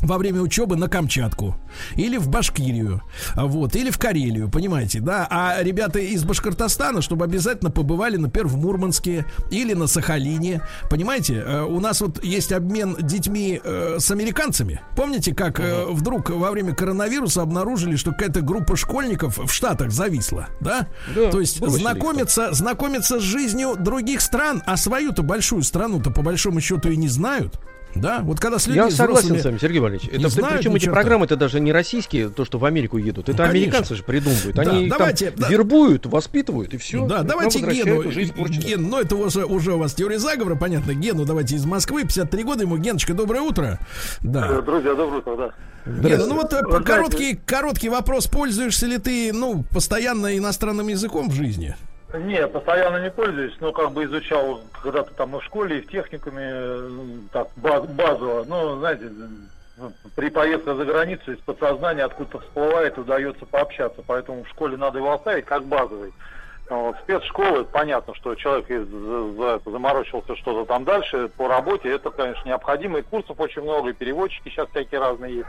во 0.00 0.18
время 0.18 0.40
учебы 0.40 0.76
на 0.76 0.88
Камчатку. 0.88 1.56
Или 1.96 2.16
в 2.16 2.28
Башкирию, 2.28 3.02
вот, 3.36 3.76
или 3.76 3.90
в 3.90 3.98
Карелию, 3.98 4.50
понимаете, 4.50 5.00
да, 5.00 5.26
а 5.30 5.62
ребята 5.62 5.98
из 5.98 6.24
Башкортостана, 6.24 7.02
чтобы 7.02 7.24
обязательно 7.24 7.70
побывали, 7.70 8.16
например, 8.16 8.48
в 8.48 8.56
Мурманске 8.56 9.26
или 9.50 9.74
на 9.74 9.86
Сахалине, 9.86 10.62
понимаете, 10.88 11.42
э, 11.46 11.62
у 11.62 11.80
нас 11.80 12.00
вот 12.00 12.22
есть 12.24 12.52
обмен 12.52 12.96
детьми 13.00 13.60
э, 13.62 13.96
с 13.98 14.10
американцами, 14.10 14.80
помните, 14.96 15.34
как 15.34 15.60
э, 15.60 15.86
вдруг 15.88 16.30
во 16.30 16.50
время 16.50 16.74
коронавируса 16.74 17.42
обнаружили, 17.42 17.96
что 17.96 18.12
какая-то 18.12 18.40
группа 18.40 18.76
школьников 18.76 19.38
в 19.38 19.52
Штатах 19.52 19.90
зависла, 19.90 20.48
да, 20.60 20.88
да 21.14 21.30
то 21.30 21.40
есть 21.40 21.64
знакомиться, 21.64 22.52
знакомиться 22.52 23.20
с 23.20 23.22
жизнью 23.22 23.76
других 23.78 24.20
стран, 24.20 24.62
а 24.66 24.76
свою-то 24.76 25.22
большую 25.22 25.62
страну-то 25.62 26.10
по 26.10 26.22
большому 26.22 26.60
счету 26.60 26.90
и 26.90 26.96
не 26.96 27.08
знают, 27.08 27.60
да, 27.94 28.20
вот 28.22 28.38
когда 28.40 28.58
с 28.58 28.66
людьми 28.66 28.84
Я 28.84 28.90
согласен 28.90 29.38
с 29.38 29.44
вами, 29.44 29.58
Сергей 29.58 29.80
Валерьевич. 29.80 30.08
Это, 30.12 30.28
знают, 30.28 30.58
причем 30.58 30.74
эти 30.76 30.88
программы 30.88 31.26
это 31.26 31.36
даже 31.36 31.60
не 31.60 31.72
российские, 31.72 32.28
то, 32.28 32.44
что 32.44 32.58
в 32.58 32.64
Америку 32.64 32.98
едут. 32.98 33.28
Это 33.28 33.42
ну, 33.42 33.50
американцы 33.50 33.96
же 33.96 34.02
придумывают. 34.02 34.54
Да, 34.54 34.62
Они 34.62 34.88
давайте, 34.88 35.26
их 35.26 35.34
там 35.34 35.40
да. 35.42 35.48
вербуют, 35.48 36.06
воспитывают, 36.06 36.72
и 36.74 36.76
все. 36.76 37.06
Да, 37.06 37.22
давайте 37.22 37.60
Гену. 37.60 38.02
Ген, 38.48 38.88
ну 38.88 39.00
это 39.00 39.16
уже, 39.16 39.44
уже 39.44 39.74
у 39.74 39.78
вас 39.78 39.94
теория 39.94 40.18
заговора, 40.18 40.54
понятно. 40.54 40.94
Гену 40.94 41.24
давайте 41.24 41.56
из 41.56 41.64
Москвы, 41.64 42.02
53 42.02 42.44
года 42.44 42.62
ему. 42.62 42.76
Геночка, 42.76 43.14
доброе 43.14 43.42
утро. 43.42 43.78
Да. 44.20 44.48
Э, 44.50 44.62
друзья, 44.62 44.94
доброе 44.94 45.18
утро, 45.18 45.36
да. 45.36 45.50
Гена, 45.86 46.26
ну 46.26 46.34
вот 46.34 46.52
Вы 46.52 46.82
короткий, 46.82 47.40
короткий 47.44 47.88
вопрос. 47.88 48.26
Пользуешься 48.26 48.86
ли 48.86 48.98
ты, 48.98 49.32
ну, 49.32 49.64
постоянно 49.72 50.36
иностранным 50.36 50.88
языком 50.88 51.30
в 51.30 51.34
жизни? 51.34 51.74
Нет, 52.12 52.52
постоянно 52.52 53.02
не 53.02 53.10
пользуюсь, 53.10 53.56
но 53.60 53.72
как 53.72 53.92
бы 53.92 54.04
изучал 54.04 54.62
когда-то 54.82 55.14
там 55.14 55.36
и 55.36 55.40
в 55.40 55.44
школе, 55.44 55.78
и 55.78 55.80
в 55.80 55.88
техникуме, 55.88 57.28
так, 57.32 57.48
базово. 57.56 58.44
Ну, 58.48 58.78
знаете, 58.78 59.10
при 60.16 60.28
поездке 60.28 60.74
за 60.74 60.84
границу 60.84 61.32
из 61.32 61.38
подсознания 61.38 62.04
откуда-то 62.04 62.40
всплывает, 62.40 62.98
удается 62.98 63.46
пообщаться, 63.46 64.02
поэтому 64.06 64.44
в 64.44 64.48
школе 64.48 64.76
надо 64.76 64.98
его 64.98 65.12
оставить 65.12 65.44
как 65.44 65.64
базовый. 65.64 66.12
Вот, 66.68 66.96
спецшколы, 67.02 67.64
понятно, 67.64 68.14
что 68.14 68.34
человек 68.36 68.66
заморочился 69.64 70.36
что-то 70.36 70.64
там 70.66 70.84
дальше 70.84 71.28
по 71.36 71.48
работе, 71.48 71.90
это, 71.90 72.10
конечно, 72.10 72.48
необходимо, 72.48 73.00
и 73.00 73.02
курсов 73.02 73.40
очень 73.40 73.62
много, 73.62 73.90
и 73.90 73.92
переводчики 73.92 74.48
сейчас 74.48 74.68
всякие 74.70 75.00
разные 75.00 75.38
есть. 75.38 75.48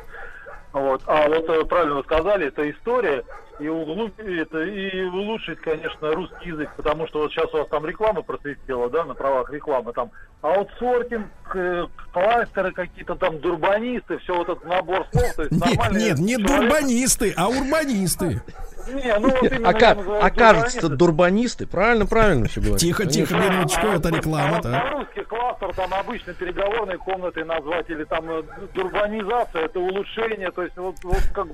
Вот. 0.74 1.04
А 1.06 1.28
вот 1.28 1.50
э, 1.50 1.66
правильно 1.66 1.96
вы 1.96 2.04
сказали, 2.04 2.48
это 2.48 2.70
история, 2.70 3.24
и, 3.60 3.68
углуб... 3.68 4.18
это, 4.20 4.64
и 4.64 5.04
улучшить, 5.04 5.60
конечно, 5.60 6.14
русский 6.14 6.50
язык, 6.50 6.70
потому 6.78 7.08
что 7.08 7.20
вот 7.20 7.32
сейчас 7.32 7.54
у 7.54 7.58
вас 7.58 7.68
там 7.68 7.86
реклама 7.86 8.22
просвистела, 8.22 8.90
да, 8.90 9.04
на 9.04 9.14
правах 9.14 9.52
рекламы, 9.52 9.92
там 9.92 10.12
аутсортинг, 10.42 11.28
э, 11.54 11.88
кластеры 12.14 12.72
какие-то 12.72 13.16
там, 13.16 13.40
дурбанисты, 13.40 14.18
все 14.20 14.36
вот 14.36 14.50
этот 14.50 14.64
набор 14.64 15.06
слов, 15.12 15.34
то 15.36 15.44
есть 15.44 15.52
Нет, 15.52 15.92
нет, 15.92 16.20
не 16.20 16.38
человек... 16.38 16.62
дурбанисты, 16.62 17.34
а 17.36 17.50
урбанисты. 17.50 18.42
Не, 18.88 19.20
ну 19.20 19.30
вот 19.30 19.52
а, 19.64 19.74
как, 19.74 20.00
а 20.08 20.30
кажется, 20.32 20.90
дурбанисты, 20.90 21.68
правильно, 21.68 22.06
правильно 22.06 22.48
все 22.48 22.62
говорят. 22.62 22.80
Тихо, 22.80 23.06
тихо, 23.06 23.36
минуточку, 23.36 23.88
это 23.88 24.10
реклама, 24.10 24.62
да. 24.64 24.80
По-русски 24.80 25.24
кластер 25.42 25.74
там 25.74 25.94
обычно 25.94 26.34
переговорной 26.34 26.98
комнатой 26.98 27.44
назвать, 27.44 27.90
или 27.90 28.04
там 28.04 28.30
э, 28.30 28.44
дурбанизация, 28.74 29.66
это 29.66 29.80
улучшение, 29.80 30.52
то 30.52 30.64
есть 30.64 30.78
вот, 30.78 30.96
вот 31.04 31.24
как 31.34 31.48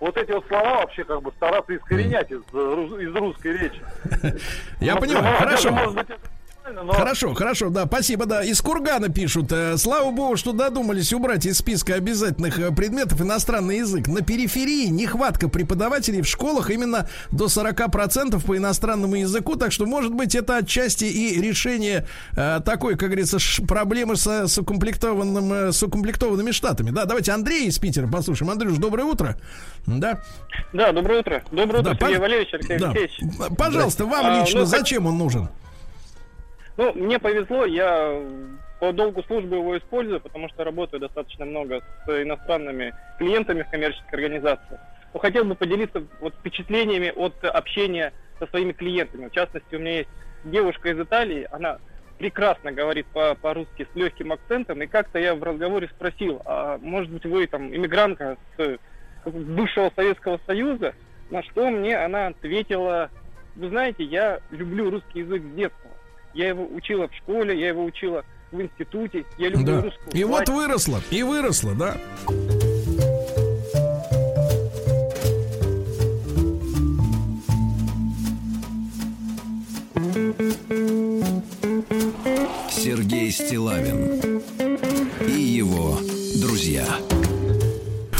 вот 0.00 0.16
эти 0.16 0.32
вот 0.32 0.46
слова 0.48 0.80
вообще 0.80 1.04
как 1.04 1.22
бы 1.22 1.30
стараться 1.32 1.76
искоренять 1.76 2.30
из, 2.30 2.40
из 2.40 3.14
русской 3.14 3.56
речи. 3.56 3.80
Я 4.80 4.96
понимаю, 4.96 5.36
хорошо. 5.38 5.70
Но... 6.72 6.92
Хорошо, 6.92 7.34
хорошо, 7.34 7.68
да, 7.68 7.84
спасибо, 7.84 8.24
да. 8.24 8.42
Из 8.42 8.60
Кургана 8.62 9.10
пишут. 9.10 9.52
Э, 9.52 9.76
слава 9.76 10.10
богу, 10.10 10.36
что 10.38 10.52
додумались 10.52 11.12
убрать 11.12 11.44
из 11.44 11.58
списка 11.58 11.94
обязательных 11.94 12.58
э, 12.58 12.74
предметов 12.74 13.20
иностранный 13.20 13.78
язык. 13.78 14.08
На 14.08 14.22
периферии 14.22 14.86
нехватка 14.86 15.50
преподавателей 15.50 16.22
в 16.22 16.26
школах 16.26 16.70
именно 16.70 17.06
до 17.30 17.46
40% 17.46 18.42
по 18.42 18.56
иностранному 18.56 19.16
языку, 19.16 19.56
так 19.56 19.72
что, 19.72 19.84
может 19.84 20.14
быть, 20.14 20.34
это 20.34 20.56
отчасти 20.56 21.04
и 21.04 21.38
решение 21.38 22.06
э, 22.34 22.60
такой, 22.64 22.96
как 22.96 23.10
говорится, 23.10 23.36
проблемы 23.68 24.16
с, 24.16 24.26
с, 24.26 24.56
укомплектованным, 24.56 25.52
э, 25.52 25.72
с 25.72 25.82
укомплектованными 25.82 26.50
штатами. 26.50 26.92
Да, 26.92 27.04
давайте 27.04 27.32
Андрей 27.32 27.66
из 27.66 27.78
Питера 27.78 28.08
послушаем. 28.08 28.50
Андрюш, 28.50 28.78
доброе 28.78 29.04
утро. 29.04 29.36
Да. 29.86 30.22
Да, 30.72 30.92
доброе 30.92 31.20
утро. 31.20 31.42
Доброе 31.50 31.80
утро, 31.80 31.92
да, 31.92 31.98
Сергей 31.98 32.16
по... 32.16 32.22
Валерьевич, 32.22 32.54
Алексей 32.54 32.78
да. 32.78 32.90
Алексеевич. 32.90 33.58
Пожалуйста, 33.58 34.06
вам 34.06 34.24
а, 34.24 34.40
лично 34.40 34.60
ну, 34.60 34.66
зачем 34.66 35.04
он 35.04 35.18
нужен? 35.18 35.50
Ну, 36.76 36.92
мне 36.94 37.18
повезло, 37.18 37.64
я 37.66 38.20
по 38.80 38.92
долгу 38.92 39.22
службы 39.24 39.56
его 39.56 39.78
использую, 39.78 40.20
потому 40.20 40.48
что 40.48 40.64
работаю 40.64 41.00
достаточно 41.00 41.44
много 41.44 41.82
с 42.04 42.22
иностранными 42.22 42.94
клиентами 43.16 43.62
в 43.62 43.68
коммерческих 43.68 44.12
организациях. 44.12 44.80
Но 45.12 45.20
хотел 45.20 45.44
бы 45.44 45.54
поделиться 45.54 46.04
вот 46.18 46.34
впечатлениями 46.34 47.12
от 47.14 47.42
общения 47.44 48.12
со 48.40 48.48
своими 48.48 48.72
клиентами. 48.72 49.28
В 49.28 49.32
частности, 49.32 49.76
у 49.76 49.78
меня 49.78 49.98
есть 49.98 50.10
девушка 50.42 50.90
из 50.90 50.98
Италии, 50.98 51.46
она 51.52 51.78
прекрасно 52.18 52.72
говорит 52.72 53.06
по- 53.12 53.36
по-русски 53.36 53.86
с 53.92 53.94
легким 53.94 54.32
акцентом, 54.32 54.82
и 54.82 54.86
как-то 54.88 55.18
я 55.20 55.36
в 55.36 55.42
разговоре 55.42 55.88
спросил, 55.94 56.42
а 56.44 56.78
может 56.78 57.10
быть 57.10 57.24
вы 57.24 57.46
там 57.46 57.74
иммигрантка 57.74 58.36
с 58.58 58.78
бывшего 59.24 59.92
Советского 59.94 60.40
Союза, 60.46 60.94
на 61.30 61.42
что 61.44 61.70
мне 61.70 61.96
она 61.96 62.28
ответила, 62.28 63.10
вы 63.54 63.68
знаете, 63.68 64.02
я 64.04 64.40
люблю 64.50 64.90
русский 64.90 65.20
язык 65.20 65.42
с 65.42 65.54
детства. 65.54 65.90
Я 66.34 66.48
его 66.48 66.66
учила 66.66 67.08
в 67.08 67.14
школе, 67.14 67.58
я 67.58 67.68
его 67.68 67.84
учила 67.84 68.24
в 68.50 68.60
институте. 68.60 69.24
Я 69.38 69.50
люблю 69.50 69.66
да. 69.66 69.82
русскую 69.82 70.10
И 70.12 70.24
вот 70.24 70.48
выросла, 70.48 71.00
и 71.10 71.22
выросла, 71.22 71.74
да. 71.74 71.96
Сергей 82.70 83.30
Стилавин 83.30 84.42
и 85.26 85.40
его 85.40 85.98
друзья. 86.40 86.84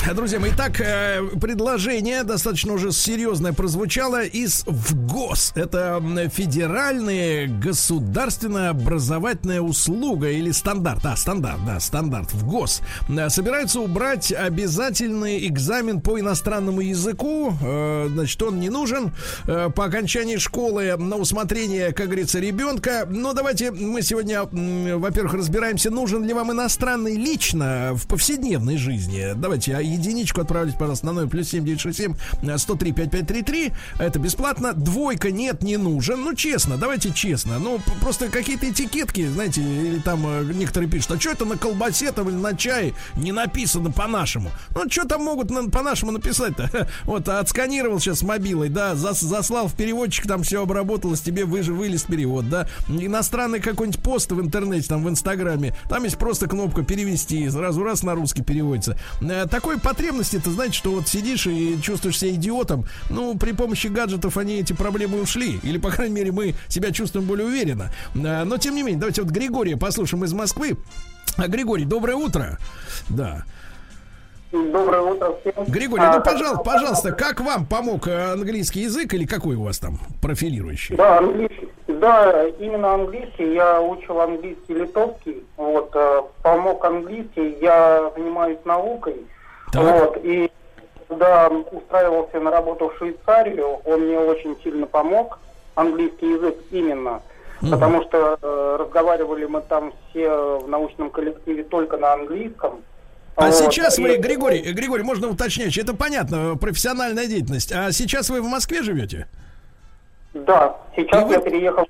Друзья 0.14 0.38
мои, 0.38 0.50
так, 0.50 0.80
э, 0.80 1.22
предложение 1.40 2.24
достаточно 2.24 2.74
уже 2.74 2.92
серьезное 2.92 3.52
прозвучало 3.52 4.24
из 4.24 4.64
ВГОС. 4.66 5.52
Это 5.54 6.02
федеральная 6.32 7.46
государственная 7.46 8.70
образовательная 8.70 9.60
услуга 9.60 10.30
или 10.30 10.50
стандарт. 10.50 11.02
Да, 11.02 11.16
стандарт, 11.16 11.64
да, 11.66 11.80
стандарт 11.80 12.32
ВГОС. 12.34 12.82
Э, 13.08 13.30
собирается 13.30 13.80
убрать 13.80 14.32
обязательный 14.32 15.46
экзамен 15.46 16.00
по 16.00 16.20
иностранному 16.20 16.80
языку. 16.80 17.54
Э, 17.62 18.08
значит, 18.10 18.42
он 18.42 18.60
не 18.60 18.68
нужен 18.68 19.12
по 19.44 19.84
окончании 19.84 20.36
школы 20.36 20.96
на 20.96 21.16
усмотрение, 21.16 21.92
как 21.92 22.06
говорится, 22.06 22.38
ребенка. 22.38 23.06
Но 23.08 23.32
давайте 23.32 23.70
мы 23.70 24.02
сегодня, 24.02 24.42
во-первых, 24.44 25.34
разбираемся, 25.34 25.90
нужен 25.90 26.24
ли 26.24 26.32
вам 26.32 26.52
иностранный 26.52 27.16
лично 27.16 27.92
в 27.94 28.06
повседневной 28.06 28.76
жизни. 28.76 29.32
Давайте 29.34 29.74
единичку 29.94 30.40
отправить, 30.40 30.76
пожалуйста, 30.76 31.06
на 31.06 31.12
номер 31.12 31.28
плюс 31.28 31.48
7967 31.48 32.58
103 32.58 32.92
5533. 32.92 33.72
Это 33.98 34.18
бесплатно. 34.18 34.72
Двойка 34.72 35.30
нет, 35.30 35.62
не 35.62 35.76
нужен. 35.76 36.22
Ну, 36.22 36.34
честно, 36.34 36.76
давайте 36.76 37.12
честно. 37.12 37.58
Ну, 37.58 37.80
просто 38.00 38.28
какие-то 38.28 38.70
этикетки, 38.70 39.26
знаете, 39.26 39.62
или 39.62 39.98
там 39.98 40.26
э, 40.26 40.44
некоторые 40.54 40.90
пишут, 40.90 41.12
а 41.12 41.20
что 41.20 41.30
это 41.30 41.44
на 41.44 41.56
колбасе 41.56 42.12
там 42.12 42.28
или 42.28 42.36
на 42.36 42.56
чае 42.56 42.94
не 43.16 43.32
написано 43.32 43.90
по-нашему? 43.90 44.50
Ну, 44.74 44.90
что 44.90 45.04
там 45.06 45.22
могут 45.22 45.50
на, 45.50 45.68
по-нашему 45.70 46.12
написать-то? 46.12 46.88
Вот, 47.04 47.28
отсканировал 47.28 48.00
сейчас 48.00 48.22
мобилой, 48.22 48.68
да, 48.68 48.94
зас, 48.94 49.20
заслал 49.20 49.68
в 49.68 49.74
переводчик, 49.74 50.26
там 50.26 50.42
все 50.42 50.62
обработалось, 50.62 51.20
тебе 51.20 51.44
вы, 51.44 51.62
вылез 51.62 52.02
перевод, 52.02 52.48
да. 52.48 52.68
Иностранный 52.88 53.60
какой-нибудь 53.60 54.02
пост 54.02 54.32
в 54.32 54.40
интернете, 54.40 54.88
там 54.88 55.04
в 55.04 55.08
Инстаграме, 55.08 55.74
там 55.88 56.04
есть 56.04 56.18
просто 56.18 56.46
кнопка 56.46 56.82
перевести, 56.82 57.48
сразу 57.50 57.82
раз 57.82 58.02
на 58.02 58.14
русский 58.14 58.42
переводится. 58.42 58.98
Э, 59.20 59.46
такой 59.46 59.78
потребности, 59.84 60.36
это 60.36 60.50
знаете, 60.50 60.74
что 60.74 60.90
вот 60.90 61.06
сидишь 61.06 61.46
и 61.46 61.80
чувствуешь 61.80 62.18
себя 62.18 62.32
идиотом. 62.32 62.86
Ну, 63.10 63.36
при 63.38 63.52
помощи 63.52 63.88
гаджетов 63.88 64.36
они 64.36 64.60
эти 64.60 64.72
проблемы 64.72 65.20
ушли. 65.20 65.60
Или, 65.62 65.78
по 65.78 65.90
крайней 65.90 66.14
мере, 66.14 66.32
мы 66.32 66.54
себя 66.68 66.90
чувствуем 66.90 67.26
более 67.26 67.46
уверенно. 67.46 67.90
А, 68.16 68.44
но, 68.44 68.56
тем 68.56 68.74
не 68.74 68.82
менее, 68.82 68.98
давайте 68.98 69.22
вот 69.22 69.30
Григория 69.30 69.76
послушаем 69.76 70.24
из 70.24 70.32
Москвы. 70.32 70.76
А, 71.36 71.46
Григорий, 71.46 71.84
доброе 71.84 72.16
утро. 72.16 72.58
Да. 73.08 73.44
Доброе 74.50 75.02
утро 75.02 75.34
всем. 75.40 75.64
Григорий, 75.66 76.04
ну, 76.14 76.22
пожалуйста, 76.22 76.62
пожалуйста, 76.64 77.12
как 77.12 77.40
вам 77.40 77.66
помог 77.66 78.06
э, 78.06 78.32
английский 78.32 78.82
язык 78.82 79.12
или 79.12 79.26
какой 79.26 79.56
у 79.56 79.64
вас 79.64 79.80
там 79.80 79.98
профилирующий? 80.22 80.96
Да, 80.96 81.18
английский. 81.18 81.68
Да, 81.88 82.46
именно 82.60 82.94
английский. 82.94 83.54
Я 83.54 83.82
учил 83.82 84.20
английский 84.20 84.74
литовский. 84.74 85.42
Вот, 85.56 85.90
э, 85.94 86.22
помог 86.42 86.84
английский. 86.84 87.58
Я 87.60 88.12
занимаюсь 88.16 88.58
наукой. 88.64 89.26
Так. 89.74 89.82
Вот, 89.82 90.24
и 90.24 90.50
когда 91.08 91.48
устраивался 91.48 92.40
на 92.40 92.50
работу 92.50 92.88
в 92.88 92.98
Швейцарию, 92.98 93.80
он 93.84 94.06
мне 94.06 94.18
очень 94.18 94.56
сильно 94.62 94.86
помог, 94.86 95.38
английский 95.74 96.30
язык 96.30 96.56
именно, 96.70 97.22
угу. 97.60 97.70
потому 97.70 98.02
что 98.04 98.38
э, 98.40 98.76
разговаривали 98.78 99.46
мы 99.46 99.60
там 99.62 99.92
все 100.10 100.58
в 100.58 100.68
научном 100.68 101.10
коллективе 101.10 101.64
только 101.64 101.96
на 101.96 102.12
английском. 102.12 102.82
А 103.36 103.46
вот. 103.46 103.54
сейчас 103.54 103.98
вы, 103.98 104.16
Григорий, 104.16 104.60
Григорий, 104.72 105.02
можно 105.02 105.28
уточнять, 105.28 105.76
это 105.76 105.92
понятно, 105.94 106.56
профессиональная 106.56 107.26
деятельность. 107.26 107.72
А 107.72 107.90
сейчас 107.90 108.30
вы 108.30 108.40
в 108.40 108.46
Москве 108.46 108.82
живете? 108.82 109.26
Да, 110.34 110.76
сейчас 110.94 111.28
и 111.28 111.32
я 111.32 111.38
вы... 111.38 111.44
переехал. 111.44 111.88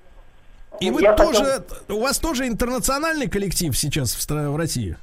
И 0.81 0.91
вы 0.91 1.03
я 1.03 1.13
тоже, 1.13 1.45
хотел... 1.45 1.97
у 1.99 2.01
вас 2.01 2.19
тоже 2.19 2.49
интернациональный 2.49 3.29
коллектив 3.29 3.77
сейчас 3.77 4.15
в, 4.15 4.31
в 4.31 4.57
России? 4.57 4.97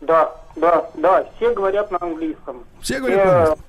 Да, 0.00 0.32
да, 0.56 0.88
да, 0.94 1.26
все 1.36 1.52
говорят 1.52 1.90
на 1.90 1.98
английском. 2.00 2.64
Все 2.80 2.98
говорят 2.98 3.24
на 3.24 3.32
английском. 3.32 3.64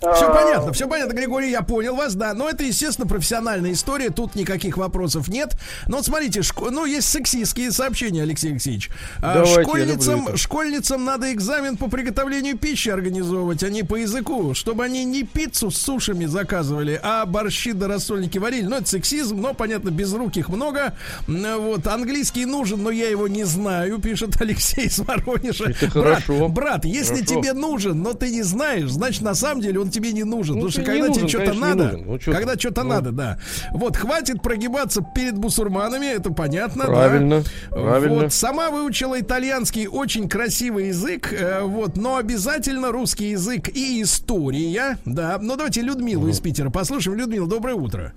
Все 0.00 0.32
понятно, 0.32 0.72
все 0.72 0.86
понятно, 0.86 1.12
Григорий, 1.12 1.50
я 1.50 1.62
понял 1.62 1.96
вас, 1.96 2.14
да. 2.14 2.32
Но 2.32 2.48
это, 2.48 2.62
естественно, 2.62 3.06
профессиональная 3.06 3.72
история, 3.72 4.10
тут 4.10 4.36
никаких 4.36 4.76
вопросов 4.76 5.26
нет. 5.26 5.56
Но 5.88 5.96
вот 5.96 6.06
смотрите, 6.06 6.42
шко... 6.42 6.70
ну, 6.70 6.84
есть 6.84 7.08
сексистские 7.08 7.72
сообщения, 7.72 8.22
Алексей 8.22 8.52
Алексеевич. 8.52 8.90
А 9.20 9.34
Давайте, 9.34 9.62
школьницам, 9.62 10.36
школьницам 10.36 11.04
надо 11.04 11.32
экзамен 11.32 11.76
по 11.76 11.88
приготовлению 11.88 12.56
пищи 12.56 12.90
организовывать, 12.90 13.64
а 13.64 13.70
не 13.70 13.82
по 13.82 13.96
языку, 13.96 14.54
чтобы 14.54 14.84
они 14.84 15.04
не 15.04 15.24
пиццу 15.24 15.72
с 15.72 15.78
сушами 15.78 16.26
заказывали, 16.26 17.00
а 17.02 17.26
борщи 17.26 17.72
да 17.72 17.88
рассольники 17.88 18.38
варили. 18.38 18.66
Ну, 18.66 18.76
это 18.76 18.88
сексизм, 18.88 19.40
но, 19.40 19.52
понятно, 19.52 19.90
без 19.90 20.12
рук 20.12 20.36
их 20.36 20.48
много. 20.48 20.94
Вот, 21.26 21.86
английский 21.88 22.46
нужен, 22.46 22.84
но 22.84 22.90
я 22.90 23.08
его 23.08 23.26
не 23.26 23.42
знаю, 23.42 23.98
пишет 24.02 24.40
Алексей 24.40 24.86
из 24.86 25.00
Воронежа. 25.00 25.64
Это 25.70 25.86
брат, 25.86 26.22
хорошо. 26.22 26.48
Брат, 26.48 26.84
если 26.84 27.24
хорошо. 27.24 27.40
тебе 27.40 27.52
нужен, 27.52 28.00
но 28.00 28.12
ты 28.12 28.30
не 28.30 28.42
знаешь, 28.42 28.90
значит, 28.90 29.22
на 29.22 29.34
самом 29.34 29.60
деле 29.60 29.80
он 29.80 29.87
он 29.88 29.92
тебе 29.92 30.12
не 30.12 30.24
нужен. 30.24 30.56
Ну, 30.56 30.66
потому 30.66 30.70
что 30.70 30.82
когда 30.82 31.06
тебе 31.06 31.08
нужен, 31.22 31.28
что-то 31.28 31.44
конечно, 31.46 31.66
не 31.66 31.74
надо. 31.74 31.96
Ну, 32.04 32.18
чё 32.18 32.32
когда 32.32 32.52
ты? 32.52 32.58
что-то 32.60 32.82
Ну. 32.82 32.88
надо, 32.90 33.12
да. 33.12 33.38
Вот, 33.72 33.96
хватит 33.96 34.42
прогибаться 34.42 35.02
перед 35.14 35.38
бусурманами, 35.38 36.06
это 36.06 36.32
понятно, 36.32 36.84
да. 36.84 36.92
Правильно, 36.92 37.42
правильно. 37.70 38.22
Вот, 38.24 38.32
сама 38.32 38.70
выучила 38.70 39.18
итальянский, 39.18 39.86
очень 39.86 40.28
красивый 40.28 40.88
язык, 40.88 41.32
э, 41.32 41.62
вот, 41.62 41.96
но 41.96 42.16
обязательно 42.16 42.92
русский 42.92 43.30
язык 43.30 43.68
и 43.68 44.02
история, 44.02 44.98
да. 45.04 45.38
Ну, 45.40 45.56
давайте 45.56 45.80
Людмилу 45.80 46.28
из 46.28 46.40
Питера 46.40 46.70
послушаем. 46.70 47.16
Людмила, 47.18 47.48
доброе 47.48 47.74
утро. 47.74 48.12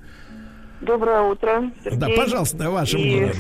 Доброе 0.81 1.21
утро, 1.21 1.71
Сергей. 1.83 1.99
Да, 1.99 2.07
пожалуйста, 2.15 2.69
ваше 2.71 2.97
И- 2.97 3.03
мнение, 3.05 3.33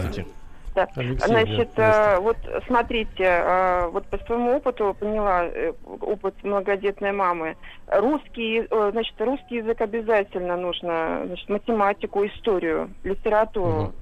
Алексей, 0.75 1.27
Значит, 1.27 1.69
да, 1.75 2.15
э, 2.15 2.19
вот 2.19 2.37
смотрите, 2.67 3.23
э, 3.23 3.87
вот 3.87 4.05
по 4.07 4.17
своему 4.19 4.57
опыту 4.57 4.95
поняла, 4.99 5.45
э, 5.45 5.73
опыт 5.85 6.35
многодетной 6.43 7.11
мамы. 7.11 7.55
Русский, 7.87 8.67
э, 8.69 8.89
значит, 8.91 9.15
русский 9.19 9.57
язык 9.57 9.81
обязательно 9.81 10.57
нужно, 10.57 11.23
значит, 11.25 11.49
математику, 11.49 12.25
историю, 12.25 12.89
литературу. 13.03 13.93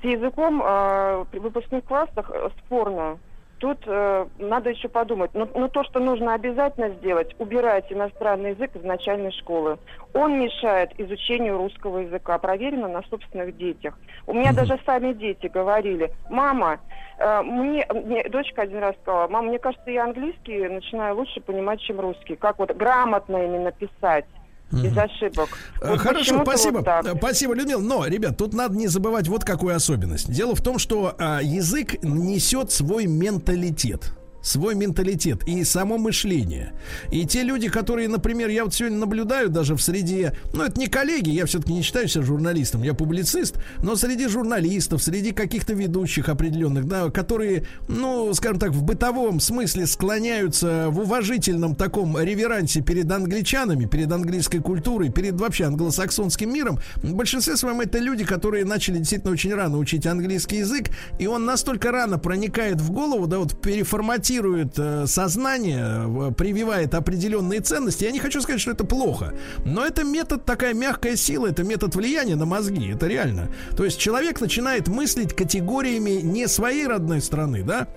С 0.00 0.04
языком 0.04 0.62
э, 0.64 1.24
при 1.30 1.38
выпускных 1.38 1.84
классах 1.84 2.30
э, 2.32 2.48
спорно. 2.58 3.18
Тут 3.62 3.78
э, 3.86 4.26
надо 4.38 4.70
еще 4.70 4.88
подумать. 4.88 5.30
Но, 5.34 5.48
но 5.54 5.68
то, 5.68 5.84
что 5.84 6.00
нужно 6.00 6.34
обязательно 6.34 6.88
сделать, 6.94 7.32
убирать 7.38 7.92
иностранный 7.92 8.50
язык 8.50 8.74
из 8.74 8.82
начальной 8.82 9.30
школы. 9.30 9.78
Он 10.14 10.36
мешает 10.40 10.90
изучению 10.98 11.58
русского 11.58 11.98
языка. 11.98 12.36
Проверено 12.38 12.88
на 12.88 13.02
собственных 13.04 13.56
детях. 13.56 13.96
У 14.26 14.32
меня 14.32 14.52
даже 14.52 14.80
сами 14.84 15.12
дети 15.12 15.46
говорили, 15.46 16.10
мама, 16.28 16.80
э, 17.18 17.42
мне, 17.42 17.86
мне 17.94 18.28
дочка 18.28 18.62
один 18.62 18.80
раз 18.80 18.96
сказала, 19.00 19.28
мама, 19.28 19.46
мне 19.46 19.60
кажется, 19.60 19.92
я 19.92 20.06
английский 20.06 20.68
начинаю 20.68 21.14
лучше 21.14 21.40
понимать, 21.40 21.80
чем 21.82 22.00
русский. 22.00 22.34
Как 22.34 22.58
вот 22.58 22.72
грамотно 22.74 23.44
именно 23.44 23.70
писать. 23.70 24.24
Без 24.72 24.96
ошибок. 24.96 25.48
Э, 25.80 25.90
Вот 25.90 26.00
Хорошо, 26.00 26.42
спасибо. 26.42 26.76
вот 26.76 26.84
так. 26.84 27.06
Э, 27.06 27.14
Спасибо, 27.16 27.54
Людмила. 27.54 27.80
Но, 27.80 28.06
ребят, 28.06 28.36
тут 28.38 28.54
надо 28.54 28.76
не 28.76 28.88
забывать 28.88 29.28
вот 29.28 29.44
какую 29.44 29.76
особенность. 29.76 30.30
Дело 30.30 30.54
в 30.54 30.62
том, 30.62 30.78
что 30.78 31.14
а, 31.18 31.40
язык 31.42 32.02
несет 32.02 32.70
свой 32.70 33.06
менталитет 33.06 34.12
свой 34.42 34.74
менталитет 34.74 35.46
и 35.46 35.64
само 35.64 35.98
мышление. 35.98 36.72
И 37.10 37.24
те 37.24 37.42
люди, 37.42 37.68
которые, 37.68 38.08
например, 38.08 38.48
я 38.48 38.64
вот 38.64 38.74
сегодня 38.74 38.98
наблюдаю 38.98 39.48
даже 39.48 39.74
в 39.74 39.80
среде, 39.80 40.36
ну 40.52 40.64
это 40.64 40.78
не 40.78 40.88
коллеги, 40.88 41.30
я 41.30 41.46
все-таки 41.46 41.72
не 41.72 41.82
считаю 41.82 42.08
себя 42.08 42.24
журналистом, 42.24 42.82
я 42.82 42.94
публицист, 42.94 43.56
но 43.82 43.96
среди 43.96 44.28
журналистов, 44.28 45.02
среди 45.02 45.32
каких-то 45.32 45.74
ведущих 45.74 46.28
определенных, 46.28 46.86
да, 46.86 47.10
которые, 47.10 47.66
ну, 47.88 48.32
скажем 48.34 48.58
так, 48.58 48.72
в 48.72 48.82
бытовом 48.82 49.40
смысле 49.40 49.86
склоняются 49.86 50.88
в 50.90 50.98
уважительном 51.00 51.74
таком 51.74 52.18
реверансе 52.18 52.82
перед 52.82 53.10
англичанами, 53.10 53.86
перед 53.86 54.10
английской 54.10 54.58
культурой, 54.58 55.10
перед 55.10 55.40
вообще 55.40 55.64
англосаксонским 55.64 56.52
миром, 56.52 56.78
в 56.96 57.14
большинстве 57.14 57.56
своем 57.56 57.80
это 57.80 57.98
люди, 57.98 58.24
которые 58.24 58.64
начали 58.64 58.98
действительно 58.98 59.32
очень 59.32 59.54
рано 59.54 59.78
учить 59.78 60.06
английский 60.06 60.56
язык, 60.58 60.90
и 61.18 61.26
он 61.26 61.44
настолько 61.44 61.92
рано 61.92 62.18
проникает 62.18 62.80
в 62.80 62.90
голову, 62.90 63.26
да, 63.26 63.38
вот 63.38 63.60
переформатирует 63.60 64.31
э, 64.78 65.06
сознание, 65.06 66.32
прививает 66.32 66.94
определенные 66.94 67.60
ценности. 67.60 68.04
Я 68.04 68.10
не 68.10 68.18
хочу 68.18 68.40
сказать, 68.40 68.60
что 68.60 68.70
это 68.70 68.84
плохо, 68.84 69.34
но 69.64 69.84
это 69.84 70.04
метод, 70.04 70.44
такая 70.44 70.74
мягкая 70.74 71.16
сила, 71.16 71.48
это 71.48 71.64
метод 71.64 71.94
влияния 71.94 72.36
на 72.36 72.46
мозги, 72.46 72.92
это 72.92 73.06
реально. 73.06 73.48
То 73.76 73.84
есть 73.84 73.98
человек 73.98 74.40
начинает 74.40 74.88
мыслить 74.88 75.34
категориями 75.34 76.20
не 76.22 76.48
своей 76.48 76.86
родной 76.86 77.20
страны, 77.20 77.62
да, 77.62 77.88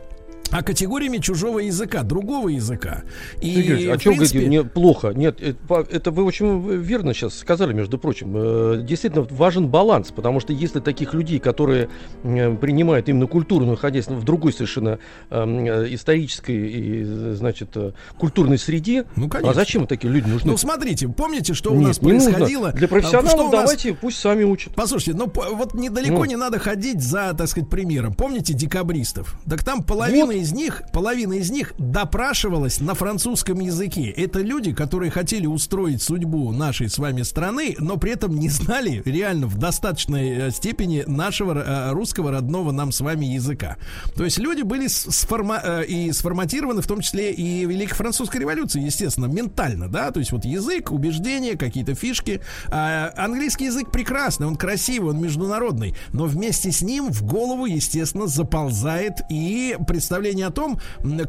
а 0.51 0.63
категориями 0.63 1.17
чужого 1.17 1.59
языка, 1.59 2.03
другого 2.03 2.49
языка. 2.49 3.03
И, 3.41 3.53
Сергей 3.55 3.91
а 3.91 3.99
что 3.99 4.11
вы 4.11 4.15
принципе, 4.17 4.39
говорите, 4.39 4.57
не, 4.57 4.63
плохо? 4.63 5.09
Нет, 5.09 5.41
это, 5.41 5.57
по- 5.67 5.81
это 5.89 6.11
вы 6.11 6.23
очень 6.23 6.67
верно 6.81 7.13
сейчас 7.13 7.37
сказали, 7.37 7.73
между 7.73 7.97
прочим. 7.97 8.33
Э, 8.35 8.81
Действительно 8.85 9.25
важен 9.29 9.67
баланс, 9.67 10.11
потому 10.15 10.39
что 10.39 10.53
если 10.53 10.79
таких 10.79 11.13
людей, 11.13 11.39
которые 11.39 11.89
э, 12.23 12.55
принимают 12.55 13.09
именно 13.09 13.27
культуру, 13.27 13.65
находясь 13.65 14.07
в 14.07 14.23
другой 14.23 14.53
совершенно 14.53 14.99
эм, 15.29 15.65
э, 15.65 15.93
исторической 15.93 16.55
и, 16.55 17.03
э, 17.03 17.33
значит, 17.37 17.69
э, 17.75 17.91
культурной 18.17 18.57
среде, 18.57 19.05
Ну, 19.15 19.25
а 19.27 19.29
конечно. 19.29 19.53
зачем 19.53 19.87
такие 19.87 20.11
люди 20.13 20.27
нужны? 20.29 20.51
Ну, 20.51 20.57
смотрите, 20.57 21.07
помните, 21.07 21.53
что 21.53 21.71
у 21.71 21.75
Нет, 21.75 21.87
нас 21.87 22.01
не 22.01 22.13
нужно. 22.13 22.29
происходило? 22.31 22.71
Для 22.71 22.85
А, 22.85 22.89
профессионалов 22.89 23.39
у 23.39 23.43
нас- 23.51 23.51
давайте, 23.51 23.93
пусть 23.93 24.17
сами 24.19 24.43
учат. 24.43 24.73
Послушайте, 24.75 25.17
ну 25.17 25.31
вот 25.55 25.73
недалеко 25.73 26.19
Ну. 26.19 26.25
не 26.25 26.35
надо 26.35 26.59
ходить 26.59 27.01
за, 27.01 27.33
так 27.37 27.47
сказать, 27.47 27.69
примером. 27.69 28.13
Помните 28.13 28.53
декабристов? 28.53 29.35
Так 29.49 29.63
там 29.63 29.83
половина 29.83 30.27
Вот. 30.27 30.34
Из 30.35 30.51
них, 30.51 30.83
половина 30.91 31.33
из 31.33 31.49
них 31.51 31.73
допрашивалась 31.77 32.79
на 32.79 32.93
французском 32.93 33.59
языке. 33.59 34.09
Это 34.09 34.39
люди, 34.39 34.73
которые 34.73 35.11
хотели 35.11 35.45
устроить 35.45 36.01
судьбу 36.01 36.51
нашей 36.51 36.89
с 36.89 36.97
вами 36.97 37.23
страны, 37.23 37.75
но 37.79 37.97
при 37.97 38.11
этом 38.11 38.35
не 38.37 38.49
знали 38.49 39.01
реально 39.05 39.47
в 39.47 39.57
достаточной 39.57 40.29
э, 40.29 40.51
степени 40.51 41.03
нашего 41.07 41.53
э, 41.53 41.91
русского 41.91 42.31
родного 42.31 42.71
нам 42.71 42.91
с 42.91 43.01
вами 43.01 43.25
языка. 43.25 43.77
То 44.15 44.23
есть 44.23 44.37
люди 44.37 44.61
были 44.61 44.87
сформа- 44.87 45.61
э, 45.63 45.85
и 45.85 46.11
сформатированы, 46.11 46.81
в 46.81 46.87
том 46.87 47.01
числе 47.01 47.33
и 47.33 47.65
Великой 47.65 47.95
Французской 47.95 48.37
революции, 48.37 48.81
естественно, 48.81 49.25
ментально, 49.25 49.87
да, 49.87 50.11
то 50.11 50.19
есть 50.19 50.31
вот 50.31 50.45
язык, 50.45 50.91
убеждения, 50.91 51.57
какие-то 51.57 51.95
фишки. 51.95 52.41
А 52.69 53.13
английский 53.15 53.65
язык 53.65 53.91
прекрасный, 53.91 54.47
он 54.47 54.55
красивый, 54.55 55.11
он 55.11 55.21
международный, 55.21 55.95
но 56.11 56.25
вместе 56.25 56.71
с 56.71 56.81
ним 56.81 57.11
в 57.11 57.23
голову, 57.23 57.65
естественно, 57.65 58.27
заползает 58.27 59.21
и 59.29 59.77
представление 60.25 60.47
о 60.47 60.51
том, 60.51 60.79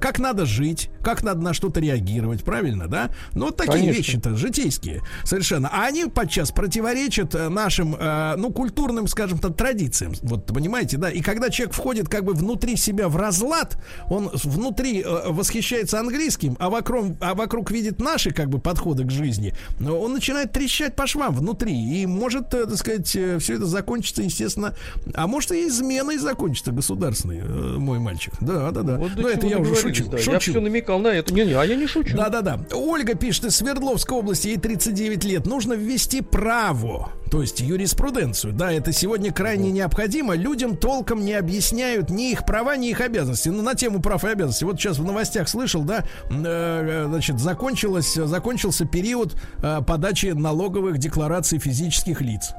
как 0.01 0.19
надо 0.19 0.47
жить, 0.47 0.91
как 1.03 1.23
надо 1.23 1.41
на 1.41 1.55
что-то 1.55 1.81
реагировать, 1.81 2.43
правильно, 2.43 2.89
да? 2.89 3.11
Ну, 3.35 3.47
вот 3.47 3.57
такие 3.57 3.91
вещи-то 3.91 4.37
житейские 4.37 5.03
совершенно. 5.25 5.69
А 5.73 5.87
они 5.87 6.07
подчас 6.07 6.51
противоречат 6.51 7.35
э, 7.35 7.49
нашим, 7.49 7.95
э, 7.95 8.35
ну, 8.37 8.51
культурным, 8.51 9.07
скажем 9.07 9.39
так, 9.39 9.57
традициям. 9.57 10.15
Вот, 10.23 10.47
понимаете, 10.47 10.97
да? 10.97 11.11
И 11.11 11.21
когда 11.21 11.51
человек 11.51 11.75
входит 11.75 12.09
как 12.09 12.25
бы 12.25 12.33
внутри 12.33 12.77
себя 12.77 13.09
в 13.09 13.17
разлад, 13.17 13.79
он 14.09 14.31
внутри 14.33 15.03
э, 15.03 15.29
восхищается 15.29 16.01
английским, 16.01 16.57
а 16.59 16.71
вокруг, 16.71 17.17
а 17.21 17.35
вокруг 17.35 17.71
видит 17.71 18.01
наши 18.01 18.31
как 18.31 18.49
бы 18.49 18.59
подходы 18.59 19.05
к 19.05 19.11
жизни, 19.11 19.55
он 19.81 20.13
начинает 20.13 20.53
трещать 20.53 20.97
по 20.97 21.07
швам 21.07 21.35
внутри. 21.35 21.75
И 21.75 22.07
может, 22.07 22.55
э, 22.55 22.67
так 22.67 22.77
сказать, 22.77 23.09
все 23.09 23.37
это 23.37 23.67
закончится, 23.67 24.23
естественно, 24.23 24.75
а 25.15 25.27
может 25.27 25.53
и 25.53 25.69
изменой 25.69 26.19
закончится 26.19 26.73
государственной, 26.73 27.39
э, 27.39 27.79
мой 27.79 27.99
мальчик. 27.99 28.33
Да, 28.41 28.71
да, 28.71 28.83
да. 28.87 28.97
Вот 28.97 29.13
Но 29.17 29.29
это 29.29 29.47
я 29.47 29.59
уже 29.59 29.75
шучу. 29.75 30.07
да. 30.09 30.17
Я 30.19 30.23
шучу. 30.23 30.53
все 30.53 30.61
намекал 30.61 30.99
на 30.99 31.09
это. 31.09 31.33
Не, 31.35 31.45
не, 31.45 31.53
а 31.53 31.65
я 31.65 31.77
не 31.77 31.87
шучу. 31.87 32.17
Да-да-да. 32.17 32.61
Ольга 32.73 33.15
пишет 33.15 33.47
из 33.47 33.57
Свердловской 33.57 34.17
области, 34.17 34.49
ей 34.49 34.57
39 34.57 35.25
лет. 35.25 35.47
Нужно 35.47 35.75
ввести 35.75 36.21
право, 36.23 37.11
то 37.31 37.41
есть 37.43 37.61
юриспруденцию. 37.61 38.53
Да, 38.53 38.73
это 38.73 38.93
сегодня 38.93 39.33
крайне 39.33 39.71
необходимо. 39.71 40.35
Людям 40.35 40.77
толком 40.77 41.25
не 41.25 41.35
объясняют 41.35 42.11
ни 42.11 42.31
их 42.31 42.47
права, 42.47 42.77
ни 42.77 42.91
их 42.91 43.01
обязанности. 43.01 43.49
Ну, 43.49 43.63
на 43.63 43.75
тему 43.75 44.01
прав 44.01 44.25
и 44.25 44.29
обязанностей. 44.29 44.65
Вот 44.65 44.79
сейчас 44.81 44.99
в 44.99 45.05
новостях 45.05 45.49
слышал, 45.49 45.83
да, 45.83 46.05
э, 46.31 47.07
значит, 47.09 47.39
закончилось, 47.41 48.15
закончился 48.15 48.85
период 48.87 49.35
э, 49.63 49.81
подачи 49.87 50.27
налоговых 50.27 50.99
деклараций 50.99 51.59
физических 51.59 52.21
лиц. 52.21 52.53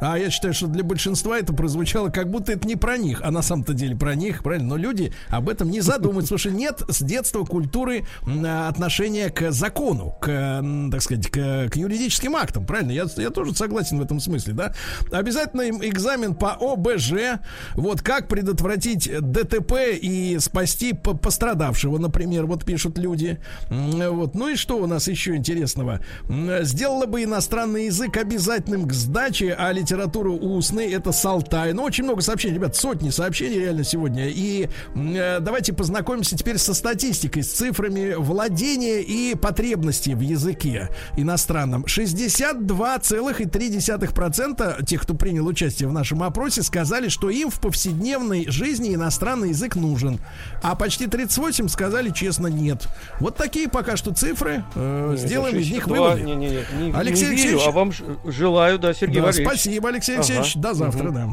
А 0.00 0.18
я 0.18 0.30
считаю, 0.30 0.54
что 0.54 0.66
для 0.66 0.84
большинства 0.84 1.38
это 1.38 1.52
прозвучало, 1.52 2.10
как 2.10 2.30
будто 2.30 2.52
это 2.52 2.66
не 2.66 2.76
про 2.76 2.96
них, 2.96 3.20
а 3.22 3.30
на 3.30 3.42
самом-то 3.42 3.74
деле 3.74 3.96
про 3.96 4.14
них, 4.14 4.42
правильно? 4.42 4.68
Но 4.68 4.76
люди 4.76 5.12
об 5.28 5.48
этом 5.48 5.70
не 5.70 5.80
задумываются, 5.80 6.34
потому 6.34 6.38
что 6.38 6.50
нет 6.50 6.82
с 6.88 7.02
детства 7.02 7.44
культуры 7.44 8.04
а, 8.26 8.68
отношения 8.68 9.30
к 9.30 9.50
закону, 9.50 10.16
к, 10.20 10.62
так 10.92 11.02
сказать, 11.02 11.28
к, 11.28 11.68
к 11.70 11.76
юридическим 11.76 12.36
актам, 12.36 12.66
правильно? 12.66 12.92
Я, 12.92 13.06
я 13.16 13.30
тоже 13.30 13.54
согласен 13.54 13.98
в 13.98 14.02
этом 14.02 14.20
смысле, 14.20 14.54
да? 14.54 14.74
Обязательно 15.10 15.62
им 15.62 15.82
экзамен 15.82 16.34
по 16.34 16.52
ОБЖ, 16.52 17.40
вот 17.74 18.02
как 18.02 18.28
предотвратить 18.28 19.10
ДТП 19.20 19.72
и 20.00 20.38
спасти 20.38 20.92
по- 20.92 21.16
пострадавшего, 21.16 21.98
например, 21.98 22.46
вот 22.46 22.64
пишут 22.64 22.98
люди. 22.98 23.38
Вот. 23.70 24.34
Ну 24.34 24.48
и 24.48 24.56
что 24.56 24.76
у 24.78 24.86
нас 24.86 25.08
еще 25.08 25.36
интересного? 25.36 26.00
Сделала 26.62 27.06
бы 27.06 27.24
иностранный 27.24 27.86
язык 27.86 28.16
обязательным 28.16 28.86
к 28.86 28.92
сдаче, 28.92 29.54
а 29.58 29.72
литературу 29.88 30.36
устной 30.36 30.92
это 30.92 31.12
Салтай. 31.12 31.72
Ну, 31.72 31.82
очень 31.82 32.04
много 32.04 32.20
сообщений, 32.20 32.56
ребят, 32.56 32.76
сотни 32.76 33.08
сообщений 33.08 33.58
реально 33.58 33.84
сегодня. 33.84 34.28
И 34.28 34.68
э, 34.94 35.38
давайте 35.40 35.72
познакомимся 35.72 36.36
теперь 36.36 36.58
со 36.58 36.74
статистикой, 36.74 37.42
с 37.42 37.50
цифрами 37.52 38.12
владения 38.14 39.00
и 39.00 39.34
потребностей 39.34 40.14
в 40.14 40.20
языке 40.20 40.90
иностранном. 41.16 41.86
62,3% 41.86 44.84
тех, 44.84 45.02
кто 45.02 45.14
принял 45.14 45.46
участие 45.46 45.88
в 45.88 45.92
нашем 45.92 46.22
опросе, 46.22 46.62
сказали, 46.62 47.08
что 47.08 47.30
им 47.30 47.48
в 47.50 47.58
повседневной 47.58 48.46
жизни 48.50 48.94
иностранный 48.94 49.48
язык 49.50 49.74
нужен. 49.74 50.18
А 50.62 50.74
почти 50.74 51.06
38 51.06 51.68
сказали 51.68 52.10
честно 52.10 52.48
нет. 52.48 52.88
Вот 53.20 53.36
такие 53.36 53.68
пока 53.68 53.96
что 53.96 54.12
цифры. 54.12 54.64
Э, 54.74 55.14
сделаем 55.16 55.56
из 55.56 55.70
них 55.70 55.84
62, 55.84 55.96
выводы. 55.96 56.20
Не, 56.22 56.34
не, 56.36 56.48
не, 56.48 56.56
не, 56.88 56.92
Алексей 56.94 57.28
не 57.30 57.36
верю, 57.36 57.58
Алексеевич. 57.58 57.62
а 57.66 57.70
вам 57.70 57.92
желаю, 58.30 58.78
да, 58.78 58.92
Сергей 58.92 59.20
Да, 59.20 59.26
Валерьевич. 59.26 59.48
спасибо, 59.48 59.77
Спасибо, 59.78 59.88
Алексей 59.90 60.16
Алексеевич. 60.16 60.56
До 60.56 60.74
завтра, 60.74 61.04
угу. 61.04 61.12
да. 61.12 61.28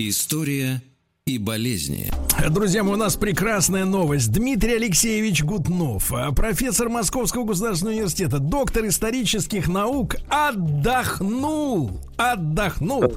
История 0.00 0.82
и 1.26 1.38
болезни. 1.38 2.12
Друзья 2.50 2.84
мои, 2.84 2.92
у 2.92 2.96
нас 2.96 3.16
прекрасная 3.16 3.86
новость. 3.86 4.30
Дмитрий 4.30 4.74
Алексеевич 4.74 5.42
Гутнов, 5.42 6.12
а, 6.12 6.32
профессор 6.32 6.90
Московского 6.90 7.44
государственного 7.44 7.94
университета, 7.94 8.40
доктор 8.40 8.86
исторических 8.86 9.66
наук, 9.66 10.16
отдохнул. 10.28 11.92
Отдохнул. 12.18 13.14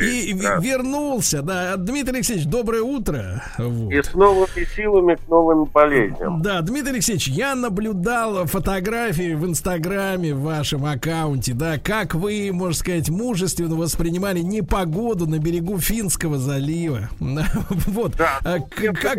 И 0.00 0.32
вернулся, 0.32 1.42
да. 1.42 1.76
Дмитрий 1.76 2.16
Алексеевич, 2.16 2.46
доброе 2.46 2.82
утро. 2.82 3.44
Вот. 3.56 3.92
И 3.92 4.02
с 4.02 4.12
новыми 4.14 4.74
силами 4.74 5.14
к 5.14 5.28
новым 5.28 5.66
болезням. 5.66 6.42
Да, 6.42 6.60
Дмитрий 6.62 6.94
Алексеевич, 6.94 7.28
я 7.28 7.54
наблюдал 7.54 8.46
фотографии 8.46 9.34
в 9.34 9.46
Инстаграме, 9.46 10.34
в 10.34 10.40
вашем 10.40 10.84
аккаунте, 10.84 11.54
да, 11.54 11.78
как 11.78 12.16
вы, 12.16 12.50
можно 12.52 12.74
сказать, 12.74 13.08
мужественно 13.10 13.76
воспринимали 13.76 14.40
непогоду 14.40 15.28
на 15.28 15.38
берегу 15.38 15.78
Финского 15.78 16.38
залива. 16.38 17.10
Вот. 17.86 18.16
Да, 18.16 18.38
а, 18.44 18.58
как... 18.60 19.18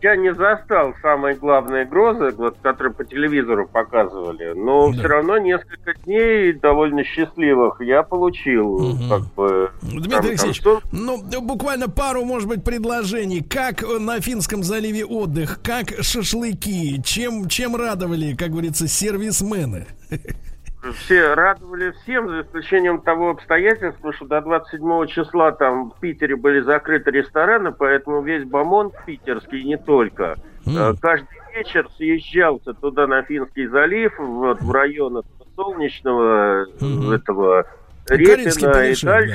Я, 0.00 0.14
не 0.14 0.32
застал 0.32 0.94
самые 1.02 1.34
главные 1.34 1.84
грозы, 1.84 2.30
вот, 2.36 2.56
которые 2.62 2.94
по 2.94 3.04
телевизору 3.04 3.66
показывали, 3.66 4.52
но 4.54 4.92
да. 4.92 4.98
все 4.98 5.08
равно 5.08 5.38
несколько 5.38 5.92
дней 6.04 6.52
довольно 6.52 7.02
счастливых 7.02 7.80
я 7.80 8.04
получил. 8.04 8.74
Угу. 8.74 9.08
Как 9.08 9.34
бы, 9.34 9.70
Дмитрий 9.82 10.10
там, 10.10 10.24
Алексеевич, 10.26 10.60
там, 10.60 10.78
что... 10.78 10.88
ну 10.92 11.40
буквально 11.40 11.88
пару, 11.88 12.24
может 12.24 12.48
быть, 12.48 12.62
предложений. 12.62 13.44
Как 13.50 13.82
на 13.98 14.20
Финском 14.20 14.62
заливе 14.62 15.04
отдых, 15.04 15.60
как 15.62 15.88
шашлыки, 16.00 17.02
чем, 17.02 17.48
чем 17.48 17.74
радовали, 17.74 18.36
как 18.36 18.50
говорится, 18.50 18.86
сервисмены? 18.86 19.86
все 20.94 21.34
радовали 21.34 21.92
всем, 22.02 22.28
за 22.28 22.42
исключением 22.42 23.00
того 23.00 23.30
обстоятельства, 23.30 24.12
что 24.12 24.26
до 24.26 24.40
27 24.40 25.06
числа 25.06 25.52
там 25.52 25.90
в 25.90 26.00
Питере 26.00 26.36
были 26.36 26.60
закрыты 26.60 27.10
рестораны, 27.10 27.72
поэтому 27.72 28.22
весь 28.22 28.44
Бамонт 28.44 28.94
питерский, 29.04 29.64
не 29.64 29.76
только, 29.76 30.36
mm. 30.66 30.98
каждый 31.00 31.38
вечер 31.54 31.88
съезжался 31.96 32.74
туда 32.74 33.06
на 33.06 33.22
Финский 33.22 33.66
залив, 33.66 34.12
вот 34.18 34.60
в 34.60 34.70
район 34.70 35.22
Солнечного, 35.56 36.66
mm-hmm. 36.66 37.14
этого 37.14 37.66
Репина 38.08 38.48
и 38.48 38.94
дальше. 38.94 39.06
Да. 39.06 39.28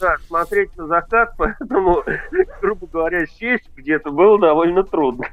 Да, 0.00 0.16
смотреть 0.28 0.76
на 0.76 0.86
закат, 0.86 1.32
поэтому, 1.38 2.04
грубо 2.60 2.86
говоря, 2.86 3.26
сесть 3.26 3.68
где-то 3.76 4.12
было 4.12 4.38
довольно 4.38 4.84
трудно. 4.84 5.26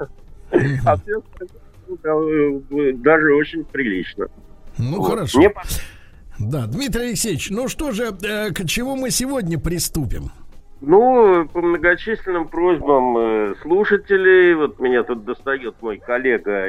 А 0.86 0.98
все 0.98 1.22
э, 2.03 2.94
даже 2.94 3.36
очень 3.36 3.64
прилично. 3.66 4.28
Ну, 4.77 4.97
вот. 4.97 5.10
хорошо. 5.10 5.39
Мне... 5.39 5.53
Да, 6.39 6.68
Дмитрий 6.68 7.07
Алексеевич, 7.07 7.49
ну 7.49 7.68
что 7.68 7.91
же, 7.91 8.14
э, 8.23 8.52
к 8.52 8.65
чему 8.65 8.95
мы 8.95 9.10
сегодня 9.10 9.57
приступим? 9.57 10.31
Ну, 10.81 11.47
по 11.47 11.61
многочисленным 11.61 12.49
просьбам 12.49 13.18
э, 13.18 13.56
слушателей, 13.61 14.53
вот 14.56 14.77
меня 14.80 15.03
тут 15.03 15.23
достает 15.23 15.81
мой 15.81 15.97
коллега 15.97 16.68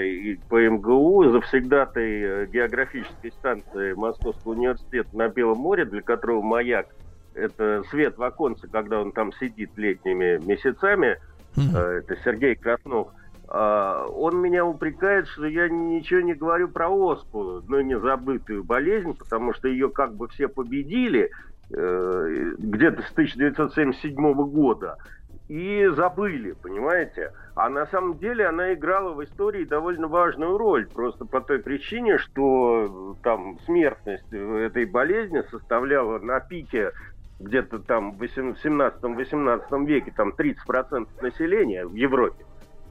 по 0.49 0.61
МГУ, 0.61 1.33
завсегдатой 1.33 2.23
э, 2.23 2.47
географической 2.47 3.33
станции 3.33 3.95
Московского 3.95 4.53
университета 4.53 5.09
на 5.13 5.29
Белом 5.29 5.59
море, 5.59 5.85
для 5.85 6.03
которого 6.03 6.41
маяк– 6.43 6.87
это 7.35 7.83
свет 7.91 8.17
в 8.17 8.23
оконце, 8.23 8.69
когда 8.69 9.01
он 9.01 9.11
там 9.11 9.33
сидит 9.33 9.71
летними 9.77 10.41
месяцами, 10.47 11.19
mm-hmm. 11.57 11.77
это 11.77 12.17
Сергей 12.25 12.55
Краснов– 12.55 13.09
он 13.49 14.39
меня 14.39 14.65
упрекает, 14.65 15.29
что 15.29 15.47
я 15.47 15.69
ничего 15.69 16.21
не 16.21 16.35
говорю 16.35 16.69
про 16.69 16.89
оспу, 16.89 17.63
но 17.69 17.81
не 17.81 17.99
забытую 17.99 18.65
болезнь, 18.65 19.15
потому 19.17 19.55
что 19.55 19.69
ее 19.69 19.89
как 19.89 20.15
бы 20.15 20.29
все 20.29 20.49
победили 20.49 21.31
э, 21.71 22.53
где-то 22.59 23.03
с 23.03 23.13
1977 23.13 24.33
года 24.51 24.97
и 25.49 25.89
забыли, 25.95 26.53
понимаете? 26.61 27.33
А 27.55 27.69
на 27.69 27.87
самом 27.87 28.19
деле 28.19 28.47
она 28.47 28.75
играла 28.75 29.13
в 29.13 29.23
истории 29.23 29.65
довольно 29.65 30.09
важную 30.09 30.59
роль, 30.59 30.89
просто 30.89 31.25
по 31.25 31.41
той 31.41 31.61
причине, 31.61 32.19
что 32.19 33.17
там 33.23 33.59
смертность 33.65 34.31
этой 34.33 34.87
болезни 34.87 35.43
составляла 35.51 36.19
на 36.19 36.41
пике 36.41 36.91
где-то 37.39 37.79
там 37.79 38.13
в 38.17 38.23
17-18 38.23 39.87
веке 39.87 40.13
там 40.17 40.31
30% 40.37 41.07
населения 41.23 41.87
в 41.87 41.95
Европе 41.95 42.45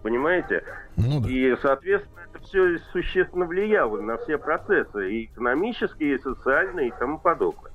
понимаете? 0.05 0.63
Ну, 0.97 1.19
да. 1.19 1.27
И, 1.27 1.55
соответственно, 1.63 2.21
это 2.31 2.43
все 2.43 2.77
существенно 2.93 3.47
влияло 3.47 3.99
на 3.99 4.17
все 4.17 4.37
процессы, 4.37 5.11
и 5.11 5.25
экономические, 5.25 6.15
и 6.15 6.21
социальные, 6.21 6.89
и 6.89 6.93
тому 6.99 7.17
подобное. 7.17 7.71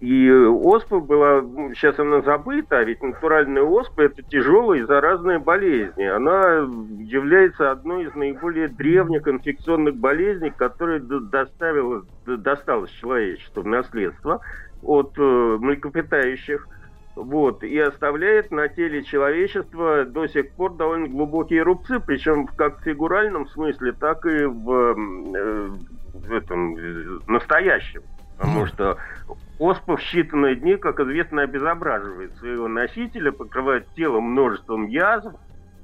И 0.00 0.28
оспа 0.28 0.98
была, 0.98 1.42
ну, 1.42 1.72
сейчас 1.72 2.00
она 2.00 2.20
забыта, 2.22 2.78
а 2.78 2.82
ведь 2.84 3.00
натуральная 3.00 3.62
оспа 3.62 4.02
это 4.02 4.22
тяжелая 4.24 4.80
и 4.80 4.86
заразная 4.86 5.38
болезнь. 5.38 6.02
Она 6.02 6.66
является 6.98 7.70
одной 7.70 8.06
из 8.06 8.14
наиболее 8.16 8.66
древних 8.66 9.28
инфекционных 9.28 9.94
болезней, 9.94 10.50
которая 10.50 10.98
доставила, 10.98 12.04
досталась 12.26 12.90
человечеству 12.90 13.62
в 13.62 13.66
наследство 13.66 14.40
от 14.82 15.12
э, 15.16 15.56
млекопитающих 15.60 16.66
вот, 17.16 17.64
и 17.64 17.78
оставляет 17.78 18.50
на 18.50 18.68
теле 18.68 19.02
человечества 19.02 20.04
до 20.04 20.26
сих 20.26 20.52
пор 20.52 20.74
довольно 20.74 21.08
глубокие 21.08 21.62
рубцы, 21.62 21.98
причем 21.98 22.46
как 22.46 22.78
в 22.78 22.84
фигуральном 22.84 23.48
смысле, 23.48 23.92
так 23.92 24.24
и 24.26 24.44
в, 24.44 24.70
э, 24.70 25.70
в 26.12 26.32
этом 26.32 26.76
э, 26.76 27.18
настоящем. 27.26 28.02
Потому 28.36 28.66
что 28.66 28.98
оспа 29.58 29.96
в 29.96 30.00
считанные 30.00 30.56
дни, 30.56 30.76
как 30.76 31.00
известно, 31.00 31.42
обезображивает 31.42 32.36
своего 32.36 32.68
носителя, 32.68 33.32
покрывает 33.32 33.86
тело 33.94 34.20
множеством 34.20 34.86
язв, 34.88 35.34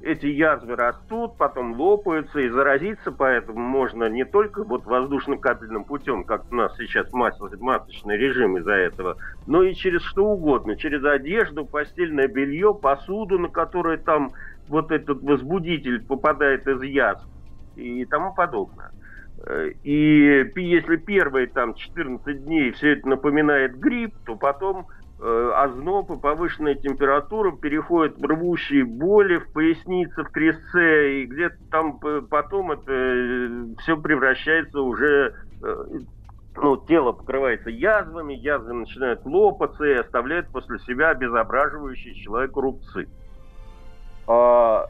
эти 0.02 0.26
язвы 0.26 0.76
растут, 0.76 1.36
потом 1.36 1.78
лопаются, 1.80 2.40
и 2.40 2.48
заразиться 2.48 3.12
поэтому 3.12 3.60
можно 3.60 4.08
не 4.08 4.24
только 4.24 4.64
вот 4.64 4.84
воздушно-капельным 4.84 5.84
путем, 5.84 6.24
как 6.24 6.50
у 6.50 6.54
нас 6.54 6.76
сейчас 6.76 7.12
масочный 7.12 8.16
режим 8.16 8.58
из-за 8.58 8.72
этого, 8.72 9.16
но 9.46 9.62
и 9.62 9.74
через 9.74 10.02
что 10.02 10.26
угодно, 10.26 10.76
через 10.76 11.04
одежду, 11.04 11.64
постельное 11.64 12.28
белье, 12.28 12.74
посуду, 12.74 13.38
на 13.38 13.48
которой 13.48 13.98
там 13.98 14.32
вот 14.68 14.90
этот 14.90 15.22
возбудитель 15.22 16.04
попадает 16.04 16.66
из 16.66 16.82
язв 16.82 17.26
и 17.76 18.04
тому 18.04 18.34
подобное. 18.34 18.90
И 19.82 20.50
если 20.54 20.96
первые 20.96 21.48
там 21.48 21.74
14 21.74 22.44
дней 22.44 22.70
все 22.72 22.92
это 22.92 23.08
напоминает 23.08 23.76
грипп, 23.78 24.14
то 24.24 24.36
потом 24.36 24.86
озноб 25.24 26.10
и 26.10 26.18
повышенная 26.18 26.74
температура 26.74 27.52
переходит 27.52 28.18
в 28.18 28.24
рвущие 28.24 28.84
боли 28.84 29.38
в 29.38 29.52
пояснице, 29.52 30.24
в 30.24 30.30
крестце, 30.30 31.20
и 31.20 31.26
где-то 31.26 31.56
там 31.70 32.00
потом 32.28 32.72
это 32.72 32.92
э, 32.92 33.66
все 33.78 33.96
превращается 33.96 34.80
уже 34.80 35.34
э, 35.62 35.84
ну, 36.56 36.76
тело 36.76 37.12
покрывается 37.12 37.70
язвами, 37.70 38.34
язвы 38.34 38.72
начинают 38.72 39.24
лопаться 39.24 39.84
и 39.84 39.94
оставляют 39.94 40.48
после 40.48 40.78
себя 40.80 41.10
обезображивающие 41.10 42.14
человеку 42.14 42.60
рубцы. 42.60 43.08
А, 44.26 44.88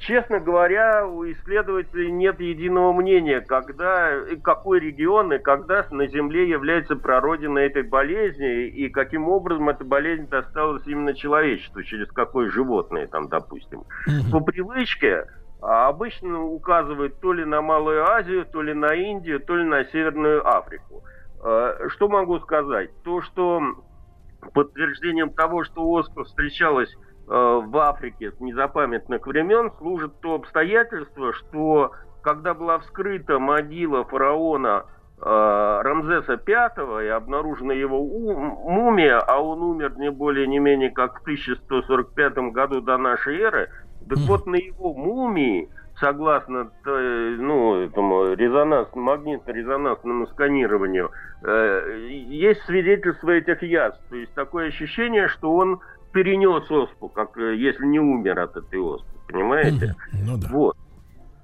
Честно 0.00 0.40
говоря, 0.40 1.06
у 1.06 1.24
исследователей 1.24 2.10
нет 2.10 2.40
единого 2.40 2.92
мнения, 2.92 3.40
когда, 3.40 4.10
какой 4.42 4.80
регион 4.80 5.32
и 5.32 5.38
когда 5.38 5.86
на 5.90 6.08
Земле 6.08 6.48
является 6.48 6.96
прародиной 6.96 7.66
этой 7.66 7.84
болезни 7.84 8.66
и 8.66 8.88
каким 8.88 9.28
образом 9.28 9.68
эта 9.68 9.84
болезнь 9.84 10.28
досталась 10.28 10.84
именно 10.86 11.14
человечеству, 11.14 11.82
через 11.84 12.08
какое 12.08 12.50
животное 12.50 13.06
там, 13.06 13.28
допустим. 13.28 13.84
По 14.32 14.40
привычке 14.40 15.26
а, 15.62 15.88
обычно 15.88 16.42
указывают 16.42 17.20
то 17.20 17.32
ли 17.32 17.44
на 17.44 17.62
Малую 17.62 18.04
Азию, 18.04 18.46
то 18.46 18.60
ли 18.60 18.74
на 18.74 18.92
Индию, 18.94 19.38
то 19.40 19.56
ли 19.56 19.64
на 19.64 19.84
Северную 19.84 20.46
Африку. 20.46 21.04
А, 21.42 21.88
что 21.90 22.08
могу 22.08 22.40
сказать? 22.40 22.90
То, 23.04 23.22
что 23.22 23.62
подтверждением 24.52 25.30
того, 25.30 25.62
что 25.62 25.88
оспа 25.88 26.24
встречалась 26.24 26.94
Э, 26.94 27.13
в 27.26 27.78
Африке 27.78 28.32
с 28.32 28.40
незапамятных 28.40 29.26
времен 29.26 29.72
служит 29.78 30.20
то 30.20 30.34
обстоятельство, 30.34 31.32
что 31.32 31.92
когда 32.24 32.54
была 32.54 32.78
вскрыта 32.78 33.38
могила 33.38 34.04
фараона 34.04 34.86
э, 35.20 35.80
Рамзеса 35.84 36.40
V 36.44 37.04
и 37.04 37.08
обнаружена 37.08 37.74
его 37.74 38.02
мумия, 38.02 39.20
а 39.20 39.40
он 39.40 39.62
умер 39.62 39.96
не 39.98 40.10
более 40.10 40.46
не 40.46 40.58
менее 40.58 40.90
как 40.90 41.20
в 41.20 41.22
1145 41.22 42.36
году 42.52 42.80
до 42.80 42.96
нашей 42.96 43.38
эры, 43.38 43.70
так 44.08 44.18
вот 44.26 44.46
на 44.46 44.56
его 44.56 44.94
мумии, 44.94 45.68
согласно 46.00 46.70
ну, 46.84 47.76
этому 47.76 48.32
резонанс, 48.34 48.88
магнитно-резонансному 48.94 50.26
сканированию, 50.28 51.10
э, 51.42 52.08
есть 52.08 52.62
свидетельство 52.62 53.30
этих 53.30 53.62
язв. 53.62 54.00
То 54.10 54.16
есть 54.16 54.34
такое 54.34 54.68
ощущение, 54.68 55.28
что 55.28 55.54
он 55.54 55.80
перенес 56.14 56.70
оспу, 56.70 57.08
как 57.08 57.36
э, 57.36 57.56
если 57.56 57.84
не 57.84 58.00
умер 58.00 58.38
от 58.38 58.56
этой 58.56 58.78
оспы, 58.78 59.12
понимаете? 59.28 59.94
Ну 60.12 60.38
да. 60.38 60.48
Вот. 60.50 60.76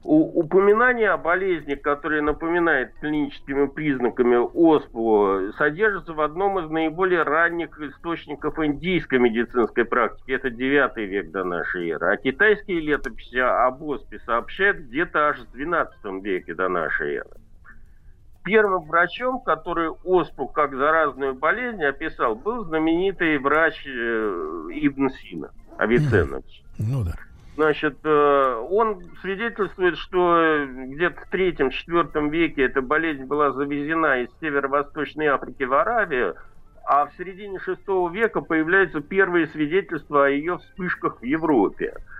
У, 0.02 0.40
упоминание 0.40 1.10
о 1.10 1.18
болезни, 1.18 1.74
которая 1.74 2.22
напоминает 2.22 2.94
клиническими 3.00 3.66
признаками 3.66 4.36
оспу, 4.36 5.52
содержится 5.58 6.14
в 6.14 6.22
одном 6.22 6.58
из 6.58 6.70
наиболее 6.70 7.22
ранних 7.22 7.78
источников 7.78 8.58
индийской 8.58 9.18
медицинской 9.18 9.84
практики. 9.84 10.32
Это 10.32 10.48
9 10.48 10.96
век 10.96 11.30
до 11.32 11.44
нашей 11.44 11.90
эры. 11.90 12.12
А 12.12 12.16
китайские 12.16 12.80
летописи 12.80 13.36
об 13.36 13.82
оспе 13.82 14.20
сообщают 14.20 14.78
где-то 14.78 15.28
аж 15.28 15.40
в 15.40 15.52
12 15.52 16.22
веке 16.22 16.54
до 16.54 16.68
нашей 16.68 17.16
эры. 17.16 17.30
Первым 18.44 18.84
врачом, 18.86 19.40
который 19.40 19.90
оспу 19.90 20.48
как 20.48 20.74
заразную 20.74 21.34
болезнь 21.34 21.84
описал, 21.84 22.34
был 22.34 22.64
знаменитый 22.64 23.38
врач 23.38 23.84
э, 23.86 23.90
Ибн 24.72 25.10
Сина, 25.10 25.50
Авиценна. 25.76 26.42
Ну 26.78 27.04
да. 27.04 27.12
Значит, 27.56 27.98
э, 28.04 28.66
он 28.70 29.02
свидетельствует, 29.20 29.98
что 29.98 30.64
где-то 30.66 31.20
в 31.20 31.28
третьем-четвертом 31.28 32.30
веке 32.30 32.62
эта 32.62 32.80
болезнь 32.80 33.24
была 33.24 33.52
завезена 33.52 34.22
из 34.22 34.30
северо-восточной 34.40 35.26
Африки 35.26 35.64
в 35.64 35.74
Аравию, 35.74 36.36
а 36.86 37.06
в 37.06 37.12
середине 37.18 37.58
шестого 37.58 38.10
века 38.10 38.40
появляются 38.40 39.00
первые 39.00 39.48
свидетельства 39.48 40.24
о 40.24 40.30
ее 40.30 40.56
вспышках 40.58 41.20
в 41.20 41.24
Европе. 41.24 41.94
Э, 41.94 42.19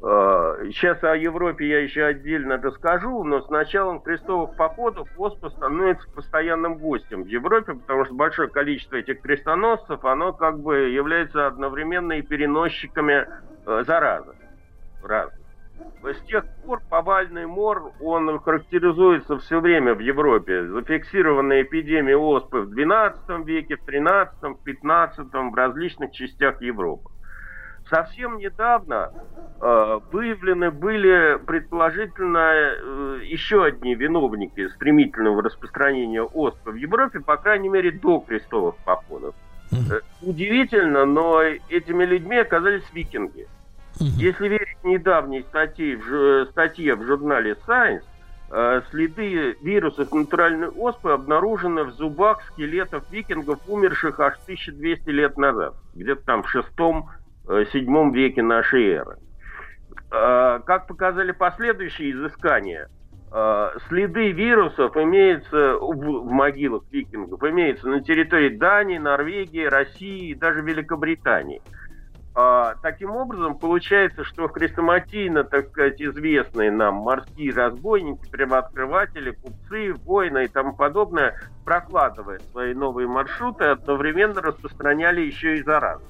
сейчас 0.00 1.02
о 1.04 1.14
Европе 1.14 1.68
я 1.68 1.80
еще 1.80 2.04
отдельно 2.04 2.56
расскажу, 2.56 3.22
но 3.22 3.42
с 3.42 3.50
началом 3.50 4.00
крестовых 4.00 4.56
походов 4.56 5.08
оспа 5.18 5.50
становится 5.50 6.10
постоянным 6.12 6.78
гостем 6.78 7.24
в 7.24 7.26
Европе, 7.26 7.74
потому 7.74 8.06
что 8.06 8.14
большое 8.14 8.48
количество 8.48 8.96
этих 8.96 9.20
крестоносцев, 9.20 10.02
оно 10.04 10.32
как 10.32 10.60
бы 10.60 10.88
является 10.88 11.46
одновременно 11.46 12.14
и 12.14 12.22
переносчиками 12.22 13.26
э, 13.66 13.84
заразы 13.86 14.34
разных. 15.02 15.40
С 16.02 16.20
тех 16.26 16.44
пор 16.64 16.80
повальный 16.88 17.46
мор, 17.46 17.92
он 18.00 18.38
характеризуется 18.40 19.38
все 19.38 19.60
время 19.60 19.94
в 19.94 20.00
Европе. 20.00 20.66
Зафиксированные 20.68 21.62
эпидемии 21.62 22.14
оспы 22.14 22.62
в 22.62 22.72
XII 22.72 23.44
веке, 23.44 23.76
в 23.76 23.86
XIII, 23.86 24.30
в 24.40 24.66
XV, 24.66 25.50
в 25.50 25.54
различных 25.54 26.12
частях 26.12 26.62
Европы. 26.62 27.09
Совсем 27.90 28.38
недавно 28.38 29.12
э, 29.60 30.00
выявлены 30.12 30.70
были, 30.70 31.38
предположительно, 31.44 32.52
э, 32.52 33.20
еще 33.24 33.64
одни 33.64 33.96
виновники 33.96 34.68
стремительного 34.68 35.42
распространения 35.42 36.22
оспы 36.22 36.70
в 36.70 36.76
Европе, 36.76 37.18
по 37.18 37.36
крайней 37.36 37.68
мере, 37.68 37.90
до 37.90 38.20
крестовых 38.20 38.76
походов. 38.84 39.34
Э, 39.72 40.00
удивительно, 40.22 41.04
но 41.04 41.42
этими 41.42 42.04
людьми 42.04 42.36
оказались 42.36 42.84
викинги. 42.92 43.48
Если 43.98 44.48
верить 44.48 44.82
недавней 44.84 45.42
статье 45.42 45.96
в, 45.96 46.46
статье 46.50 46.94
в 46.94 47.02
журнале 47.04 47.56
Science, 47.66 48.04
э, 48.50 48.82
следы 48.90 49.56
вирусов 49.62 50.12
натуральной 50.12 50.68
оспы 50.68 51.10
обнаружены 51.10 51.84
в 51.84 51.90
зубах 51.94 52.40
скелетов 52.44 53.02
викингов, 53.10 53.58
умерших 53.66 54.20
аж 54.20 54.34
1200 54.44 55.10
лет 55.10 55.36
назад, 55.36 55.74
где-то 55.94 56.22
там 56.24 56.42
в 56.44 56.50
шестом-седьмом 57.50 58.12
веке 58.12 58.42
нашей 58.42 58.88
эры. 58.88 59.16
Э, 60.12 60.60
как 60.64 60.86
показали 60.86 61.32
последующие 61.32 62.12
изыскания, 62.12 62.88
э, 63.32 63.70
следы 63.88 64.32
вирусов 64.32 64.96
имеются 64.96 65.74
в 65.78 66.30
могилах 66.30 66.84
викингов, 66.90 67.42
имеются 67.44 67.88
на 67.88 68.00
территории 68.02 68.56
Дании, 68.56 68.98
Норвегии, 68.98 69.64
России 69.64 70.30
и 70.30 70.34
даже 70.34 70.62
Великобритании– 70.62 71.62
таким 72.80 73.10
образом, 73.10 73.58
получается, 73.58 74.24
что 74.24 74.48
хрестоматийно, 74.48 75.42
так 75.44 75.68
сказать, 75.68 76.00
известные 76.00 76.70
нам 76.70 76.94
морские 76.94 77.52
разбойники, 77.52 78.30
первооткрыватели, 78.30 79.32
купцы, 79.32 79.92
воины 80.04 80.44
и 80.44 80.48
тому 80.48 80.74
подобное, 80.74 81.34
прокладывая 81.64 82.38
свои 82.52 82.72
новые 82.72 83.08
маршруты, 83.08 83.64
одновременно 83.64 84.40
распространяли 84.40 85.22
еще 85.22 85.56
и 85.56 85.62
заразу. 85.62 86.04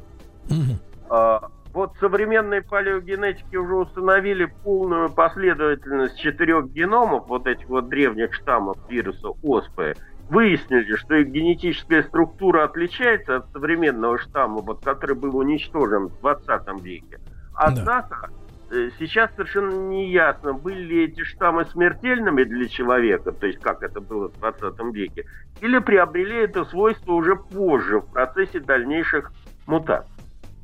Вот 1.72 1.92
современные 1.98 2.62
палеогенетики 2.62 3.56
уже 3.56 3.74
установили 3.74 4.46
полную 4.64 5.10
последовательность 5.10 6.18
четырех 6.18 6.70
геномов 6.70 7.26
вот 7.28 7.46
этих 7.46 7.68
вот 7.68 7.88
древних 7.88 8.32
штаммов 8.34 8.76
вируса 8.88 9.28
оспы– 9.42 9.94
выяснили, 10.30 10.94
что 10.94 11.16
их 11.16 11.28
генетическая 11.28 12.04
структура 12.04 12.64
отличается 12.64 13.36
от 13.36 13.50
современного 13.52 14.18
штамма, 14.18 14.62
вот, 14.62 14.82
который 14.82 15.16
был 15.16 15.36
уничтожен 15.36 16.06
в 16.06 16.20
20 16.20 16.82
веке. 16.82 17.18
Однако 17.52 18.30
да. 18.70 18.76
Э, 18.76 18.90
сейчас 18.98 19.30
совершенно 19.34 19.74
не 19.88 20.10
ясно, 20.12 20.52
были 20.52 20.80
ли 20.80 21.04
эти 21.06 21.24
штаммы 21.24 21.64
смертельными 21.64 22.44
для 22.44 22.68
человека, 22.68 23.32
то 23.32 23.46
есть 23.46 23.58
как 23.58 23.82
это 23.82 24.00
было 24.00 24.28
в 24.28 24.38
20 24.38 24.94
веке, 24.94 25.26
или 25.60 25.78
приобрели 25.78 26.36
это 26.36 26.64
свойство 26.64 27.12
уже 27.12 27.34
позже, 27.34 27.98
в 27.98 28.06
процессе 28.12 28.60
дальнейших 28.60 29.32
мутаций. 29.66 30.09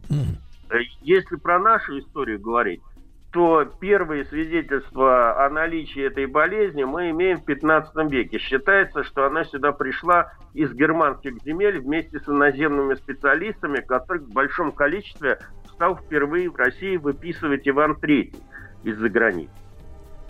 Mm. 0.09 0.83
Если 1.03 1.37
про 1.37 1.59
нашу 1.59 1.99
историю 1.99 2.41
говорить, 2.41 2.83
что 3.37 3.67
первые 3.81 4.25
свидетельства 4.25 5.45
о 5.45 5.51
наличии 5.51 6.07
этой 6.07 6.25
болезни 6.25 6.85
мы 6.85 7.11
имеем 7.11 7.39
в 7.39 7.45
15 7.45 8.11
веке. 8.11 8.39
Считается, 8.39 9.05
что 9.05 9.27
она 9.27 9.45
сюда 9.45 9.73
пришла 9.73 10.33
из 10.55 10.73
германских 10.73 11.43
земель 11.45 11.79
вместе 11.81 12.19
с 12.19 12.27
иноземными 12.27 12.95
специалистами, 12.95 13.83
которых 13.83 14.23
в 14.23 14.33
большом 14.33 14.73
количестве 14.73 15.39
стал 15.71 15.99
впервые 15.99 16.49
в 16.49 16.57
России 16.57 16.97
выписывать 16.97 17.69
Иван 17.69 17.99
III 18.01 18.35
из-за 18.85 19.09
границы. 19.11 19.53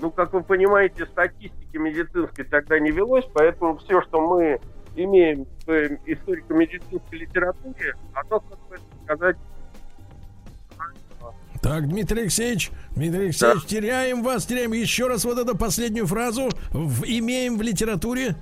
Ну, 0.01 0.11
как 0.11 0.33
вы 0.33 0.43
понимаете, 0.43 1.07
статистики 1.07 1.77
медицинской 1.77 2.45
тогда 2.45 2.81
не 2.81 2.91
велось, 2.91 3.27
поэтому 3.33 3.77
все, 3.77 4.03
что 4.03 4.21
мы 4.21 4.59
имеем 4.97 5.47
в 5.65 5.71
историко-медицинской 6.07 7.19
литературе, 7.21 7.95
оно, 8.15 8.41
как 8.41 8.59
бы 8.69 8.79
сказать, 9.05 9.37
так, 11.67 11.89
Дмитрий 11.89 12.23
Алексеевич, 12.23 12.71
Дмитрий 12.95 13.25
Алексеевич, 13.25 13.63
да. 13.63 13.69
теряем 13.69 14.23
вас, 14.23 14.47
теряем 14.47 14.73
еще 14.73 15.09
раз 15.09 15.25
вот 15.25 15.37
эту 15.39 15.57
последнюю 15.57 16.07
фразу. 16.07 16.51
В, 16.71 17.03
имеем 17.05 17.59
в 17.59 17.63
литературе? 17.63 18.37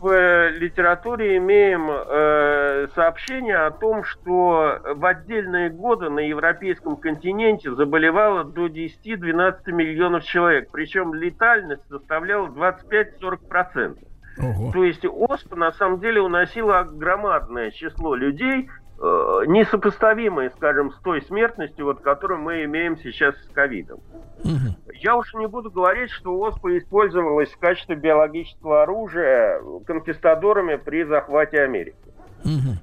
В 0.00 0.08
э, 0.08 0.50
литературе 0.52 1.36
имеем 1.36 1.90
э, 1.90 2.88
сообщение 2.94 3.56
о 3.56 3.70
том, 3.70 4.04
что 4.04 4.80
в 4.94 5.04
отдельные 5.04 5.68
годы 5.68 6.08
на 6.08 6.20
европейском 6.20 6.96
континенте 6.96 7.74
заболевало 7.74 8.44
до 8.44 8.68
10-12 8.68 9.72
миллионов 9.72 10.24
человек. 10.24 10.70
Причем 10.72 11.12
летальность 11.12 11.82
составляла 11.90 12.48
25-40%. 12.48 13.98
Ого. 14.38 14.72
То 14.72 14.82
есть 14.82 15.04
оспа 15.04 15.56
на 15.56 15.72
самом 15.72 16.00
деле 16.00 16.22
уносила 16.22 16.84
громадное 16.84 17.70
число 17.70 18.14
людей, 18.14 18.68
несопоставимые, 18.98 20.50
скажем, 20.50 20.92
с 20.92 20.96
той 21.00 21.22
смертностью, 21.22 21.86
вот, 21.86 22.00
которую 22.00 22.40
мы 22.40 22.64
имеем 22.64 22.96
сейчас 22.98 23.34
с 23.36 23.48
ковидом. 23.48 24.00
Угу. 24.44 24.94
Я 24.94 25.16
уж 25.16 25.34
не 25.34 25.46
буду 25.46 25.70
говорить, 25.70 26.10
что 26.10 26.38
оспа 26.40 26.78
использовалась 26.78 27.50
в 27.50 27.58
качестве 27.58 27.96
биологического 27.96 28.82
оружия 28.82 29.60
конкистадорами 29.86 30.76
при 30.76 31.04
захвате 31.04 31.60
Америки. 31.62 31.96
Угу. 32.44 32.78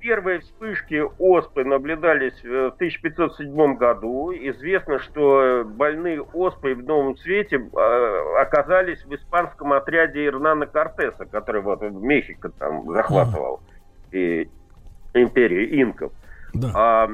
Первые 0.00 0.40
вспышки 0.40 1.02
оспы 1.18 1.64
наблюдались 1.64 2.38
в 2.44 2.66
1507 2.74 3.76
году. 3.76 4.32
Известно, 4.32 4.98
что 4.98 5.64
больные 5.64 6.20
оспой 6.20 6.74
в 6.74 6.84
Новом 6.84 7.16
Свете 7.16 7.56
э, 7.56 8.38
оказались 8.38 9.02
в 9.06 9.14
испанском 9.14 9.72
отряде 9.72 10.26
Ирнана 10.26 10.66
Кортеса, 10.66 11.24
который 11.24 11.62
вот 11.62 11.80
в 11.80 12.02
Мехико 12.02 12.50
там 12.50 12.86
захватывал. 12.92 13.60
И 14.12 14.50
империи 15.14 15.82
инков. 15.82 16.12
Да. 16.52 16.70
А, 16.74 17.10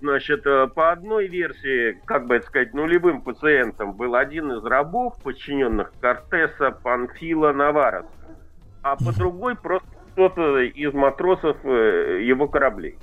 значит, 0.00 0.46
э, 0.46 0.68
по 0.68 0.92
одной 0.92 1.26
версии, 1.28 1.98
как 2.04 2.26
бы 2.26 2.36
это 2.36 2.46
сказать, 2.46 2.74
нулевым 2.74 3.22
пациентом 3.22 3.94
был 3.94 4.14
один 4.14 4.52
из 4.52 4.64
рабов, 4.64 5.14
подчиненных 5.22 5.92
Кортеса 6.00 6.70
Панфила 6.70 7.52
Наварес, 7.52 8.06
а 8.82 8.96
по 8.96 9.12
другой 9.16 9.56
просто 9.56 9.88
кто-то 10.12 10.58
из 10.58 10.92
матросов 10.92 11.56
э, 11.64 12.22
его 12.22 12.48
кораблей. 12.48 12.98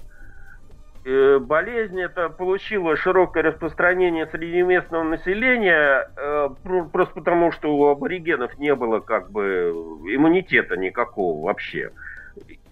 Э, 1.05 1.39
болезнь 1.39 1.99
это 2.01 2.29
получила 2.29 2.95
широкое 2.95 3.43
распространение 3.43 4.27
среди 4.27 4.61
местного 4.61 5.03
населения, 5.03 6.09
просто 6.91 7.15
потому 7.15 7.51
что 7.51 7.75
у 7.75 7.87
аборигенов 7.87 8.57
не 8.59 8.75
было 8.75 8.99
как 8.99 9.31
бы 9.31 9.71
иммунитета 10.05 10.77
никакого 10.77 11.45
вообще. 11.45 11.91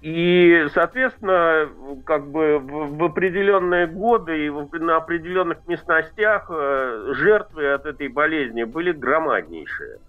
И, 0.04 0.68
соответственно, 0.74 1.70
как 2.06 2.28
бы 2.28 2.60
в, 2.60 3.06
определенные 3.06 3.88
годы 3.88 4.48
и 4.48 4.50
на 4.50 4.98
определенных 4.98 5.66
местностях 5.66 6.48
э, 6.50 7.14
жертвы 7.14 7.72
от 7.72 7.86
этой 7.86 8.10
болезни 8.10 8.64
были 8.64 8.92
громаднейшие. 8.92 10.00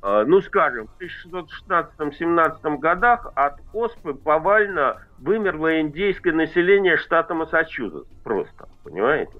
Э, 0.00 0.22
ну, 0.24 0.40
скажем, 0.42 0.86
в 0.86 1.02
1616-17 1.02 2.78
годах 2.78 3.32
от 3.34 3.54
оспы 3.72 4.14
повально 4.14 4.98
вымерло 5.18 5.80
индейское 5.80 6.32
население 6.32 6.96
штата 6.96 7.34
Массачусетс. 7.34 8.06
Просто, 8.22 8.68
понимаете? 8.84 9.32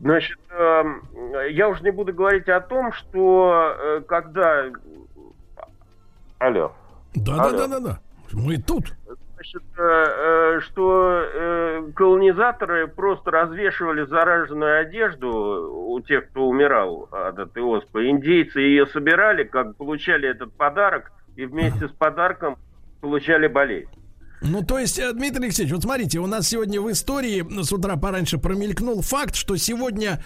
Значит, 0.00 0.38
эм, 0.50 1.02
я 1.50 1.68
уже 1.68 1.82
не 1.82 1.90
буду 1.90 2.12
говорить 2.12 2.48
о 2.48 2.60
том, 2.60 2.92
что 2.92 3.74
э, 3.76 4.00
когда... 4.06 4.66
Алло. 6.38 6.72
Да-да-да-да-да. 7.16 7.98
Мы 8.32 8.58
тут. 8.58 8.92
Значит, 9.34 9.62
э, 9.78 9.82
э, 9.82 10.60
что 10.60 11.90
колонизаторы 11.94 12.88
просто 12.88 13.30
развешивали 13.30 14.04
зараженную 14.04 14.80
одежду 14.80 15.30
у 15.88 16.00
тех, 16.00 16.28
кто 16.30 16.48
умирал 16.48 17.08
от 17.10 17.38
этой 17.38 17.62
оспы. 17.62 18.08
Индейцы 18.08 18.60
ее 18.60 18.86
собирали, 18.86 19.44
как 19.44 19.76
получали 19.76 20.28
этот 20.28 20.52
подарок, 20.54 21.12
и 21.36 21.46
вместе 21.46 21.88
с 21.88 21.92
подарком 21.92 22.56
получали 23.00 23.46
болезнь. 23.46 23.90
Ну, 24.40 24.62
то 24.62 24.78
есть, 24.78 24.98
э, 24.98 25.12
Дмитрий 25.12 25.46
Алексеевич, 25.46 25.74
вот 25.74 25.82
смотрите, 25.82 26.20
у 26.20 26.26
нас 26.26 26.48
сегодня 26.48 26.80
в 26.80 26.90
истории 26.90 27.44
с 27.62 27.72
утра 27.72 27.96
пораньше 27.96 28.38
промелькнул 28.38 29.02
факт, 29.02 29.34
что 29.34 29.56
сегодня 29.56 30.22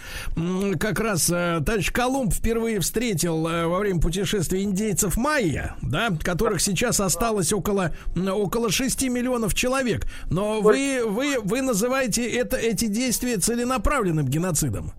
как 0.79 1.01
раз 1.01 1.31
э, 1.31 1.61
товарищ 1.65 1.91
Колумб 1.91 2.33
впервые 2.33 2.81
встретил 2.81 3.47
э, 3.49 3.67
во 3.67 3.79
время 3.79 4.01
путешествия 4.01 4.63
индейцев 4.63 5.17
майя, 5.17 5.77
да, 5.83 6.11
которых 6.23 6.61
сейчас 6.61 7.01
осталось 7.01 7.53
около, 7.53 7.95
около 8.17 8.71
6 8.71 9.03
миллионов 9.09 9.55
человек. 9.55 10.07
Но 10.31 10.61
вы, 10.61 11.03
вы, 11.07 11.39
вы 11.43 11.63
называете 11.63 12.29
это, 12.29 12.57
эти 12.57 12.87
действия 12.87 13.39
целенаправленным 13.39 14.29
геноцидом. 14.29 14.93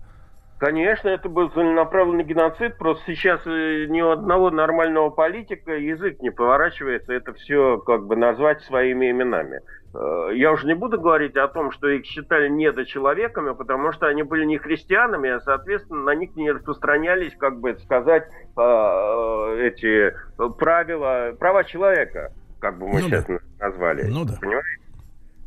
Конечно, 0.58 1.08
это 1.08 1.28
был 1.28 1.50
целенаправленный 1.50 2.22
геноцид, 2.22 2.78
просто 2.78 3.02
сейчас 3.06 3.40
э, 3.44 3.86
ни 3.88 4.00
у 4.00 4.10
одного 4.10 4.50
нормального 4.50 5.10
политика 5.10 5.72
язык 5.72 6.20
не 6.22 6.30
поворачивается 6.30 7.12
это 7.12 7.34
все 7.34 7.78
как 7.78 8.06
бы 8.06 8.14
назвать 8.14 8.62
своими 8.62 9.10
именами. 9.10 9.60
Э, 9.94 10.30
я 10.32 10.52
уже 10.52 10.66
не 10.68 10.74
буду 10.74 11.00
говорить 11.00 11.36
о 11.36 11.48
том, 11.48 11.72
что 11.72 11.88
их 11.88 12.06
считали 12.06 12.48
недочеловеками, 12.48 13.52
потому 13.52 13.90
что 13.92 14.06
они 14.06 14.22
были 14.22 14.44
не 14.44 14.58
христианами, 14.58 15.30
а, 15.30 15.40
соответственно, 15.40 16.02
на 16.04 16.14
них 16.14 16.36
не 16.36 16.52
распространялись, 16.52 17.34
как 17.36 17.58
бы 17.58 17.76
сказать, 17.80 18.28
э, 18.56 19.56
эти 19.60 20.14
правила, 20.58 21.34
права 21.36 21.64
человека, 21.64 22.32
как 22.60 22.78
бы 22.78 22.86
мы 22.86 23.00
ну 23.00 23.08
сейчас 23.08 23.24
да. 23.26 23.38
назвали. 23.58 24.04
Ну 24.04 24.24
да. 24.24 24.34
Понимаете? 24.40 24.68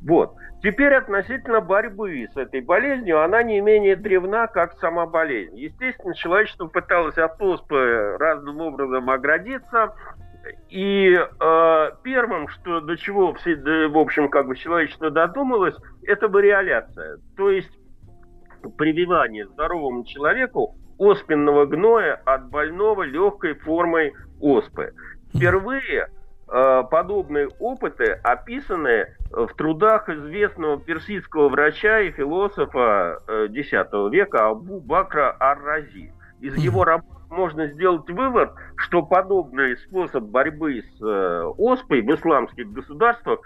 Вот. 0.02 0.36
Теперь 0.64 0.96
относительно 0.96 1.62
борьбы 1.62 2.28
с 2.34 2.36
этой 2.36 2.62
болезнью, 2.62 3.22
она 3.22 3.44
не 3.44 3.62
менее 3.62 3.96
древна, 3.96 4.48
как 4.48 4.74
сама 4.80 5.06
болезнь. 5.06 5.58
Естественно, 5.58 6.16
человечество 6.16 6.66
пыталось 6.66 7.18
от 7.18 7.40
оспы 7.42 8.18
разным 8.18 8.60
образом 8.62 9.10
оградиться, 9.10 9.94
и 10.70 11.14
э, 11.14 11.92
первым, 12.04 12.48
что 12.48 12.80
до 12.82 12.98
чего 12.98 13.34
в 13.34 13.98
общем, 13.98 14.30
как 14.30 14.48
бы 14.48 14.56
человечество 14.56 15.12
додумалось, 15.12 15.76
это 16.04 16.28
вариоляция. 16.28 17.20
То 17.36 17.52
есть 17.52 17.72
прививание 18.78 19.46
здоровому 19.46 20.06
человеку 20.06 20.76
оспенного 20.98 21.66
гноя 21.66 22.20
от 22.26 22.50
больного 22.50 23.04
легкой 23.04 23.54
формой 23.54 24.14
оспы. 24.40 24.94
Впервые 25.36 26.10
подобные 26.48 27.49
опыты 27.60 28.19
описаны 28.24 29.07
в 29.32 29.48
трудах 29.56 30.10
известного 30.10 30.80
персидского 30.80 31.49
врача 31.49 31.99
и 31.99 32.11
философа 32.11 33.19
X 33.49 33.74
э, 33.74 34.10
века 34.10 34.48
Абу 34.48 34.80
Бакра 34.80 35.36
Ар-Рази. 35.40 36.14
Из 36.40 36.56
его 36.56 36.84
работы 36.84 37.18
можно 37.30 37.68
сделать 37.68 38.10
вывод, 38.10 38.52
что 38.78 39.02
подобный 39.02 39.76
способ 39.78 40.24
борьбы 40.24 40.82
с 40.82 41.02
э, 41.02 41.44
оспой 41.57 42.02
в 42.02 42.14
исламских 42.14 42.72
государствах, 42.72 43.41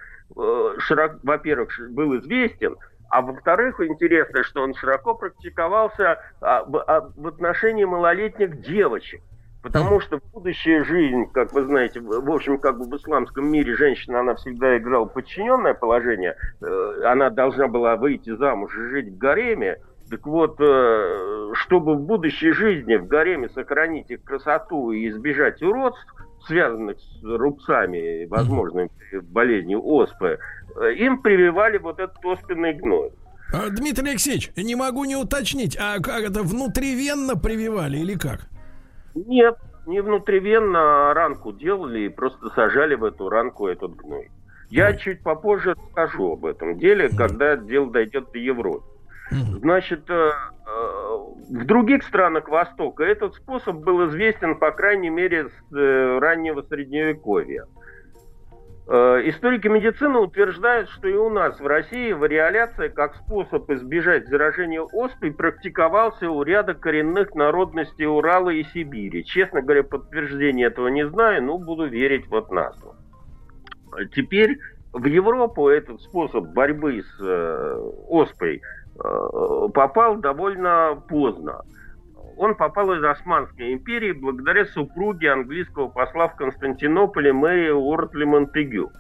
во-первых, 1.24 1.72
был 1.90 2.18
известен, 2.20 2.78
а 3.12 3.22
во-вторых, 3.22 3.82
интересно, 3.82 4.44
что 4.44 4.64
он 4.64 4.74
широко 4.74 5.14
практиковался 5.16 6.22
а, 6.40 6.60
а, 6.60 7.10
в 7.14 7.28
отношении 7.28 7.84
малолетних 7.84 8.62
девочек. 8.62 9.22
Потому 9.62 10.00
что 10.00 10.20
будущая 10.34 10.84
жизнь, 10.84 11.26
как 11.32 11.54
вы 11.54 11.66
знаете, 11.66 12.00
в 12.02 12.32
общем, 12.32 12.58
как 12.58 12.80
бы 12.80 12.86
в 12.86 12.96
исламском 13.00 13.48
мире 13.48 13.76
женщина, 13.76 14.22
она 14.22 14.36
всегда 14.36 14.78
играла 14.78 15.06
подчиненное 15.06 15.76
положение. 15.76 16.36
Э, 16.62 17.04
она 17.06 17.30
должна 17.30 17.68
была 17.68 17.96
выйти 17.96 18.36
замуж 18.36 18.76
и 18.76 18.90
жить 18.90 19.10
в 19.10 19.18
гареме. 19.18 19.78
Так 20.10 20.26
вот, 20.26 20.60
э, 20.60 21.52
чтобы 21.54 21.96
в 21.96 22.02
будущей 22.02 22.52
жизни 22.54 22.96
в 22.96 23.08
гареме 23.08 23.50
сохранить 23.50 24.10
их 24.10 24.24
красоту 24.24 24.92
и 24.92 25.08
избежать 25.10 25.62
уродств, 25.62 26.08
связанных 26.48 26.98
с 27.00 27.24
рубцами, 27.24 28.26
возможной 28.26 28.90
болезнью 29.32 29.86
оспы, 29.86 30.40
э, 30.76 30.94
им 30.94 31.22
прививали 31.22 31.78
вот 31.78 32.00
этот 32.00 32.18
оспенный 32.26 32.74
гной. 32.74 33.12
А, 33.54 33.70
Дмитрий 33.70 34.10
Алексеевич, 34.10 34.52
не 34.56 34.76
могу 34.76 35.04
не 35.06 35.16
уточнить, 35.16 35.78
а 35.80 36.00
как 36.00 36.24
это 36.24 36.42
внутривенно 36.42 37.36
прививали 37.36 37.98
или 37.98 38.16
как? 38.16 38.51
Нет, 39.16 39.58
не 39.86 40.02
внутривенно, 40.02 41.10
а 41.10 41.14
ранку 41.14 41.52
делали 41.52 42.02
и 42.02 42.10
просто 42.10 42.50
сажали 42.50 42.96
в 42.96 43.04
эту 43.04 43.30
ранку 43.30 43.68
этот 43.68 43.96
гной. 43.96 44.30
Я 44.70 44.94
чуть 44.96 45.22
попозже 45.22 45.76
скажу 45.92 46.34
об 46.34 46.46
этом 46.46 46.78
деле, 46.78 47.10
когда 47.10 47.58
дело 47.58 47.92
дойдет 47.92 48.32
до 48.32 48.40
Европы. 48.40 48.86
Значит, 49.32 50.10
э, 50.10 50.14
э, 50.14 51.12
в 51.52 51.66
других 51.66 52.04
странах 52.04 52.50
Востока 52.50 53.04
этот 53.04 53.36
способ 53.36 53.78
был 53.78 54.10
известен, 54.10 54.58
по 54.58 54.72
крайней 54.72 55.10
мере, 55.10 55.48
с 55.48 55.76
э, 55.76 56.20
раннего 56.20 56.62
Средневековья. 56.64 57.64
Э, 57.64 57.81
историки 58.88 59.68
медицины 59.68 60.20
утверждают, 60.20 60.90
что 60.90 61.08
и 61.08 61.14
у 61.14 61.30
нас 61.30 61.60
в 61.60 61.66
России 61.66 62.12
вариоляция 62.12 62.90
как 62.90 63.16
способ 63.16 63.70
избежать 63.70 64.28
заражения 64.28 64.82
оспой 64.82 65.32
практиковался 65.32 66.30
у 66.30 66.44
ряда 66.44 66.74
коренных 66.74 67.36
народностей 67.36 68.06
Урала 68.06 68.50
и 68.50 68.64
Сибири. 68.64 69.24
Честно 69.24 69.62
говоря, 69.62 69.84
подтверждения 69.84 70.66
этого 70.66 70.88
не 70.88 71.08
знаю, 71.08 71.44
но 71.44 71.58
буду 71.58 71.86
верить 71.88 72.28
вот 72.28 72.52
на 72.52 72.74
слово. 72.74 72.96
Теперь 74.16 74.58
в 74.94 75.06
Европу 75.06 75.70
этот 75.70 76.02
способ 76.02 76.46
борьбы 76.48 77.04
с 77.04 77.22
э, 77.22 77.76
оспой 78.10 78.62
э, 79.04 79.68
попал 79.74 80.18
довольно 80.18 81.02
поздно 81.08 81.62
он 82.42 82.56
попал 82.56 82.92
из 82.94 83.04
Османской 83.04 83.72
империи 83.72 84.14
благодаря 84.14 84.66
супруге 84.66 85.32
английского 85.32 85.90
посла 85.90 86.28
в 86.28 86.36
Константинополе 86.38 87.34
Мэри 87.34 87.70
Уортли 87.70 88.24
Монтегю. 88.24 88.92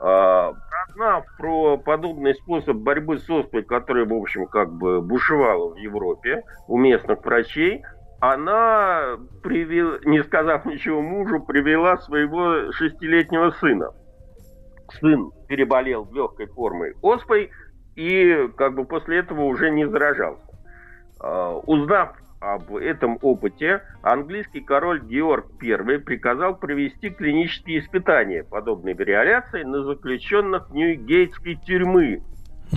А, 0.00 0.52
прознав 0.52 1.24
про 1.38 1.78
подобный 1.78 2.34
способ 2.34 2.76
борьбы 2.78 3.18
с 3.18 3.30
оспой, 3.30 3.62
который, 3.62 4.04
в 4.04 4.12
общем, 4.12 4.46
как 4.46 4.72
бы 4.72 5.00
бушевал 5.00 5.74
в 5.74 5.76
Европе 5.76 6.42
у 6.66 6.76
местных 6.76 7.24
врачей, 7.24 7.84
она, 8.20 9.16
привел, 9.44 10.00
не 10.04 10.24
сказав 10.24 10.66
ничего 10.66 11.00
мужу, 11.00 11.40
привела 11.40 11.96
своего 11.98 12.72
шестилетнего 12.72 13.50
сына. 13.52 13.90
Сын 14.98 15.30
переболел 15.48 16.08
легкой 16.12 16.46
формой 16.46 16.94
оспой 17.00 17.50
и 17.94 18.48
как 18.56 18.74
бы 18.74 18.84
после 18.84 19.18
этого 19.18 19.42
уже 19.42 19.70
не 19.70 19.88
заражался. 19.88 20.42
А, 21.20 21.56
узнав 21.58 22.16
об 22.54 22.76
этом 22.76 23.18
опыте 23.22 23.82
английский 24.02 24.60
король 24.60 25.02
Георг 25.02 25.46
I 25.60 25.98
приказал 25.98 26.56
провести 26.56 27.10
клинические 27.10 27.80
испытания 27.80 28.44
подобной 28.44 28.94
вариоляции 28.94 29.64
на 29.64 29.82
заключенных 29.82 30.70
Ньюгейтской 30.70 31.56
тюрьмы. 31.56 32.22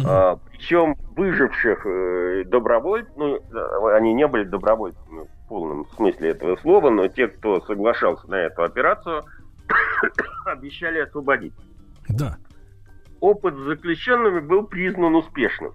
А, 0.05 0.37
причем 0.51 0.95
выживших 1.15 1.85
э, 1.85 2.43
добровольцев, 2.45 3.11
ну, 3.15 3.39
они 3.93 4.13
не 4.13 4.27
были 4.27 4.43
добровольцами 4.43 5.25
в 5.25 5.47
полном 5.47 5.85
смысле 5.95 6.29
этого 6.29 6.55
слова, 6.57 6.89
но 6.89 7.07
те, 7.07 7.27
кто 7.27 7.61
соглашался 7.61 8.27
на 8.29 8.35
эту 8.35 8.63
операцию, 8.63 9.23
обещали 10.45 10.99
освободить. 10.99 11.53
Да. 12.07 12.37
Опыт 13.19 13.55
с 13.55 13.65
заключенными 13.65 14.39
был 14.39 14.63
признан 14.63 15.15
успешным. 15.15 15.73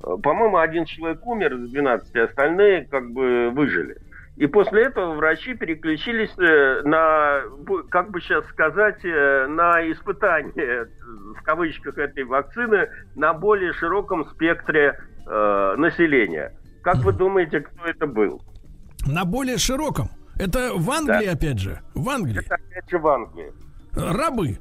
По-моему, 0.00 0.58
один 0.58 0.84
человек 0.84 1.26
умер 1.26 1.54
из 1.54 1.70
12, 1.70 2.16
остальные 2.16 2.86
как 2.86 3.10
бы 3.10 3.50
выжили. 3.50 3.96
И 4.36 4.46
после 4.46 4.84
этого 4.84 5.14
врачи 5.14 5.54
переключились 5.54 6.30
э, 6.38 6.82
на, 6.82 7.40
как 7.88 8.10
бы 8.10 8.20
сейчас 8.20 8.46
сказать, 8.48 9.02
э, 9.02 9.46
на 9.46 9.80
испытание, 9.90 10.88
в 11.38 11.42
кавычках, 11.42 11.96
этой 11.96 12.24
вакцины 12.24 12.88
на 13.14 13.32
более 13.32 13.72
широком 13.72 14.28
спектре 14.28 14.98
э, 15.26 15.74
населения. 15.78 16.52
Как 16.82 16.96
вы 16.96 17.12
думаете, 17.12 17.60
кто 17.60 17.86
это 17.86 18.06
был? 18.06 18.42
На 19.06 19.24
более 19.24 19.56
широком? 19.56 20.10
Это 20.38 20.72
в 20.74 20.90
Англии, 20.90 21.26
да. 21.26 21.32
опять 21.32 21.58
же? 21.58 21.80
В 21.94 22.08
Англии? 22.10 22.40
Это 22.44 22.56
опять 22.56 22.90
же 22.90 22.98
в 22.98 23.08
Англии. 23.08 23.52
Рабы? 23.94 24.58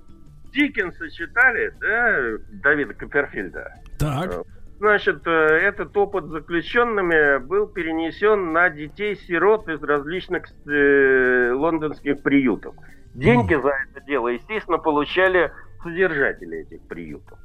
Диккенса 0.54 1.10
читали, 1.12 1.74
да, 1.82 2.38
Давида 2.64 2.94
Копперфильда? 2.94 3.74
Так. 4.00 4.46
Значит, 4.80 5.26
э, 5.26 5.30
этот 5.30 5.96
опыт 5.96 6.26
с 6.26 6.30
заключенными 6.30 7.38
был 7.38 7.68
перенесен 7.68 8.52
на 8.52 8.70
детей-сирот 8.70 9.70
из 9.70 9.82
различных 9.82 10.46
э, 10.68 11.52
лондонских 11.54 12.22
приютов. 12.22 12.76
Деньги 13.14 13.54
за 13.56 13.70
это 13.70 14.06
дело, 14.06 14.28
естественно, 14.28 14.78
получали 14.78 15.52
содержатели 15.82 16.60
этих 16.60 16.82
приютов. 16.88 17.40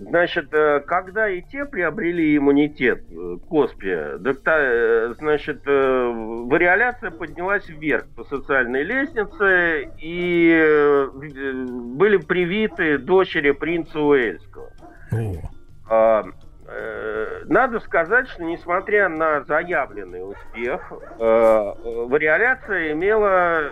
Значит, 0.00 0.54
э, 0.54 0.80
когда 0.86 1.28
и 1.28 1.42
те 1.42 1.64
приобрели 1.64 2.36
иммунитет 2.36 3.02
э, 3.10 3.36
к 3.48 3.52
оспе, 3.52 4.16
э, 4.24 5.14
значит, 5.18 5.66
вариоляция 5.66 7.10
поднялась 7.10 7.68
вверх 7.68 8.06
по 8.14 8.22
социальной 8.24 8.84
лестнице 8.84 9.90
и 10.00 11.06
были 11.12 12.18
привиты 12.18 12.98
дочери 12.98 13.50
принца 13.50 13.98
Уэльского. 13.98 14.70
Надо 17.46 17.80
сказать, 17.80 18.28
что 18.28 18.44
несмотря 18.44 19.08
на 19.08 19.42
заявленный 19.44 20.30
успех, 20.30 20.92
вариоляция 21.18 22.92
имела... 22.92 23.70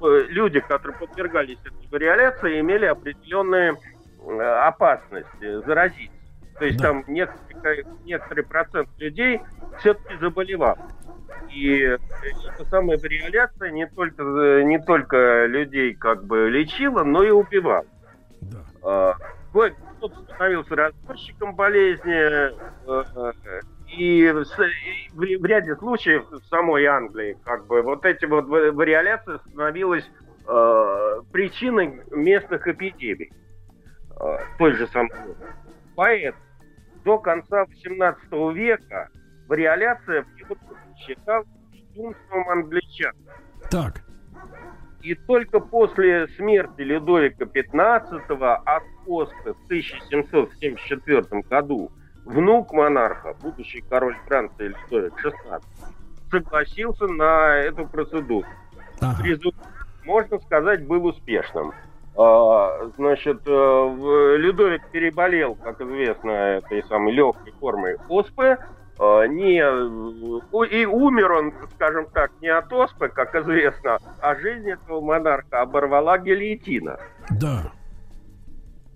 Люди, 0.00 0.60
которые 0.60 0.98
подвергались 0.98 1.58
этой 1.64 1.88
вариоляции, 1.90 2.60
имели 2.60 2.84
определенные 2.84 3.74
Э, 4.28 4.66
опасность 4.66 5.28
заразить. 5.40 6.10
То 6.58 6.64
есть 6.64 6.78
да. 6.78 6.88
там 6.88 7.04
некоторый, 7.06 7.86
некоторый 8.04 8.44
процент 8.44 8.88
людей 8.98 9.40
все-таки 9.78 10.16
заболевал. 10.18 10.76
И 11.50 11.78
эта 11.78 12.64
самая 12.68 12.98
вариоляция 12.98 13.70
не 13.70 13.86
только, 13.86 14.22
не 14.64 14.78
только 14.80 15.46
людей 15.46 15.94
как 15.94 16.24
бы 16.24 16.50
лечила, 16.50 17.04
но 17.04 17.22
и 17.22 17.30
убивала. 17.30 17.86
Да. 18.40 18.58
А, 18.82 19.14
кто-то 19.98 20.22
становился 20.22 20.76
разборщиком 20.76 21.54
болезни, 21.54 22.12
э, 22.12 22.52
и 23.96 24.30
в, 24.30 25.44
ряде 25.44 25.76
случаев 25.76 26.30
в 26.30 26.40
самой 26.46 26.84
Англии 26.86 27.36
как 27.44 27.66
бы 27.66 27.82
вот 27.82 28.04
эти 28.04 28.24
вот 28.24 28.46
вариоляции 28.46 29.38
становилась 29.48 30.08
э, 30.46 31.20
причиной 31.32 32.02
местных 32.10 32.66
эпидемий 32.66 33.32
той 34.58 34.72
же 34.72 34.88
самой. 34.88 35.12
Поэтому 35.94 36.42
до 37.04 37.18
конца 37.18 37.64
XVIII 37.64 38.52
века 38.52 39.08
вариоляция 39.46 40.26
считалась 40.96 41.46
единством 41.72 42.48
англичан. 42.48 43.12
Так. 43.70 44.07
И 45.08 45.14
только 45.14 45.58
после 45.58 46.28
смерти 46.36 46.82
Людовика 46.82 47.46
XV 47.46 48.60
от 48.66 48.82
оспы 49.06 49.54
в 49.54 49.64
1774 49.64 51.22
году 51.48 51.90
внук 52.26 52.74
монарха, 52.74 53.34
будущий 53.40 53.82
король 53.88 54.18
Франции 54.26 54.68
Людовик 54.68 55.14
XVI, 55.24 55.62
согласился 56.30 57.06
на 57.06 57.56
эту 57.56 57.86
процедуру. 57.86 58.46
Ага. 59.00 59.22
Результат, 59.22 59.66
можно 60.04 60.38
сказать, 60.40 60.86
был 60.86 61.06
успешным. 61.06 61.72
А, 62.14 62.90
значит, 62.98 63.40
э, 63.46 64.36
Людовик 64.36 64.90
переболел, 64.90 65.54
как 65.54 65.80
известно, 65.80 66.30
этой 66.32 66.84
самой 66.84 67.14
легкой 67.14 67.54
формой 67.58 67.96
оспы. 68.10 68.58
А, 68.98 69.26
не, 69.26 69.58
и 69.58 70.84
умер 70.86 71.32
он, 71.32 71.54
скажем 71.74 72.06
так, 72.12 72.32
не 72.40 72.48
от 72.48 72.72
оспы, 72.72 73.08
как 73.08 73.34
известно, 73.34 73.98
а 74.20 74.34
жизнь 74.34 74.70
этого 74.70 75.00
монарха 75.00 75.60
оборвала 75.60 76.18
гильотина. 76.18 76.98
Да. 77.30 77.72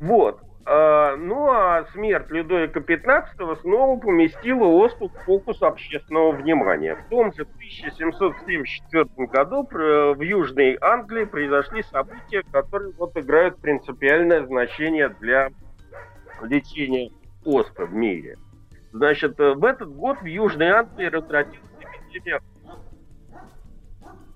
Вот. 0.01 0.41
А, 0.65 1.17
ну 1.17 1.49
а 1.51 1.85
смерть 1.93 2.31
Людовика 2.31 2.81
XV 2.81 3.61
снова 3.61 3.99
поместила 3.99 4.65
оспу 4.65 5.09
в 5.09 5.25
фокус 5.25 5.63
общественного 5.63 6.33
внимания. 6.33 6.97
В 6.97 7.09
том 7.09 7.33
же 7.33 7.43
1774 7.43 9.05
году 9.27 9.69
в 9.71 10.21
Южной 10.21 10.79
Англии 10.81 11.25
произошли 11.25 11.83
события, 11.85 12.43
которые 12.53 12.93
вот 12.99 13.17
играют 13.17 13.59
принципиальное 13.59 14.45
значение 14.47 15.09
для 15.21 15.51
лечения 16.43 17.11
оспы 17.45 17.87
в 17.87 17.95
мире. 17.95 18.37
Значит, 18.93 19.41
э, 19.41 19.55
в 19.55 19.65
этот 19.65 19.91
год 19.95 20.21
в 20.21 20.27
Южной 20.27 20.69
Англии 20.69 21.07
разразилась 21.07 21.59
эпидемия 22.11 22.41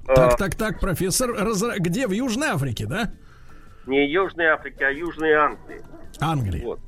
так, 0.07 0.37
так, 0.37 0.55
так, 0.55 0.81
профессор, 0.81 1.33
раз... 1.33 1.63
где? 1.79 2.07
В 2.07 2.13
Южной 2.13 2.49
Африке, 2.49 2.87
да? 2.87 3.11
Не 3.87 4.07
Южной 4.09 4.47
Африке, 4.47 4.87
а 4.87 4.91
Южной 4.91 5.33
Англии. 5.33 5.83
Англии. 6.21 6.63
Вот. 6.65 6.81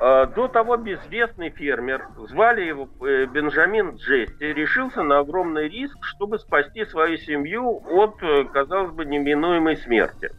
А, 0.00 0.26
до 0.26 0.48
того 0.48 0.76
безвестный 0.76 1.50
фермер, 1.50 2.08
звали 2.30 2.62
его 2.62 2.88
э, 3.06 3.26
Бенджамин 3.26 3.96
Джести, 3.96 4.44
решился 4.44 5.02
на 5.02 5.18
огромный 5.18 5.68
риск, 5.68 5.96
чтобы 6.02 6.38
спасти 6.38 6.84
свою 6.86 7.18
семью 7.18 7.82
от, 7.86 8.22
э, 8.22 8.44
казалось 8.44 8.92
бы, 8.92 9.04
неминуемой 9.04 9.76
смерти. 9.76 10.30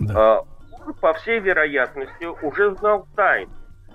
Да. 0.00 0.40
Он, 0.40 0.94
по 0.94 1.12
всей 1.14 1.38
вероятности, 1.38 2.24
уже 2.44 2.74
знал 2.74 3.06
тайну 3.14 3.52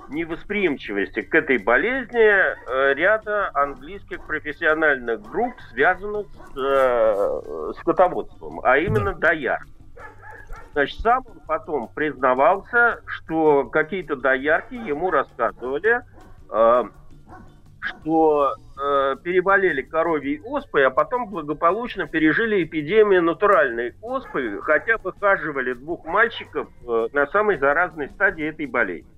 невосприимчивости 0.10 1.22
к 1.22 1.34
этой 1.36 1.58
болезни 1.58 2.20
э, 2.20 2.94
ряда 2.94 3.52
английских 3.54 4.26
профессиональных 4.26 5.22
групп, 5.22 5.54
связанных 5.72 6.28
с 6.54 7.74
скотоводством, 7.80 8.62
а 8.64 8.78
именно 8.78 9.14
да. 9.14 9.30
доярки. 9.30 9.78
Значит, 10.78 11.00
сам 11.00 11.24
он 11.28 11.40
потом 11.48 11.88
признавался, 11.88 13.02
что 13.08 13.66
какие-то 13.66 14.16
доярки 14.16 14.76
ему 14.76 15.10
рассказывали, 15.10 16.02
э, 16.52 16.84
что 17.80 18.54
э, 18.54 19.16
переболели 19.24 19.82
коровьей 19.82 20.40
оспой, 20.44 20.86
а 20.86 20.92
потом 20.92 21.30
благополучно 21.30 22.06
пережили 22.06 22.64
эпидемию 22.64 23.24
натуральной 23.24 23.96
оспы, 24.04 24.60
хотя 24.62 24.98
выхаживали 24.98 25.74
двух 25.74 26.06
мальчиков 26.06 26.68
э, 26.88 27.08
на 27.12 27.26
самой 27.26 27.58
заразной 27.58 28.10
стадии 28.10 28.46
этой 28.46 28.68
болезни. 28.68 29.17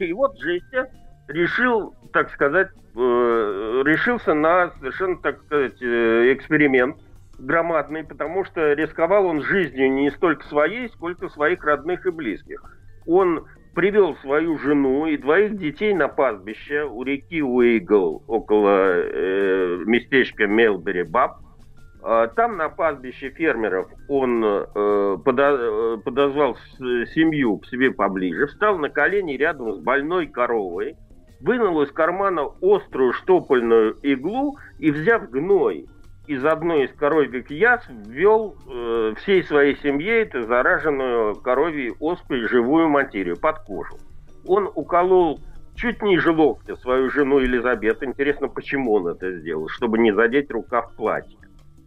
И 0.00 0.12
вот 0.12 0.36
Джесси 0.38 0.90
решил, 1.28 1.94
так 2.12 2.30
сказать, 2.30 2.68
э, 2.94 3.82
решился 3.84 4.34
на 4.34 4.70
совершенно, 4.78 5.16
так 5.18 5.40
сказать, 5.44 5.80
э, 5.80 6.32
эксперимент 6.32 6.96
громадный, 7.38 8.04
потому 8.04 8.44
что 8.44 8.72
рисковал 8.72 9.26
он 9.26 9.42
жизнью 9.42 9.92
не 9.92 10.10
столько 10.10 10.44
своей, 10.46 10.88
сколько 10.88 11.28
своих 11.28 11.64
родных 11.64 12.04
и 12.06 12.10
близких. 12.10 12.62
Он 13.06 13.46
привел 13.74 14.16
свою 14.16 14.58
жену 14.58 15.06
и 15.06 15.16
двоих 15.16 15.56
детей 15.56 15.94
на 15.94 16.08
пастбище 16.08 16.82
у 16.82 17.04
реки 17.04 17.42
Уэйгл 17.42 18.24
около 18.26 18.90
э, 18.90 19.82
местечка 19.86 20.46
Мелбери-Баб. 20.46 21.36
А, 22.02 22.28
там 22.28 22.56
на 22.56 22.68
пастбище 22.68 23.30
фермеров 23.30 23.88
он 24.08 24.44
э, 24.44 25.16
подо, 25.24 25.98
подозвал 26.04 26.56
семью 26.78 27.58
к 27.58 27.66
себе 27.66 27.90
поближе, 27.90 28.46
встал 28.46 28.78
на 28.78 28.88
колени 28.88 29.32
рядом 29.32 29.74
с 29.74 29.78
больной 29.78 30.26
коровой, 30.26 30.96
вынул 31.40 31.82
из 31.82 31.90
кармана 31.90 32.48
острую 32.62 33.12
штопольную 33.12 33.96
иглу 34.02 34.58
и, 34.78 34.90
взяв 34.90 35.28
гной 35.30 35.86
из 36.28 36.44
одной 36.44 36.84
из 36.84 36.92
коровьих 36.92 37.50
язв 37.50 37.88
ввел 37.88 38.54
э, 38.68 39.14
всей 39.16 39.42
своей 39.42 39.76
семье 39.76 40.22
эту 40.22 40.42
зараженную 40.42 41.34
коровьей 41.36 41.94
оспой 41.98 42.42
живую 42.42 42.88
материю 42.88 43.38
под 43.38 43.60
кожу. 43.60 43.96
Он 44.46 44.70
уколол 44.74 45.40
чуть 45.74 46.02
ниже 46.02 46.32
локтя 46.32 46.76
свою 46.76 47.10
жену 47.10 47.38
Елизавету. 47.38 48.04
Интересно, 48.04 48.48
почему 48.48 48.92
он 48.94 49.08
это 49.08 49.38
сделал? 49.38 49.68
Чтобы 49.68 49.98
не 49.98 50.12
задеть 50.12 50.50
рукав 50.50 50.92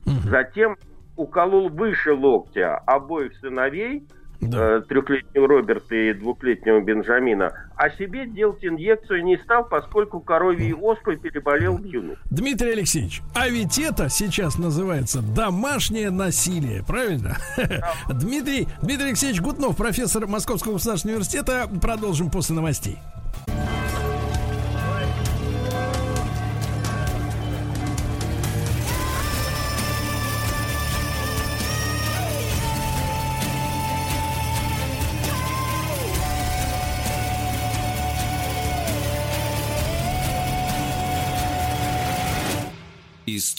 Затем 0.06 0.78
уколол 1.16 1.70
выше 1.70 2.14
локтя 2.14 2.78
обоих 2.78 3.36
сыновей– 3.38 4.08
да. 4.42 4.78
Э, 4.78 4.82
трехлетнего 4.82 5.48
Роберта 5.48 5.96
и 5.96 6.14
двухлетнего 6.14 6.82
Бенджамина, 6.82 7.54
а 7.76 7.90
себе 7.92 8.26
делать 8.28 8.64
инъекцию 8.66 9.24
не 9.24 9.38
стал, 9.38 9.66
поскольку 9.66 10.20
коровьей 10.20 10.74
оспой 10.74 11.18
переболел 11.18 11.78
юность. 11.78 12.22
Дмитрий 12.30 12.72
Алексеевич, 12.72 13.22
а 13.36 13.48
ведь 13.48 13.78
это 13.78 14.10
сейчас 14.10 14.58
называется 14.58 15.22
домашнее 15.22 16.10
насилие, 16.10 16.84
правильно? 16.84 17.38
Да. 17.56 17.94
Дмитрий, 18.14 18.68
Дмитрий 18.82 19.08
Алексеевич 19.10 19.42
Гутнов, 19.42 19.78
профессор 19.78 20.28
Московского 20.28 20.74
государственного 20.74 21.18
университета. 21.18 21.70
Продолжим 21.82 22.32
после 22.32 22.56
новостей. 22.56 22.98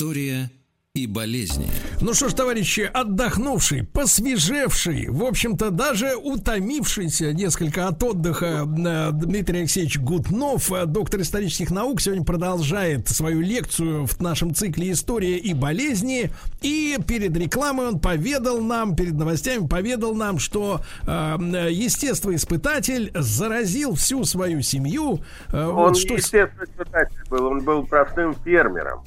История 0.02 0.50
и 0.96 1.06
болезни. 1.06 1.70
Ну 2.00 2.12
что 2.12 2.28
ж, 2.28 2.34
товарищи, 2.34 2.90
отдохнувший, 2.92 3.84
посвежевший, 3.84 5.08
в 5.08 5.24
общем-то, 5.24 5.70
даже 5.70 6.16
утомившийся 6.16 7.32
несколько 7.32 7.86
от 7.86 8.02
отдыха 8.02 8.66
э, 8.66 9.10
Дмитрий 9.12 9.60
Алексеевич 9.60 10.00
Гутнов, 10.00 10.72
э, 10.72 10.86
доктор 10.86 11.20
исторических 11.20 11.70
наук, 11.70 12.00
сегодня 12.00 12.24
продолжает 12.24 13.08
свою 13.08 13.42
лекцию 13.42 14.06
в 14.06 14.20
нашем 14.20 14.56
цикле 14.56 14.90
«История 14.90 15.38
и 15.38 15.54
болезни». 15.54 16.32
И 16.62 16.98
перед 17.06 17.36
рекламой 17.36 17.86
он 17.86 18.00
поведал 18.00 18.60
нам, 18.60 18.96
перед 18.96 19.14
новостями 19.14 19.68
поведал 19.68 20.16
нам, 20.16 20.40
что 20.40 20.80
э, 21.06 21.36
естествоиспытатель 21.70 23.12
заразил 23.14 23.94
всю 23.94 24.24
свою 24.24 24.62
семью. 24.62 25.20
Э, 25.52 25.64
он 25.64 25.74
вот, 25.74 25.96
что... 25.96 26.14
естествоиспытатель 26.14 27.22
был, 27.30 27.46
он 27.46 27.60
был 27.60 27.86
простым 27.86 28.34
фермером. 28.44 29.04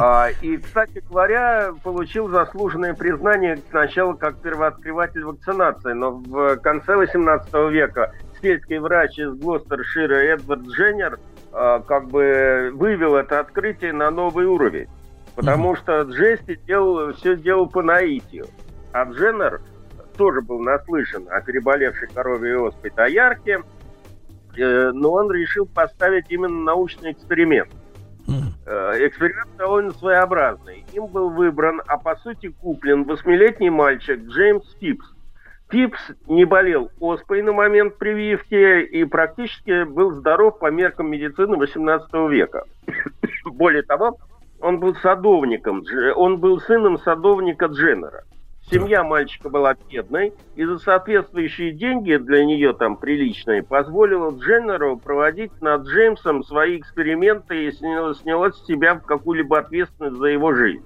А, 0.00 0.28
и, 0.42 0.56
кстати 0.56 1.02
говоря, 1.08 1.72
получил 1.84 2.28
заслуженное 2.28 2.94
признание 2.94 3.58
сначала 3.70 4.14
как 4.14 4.40
первооткрыватель 4.40 5.22
вакцинации, 5.22 5.92
но 5.92 6.12
в 6.12 6.56
конце 6.56 6.96
18 6.96 7.52
века 7.70 8.12
сельский 8.42 8.78
врач 8.78 9.18
из 9.18 9.34
Глостершира 9.34 10.16
Эдвард 10.16 10.62
Дженнер 10.62 11.20
а, 11.52 11.80
как 11.80 12.08
бы 12.08 12.70
вывел 12.74 13.14
это 13.14 13.38
открытие 13.38 13.92
на 13.92 14.10
новый 14.10 14.46
уровень. 14.46 14.88
Потому 15.36 15.76
что 15.76 16.02
Джести 16.02 16.58
делал, 16.66 17.12
все 17.12 17.36
делал 17.36 17.68
по 17.68 17.80
наитию. 17.80 18.46
А 18.92 19.04
Дженнер 19.04 19.60
тоже 20.16 20.40
был 20.40 20.58
наслышан 20.58 21.28
о 21.30 21.40
переболевшей 21.40 22.08
корове 22.08 22.50
и 22.50 22.54
оспой 22.54 22.90
Таярке, 22.90 23.60
э, 24.56 24.90
но 24.92 25.12
он 25.12 25.30
решил 25.30 25.66
поставить 25.66 26.26
именно 26.30 26.64
научный 26.64 27.12
эксперимент– 27.12 27.70
эксперимент 28.68 29.56
довольно 29.56 29.92
своеобразный. 29.92 30.84
Им 30.92 31.06
был 31.06 31.30
выбран, 31.30 31.80
а 31.86 31.98
по 31.98 32.16
сути 32.16 32.48
куплен 32.48 33.04
восьмилетний 33.04 33.70
мальчик 33.70 34.20
Джеймс 34.20 34.64
Фипс. 34.80 35.06
Фипс 35.70 36.00
не 36.26 36.44
болел 36.44 36.90
оспой 36.98 37.42
на 37.42 37.52
момент 37.52 37.98
прививки 37.98 38.82
и 38.82 39.04
практически 39.04 39.84
был 39.84 40.12
здоров 40.12 40.58
по 40.58 40.70
меркам 40.70 41.10
медицины 41.10 41.56
18 41.56 42.12
века. 42.30 42.64
Более 43.44 43.82
того, 43.82 44.18
он 44.60 44.80
был 44.80 44.94
садовником, 44.96 45.84
он 46.16 46.38
был 46.38 46.60
сыном 46.60 46.98
садовника 46.98 47.66
Дженнера. 47.66 48.24
Семья 48.70 49.02
мальчика 49.02 49.48
была 49.48 49.74
бедной, 49.90 50.34
и 50.54 50.64
за 50.64 50.78
соответствующие 50.78 51.72
деньги 51.72 52.16
для 52.16 52.44
нее 52.44 52.74
там 52.74 52.96
приличные 52.96 53.62
позволила 53.62 54.30
Дженнеру 54.30 54.98
проводить 54.98 55.52
над 55.62 55.86
Джеймсом 55.86 56.44
свои 56.44 56.78
эксперименты 56.78 57.64
и 57.64 57.72
сняла, 57.72 58.14
сняла 58.14 58.52
с 58.52 58.66
себя 58.66 58.96
какую-либо 58.96 59.58
ответственность 59.58 60.18
за 60.18 60.26
его 60.26 60.52
жизнь. 60.52 60.84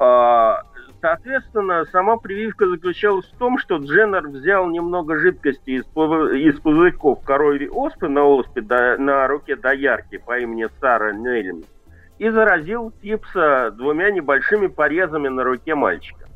А, 0.00 0.62
соответственно, 1.00 1.84
сама 1.92 2.16
прививка 2.16 2.66
заключалась 2.66 3.26
в 3.26 3.36
том, 3.38 3.56
что 3.58 3.76
Дженнер 3.76 4.26
взял 4.26 4.68
немного 4.68 5.18
жидкости 5.18 5.70
из, 5.70 5.84
из 5.84 6.58
пузырьков 6.58 7.22
коровьей 7.22 7.68
оспы 7.68 8.08
на 8.08 8.24
оспе 8.24 8.62
до, 8.62 8.96
на 8.98 9.28
руке 9.28 9.54
доярки 9.54 10.18
по 10.18 10.40
имени 10.40 10.66
Сара 10.80 11.12
Нельмс 11.12 11.66
и 12.18 12.28
заразил 12.28 12.92
Типса 13.02 13.70
двумя 13.70 14.10
небольшими 14.10 14.66
порезами 14.66 15.28
на 15.28 15.44
руке 15.44 15.74
мальчика. 15.74 16.29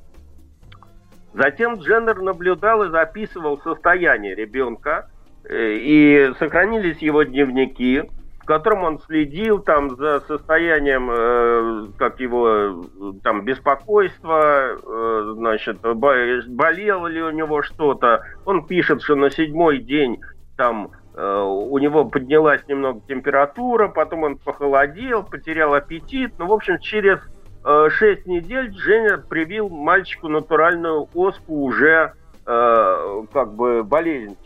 Затем 1.35 1.75
Дженнер 1.75 2.23
наблюдал 2.23 2.85
и 2.85 2.91
записывал 2.91 3.59
состояние 3.59 4.37
ребенка, 4.37 5.11
э, 5.45 5.73
и 5.75 6.33
сохранились 6.39 6.99
его 6.99 7.25
дневники, 7.25 8.05
в 8.41 8.45
котором 8.45 8.85
он 8.85 9.01
следил 9.01 9.59
там 9.59 9.97
за 9.97 10.21
состоянием, 10.21 11.11
э, 11.11 11.87
как 11.99 12.21
его, 12.21 12.85
там, 13.25 13.45
беспокойства, 13.45 14.77
э, 14.81 15.33
значит, 15.35 15.81
болело 15.81 17.07
ли 17.09 17.21
у 17.21 17.31
него 17.31 17.63
что-то. 17.63 18.23
Он 18.45 18.65
пишет, 18.65 19.03
что 19.03 19.17
на 19.17 19.31
седьмой 19.31 19.79
день 19.79 20.21
там 20.57 20.93
у 21.17 21.79
него 21.79 22.07
поднялась 22.07 22.67
немного 22.67 23.01
температура, 23.07 23.87
потом 23.87 24.25
он 24.25 24.37
похолодел, 24.37 25.23
потерял 25.23 25.73
аппетит. 25.73 26.33
Ну, 26.39 26.49
в 26.49 26.53
общем, 26.53 26.81
через 26.81 27.21
Э, 27.65 27.89
шесть 27.91 28.27
недель 28.27 28.73
Женя 28.77 29.17
привил 29.19 29.71
мальчику 29.71 30.29
натуральную 30.29 31.09
оспу 31.15 31.65
уже 31.65 32.13
э, 32.47 33.23
как 33.33 33.55
бы 33.55 33.83
болезнь 33.83 34.37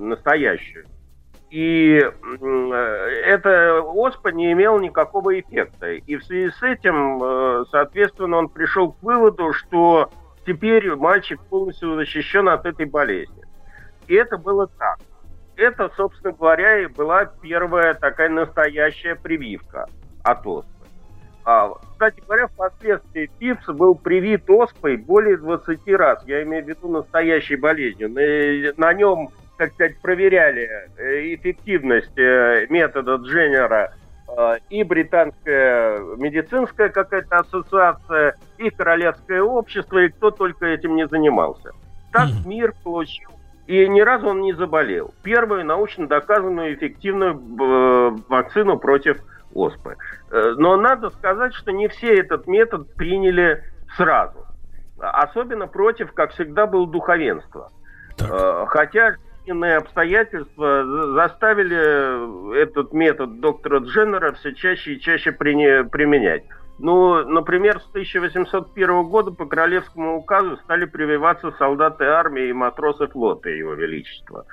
настоящую. 0.00 0.86
И 1.50 2.00
э, 2.00 3.20
эта 3.26 3.80
оспа 3.80 4.28
не 4.32 4.50
имела 4.50 4.80
никакого 4.80 5.38
эффекта. 5.38 5.92
И 5.92 6.16
в 6.16 6.24
связи 6.24 6.50
с 6.50 6.62
этим, 6.64 7.22
э, 7.22 7.64
соответственно, 7.70 8.38
он 8.38 8.48
пришел 8.48 8.90
к 8.90 9.00
выводу, 9.04 9.52
что 9.52 10.10
теперь 10.44 10.96
мальчик 10.96 11.40
полностью 11.42 11.94
защищен 11.94 12.48
от 12.48 12.66
этой 12.66 12.86
болезни. 12.86 13.44
И 14.08 14.14
это 14.14 14.36
было 14.36 14.66
так. 14.66 14.98
Это, 15.54 15.92
собственно 15.96 16.32
говоря, 16.32 16.80
и 16.80 16.86
была 16.86 17.26
первая 17.26 17.94
такая 17.94 18.30
настоящая 18.30 19.14
прививка 19.14 19.86
от 20.24 20.44
оспы. 20.44 20.73
А, 21.44 21.70
кстати 21.92 22.22
говоря, 22.26 22.46
впоследствии 22.46 23.30
Пипс 23.38 23.66
был 23.66 23.94
привит 23.94 24.48
оспой 24.48 24.96
более 24.96 25.36
20 25.36 25.88
раз. 25.94 26.24
Я 26.26 26.42
имею 26.42 26.64
в 26.64 26.68
виду 26.68 26.88
настоящей 26.88 27.56
болезнью. 27.56 28.08
На, 28.10 28.86
на 28.86 28.94
нем, 28.94 29.28
так 29.58 29.72
сказать, 29.74 30.00
проверяли 30.00 30.68
э, 30.96 31.34
эффективность 31.34 32.16
э, 32.18 32.66
метода 32.70 33.16
Дженнера 33.16 33.92
э, 34.26 34.56
и 34.70 34.82
британская 34.84 35.98
медицинская 36.16 36.88
какая-то 36.88 37.40
ассоциация, 37.40 38.36
и 38.56 38.70
королевское 38.70 39.42
общество, 39.42 39.98
и 39.98 40.08
кто 40.08 40.30
только 40.30 40.64
этим 40.64 40.96
не 40.96 41.06
занимался. 41.06 41.72
Так 42.10 42.30
мир 42.46 42.72
получил 42.82 43.30
и 43.66 43.88
ни 43.88 44.00
разу 44.00 44.28
он 44.28 44.42
не 44.42 44.52
заболел. 44.52 45.14
Первую 45.22 45.64
научно 45.64 46.06
доказанную 46.06 46.74
эффективную 46.74 47.34
вакцину 48.28 48.78
против 48.78 49.22
оспы. 49.54 49.96
Э, 50.30 50.54
но 50.56 50.76
надо 50.76 51.10
сказать, 51.10 51.54
что 51.54 51.72
не 51.72 51.88
все 51.88 52.14
этот 52.14 52.46
метод 52.46 52.92
приняли 52.94 53.64
сразу. 53.96 54.46
Особенно 54.98 55.66
против, 55.66 56.12
как 56.12 56.32
всегда, 56.32 56.66
был 56.66 56.86
духовенство. 56.86 57.70
Так. 58.16 58.30
Э, 58.30 58.66
хотя 58.68 59.16
жизненные 59.40 59.76
обстоятельства 59.76 60.84
заставили 61.14 62.60
этот 62.60 62.92
метод 62.92 63.40
доктора 63.40 63.80
Дженнера 63.80 64.32
все 64.32 64.54
чаще 64.54 64.94
и 64.94 65.00
чаще 65.00 65.32
применять. 65.32 66.44
Ну, 66.78 67.24
например, 67.24 67.80
с 67.80 67.88
1801 67.90 69.04
года 69.04 69.30
по 69.30 69.46
королевскому 69.46 70.16
указу 70.16 70.56
стали 70.58 70.86
прививаться 70.86 71.52
солдаты 71.52 72.04
армии 72.04 72.48
и 72.48 72.52
матросы 72.52 73.06
флота 73.06 73.48
Его 73.48 73.74
Величества. 73.74 74.44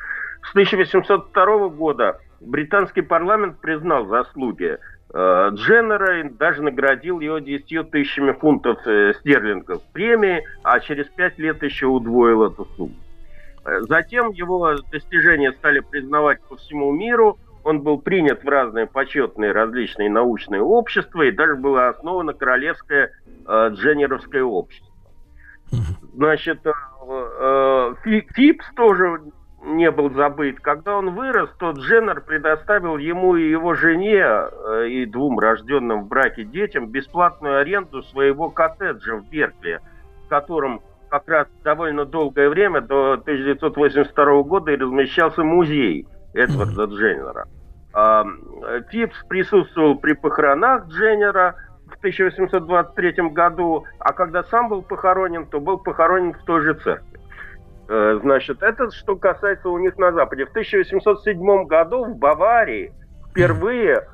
С 0.44 0.52
1802 0.52 1.70
года 1.70 2.20
британский 2.42 3.02
парламент 3.02 3.60
признал 3.60 4.08
заслуги 4.08 4.78
э, 5.14 5.50
Дженнера 5.54 6.22
и 6.22 6.30
даже 6.30 6.62
наградил 6.62 7.20
его 7.20 7.40
10 7.40 7.92
тысячами 7.92 8.34
фунтов 8.34 8.80
э, 8.86 9.14
стерлингов 9.20 9.82
премии, 9.94 10.44
а 10.64 10.80
через 10.80 11.08
пять 11.08 11.38
лет 11.38 11.62
еще 11.64 11.88
удвоил 11.88 12.44
эту 12.44 12.66
сумму. 12.76 12.96
Э, 13.66 13.82
затем 13.82 14.32
его 14.32 14.76
достижения 14.92 15.52
стали 15.54 15.80
признавать 15.80 16.42
по 16.44 16.56
всему 16.58 16.92
миру. 16.92 17.38
Он 17.64 17.82
был 17.82 18.00
принят 18.00 18.44
в 18.44 18.50
разные 18.50 18.88
почетные 18.88 19.52
различные 19.52 20.10
научные 20.10 20.62
общества, 20.62 21.22
и 21.22 21.32
даже 21.32 21.56
было 21.56 21.90
основано 21.90 22.34
Королевское 22.34 23.12
э, 23.48 23.70
Дженнеровское 23.74 24.44
общество. 24.44 24.92
Значит, 26.14 26.66
э, 26.66 26.72
э, 26.72 27.96
ФИПС 28.34 28.66
тоже 28.76 29.22
не 29.64 29.92
был 29.92 30.10
забыт. 30.12 30.60
Когда 30.60 30.98
он 30.98 31.14
вырос, 31.14 31.50
то 31.60 31.72
Дженнер 31.72 32.22
предоставил 32.22 32.98
ему 32.98 33.36
и 33.36 33.50
его 33.50 33.74
жене 33.76 34.24
э, 34.24 34.88
и 34.90 35.06
двум 35.06 35.40
рожденным 35.40 36.04
в 36.04 36.08
браке 36.08 36.44
детям 36.44 36.88
бесплатную 36.88 37.60
аренду 37.60 38.02
своего 38.04 38.50
коттеджа 38.50 39.18
в 39.18 39.30
Беркли, 39.30 39.80
в 40.26 40.30
котором 40.30 40.82
как 41.10 41.28
раз 41.28 41.48
довольно 41.64 42.06
долгое 42.06 42.50
время, 42.50 42.82
до 42.82 43.14
1982 43.14 44.44
года, 44.44 44.72
и 44.72 44.78
размещался 44.78 45.44
музей 45.44 46.08
Эдварда 46.34 46.86
Дженнера. 46.86 47.48
Фипс 48.90 49.18
присутствовал 49.28 49.96
при 49.96 50.14
похоронах 50.14 50.88
Дженнера 50.88 51.56
в 51.88 51.98
1823 51.98 53.30
году, 53.30 53.84
а 54.00 54.14
когда 54.14 54.44
сам 54.44 54.70
был 54.70 54.82
похоронен, 54.82 55.46
то 55.46 55.60
был 55.60 55.78
похоронен 55.78 56.34
в 56.34 56.44
той 56.46 56.62
же 56.62 56.74
церкви. 56.76 57.20
Э, 57.94 58.20
значит, 58.22 58.64
это 58.64 58.90
что 58.92 59.18
касается 59.18 59.68
у 59.68 59.78
них 59.78 59.98
на 59.98 60.14
Западе. 60.14 60.46
В 60.46 60.52
1807 60.52 61.66
году 61.66 62.06
в 62.06 62.16
Баварии 62.18 62.94
впервые 63.30 64.08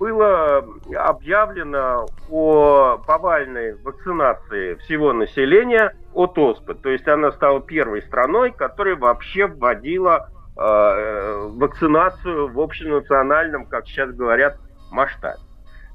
было 0.00 0.66
объявлено 0.96 2.06
о 2.28 2.98
повальной 3.06 3.74
вакцинации 3.84 4.74
всего 4.74 5.12
населения 5.12 5.94
от 6.12 6.36
оспы. 6.36 6.74
То 6.74 6.88
есть 6.88 7.06
она 7.06 7.30
стала 7.30 7.60
первой 7.60 8.02
страной, 8.02 8.50
которая 8.50 8.96
вообще 8.96 9.46
вводила 9.46 10.28
э, 10.56 11.48
вакцинацию 11.60 12.48
в 12.48 12.58
общенациональном, 12.58 13.66
как 13.66 13.86
сейчас 13.86 14.10
говорят, 14.10 14.58
масштабе. 14.90 15.38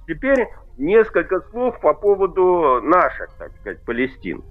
Теперь 0.08 0.48
несколько 0.78 1.42
слов 1.52 1.78
по 1.82 1.94
поводу 1.94 2.80
наших, 2.82 3.28
так 3.38 3.52
сказать, 3.60 3.84
Палестин. 3.84 4.42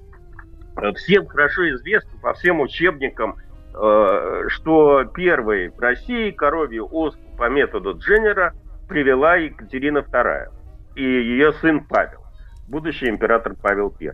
Всем 0.96 1.26
хорошо 1.26 1.70
известно 1.70 2.18
по 2.20 2.34
всем 2.34 2.60
учебникам, 2.60 3.36
э, 3.74 4.44
что 4.48 5.04
первой 5.04 5.68
в 5.68 5.80
России 5.80 6.30
коровью 6.30 6.86
оспу 6.90 7.22
по 7.38 7.48
методу 7.48 7.96
Дженнера 7.96 8.52
привела 8.88 9.36
Екатерина 9.36 9.98
II 9.98 10.48
и 10.96 11.02
ее 11.02 11.52
сын 11.54 11.84
Павел, 11.84 12.20
будущий 12.68 13.08
император 13.08 13.54
Павел 13.60 13.94
I. 14.00 14.12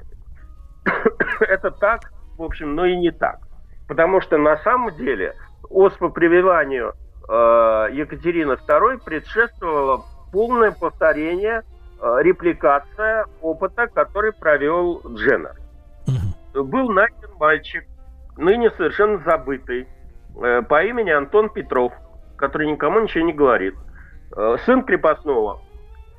Это 1.41 1.71
так, 1.73 2.13
в 2.37 2.43
общем, 2.43 2.75
но 2.75 2.87
и 2.87 2.97
не 2.97 3.11
так. 3.11 3.39
Потому 3.89 4.21
что 4.21 4.39
на 4.39 4.57
самом 4.59 4.95
деле 4.97 5.35
оспа 5.69 6.11
прививанию 6.11 6.95
э, 7.29 7.89
Екатерины 7.93 8.53
II 8.53 9.05
предшествовало 9.05 10.05
полное 10.33 10.71
повторение, 10.71 11.63
э, 12.01 12.17
репликация 12.21 13.27
опыта, 13.41 13.89
который 13.89 14.33
провел 14.33 15.03
Дженнер. 15.15 15.62
Был 16.55 16.91
найден 16.91 17.31
мальчик, 17.39 17.85
ныне 18.37 18.71
совершенно 18.71 19.19
забытый, 19.19 19.89
э, 20.43 20.63
по 20.63 20.83
имени 20.85 21.11
Антон 21.11 21.49
Петров, 21.49 21.93
который 22.37 22.71
никому 22.71 23.01
ничего 23.01 23.25
не 23.25 23.33
говорит. 23.33 23.75
Э, 24.37 24.57
сын 24.65 24.83
крепостного. 24.83 25.61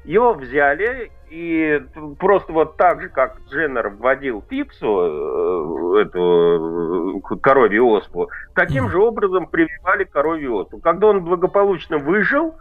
Его 0.05 0.34
взяли 0.34 1.11
и 1.30 1.81
просто 2.19 2.51
вот 2.51 2.77
так 2.77 3.01
же, 3.01 3.10
как 3.10 3.39
Дженнер 3.49 3.89
вводил 3.89 4.41
пипсу, 4.41 5.97
э, 5.97 6.01
эту 6.01 7.22
коровью 7.41 7.88
оспу, 7.88 8.30
таким 8.53 8.89
же 8.89 8.99
образом 8.99 9.47
прививали 9.47 10.03
коровью 10.03 10.55
оспу. 10.55 10.80
Когда 10.80 11.07
он 11.07 11.23
благополучно 11.23 11.97
выжил 11.97 12.55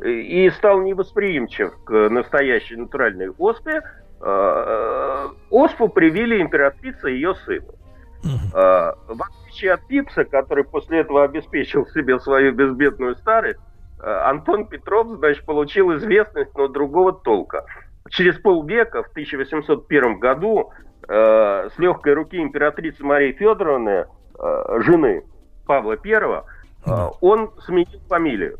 и 0.00 0.50
стал 0.50 0.82
невосприимчив 0.82 1.72
к 1.84 2.08
настоящей 2.08 2.76
натуральной 2.76 3.30
оспе, 3.30 3.82
оспу 4.20 5.88
привили 5.88 6.40
императрица 6.42 7.08
и 7.08 7.14
ее 7.14 7.34
сыну. 7.46 7.74
В 8.22 9.22
отличие 9.22 9.74
от 9.74 9.86
Пипса, 9.86 10.24
который 10.24 10.64
после 10.64 11.00
этого 11.00 11.22
обеспечил 11.22 11.86
себе 11.86 12.18
свою 12.18 12.52
безбедную 12.52 13.14
старость, 13.16 13.60
Э, 14.00 14.30
Антон 14.30 14.66
Петров, 14.66 15.08
значит, 15.18 15.44
получил 15.44 15.94
известность, 15.96 16.50
но 16.56 16.68
другого 16.68 17.12
толка. 17.12 17.64
Через 18.10 18.38
полвека, 18.38 19.02
в 19.02 19.08
1801 19.08 20.18
году, 20.18 20.70
э, 21.08 21.68
с 21.74 21.78
легкой 21.78 22.14
руки 22.14 22.40
императрицы 22.40 23.04
Марии 23.04 23.32
Федоровны, 23.32 24.06
э, 24.38 24.80
жены 24.80 25.24
Павла 25.66 25.96
I, 26.02 26.12
э, 26.12 27.08
он 27.20 27.50
сменил 27.66 28.00
фамилию 28.08 28.58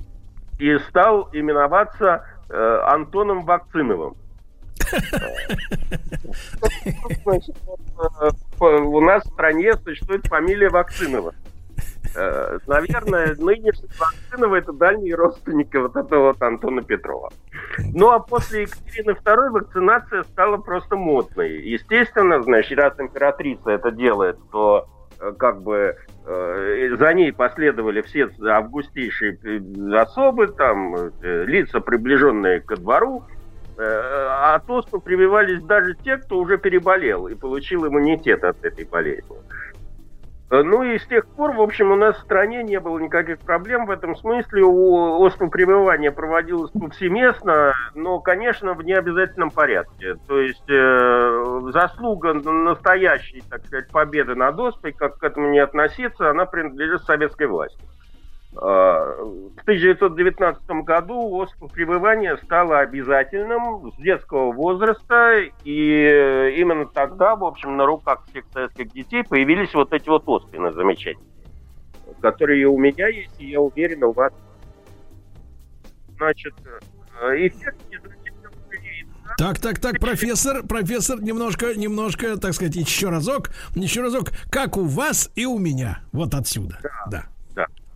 и 0.59 0.76
стал 0.90 1.28
именоваться 1.32 2.24
э, 2.51 2.80
Антоном 2.86 3.44
Вакциновым. 3.44 4.16
У 8.60 9.01
нас 9.01 9.24
в 9.24 9.32
стране 9.32 9.74
существует 9.85 10.27
фамилия 10.27 10.69
Вакцинова. 10.69 11.35
Э, 12.15 12.59
наверное, 12.66 13.35
нынешний 13.39 13.89
Вакцинова 13.98 14.56
это 14.56 14.73
дальние 14.73 15.15
родственники 15.15 15.77
вот 15.77 15.97
этого 15.97 16.28
вот 16.28 16.43
Антона 16.43 16.82
Петрова. 16.82 17.31
Ну 17.78 18.10
а 18.10 18.19
после 18.19 18.62
Екатерины 18.62 19.10
II 19.10 19.51
вакцинация 19.51 20.23
стала 20.24 20.56
просто 20.56 20.97
модной. 20.97 21.60
Естественно, 21.60 22.43
значит, 22.43 22.78
раз 22.78 22.98
императрица 22.98 23.70
это 23.70 23.90
делает, 23.90 24.39
то 24.51 24.89
э, 25.20 25.32
как 25.39 25.62
бы 25.62 25.97
э, 26.27 26.97
за 26.98 27.15
ней 27.15 27.32
последовали 27.32 28.01
все 28.02 28.31
августейшие 28.43 29.39
особы, 30.01 30.48
там, 30.48 30.97
лица, 31.23 31.81
приближенные 31.81 32.60
ко 32.60 32.77
двору, 32.77 33.24
а 33.84 34.59
то, 34.66 34.82
что 34.82 34.98
прививались 34.98 35.62
даже 35.62 35.94
те, 35.94 36.16
кто 36.18 36.38
уже 36.38 36.59
переболел 36.59 37.28
и 37.28 37.34
получил 37.34 37.86
иммунитет 37.86 38.44
от 38.44 38.64
этой 38.64 38.84
болезни. 38.84 39.36
Э, 40.50 40.62
ну 40.62 40.82
и 40.82 40.98
с 40.98 41.06
тех 41.06 41.26
пор, 41.26 41.52
в 41.52 41.60
общем, 41.60 41.92
у 41.92 41.96
нас 41.96 42.16
в 42.16 42.20
стране 42.20 42.62
не 42.62 42.80
было 42.80 42.98
никаких 42.98 43.38
проблем 43.40 43.86
в 43.86 43.90
этом 43.90 44.16
смысле. 44.16 44.64
Оспопрививание 44.64 46.10
проводилось 46.10 46.70
повсеместно, 46.70 47.74
но, 47.94 48.20
конечно, 48.20 48.74
в 48.74 48.82
необязательном 48.82 49.50
порядке. 49.50 50.14
То 50.26 50.40
есть 50.40 50.68
э, 50.68 51.70
заслуга 51.72 52.34
настоящей, 52.34 53.42
так 53.48 53.66
сказать, 53.66 53.90
победы 53.90 54.34
над 54.34 54.59
оспой, 54.59 54.92
как 54.92 55.18
к 55.18 55.24
этому 55.24 55.50
не 55.50 55.59
относиться, 55.59 56.30
она 56.30 56.46
принадлежит 56.46 57.02
советской 57.02 57.46
власти. 57.46 57.82
А, 58.60 59.14
в 59.22 59.60
1919 59.62 60.68
году 60.85 61.47
пребывание 61.72 62.36
стало 62.39 62.80
обязательным 62.80 63.93
с 63.93 63.97
детского 63.97 64.52
возраста, 64.52 65.43
и 65.64 66.55
именно 66.56 66.86
тогда, 66.86 67.36
в 67.36 67.44
общем, 67.44 67.76
на 67.76 67.86
руках 67.86 68.24
всех 68.30 68.44
советских 68.52 68.93
детей 68.93 69.22
появились 69.22 69.72
вот 69.74 69.93
эти 69.93 70.09
вот 70.09 70.24
оспины 70.26 70.72
замечательные, 70.72 71.28
которые 72.20 72.66
у 72.66 72.78
меня 72.78 73.06
есть, 73.06 73.40
и 73.40 73.51
я 73.51 73.60
уверен, 73.60 74.02
у 74.02 74.12
вас. 74.12 74.32
Значит, 76.16 76.55
э, 77.22 77.47
эффект 77.47 77.76
так, 79.36 79.60
так, 79.60 79.78
так, 79.78 80.01
профессор, 80.01 80.66
профессор, 80.66 81.22
немножко, 81.22 81.74
немножко, 81.76 82.39
так 82.39 82.55
сказать, 82.55 82.74
еще 82.74 83.09
разок, 83.09 83.51
еще 83.76 84.01
разок, 84.01 84.32
как 84.51 84.76
у 84.76 84.85
вас 84.85 85.30
и 85.36 85.47
у 85.47 85.59
меня, 85.59 86.01
вот 86.10 86.35
отсюда. 86.35 86.80
Да. 86.82 86.90
да. 87.09 87.38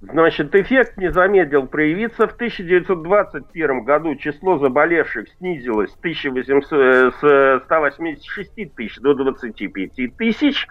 Значит, 0.02 0.52
эффект 0.56 0.96
не 0.96 1.12
замедлил 1.12 1.68
проявиться. 1.68 2.26
В 2.26 2.32
1921 2.32 3.84
году 3.84 4.16
число 4.16 4.58
заболевших 4.58 5.28
снизилось 5.38 5.92
с, 5.92 5.96
1800, 5.98 7.14
с 7.14 7.62
186 7.64 8.74
тысяч 8.74 8.98
до 8.98 9.14
25 9.14 10.16
тысяч. 10.16 10.66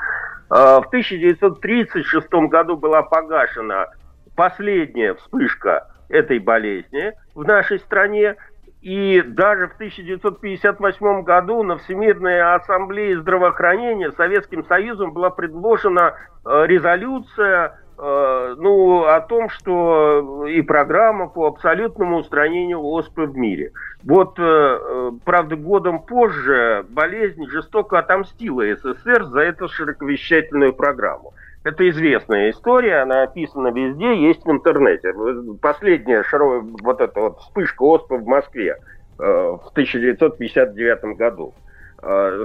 А, 0.49 0.81
в 0.81 0.87
1936 0.87 2.29
году 2.49 2.75
была 2.75 3.03
погашена 3.03 3.87
последняя 4.35 5.13
вспышка 5.13 5.87
этой 6.09 6.39
болезни 6.39 7.13
в 7.33 7.45
нашей 7.45 7.79
стране. 7.79 8.35
И 8.81 9.21
даже 9.21 9.67
в 9.67 9.75
1958 9.75 11.21
году 11.21 11.63
на 11.63 11.77
Всемирной 11.77 12.41
ассамблее 12.41 13.17
здравоохранения 13.21 14.11
Советским 14.11 14.65
Союзом 14.65 15.13
была 15.13 15.29
предложена 15.29 16.15
э, 16.43 16.65
резолюция 16.65 17.77
Э, 17.77 17.80
ну, 18.01 19.05
о 19.05 19.21
том, 19.21 19.49
что 19.49 20.47
и 20.47 20.63
программа 20.63 21.27
по 21.27 21.45
абсолютному 21.45 22.17
устранению 22.17 22.81
оспы 22.81 23.27
в 23.27 23.37
мире. 23.37 23.73
Вот, 24.03 24.39
э, 24.39 24.43
э, 24.43 25.11
правда, 25.23 25.55
годом 25.55 26.01
позже 26.01 26.83
болезнь 26.89 27.45
жестоко 27.47 27.99
отомстила 27.99 28.63
СССР 28.75 29.25
за 29.25 29.41
эту 29.41 29.69
широковещательную 29.69 30.73
программу. 30.73 31.33
Это 31.63 31.87
известная 31.91 32.49
история, 32.49 33.03
она 33.03 33.21
описана 33.21 33.67
везде, 33.67 34.17
есть 34.19 34.43
в 34.43 34.49
интернете. 34.49 35.13
Последняя 35.61 36.23
широкая 36.23 36.61
вот 36.81 37.01
эта 37.01 37.19
вот 37.19 37.37
вспышка 37.37 37.83
оспы 37.83 38.15
в 38.15 38.25
Москве 38.25 38.77
в 39.19 39.67
1959 39.73 41.17
году. 41.17 41.53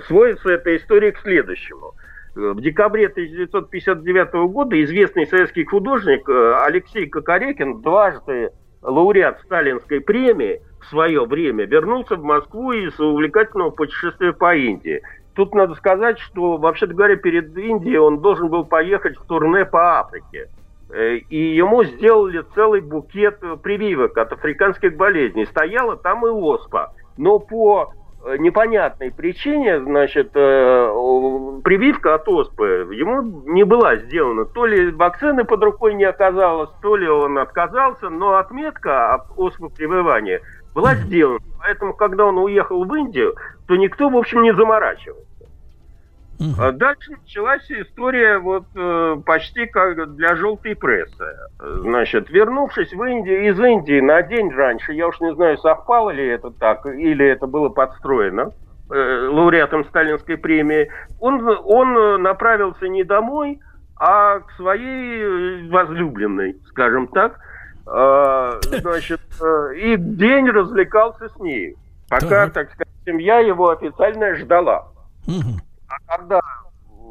Сводится 0.06 0.50
эта 0.50 0.76
история 0.76 1.12
к 1.12 1.20
следующему– 1.20 1.94
в 2.36 2.60
декабре 2.60 3.06
1959 3.06 4.50
года 4.50 4.82
известный 4.84 5.26
советский 5.26 5.64
художник 5.64 6.28
э, 6.28 6.54
Алексей 6.64 7.06
Кокорекин, 7.06 7.80
дважды 7.80 8.50
лауреат 8.82 9.40
Сталинской 9.40 10.02
премии, 10.02 10.60
в 10.80 10.86
свое 10.86 11.24
время 11.24 11.64
вернулся 11.64 12.16
в 12.16 12.22
Москву 12.22 12.72
из 12.72 13.00
увлекательного 13.00 13.70
путешествия 13.70 14.34
по 14.34 14.54
Индии. 14.54 15.00
Тут 15.34 15.54
надо 15.54 15.74
сказать, 15.74 16.18
что, 16.18 16.58
вообще-то 16.58 16.92
говоря, 16.92 17.16
перед 17.16 17.56
Индией 17.56 17.98
он 17.98 18.20
должен 18.20 18.48
был 18.48 18.64
поехать 18.64 19.16
в 19.16 19.24
турне 19.24 19.64
по 19.64 20.00
Африке. 20.00 20.50
Э, 20.90 21.16
и 21.16 21.56
ему 21.56 21.84
сделали 21.84 22.44
целый 22.54 22.82
букет 22.82 23.40
прививок 23.62 24.18
от 24.18 24.32
африканских 24.32 24.94
болезней. 24.94 25.46
Стояла 25.46 25.96
там 25.96 26.26
и 26.26 26.28
оспа. 26.28 26.92
Но 27.16 27.38
по 27.38 27.94
непонятной 28.38 29.12
причине, 29.12 29.80
значит, 29.80 30.30
э, 30.34 30.86
прививка 31.62 32.14
от 32.14 32.28
оспы 32.28 32.88
ему 32.92 33.22
не 33.46 33.64
была 33.64 33.96
сделана. 33.96 34.44
То 34.44 34.66
ли 34.66 34.90
вакцины 34.90 35.44
под 35.44 35.62
рукой 35.62 35.94
не 35.94 36.04
оказалось, 36.04 36.70
то 36.82 36.96
ли 36.96 37.08
он 37.08 37.38
отказался, 37.38 38.08
но 38.08 38.36
отметка 38.36 39.14
об 39.14 39.38
оспопрививании 39.38 40.40
была 40.74 40.94
сделана. 40.94 41.40
Поэтому, 41.60 41.94
когда 41.94 42.26
он 42.26 42.38
уехал 42.38 42.84
в 42.84 42.94
Индию, 42.94 43.34
то 43.66 43.76
никто, 43.76 44.08
в 44.08 44.16
общем, 44.16 44.42
не 44.42 44.54
заморачивался. 44.54 45.35
А 46.58 46.72
дальше 46.72 47.12
началась 47.12 47.70
история 47.70 48.38
вот 48.38 48.64
э, 48.74 49.16
почти 49.24 49.66
как 49.66 50.16
для 50.16 50.36
желтой 50.36 50.76
прессы. 50.76 51.24
Значит, 51.58 52.28
вернувшись 52.30 52.92
в 52.92 53.02
Индию, 53.04 53.48
из 53.48 53.58
Индии 53.58 54.00
на 54.00 54.22
день 54.22 54.50
раньше, 54.50 54.92
я 54.92 55.08
уж 55.08 55.20
не 55.20 55.34
знаю, 55.34 55.56
совпало 55.58 56.10
ли 56.10 56.26
это 56.26 56.50
так, 56.50 56.84
или 56.86 57.26
это 57.26 57.46
было 57.46 57.70
подстроено, 57.70 58.52
э, 58.90 59.28
лауреатом 59.28 59.84
Сталинской 59.86 60.36
премии, 60.36 60.90
он, 61.20 61.46
он 61.64 62.22
направился 62.22 62.86
не 62.88 63.04
домой, 63.04 63.60
а 63.98 64.40
к 64.40 64.50
своей 64.52 65.68
возлюбленной, 65.70 66.56
скажем 66.68 67.08
так, 67.08 67.38
э, 67.86 68.60
значит, 68.80 69.20
э, 69.40 69.76
и 69.76 69.96
день 69.96 70.50
развлекался 70.50 71.28
с 71.30 71.38
ней. 71.38 71.76
Пока, 72.10 72.44
так, 72.46 72.52
так 72.52 72.72
сказать, 72.72 72.92
семья 73.06 73.38
его 73.38 73.70
официально 73.70 74.34
ждала. 74.34 74.88
А 75.96 76.16
когда 76.16 76.40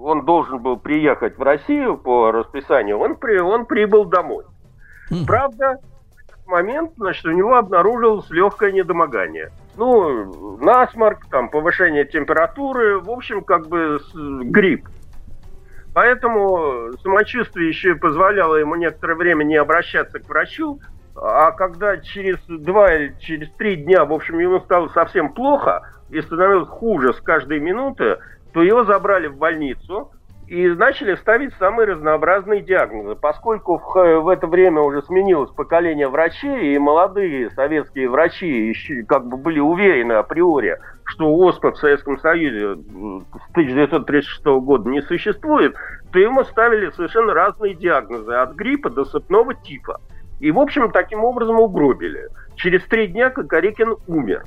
он 0.01 0.25
должен 0.25 0.59
был 0.59 0.77
приехать 0.77 1.37
в 1.37 1.41
Россию 1.41 1.97
по 1.97 2.31
расписанию, 2.31 2.99
он, 2.99 3.15
при, 3.15 3.39
он 3.39 3.65
прибыл 3.65 4.05
домой. 4.05 4.43
Правда, 5.25 5.79
в 6.15 6.29
этот 6.29 6.47
момент, 6.47 6.91
значит, 6.97 7.25
у 7.25 7.31
него 7.31 7.55
обнаружилось 7.55 8.29
легкое 8.29 8.71
недомогание. 8.71 9.51
Ну, 9.77 10.57
насморк, 10.57 11.25
там, 11.29 11.49
повышение 11.49 12.05
температуры, 12.05 12.99
в 12.99 13.09
общем, 13.09 13.43
как 13.43 13.67
бы 13.67 13.99
грипп. 14.13 14.87
Поэтому 15.93 16.91
самочувствие 17.03 17.69
еще 17.69 17.95
позволяло 17.95 18.55
ему 18.55 18.75
некоторое 18.75 19.15
время 19.15 19.43
не 19.43 19.55
обращаться 19.55 20.19
к 20.19 20.27
врачу, 20.27 20.79
а 21.15 21.51
когда 21.51 21.97
через 21.97 22.37
два 22.47 22.93
или 22.93 23.15
через 23.19 23.49
три 23.51 23.77
дня, 23.77 24.03
в 24.03 24.11
общем, 24.11 24.39
ему 24.39 24.59
стало 24.59 24.89
совсем 24.89 25.31
плохо 25.31 25.89
и 26.09 26.21
становилось 26.21 26.67
хуже 26.67 27.13
с 27.13 27.21
каждой 27.21 27.59
минуты, 27.59 28.17
то 28.55 28.63
его 28.63 28.85
забрали 28.85 29.27
в 29.27 29.35
больницу 29.35 30.11
и 30.47 30.65
начали 30.69 31.15
ставить 31.15 31.53
самые 31.55 31.87
разнообразные 31.87 32.61
диагнозы. 32.61 33.15
Поскольку 33.15 33.79
в, 33.79 34.21
в 34.21 34.29
это 34.29 34.47
время 34.47 34.79
уже 34.79 35.01
сменилось 35.01 35.51
поколение 35.51 36.07
врачей, 36.07 36.73
и 36.73 36.79
молодые 36.79 37.51
советские 37.51 38.09
врачи 38.09 38.47
еще 38.47 39.03
как 39.03 39.27
бы 39.27 39.35
были 39.35 39.59
уверены 39.59 40.13
априори, 40.13 40.79
что 41.03 41.35
ОСПА 41.35 41.71
в 41.71 41.77
Советском 41.77 42.17
Союзе 42.17 42.75
с 42.75 43.51
1936 43.51 44.45
года 44.45 44.89
не 44.89 45.01
существует, 45.01 45.75
то 46.13 46.19
ему 46.19 46.45
ставили 46.45 46.91
совершенно 46.91 47.33
разные 47.33 47.73
диагнозы, 47.73 48.35
от 48.35 48.53
гриппа 48.53 48.89
до 48.89 49.03
сыпного 49.03 49.53
типа. 49.53 49.99
И, 50.39 50.49
в 50.51 50.59
общем, 50.59 50.91
таким 50.91 51.25
образом 51.25 51.59
угробили. 51.59 52.29
Через 52.55 52.85
три 52.85 53.07
дня 53.07 53.31
Кокорекин 53.31 53.97
умер. 54.07 54.45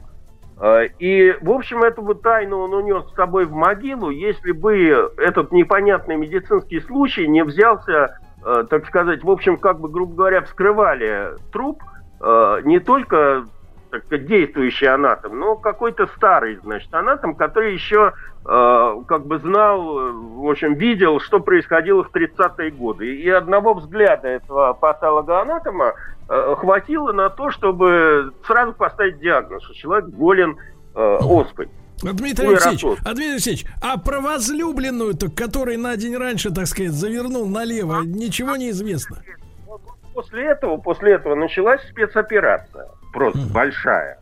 А, 0.61 0.83
и, 0.83 1.37
в 1.41 1.51
общем, 1.51 1.83
эту 1.83 2.03
вот 2.03 2.23
тайну 2.23 2.59
он 2.59 2.75
унес 2.75 3.05
с 3.09 3.15
собой 3.15 3.47
в 3.47 3.53
могилу, 3.53 4.11
если 4.11 4.53
бы 4.53 5.13
этот 5.17 5.53
непонятный 5.53 6.17
медицинский 6.17 6.81
случай 6.81 7.29
не 7.29 7.45
взялся, 7.45 8.19
а, 8.45 8.65
так 8.65 8.87
сказать, 8.87 9.23
в 9.23 9.31
общем, 9.31 9.57
как 9.57 9.81
бы, 9.81 9.89
грубо 9.89 10.15
говоря, 10.15 10.43
вскрывали 10.43 11.31
труп 11.53 11.83
а, 12.21 12.61
не 12.63 12.81
только 12.81 13.45
так 13.91 14.05
сказать, 14.05 14.27
действующий 14.27 14.87
анатом, 14.87 15.39
но 15.39 15.57
какой-то 15.57 16.07
старый, 16.17 16.57
значит, 16.63 16.93
анатом, 16.93 17.35
который 17.35 17.73
еще 17.73 18.13
э, 18.45 19.03
как 19.07 19.27
бы 19.27 19.39
знал, 19.39 20.13
в 20.13 20.49
общем, 20.49 20.75
видел, 20.75 21.21
что 21.21 21.41
происходило 21.41 22.05
в 22.05 22.15
30-е 22.15 22.71
годы. 22.71 23.17
И 23.17 23.29
одного 23.29 23.75
взгляда 23.75 24.29
этого 24.29 24.73
патологоанатома 24.75 25.95
э, 26.29 26.55
хватило 26.59 27.13
на 27.13 27.31
то, 27.31 27.51
чтобы 27.51 28.33
сразу 28.47 28.73
поставить 28.73 29.19
диагноз, 29.19 29.63
что 29.65 29.75
человек 29.75 30.09
болен 30.09 30.57
э, 30.95 31.17
оспой. 31.21 31.69
Дмитрий 32.01 32.49
Алексеевич, 32.49 32.85
а, 33.05 33.15
Дмитрий 33.15 33.33
Алексеевич, 33.33 33.67
а 33.83 33.99
про 33.99 34.21
возлюбленную-то, 34.21 35.31
который 35.31 35.77
на 35.77 35.97
день 35.97 36.17
раньше, 36.17 36.53
так 36.53 36.67
сказать, 36.67 36.93
завернул 36.93 37.49
налево, 37.49 38.03
ничего 38.05 38.55
не 38.55 38.71
известно? 38.71 39.19
После 40.15 40.45
этого, 40.45 40.77
после 40.77 41.15
этого 41.15 41.35
началась 41.35 41.81
спецоперация 41.89 42.89
просто 43.13 43.41
mm. 43.41 43.53
большая, 43.53 44.19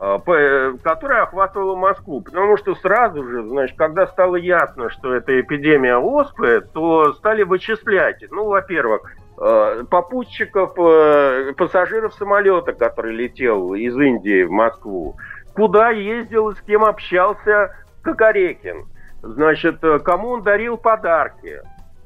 а, 0.00 0.20
э, 0.26 0.74
которая 0.82 1.22
охватывала 1.22 1.76
Москву. 1.76 2.20
Потому 2.20 2.56
что 2.56 2.74
сразу 2.76 3.24
же, 3.24 3.48
значит, 3.48 3.76
когда 3.76 4.06
стало 4.06 4.36
ясно, 4.36 4.90
что 4.90 5.14
это 5.14 5.40
эпидемия 5.40 5.96
оспы, 5.96 6.66
то 6.72 7.12
стали 7.14 7.42
вычислять. 7.42 8.24
Ну, 8.30 8.46
во-первых, 8.46 9.02
а, 9.40 9.84
попутчиков, 9.84 10.72
э, 10.78 11.52
пассажиров 11.56 12.14
самолета, 12.14 12.72
который 12.72 13.14
летел 13.14 13.74
из 13.74 13.96
Индии 13.96 14.42
в 14.42 14.50
Москву, 14.50 15.16
куда 15.54 15.90
ездил 15.90 16.50
и 16.50 16.54
с 16.54 16.60
кем 16.62 16.84
общался 16.84 17.74
Кокорекин, 18.02 18.86
значит, 19.22 19.82
э, 19.82 20.00
кому 20.00 20.30
он 20.30 20.42
дарил 20.42 20.76
подарки, 20.76 21.60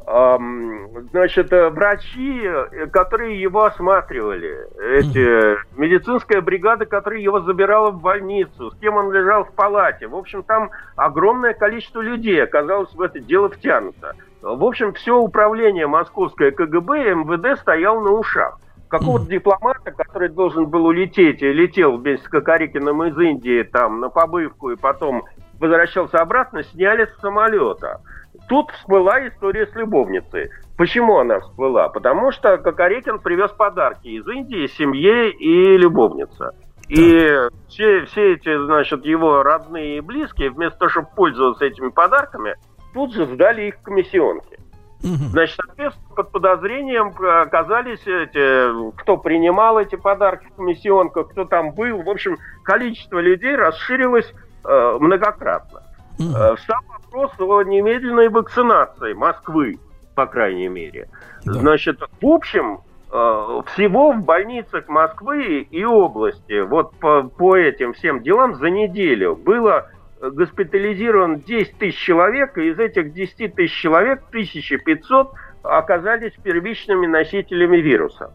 значит, 0.06 1.52
э, 1.52 1.70
врачи, 1.70 2.42
э, 2.44 2.86
которые 2.86 3.40
его 3.40 3.64
осматривали, 3.64 4.66
эти, 4.98 5.56
медицинская 5.78 6.40
бригада, 6.40 6.86
которая 6.86 7.20
его 7.20 7.40
забирала 7.40 7.90
в 7.90 8.00
больницу, 8.00 8.70
с 8.70 8.76
кем 8.78 8.96
он 8.96 9.12
лежал 9.12 9.44
в 9.44 9.52
палате. 9.52 10.08
В 10.08 10.16
общем, 10.16 10.42
там 10.42 10.70
огромное 10.96 11.54
количество 11.54 12.00
людей 12.00 12.42
оказалось 12.42 12.92
в 12.94 13.00
это 13.00 13.20
дело 13.20 13.48
втянуто. 13.48 14.14
В 14.42 14.64
общем, 14.64 14.92
все 14.92 15.16
управление 15.16 15.86
московское 15.86 16.50
КГБ 16.50 17.10
и 17.10 17.14
МВД 17.14 17.60
стоял 17.60 18.00
на 18.00 18.10
ушах. 18.10 18.58
Какого-то 18.88 19.26
дипломата, 19.26 19.90
который 19.92 20.28
должен 20.28 20.66
был 20.66 20.84
улететь, 20.86 21.42
и 21.42 21.52
летел 21.52 21.96
вместе 21.96 22.26
с 22.26 22.28
Кокорикиным 22.28 23.04
из 23.04 23.18
Индии 23.18 23.62
там 23.62 24.00
на 24.00 24.10
побывку 24.10 24.70
и 24.70 24.76
потом 24.76 25.24
возвращался 25.58 26.18
обратно, 26.18 26.62
сняли 26.64 27.06
с 27.06 27.20
самолета 27.20 28.00
тут 28.52 28.70
всплыла 28.72 29.26
история 29.26 29.66
с 29.66 29.74
любовницей. 29.74 30.50
Почему 30.76 31.16
она 31.16 31.40
всплыла? 31.40 31.88
Потому 31.88 32.32
что 32.32 32.58
Кокорекин 32.58 33.18
привез 33.18 33.50
подарки 33.50 34.08
из 34.08 34.28
Индии 34.28 34.66
семье 34.66 35.30
и 35.30 35.78
любовнице. 35.78 36.50
И 36.86 37.34
все, 37.68 38.04
все 38.04 38.34
эти, 38.34 38.54
значит, 38.66 39.06
его 39.06 39.42
родные 39.42 39.96
и 39.96 40.00
близкие, 40.02 40.50
вместо 40.50 40.80
того, 40.80 40.90
чтобы 40.90 41.08
пользоваться 41.16 41.64
этими 41.64 41.88
подарками, 41.88 42.56
тут 42.92 43.14
же 43.14 43.24
сдали 43.24 43.68
их 43.68 43.76
в 43.76 43.82
комиссионки. 43.84 44.58
Значит, 45.00 45.56
соответственно, 45.64 46.14
под 46.14 46.30
подозрением 46.30 47.14
оказались 47.40 48.06
эти, 48.06 48.92
кто 49.00 49.16
принимал 49.16 49.80
эти 49.80 49.96
подарки 49.96 50.46
в 50.52 50.56
комиссионках, 50.56 51.30
кто 51.30 51.46
там 51.46 51.72
был. 51.72 52.02
В 52.02 52.10
общем, 52.10 52.36
количество 52.64 53.18
людей 53.18 53.56
расширилось 53.56 54.30
э, 54.66 54.98
многократно. 55.00 55.81
Э, 56.18 56.54
Сам 56.66 56.84
вопрос 56.88 57.32
о 57.38 57.62
немедленной 57.62 58.28
вакцинации 58.28 59.12
Москвы, 59.12 59.78
по 60.14 60.26
крайней 60.26 60.68
мере. 60.68 61.08
Да. 61.44 61.54
Значит, 61.54 62.00
в 62.00 62.26
общем, 62.26 62.80
э, 63.10 63.60
всего 63.74 64.12
в 64.12 64.24
больницах 64.24 64.88
Москвы 64.88 65.66
и 65.70 65.84
области, 65.84 66.60
вот 66.60 66.94
по, 66.96 67.22
по 67.22 67.56
этим 67.56 67.92
всем 67.94 68.22
делам 68.22 68.54
за 68.54 68.70
неделю 68.70 69.36
было 69.36 69.90
госпитализировано 70.20 71.40
10 71.40 71.78
тысяч 71.78 71.98
человек, 71.98 72.56
и 72.56 72.68
из 72.68 72.78
этих 72.78 73.12
10 73.12 73.54
тысяч 73.54 73.74
человек 73.74 74.22
1500 74.28 75.32
оказались 75.64 76.32
первичными 76.42 77.06
носителями 77.06 77.78
вируса. 77.78 78.32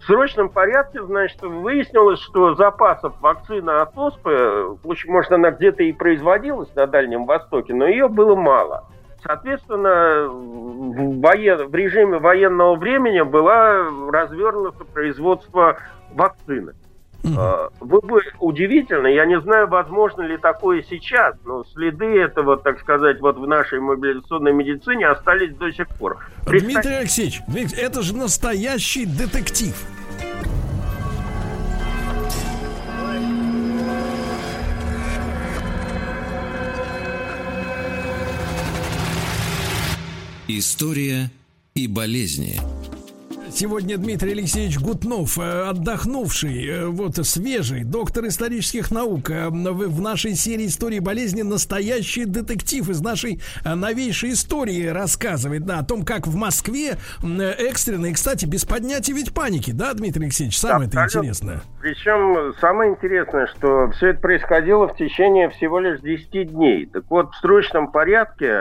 В 0.00 0.04
срочном 0.04 0.48
порядке, 0.48 1.02
значит, 1.02 1.40
выяснилось, 1.42 2.20
что 2.20 2.54
запасов 2.54 3.20
вакцины 3.20 3.70
от 3.70 3.96
оспы, 3.96 4.78
может, 5.06 5.32
она 5.32 5.50
где-то 5.50 5.82
и 5.82 5.92
производилась 5.92 6.72
на 6.74 6.86
Дальнем 6.86 7.26
Востоке, 7.26 7.74
но 7.74 7.86
ее 7.86 8.08
было 8.08 8.34
мало. 8.34 8.86
Соответственно, 9.22 10.28
в, 10.28 11.20
воен... 11.20 11.68
в 11.68 11.74
режиме 11.74 12.18
военного 12.18 12.76
времени 12.76 13.20
было 13.22 14.10
развернуто 14.10 14.84
производство 14.84 15.76
вакцины. 16.12 16.74
Mm-hmm. 17.22 17.72
Вы 17.80 18.00
бы 18.00 18.22
удивительно, 18.38 19.08
я 19.08 19.26
не 19.26 19.40
знаю, 19.40 19.68
возможно 19.68 20.22
ли 20.22 20.36
такое 20.36 20.84
сейчас, 20.88 21.34
но 21.44 21.64
следы 21.64 22.06
этого, 22.06 22.56
так 22.56 22.78
сказать, 22.80 23.20
вот 23.20 23.36
в 23.36 23.46
нашей 23.46 23.80
мобилизационной 23.80 24.52
медицине 24.52 25.08
остались 25.08 25.54
до 25.56 25.72
сих 25.72 25.88
пор. 25.88 26.18
Представь... 26.46 26.74
Дмитрий 26.74 26.94
Алексеевич, 26.94 27.40
это 27.76 28.02
же 28.02 28.14
настоящий 28.14 29.04
детектив. 29.04 29.74
История 40.50 41.30
и 41.74 41.86
болезни. 41.86 42.58
Сегодня 43.50 43.96
Дмитрий 43.96 44.32
Алексеевич 44.32 44.78
Гутнов, 44.78 45.38
э, 45.38 45.68
отдохнувший, 45.68 46.66
э, 46.66 46.86
вот 46.86 47.16
свежий, 47.16 47.82
доктор 47.82 48.26
исторических 48.26 48.90
наук, 48.90 49.30
э, 49.30 49.48
в 49.48 50.00
нашей 50.00 50.34
серии 50.34 50.66
истории 50.66 50.98
болезни 50.98 51.42
настоящий 51.42 52.24
детектив 52.24 52.88
из 52.88 53.00
нашей 53.00 53.40
новейшей 53.64 54.32
истории 54.32 54.86
рассказывает, 54.86 55.64
да, 55.64 55.78
о 55.78 55.84
том, 55.84 56.04
как 56.04 56.26
в 56.26 56.36
Москве 56.36 56.98
экстренно, 57.58 58.06
и, 58.06 58.12
кстати, 58.12 58.44
без 58.44 58.64
поднятия 58.64 59.12
ведь 59.12 59.34
паники, 59.34 59.70
да, 59.70 59.94
Дмитрий 59.94 60.24
Алексеевич, 60.24 60.58
самое 60.58 60.88
это 60.88 61.04
интересное. 61.04 61.62
Причем 61.80 62.54
самое 62.60 62.92
интересное, 62.92 63.46
что 63.46 63.90
все 63.92 64.08
это 64.08 64.20
происходило 64.20 64.88
в 64.88 64.96
течение 64.96 65.48
всего 65.50 65.78
лишь 65.80 66.00
10 66.00 66.52
дней. 66.52 66.86
Так 66.86 67.04
вот, 67.08 67.30
в 67.32 67.36
срочном 67.40 67.90
порядке 67.90 68.52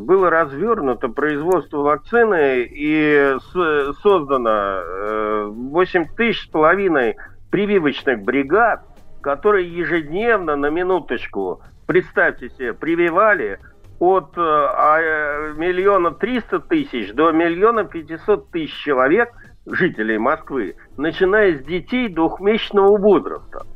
было 0.00 0.30
развернуто 0.30 1.08
производство 1.08 1.78
вакцины 1.78 2.68
и 2.68 3.36
с 3.52 3.96
создано 4.16 5.50
8 5.50 6.02
э, 6.02 6.06
тысяч 6.16 6.44
с 6.44 6.46
половиной 6.46 7.16
прививочных 7.50 8.22
бригад, 8.22 8.82
которые 9.20 9.68
ежедневно, 9.68 10.56
на 10.56 10.70
минуточку, 10.70 11.62
представьте 11.86 12.48
себе, 12.50 12.72
прививали 12.72 13.58
от 13.98 14.36
э, 14.36 14.40
а, 14.40 15.52
миллиона 15.54 16.10
триста 16.12 16.60
тысяч 16.60 17.12
до 17.12 17.32
миллиона 17.32 17.84
пятисот 17.84 18.50
тысяч 18.50 18.74
человек, 18.84 19.30
жителей 19.66 20.18
Москвы, 20.18 20.76
начиная 20.96 21.56
с 21.58 21.62
детей 21.62 22.08
двухмесячного 22.08 22.96
возраста. 22.98 23.66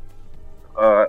Э, 0.77 1.07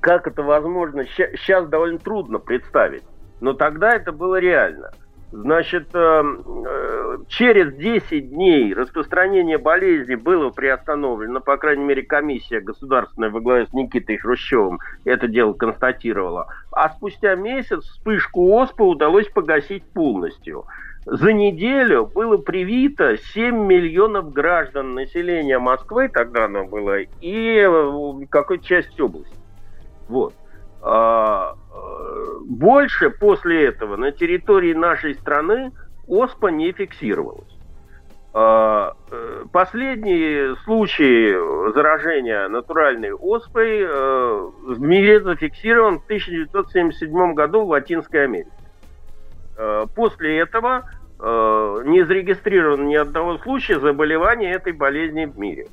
как 0.00 0.26
это 0.26 0.42
возможно, 0.42 1.04
сейчас 1.06 1.68
довольно 1.68 1.98
трудно 1.98 2.38
представить. 2.38 3.04
Но 3.40 3.52
тогда 3.52 3.94
это 3.94 4.12
было 4.12 4.40
реально. 4.40 4.90
Значит, 5.32 5.88
э, 5.92 5.98
э, 5.98 7.18
через 7.26 7.74
10 7.74 8.30
дней 8.30 8.72
распространение 8.72 9.58
болезни 9.58 10.14
было 10.14 10.50
приостановлено, 10.50 11.40
по 11.40 11.56
крайней 11.56 11.84
мере, 11.84 12.02
комиссия 12.02 12.60
государственная 12.60 13.30
во 13.30 13.40
главе 13.40 13.66
с 13.66 13.72
Никитой 13.72 14.18
Хрущевым 14.18 14.78
это 15.04 15.26
дело 15.26 15.52
констатировала. 15.52 16.46
А 16.70 16.90
спустя 16.90 17.34
месяц 17.34 17.82
вспышку 17.82 18.56
ОСПА 18.56 18.84
удалось 18.84 19.28
погасить 19.28 19.82
полностью. 19.92 20.64
За 21.06 21.32
неделю 21.32 22.06
было 22.06 22.36
привито 22.36 23.16
7 23.16 23.56
миллионов 23.66 24.32
граждан 24.32 24.94
населения 24.94 25.58
Москвы, 25.58 26.08
тогда 26.08 26.44
оно 26.44 26.64
было, 26.66 27.00
и 27.00 27.58
э, 27.58 28.26
какой-то 28.30 28.64
часть 28.64 29.00
области. 29.00 29.36
Вот. 30.08 30.34
Э, 31.76 32.38
больше 32.44 33.10
после 33.10 33.66
этого 33.66 33.96
на 33.96 34.12
территории 34.12 34.72
нашей 34.72 35.14
страны 35.14 35.72
ОСПА 36.08 36.48
не 36.48 36.72
фиксировалась. 36.72 37.52
А, 38.32 38.94
э, 39.10 39.44
последний 39.50 40.54
случай 40.64 41.34
заражения 41.72 42.48
натуральной 42.48 43.12
оспой 43.12 43.80
э, 43.80 44.50
в 44.66 44.80
мире 44.80 45.20
зафиксирован 45.20 46.00
в 46.00 46.04
1977 46.04 47.34
году 47.34 47.64
в 47.64 47.70
Латинской 47.70 48.24
Америке. 48.24 48.50
После 49.94 50.40
этого 50.40 50.84
не 51.18 52.04
зарегистрировано 52.04 52.82
ни 52.82 52.94
одного 52.94 53.38
случая 53.38 53.80
заболевания 53.80 54.52
этой 54.52 54.74
болезни 54.74 55.24
в 55.24 55.38
мире. 55.38 55.68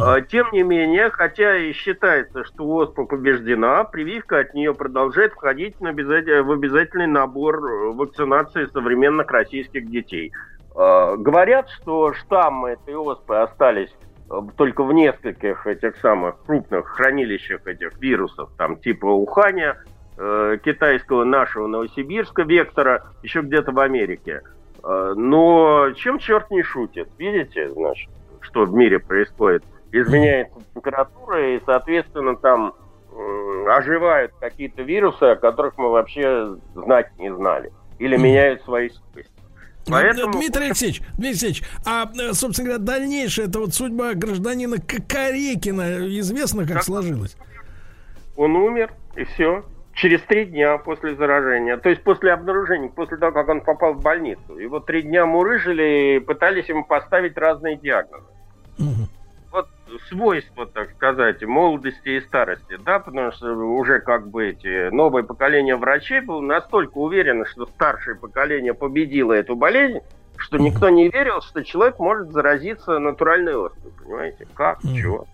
А, 0.00 0.20
тем 0.20 0.48
не 0.52 0.62
менее, 0.62 1.10
хотя 1.10 1.56
и 1.56 1.72
считается, 1.72 2.44
что 2.44 2.66
оспа 2.76 3.04
побеждена, 3.04 3.84
прививка 3.84 4.40
от 4.40 4.52
нее 4.54 4.74
продолжает 4.74 5.32
входить 5.32 5.76
в 5.80 5.86
обязательный 5.86 7.06
набор 7.06 7.64
э, 7.64 7.92
вакцинации 7.92 8.66
современных 8.66 9.30
российских 9.30 9.90
детей. 9.90 10.32
А, 10.74 11.16
говорят, 11.16 11.70
что 11.70 12.12
штаммы 12.12 12.70
этой 12.70 12.96
оспы 12.96 13.36
остались 13.36 13.90
э, 14.30 14.34
только 14.56 14.84
в 14.84 14.92
нескольких 14.92 15.66
этих 15.66 15.96
самых 15.96 16.36
крупных 16.44 16.86
хранилищах 16.86 17.66
этих 17.66 17.98
вирусов, 17.98 18.50
там 18.58 18.76
типа 18.76 19.06
Уханя, 19.06 19.78
э, 20.18 20.58
китайского 20.62 21.24
нашего 21.24 21.66
Новосибирска 21.66 22.42
вектора, 22.42 23.04
еще 23.22 23.40
где-то 23.40 23.72
в 23.72 23.80
Америке. 23.80 24.42
А, 24.82 25.14
но 25.14 25.92
чем 25.96 26.18
черт 26.18 26.50
не 26.50 26.62
шутит? 26.62 27.08
Видите, 27.16 27.70
значит, 27.70 28.10
что 28.42 28.64
в 28.64 28.74
мире 28.74 28.98
происходит? 28.98 29.64
Изменяется 29.92 30.58
температура, 30.74 31.54
и, 31.54 31.60
соответственно, 31.64 32.36
там 32.36 32.74
оживают 33.68 34.32
какие-то 34.40 34.82
вирусы, 34.82 35.22
о 35.24 35.36
которых 35.36 35.76
мы 35.76 35.90
вообще 35.90 36.56
знать 36.74 37.10
не 37.18 37.34
знали. 37.34 37.72
Или 37.98 38.16
меняют 38.16 38.62
свои 38.62 38.90
сущности. 38.90 39.32
Ну, 39.86 39.92
Поэтому... 39.92 40.32
Дмитрий 40.34 40.66
Алексеевич, 40.66 41.00
Дмитрий 41.14 41.28
Алексеевич, 41.28 41.62
а, 41.84 42.10
э, 42.18 42.32
собственно 42.32 42.68
говоря, 42.68 42.84
дальнейшая 42.84 43.46
это 43.46 43.58
вот 43.60 43.74
судьба 43.74 44.14
гражданина 44.14 44.76
Кокорекина 44.78 46.06
известно, 46.20 46.64
как, 46.64 46.74
как 46.74 46.84
сложилась? 46.84 47.36
Он 48.36 48.54
умер, 48.54 48.92
и 49.16 49.24
все. 49.24 49.64
Через 49.94 50.20
три 50.22 50.44
дня 50.44 50.78
после 50.78 51.16
заражения, 51.16 51.76
то 51.76 51.88
есть 51.88 52.04
после 52.04 52.32
обнаружения, 52.32 52.88
после 52.88 53.16
того, 53.16 53.32
как 53.32 53.48
он 53.48 53.62
попал 53.62 53.94
в 53.94 54.02
больницу. 54.02 54.56
Его 54.56 54.78
три 54.78 55.02
дня 55.02 55.26
мурыжили 55.26 56.16
и 56.16 56.20
пытались 56.20 56.68
ему 56.68 56.84
поставить 56.84 57.36
разные 57.36 57.76
диагнозы. 57.76 58.26
Угу 58.78 59.08
свойства, 60.08 60.66
так 60.66 60.90
сказать, 60.92 61.42
молодости 61.42 62.08
и 62.08 62.20
старости, 62.20 62.78
да, 62.84 62.98
потому 62.98 63.32
что 63.32 63.54
уже 63.54 64.00
как 64.00 64.28
бы 64.28 64.48
эти 64.50 64.90
новое 64.90 65.22
поколение 65.22 65.76
врачей 65.76 66.20
было 66.20 66.40
настолько 66.40 66.98
уверено, 66.98 67.44
что 67.46 67.66
старшее 67.66 68.16
поколение 68.16 68.74
победило 68.74 69.32
эту 69.32 69.56
болезнь, 69.56 70.00
что 70.36 70.58
никто 70.58 70.88
не 70.88 71.08
верил, 71.08 71.40
что 71.40 71.64
человек 71.64 71.98
может 71.98 72.32
заразиться 72.32 72.98
натуральной 72.98 73.56
оспой, 73.56 73.92
понимаете? 73.98 74.46
Как? 74.54 74.80
Чего? 74.82 75.26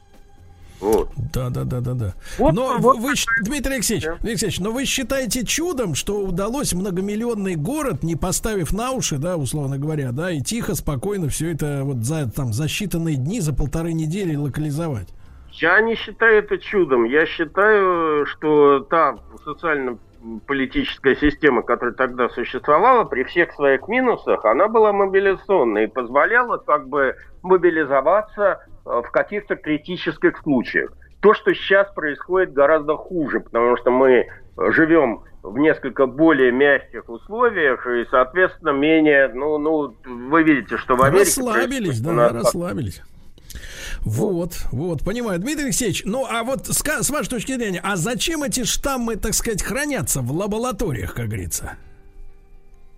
Вот. 0.85 1.09
Да, 1.33 1.49
да, 1.49 1.65
да, 1.65 1.81
да, 1.81 1.95
да. 1.95 2.15
Вот, 2.37 2.53
но 2.53 2.77
вот, 2.79 2.99
вы, 2.99 3.15
Дмитрий 3.43 3.77
Алексеевич, 3.77 4.05
да. 4.05 4.11
Дмитрий 4.17 4.31
Алексеевич, 4.33 4.61
но 4.61 4.71
вы 4.71 4.85
считаете 4.85 5.47
чудом, 5.47 5.95
что 5.95 6.21
удалось 6.21 6.75
многомиллионный 6.75 7.55
город, 7.55 8.03
не 8.03 8.17
поставив 8.17 8.71
на 8.75 8.91
уши, 8.91 9.17
да, 9.17 9.39
условно 9.39 9.79
говоря, 9.79 10.13
да, 10.13 10.31
и 10.31 10.43
тихо, 10.43 10.75
спокойно 10.75 11.31
все 11.31 11.53
это 11.53 11.81
вот 11.85 12.05
за 12.05 12.31
там 12.31 12.53
за 12.53 12.65
считанные 12.65 13.15
дни, 13.15 13.41
за 13.41 13.55
полторы 13.55 13.95
недели 13.95 14.37
локализовать? 14.37 15.09
Я 15.53 15.81
не 15.81 15.95
считаю 15.95 16.41
это 16.41 16.59
чудом. 16.59 17.05
Я 17.05 17.25
считаю, 17.25 18.27
что 18.27 18.81
та 18.81 19.17
социально 19.43 19.97
политическая 20.47 21.17
система, 21.17 21.63
которая 21.63 21.95
тогда 21.95 22.29
существовала, 22.29 23.05
при 23.05 23.25
всех 23.25 23.53
своих 23.55 23.89
минусах, 23.89 24.45
она 24.45 24.69
была 24.69 24.93
мобилизационной 24.93 25.85
и 25.85 25.87
позволяла 25.87 26.59
как 26.59 26.89
бы 26.89 27.17
мобилизоваться 27.43 28.67
в 28.85 29.11
каких-то 29.11 29.57
критических 29.57 30.39
случаях. 30.39 30.93
То, 31.21 31.35
что 31.35 31.55
сейчас 31.55 31.93
происходит, 31.95 32.53
гораздо 32.53 32.97
хуже, 32.97 33.41
потому 33.41 33.77
что 33.77 33.91
мы 33.91 34.27
живем 34.57 35.23
в 35.43 35.59
несколько 35.59 36.07
более 36.07 36.53
мягких 36.53 37.09
условиях 37.09 37.87
и, 37.87 38.07
соответственно, 38.11 38.71
менее, 38.71 39.29
ну, 39.29 39.59
ну, 39.59 39.95
вы 40.05 40.43
видите, 40.43 40.77
что 40.79 40.97
в 40.97 41.03
Америке... 41.03 41.25
Расслабились, 41.25 42.01
да, 42.01 42.13
нас... 42.13 42.33
расслабились. 42.33 43.03
Вот, 44.01 44.53
вот, 44.71 45.03
понимаю. 45.03 45.39
Дмитрий 45.39 45.67
Алексеевич, 45.67 46.03
ну 46.05 46.27
а 46.29 46.45
вот 46.45 46.67
с, 46.67 46.83
с 46.83 47.11
вашей 47.11 47.29
точки 47.29 47.55
зрения, 47.55 47.81
а 47.83 47.97
зачем 47.97 48.43
эти 48.43 48.65
штаммы, 48.65 49.17
так 49.17 49.35
сказать, 49.35 49.63
хранятся 49.63 50.21
в 50.21 50.33
лабораториях, 50.33 51.15
как 51.15 51.27
говорится? 51.27 51.77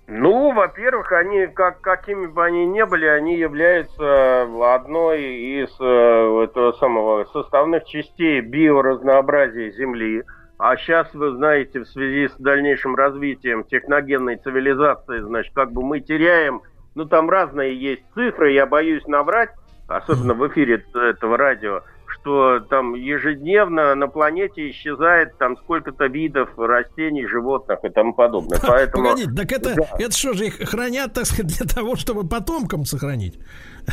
Ну, 0.08 0.52
во-первых, 0.52 1.10
они, 1.10 1.48
как, 1.48 1.80
какими 1.80 2.26
бы 2.26 2.44
они 2.44 2.64
ни 2.64 2.82
были, 2.84 3.06
они 3.06 3.36
являются 3.36 4.42
одной 4.74 5.20
из 5.24 5.68
э, 5.80 6.44
этого 6.44 6.72
самого 6.72 7.24
составных 7.24 7.84
частей 7.86 8.40
биоразнообразия 8.40 9.72
Земли. 9.72 10.22
А 10.58 10.76
сейчас, 10.76 11.12
вы 11.12 11.32
знаете, 11.32 11.80
в 11.80 11.88
связи 11.88 12.28
с 12.28 12.36
дальнейшим 12.38 12.94
развитием 12.94 13.64
техногенной 13.64 14.36
цивилизации, 14.36 15.18
значит, 15.18 15.52
как 15.54 15.72
бы 15.72 15.82
мы 15.82 15.98
теряем, 16.00 16.62
ну, 16.94 17.04
там 17.06 17.28
разные 17.28 17.76
есть 17.76 18.04
цифры, 18.14 18.52
я 18.52 18.64
боюсь 18.64 19.06
наврать, 19.08 19.50
особенно 19.88 20.34
в 20.34 20.46
эфире 20.48 20.84
этого 20.94 21.36
радио, 21.36 21.82
что 22.26 22.58
там 22.68 22.94
ежедневно 22.94 23.94
на 23.94 24.08
планете 24.08 24.68
исчезает 24.70 25.38
там 25.38 25.56
сколько-то 25.58 26.06
видов 26.06 26.48
растений, 26.58 27.24
животных 27.24 27.78
и 27.84 27.88
тому 27.88 28.14
подобное. 28.14 28.58
Поэтому... 28.66 29.10
Погодите, 29.10 29.30
так 29.30 29.52
это, 29.52 29.74
да. 29.76 29.84
это 29.96 30.12
что 30.12 30.32
же 30.32 30.46
их 30.46 30.68
хранят, 30.68 31.12
так 31.12 31.26
сказать, 31.26 31.56
для 31.56 31.66
того, 31.66 31.94
чтобы 31.94 32.28
потомкам 32.28 32.84
сохранить? 32.84 33.38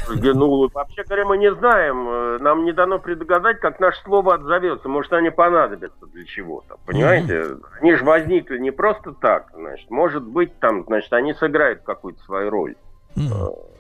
Ну, 0.10 0.68
вообще 0.74 1.04
говоря, 1.04 1.26
мы 1.26 1.38
не 1.38 1.54
знаем. 1.54 2.42
Нам 2.44 2.66
не 2.66 2.74
дано 2.74 2.98
предугадать, 2.98 3.60
как 3.60 3.80
наше 3.80 4.02
слово 4.04 4.36
отзовется. 4.36 4.90
Может, 4.90 5.14
они 5.14 5.30
понадобятся 5.30 6.08
для 6.08 6.26
чего-то. 6.26 6.78
Понимаете? 6.88 7.34
Mm-hmm. 7.34 7.62
Они 7.82 7.96
же 7.96 8.04
возникли 8.04 8.58
не 8.58 8.72
просто 8.72 9.12
так. 9.12 9.52
Значит, 9.54 9.92
может 9.92 10.24
быть, 10.24 10.58
там, 10.60 10.84
значит, 10.88 11.14
они 11.14 11.36
сыграют 11.36 11.84
какую-то 11.84 12.20
свою 12.24 12.50
роль. 12.50 12.76
Mm-hmm 13.16 13.73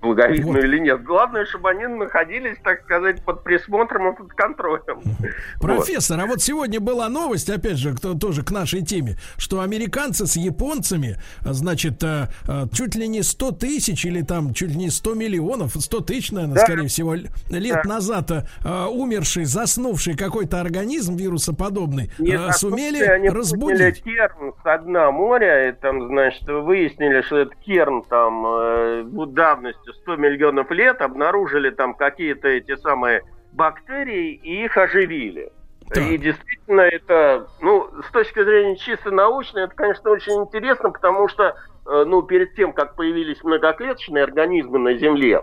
благовидно 0.00 0.52
вот. 0.52 0.64
или 0.64 0.78
нет. 0.78 1.02
Главное, 1.02 1.44
чтобы 1.44 1.70
они 1.70 1.86
находились, 1.86 2.56
так 2.62 2.82
сказать, 2.82 3.22
под 3.22 3.44
присмотром 3.44 4.12
и 4.12 4.16
под 4.16 4.32
контролем. 4.32 5.02
Профессор, 5.60 6.18
вот. 6.18 6.24
а 6.24 6.26
вот 6.26 6.42
сегодня 6.42 6.80
была 6.80 7.08
новость, 7.08 7.50
опять 7.50 7.76
же, 7.76 7.94
кто, 7.94 8.14
тоже 8.14 8.42
к 8.42 8.50
нашей 8.50 8.82
теме, 8.82 9.16
что 9.36 9.60
американцы 9.60 10.26
с 10.26 10.36
японцами, 10.36 11.16
значит, 11.42 12.02
э, 12.02 12.28
э, 12.48 12.64
чуть 12.72 12.94
ли 12.94 13.08
не 13.08 13.22
100 13.22 13.52
тысяч 13.52 14.04
или 14.04 14.22
там 14.22 14.54
чуть 14.54 14.70
ли 14.70 14.76
не 14.76 14.90
100 14.90 15.14
миллионов, 15.14 15.72
100 15.74 16.00
тысяч, 16.00 16.32
наверное, 16.32 16.56
да. 16.56 16.62
скорее 16.62 16.88
всего, 16.88 17.14
лет 17.14 17.80
да. 17.84 17.88
назад 17.88 18.30
умерший, 18.64 19.44
заснувший 19.44 20.16
какой-то 20.16 20.60
организм 20.60 21.16
вирусоподобный, 21.16 22.10
Нет, 22.18 22.54
сумели 22.56 23.02
они 23.02 23.28
разбудить. 23.28 24.02
керн 24.02 24.54
с 24.62 24.78
дна 24.82 25.10
моря, 25.10 25.68
и 25.68 25.72
там, 25.72 26.08
значит, 26.08 26.46
выяснили, 26.46 27.22
что 27.22 27.38
этот 27.38 27.56
керн 27.56 28.02
там 28.02 28.44
э, 28.46 29.04
давностью 29.26 29.89
100 29.92 30.16
миллионов 30.16 30.70
лет 30.70 31.00
обнаружили 31.00 31.70
там 31.70 31.94
какие-то 31.94 32.48
эти 32.48 32.76
самые 32.76 33.22
бактерии 33.52 34.32
и 34.34 34.64
их 34.64 34.76
оживили. 34.76 35.52
Да. 35.88 36.00
И 36.00 36.18
действительно 36.18 36.82
это, 36.82 37.48
ну, 37.60 37.90
с 38.08 38.12
точки 38.12 38.42
зрения 38.44 38.76
чисто 38.76 39.10
научной, 39.10 39.64
это, 39.64 39.74
конечно, 39.74 40.10
очень 40.10 40.34
интересно, 40.34 40.90
потому 40.90 41.26
что, 41.26 41.56
э, 41.86 42.04
ну, 42.06 42.22
перед 42.22 42.54
тем, 42.54 42.72
как 42.72 42.94
появились 42.94 43.42
многоклеточные 43.42 44.22
организмы 44.22 44.78
на 44.78 44.94
Земле, 44.94 45.42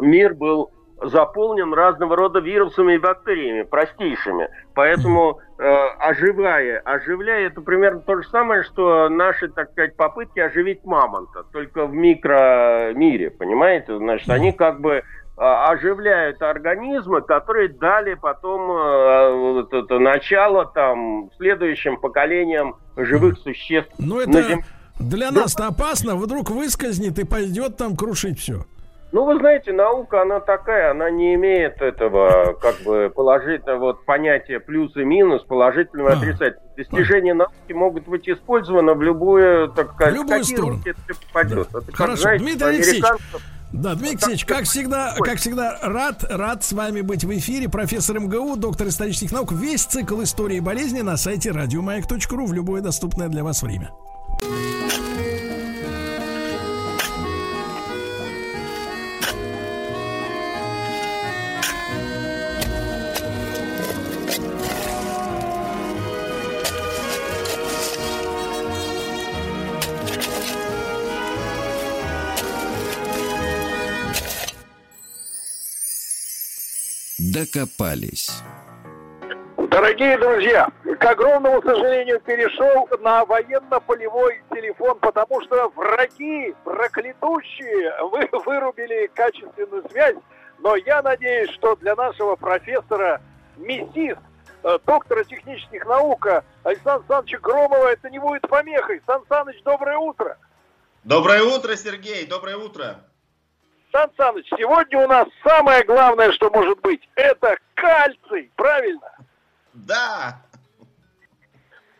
мир 0.00 0.34
был 0.34 0.70
заполнен 1.02 1.72
разного 1.72 2.16
рода 2.16 2.40
вирусами 2.40 2.94
и 2.94 2.98
бактериями, 2.98 3.62
простейшими. 3.62 4.48
Поэтому 4.74 5.40
э, 5.58 5.64
оживая, 5.98 6.80
оживляя, 6.80 7.46
это 7.46 7.60
примерно 7.60 8.00
то 8.00 8.20
же 8.20 8.28
самое, 8.28 8.62
что 8.64 9.08
наши, 9.08 9.48
так 9.48 9.70
сказать, 9.72 9.96
попытки 9.96 10.40
оживить 10.40 10.84
мамонта, 10.84 11.44
только 11.52 11.86
в 11.86 11.94
микромире, 11.94 13.30
понимаете? 13.30 13.96
Значит, 13.96 14.28
они 14.30 14.52
как 14.52 14.80
бы 14.80 15.02
а, 15.36 15.70
оживляют 15.70 16.42
организмы, 16.42 17.22
которые 17.22 17.68
дали 17.68 18.12
потом 18.12 18.70
э, 18.70 19.34
вот 19.34 19.72
это 19.72 19.98
начало 19.98 20.66
там 20.66 21.30
следующим 21.38 21.98
поколениям 21.98 22.76
живых 22.94 23.38
существ. 23.38 23.90
Ну 23.98 24.20
это 24.20 24.58
для 24.98 25.30
нас-то 25.30 25.68
опасно, 25.68 26.16
вдруг 26.16 26.50
выскользнет 26.50 27.18
и 27.18 27.24
пойдет 27.24 27.78
там 27.78 27.96
крушить 27.96 28.38
все. 28.38 28.66
Ну, 29.12 29.24
вы 29.24 29.38
знаете, 29.38 29.72
наука, 29.72 30.22
она 30.22 30.38
такая, 30.38 30.92
она 30.92 31.10
не 31.10 31.34
имеет 31.34 31.82
этого, 31.82 32.52
как 32.60 32.80
бы, 32.82 33.10
положительного 33.14 33.78
вот, 33.78 34.04
понятия 34.04 34.60
плюс 34.60 34.96
и 34.96 35.04
минус, 35.04 35.42
положительного 35.42 36.10
и 36.10 36.12
отрицательного. 36.12 36.70
Достижения 36.76 37.34
науки 37.34 37.72
могут 37.72 38.06
быть 38.06 38.28
использованы 38.28 38.94
в 38.94 39.02
любую, 39.02 39.68
так 39.70 39.92
сказать, 39.94 40.14
в 40.14 40.16
любую 40.16 40.44
сторону. 40.44 40.80
это 40.84 41.00
попадет. 41.26 41.68
Да. 41.72 41.78
Это, 41.80 41.92
Хорошо, 41.92 42.22
знаете, 42.22 42.44
Дмитрий 42.44 42.66
Алексеевич, 42.68 43.04
да, 43.72 43.94
Дмитрий 43.94 44.08
Алексеевич, 44.10 44.44
как 44.44 44.64
всегда, 44.64 45.14
как 45.18 45.38
всегда, 45.38 45.78
рад, 45.82 46.24
рад 46.28 46.64
с 46.64 46.72
вами 46.72 47.00
быть 47.00 47.24
в 47.24 47.30
эфире. 47.38 47.68
Профессор 47.68 48.18
МГУ, 48.20 48.56
доктор 48.56 48.88
исторических 48.88 49.32
наук. 49.32 49.52
Весь 49.52 49.84
цикл 49.84 50.22
истории 50.22 50.60
болезни 50.60 51.00
на 51.00 51.16
сайте 51.16 51.50
радиомаяк.ру 51.50 52.46
в 52.46 52.52
любое 52.52 52.80
доступное 52.80 53.28
для 53.28 53.44
вас 53.44 53.62
время. 53.62 53.90
Докопались. 77.32 78.42
Дорогие 79.56 80.18
друзья, 80.18 80.68
к 80.98 81.04
огромному 81.04 81.62
сожалению, 81.62 82.18
перешел 82.20 82.88
на 83.00 83.24
военно-полевой 83.24 84.42
телефон, 84.50 84.98
потому 84.98 85.40
что 85.42 85.68
враги, 85.76 86.52
проклятущие, 86.64 87.94
вы 88.10 88.28
вырубили 88.44 89.08
качественную 89.14 89.84
связь. 89.92 90.16
Но 90.58 90.74
я 90.74 91.02
надеюсь, 91.02 91.50
что 91.50 91.76
для 91.76 91.94
нашего 91.94 92.34
профессора 92.34 93.20
МИСИС, 93.58 94.16
э, 94.64 94.78
доктора 94.84 95.22
технических 95.22 95.86
наук 95.86 96.26
Александра 96.64 96.94
Александровича 96.94 97.38
Громова 97.38 97.92
это 97.92 98.10
не 98.10 98.18
будет 98.18 98.42
помехой. 98.48 99.00
Сан 99.06 99.22
Саныч, 99.28 99.62
доброе 99.62 99.98
утро. 99.98 100.36
Доброе 101.04 101.44
утро, 101.44 101.76
Сергей, 101.76 102.26
доброе 102.26 102.56
утро. 102.56 103.04
Сан 103.92 104.10
Саныч, 104.16 104.46
сегодня 104.56 104.98
у 104.98 105.08
нас 105.08 105.28
самое 105.42 105.84
главное, 105.84 106.32
что 106.32 106.50
может 106.50 106.80
быть, 106.80 107.08
это 107.16 107.56
кальций, 107.74 108.50
правильно? 108.56 109.10
Да. 109.72 110.40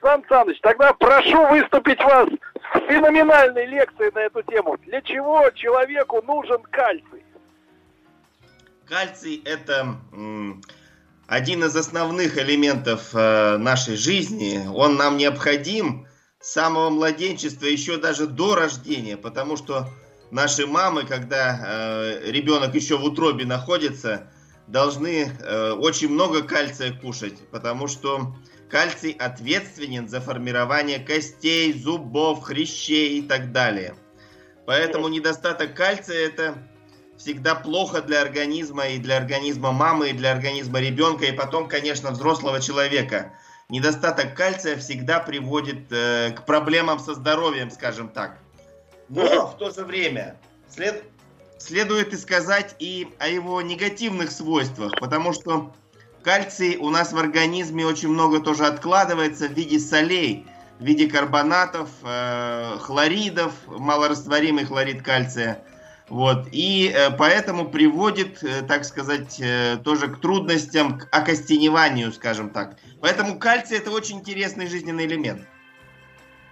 Сан 0.00 0.24
Саныч, 0.28 0.60
тогда 0.60 0.92
прошу 0.92 1.46
выступить 1.48 2.00
вас 2.00 2.28
с 2.74 2.78
феноменальной 2.88 3.66
лекцией 3.66 4.12
на 4.14 4.20
эту 4.20 4.42
тему. 4.42 4.76
Для 4.78 5.02
чего 5.02 5.50
человеку 5.50 6.22
нужен 6.22 6.62
кальций? 6.70 7.24
Кальций 8.86 9.42
это 9.44 9.96
один 11.26 11.64
из 11.64 11.76
основных 11.76 12.38
элементов 12.38 13.14
э, 13.14 13.56
нашей 13.56 13.96
жизни. 13.96 14.66
Он 14.74 14.96
нам 14.96 15.16
необходим 15.16 16.08
с 16.40 16.52
самого 16.52 16.90
младенчества, 16.90 17.66
еще 17.66 17.98
даже 17.98 18.26
до 18.26 18.56
рождения, 18.56 19.16
потому 19.16 19.56
что 19.56 19.86
наши 20.30 20.66
мамы, 20.66 21.04
когда 21.04 21.58
э, 21.60 22.30
ребенок 22.30 22.74
еще 22.74 22.96
в 22.96 23.04
утробе 23.04 23.44
находится, 23.44 24.30
должны 24.66 25.24
э, 25.24 25.72
очень 25.72 26.08
много 26.08 26.42
кальция 26.42 26.92
кушать, 26.92 27.38
потому 27.50 27.88
что 27.88 28.34
кальций 28.70 29.12
ответственен 29.12 30.08
за 30.08 30.20
формирование 30.20 30.98
костей, 30.98 31.72
зубов, 31.72 32.42
хрящей 32.42 33.18
и 33.18 33.22
так 33.22 33.52
далее. 33.52 33.94
Поэтому 34.66 35.08
недостаток 35.08 35.74
кальция 35.74 36.26
это 36.26 36.54
всегда 37.16 37.54
плохо 37.54 38.00
для 38.00 38.22
организма 38.22 38.86
и 38.88 38.98
для 38.98 39.16
организма 39.16 39.72
мамы, 39.72 40.10
и 40.10 40.12
для 40.12 40.32
организма 40.32 40.80
ребенка, 40.80 41.26
и 41.26 41.32
потом, 41.32 41.68
конечно, 41.68 42.12
взрослого 42.12 42.60
человека. 42.60 43.32
Недостаток 43.68 44.34
кальция 44.34 44.76
всегда 44.76 45.20
приводит 45.20 45.90
э, 45.92 46.30
к 46.30 46.46
проблемам 46.46 46.98
со 46.98 47.14
здоровьем, 47.14 47.70
скажем 47.70 48.08
так. 48.08 48.38
Но 49.10 49.48
в 49.48 49.58
то 49.58 49.70
же 49.70 49.84
время 49.84 50.36
след, 50.68 51.02
следует 51.58 52.12
и 52.12 52.16
сказать 52.16 52.76
и 52.78 53.08
о 53.18 53.26
его 53.26 53.60
негативных 53.60 54.30
свойствах, 54.30 54.92
потому 55.00 55.32
что 55.32 55.74
кальций 56.22 56.76
у 56.76 56.90
нас 56.90 57.12
в 57.12 57.18
организме 57.18 57.84
очень 57.84 58.08
много 58.08 58.38
тоже 58.38 58.66
откладывается 58.66 59.48
в 59.48 59.52
виде 59.52 59.80
солей, 59.80 60.46
в 60.78 60.84
виде 60.84 61.08
карбонатов, 61.08 61.88
э, 62.04 62.76
хлоридов, 62.78 63.52
малорастворимый 63.66 64.64
хлорид 64.64 65.02
кальция. 65.02 65.64
Вот, 66.08 66.46
и 66.52 66.92
э, 66.94 67.10
поэтому 67.10 67.68
приводит, 67.68 68.44
э, 68.44 68.62
так 68.62 68.84
сказать, 68.84 69.40
э, 69.40 69.76
тоже 69.82 70.06
к 70.06 70.20
трудностям, 70.20 70.98
к 70.98 71.08
окостеневанию, 71.10 72.12
скажем 72.12 72.50
так. 72.50 72.76
Поэтому 73.00 73.40
кальций 73.40 73.76
это 73.76 73.90
очень 73.90 74.18
интересный 74.18 74.68
жизненный 74.68 75.06
элемент. 75.06 75.42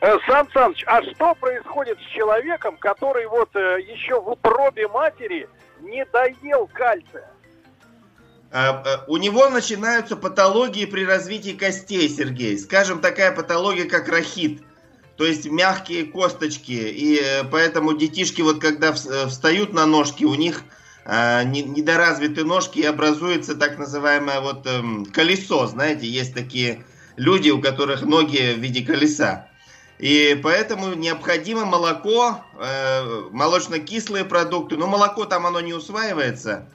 Э, 0.01 0.17
Сан 0.27 0.49
Саныч, 0.53 0.85
а 0.87 1.03
что 1.03 1.35
происходит 1.35 1.99
с 1.99 2.15
человеком, 2.15 2.77
который 2.77 3.27
вот 3.27 3.51
э, 3.55 3.79
еще 3.81 4.21
в 4.21 4.29
утробе 4.29 4.87
матери 4.89 5.49
не 5.81 6.05
доел 6.07 6.69
кальция? 6.73 7.29
А, 8.53 8.83
э, 8.87 8.99
у 9.09 9.17
него 9.17 9.49
начинаются 9.49 10.17
патологии 10.17 10.85
при 10.85 11.05
развитии 11.05 11.51
костей, 11.51 12.09
Сергей. 12.09 12.57
Скажем, 12.59 13.01
такая 13.01 13.33
патология, 13.33 13.87
как 13.87 14.09
рахит. 14.09 14.63
То 15.17 15.27
есть 15.27 15.47
мягкие 15.47 16.05
косточки. 16.05 16.71
И 16.71 17.21
поэтому 17.51 17.97
детишки, 17.97 18.41
вот 18.41 18.61
когда 18.61 18.93
встают 18.93 19.73
на 19.73 19.85
ножки, 19.85 20.23
у 20.23 20.35
них 20.35 20.63
недоразвиты 21.05 22.45
ножки 22.45 22.79
и 22.79 22.85
образуется 22.85 23.57
так 23.57 23.79
называемое 23.79 24.41
вот 24.41 24.65
эм, 24.69 25.07
колесо. 25.07 25.67
Знаете, 25.67 26.07
есть 26.07 26.35
такие 26.35 26.85
люди, 27.17 27.51
у 27.51 27.61
которых 27.61 28.03
ноги 28.03 28.55
в 28.55 28.59
виде 28.61 28.87
колеса. 28.87 29.48
И 29.99 30.39
поэтому 30.43 30.95
необходимо 30.95 31.65
молоко, 31.65 32.41
э, 32.59 33.29
молочно-кислые 33.33 34.25
продукты. 34.25 34.77
Но 34.77 34.87
молоко 34.87 35.25
там 35.25 35.47
оно 35.47 35.61
не 35.61 35.73
усваивается. 35.73 36.69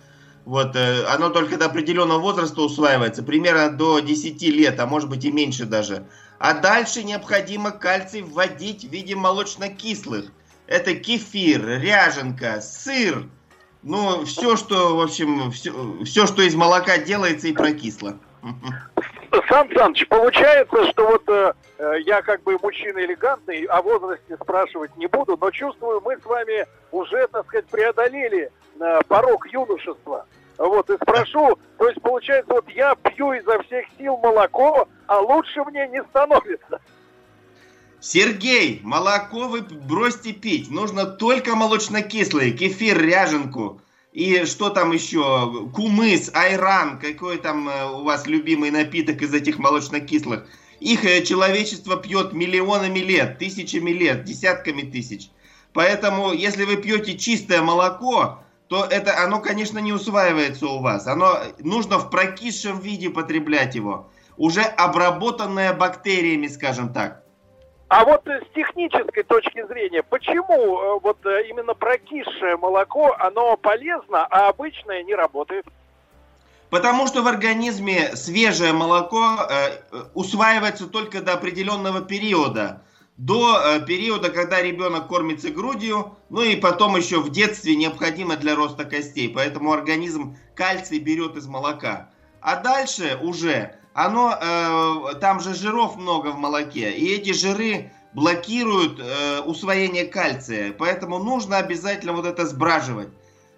Вот, 0.46 0.76
э, 0.76 1.06
оно 1.06 1.30
только 1.30 1.58
до 1.58 1.68
определенного 1.68 2.20
возраста 2.20 2.62
усваивается, 2.62 3.24
примерно 3.24 3.70
до 3.70 4.00
10 4.00 4.50
лет, 4.50 4.78
а 4.80 4.86
может 4.86 5.10
быть 5.10 5.24
и 5.24 5.32
меньше 5.32 5.66
даже. 5.66 6.06
А 6.38 6.54
дальше 6.54 7.04
необходимо 7.04 7.72
кальций 7.72 8.22
вводить 8.22 8.84
в 8.84 8.90
виде 8.90 9.16
молочно-кислых. 9.16 10.26
Это 10.68 10.96
кефир, 10.96 11.66
ряженка, 11.80 12.60
сыр. 12.60 13.30
Ну, 13.84 14.26
все, 14.26 14.58
что, 14.58 14.98
в 14.98 15.02
общем, 15.02 15.52
все, 15.52 16.04
все, 16.04 16.28
что 16.28 16.42
из 16.42 16.56
молока 16.56 16.98
делается 16.98 17.48
и 17.48 17.54
прокисло. 17.54 18.18
Сан 19.50 19.70
Саныч, 19.76 20.08
получается, 20.08 20.86
что 20.92 21.08
вот 21.08 21.24
э, 21.28 21.54
э, 21.80 21.94
я 22.06 22.22
как 22.22 22.44
бы 22.44 22.58
мужчина 22.62 23.00
элегантный, 23.00 23.64
о 23.66 23.82
возрасте 23.82 24.36
спрашивать 24.36 24.96
не 24.98 25.08
буду, 25.08 25.38
но 25.40 25.50
чувствую, 25.52 26.02
мы 26.02 26.18
с 26.18 26.26
вами 26.26 26.66
уже, 26.92 27.28
так 27.28 27.48
сказать, 27.48 27.66
преодолели 27.68 28.52
э, 28.80 29.00
порог 29.08 29.48
юношества. 29.48 30.26
Вот, 30.58 30.90
и 30.90 30.96
спрошу, 30.96 31.58
то 31.78 31.88
есть, 31.88 32.02
получается, 32.02 32.54
вот 32.54 32.70
я 32.70 32.96
пью 32.96 33.34
изо 33.34 33.62
всех 33.64 33.86
сил 33.98 34.18
молоко, 34.18 34.88
а 35.08 35.20
лучше 35.20 35.64
мне 35.64 35.88
не 35.88 36.04
становится. 36.04 36.80
Сергей, 38.00 38.82
молоко 38.84 39.48
вы 39.48 39.62
бросьте 39.62 40.34
пить. 40.34 40.70
Нужно 40.70 41.06
только 41.06 41.56
молочно-кислое, 41.56 42.52
кефир, 42.52 43.02
ряженку. 43.02 43.82
И 44.14 44.46
что 44.46 44.70
там 44.70 44.92
еще? 44.92 45.70
Кумыс, 45.74 46.30
айран, 46.36 47.00
какой 47.00 47.38
там 47.38 47.68
э, 47.68 47.90
у 47.90 48.04
вас 48.04 48.28
любимый 48.28 48.70
напиток 48.70 49.24
из 49.24 49.34
этих 49.34 49.58
молочно-кислых? 49.58 50.46
Их 50.80 51.04
э, 51.04 51.24
человечество 51.24 51.98
пьет 51.98 52.32
миллионами 52.32 53.00
лет, 53.00 53.40
тысячами 53.40 53.90
лет, 53.90 54.24
десятками 54.24 54.84
тысяч. 54.84 55.32
Поэтому, 55.74 56.32
если 56.32 56.64
вы 56.64 56.78
пьете 56.78 57.18
чистое 57.18 57.64
молоко, 57.64 58.44
то 58.68 58.86
это 58.86 59.24
оно, 59.24 59.40
конечно, 59.40 59.80
не 59.80 59.92
усваивается 59.92 60.68
у 60.68 60.80
вас. 60.80 61.08
Оно 61.08 61.40
нужно 61.58 61.98
в 61.98 62.12
прокисшем 62.12 62.80
виде 62.80 63.10
потреблять 63.10 63.74
его, 63.74 64.12
уже 64.38 64.62
обработанное 64.62 65.74
бактериями, 65.74 66.48
скажем 66.48 66.94
так. 66.94 67.23
А 67.96 68.06
вот 68.06 68.26
с 68.26 68.56
технической 68.56 69.22
точки 69.22 69.64
зрения, 69.68 70.02
почему 70.02 70.80
э, 70.80 71.00
вот 71.04 71.24
э, 71.28 71.48
именно 71.48 71.76
прокисшее 71.76 72.58
молоко, 72.58 73.16
оно 73.20 73.56
полезно, 73.56 74.26
а 74.32 74.50
обычное 74.50 75.04
не 75.04 75.14
работает? 75.14 75.64
Потому 76.72 77.06
что 77.06 77.22
в 77.22 77.28
организме 77.28 78.16
свежее 78.16 78.74
молоко 78.74 79.38
э, 79.48 79.78
усваивается 80.16 80.88
только 80.88 81.22
до 81.22 81.34
определенного 81.34 82.02
периода. 82.02 82.82
до 83.18 83.62
э, 83.64 83.86
периода, 83.86 84.32
когда 84.32 84.60
ребенок 84.60 85.08
кормится 85.08 85.52
грудью, 85.52 86.18
ну 86.32 86.42
и 86.42 86.56
потом 86.56 86.96
еще 86.96 87.20
в 87.20 87.30
детстве 87.30 87.76
необходимо 87.76 88.38
для 88.38 88.56
роста 88.56 88.86
костей. 88.86 89.30
Поэтому 89.30 89.72
организм 89.72 90.36
кальций 90.56 90.98
берет 90.98 91.36
из 91.36 91.46
молока. 91.46 92.10
А 92.42 92.56
дальше 92.56 93.20
уже 93.22 93.76
оно, 93.94 94.38
э, 94.40 95.16
там 95.20 95.40
же 95.40 95.54
жиров 95.54 95.98
много 95.98 96.28
в 96.30 96.38
молоке, 96.38 96.92
и 96.92 97.14
эти 97.14 97.34
жиры 97.34 97.92
блокируют 98.14 99.00
э, 99.00 99.42
усвоение 99.42 100.06
кальция. 100.06 100.74
Поэтому 100.74 101.20
нужно 101.20 101.58
обязательно 101.58 102.14
вот 102.14 102.26
это 102.26 102.46
сбраживать. 102.46 103.10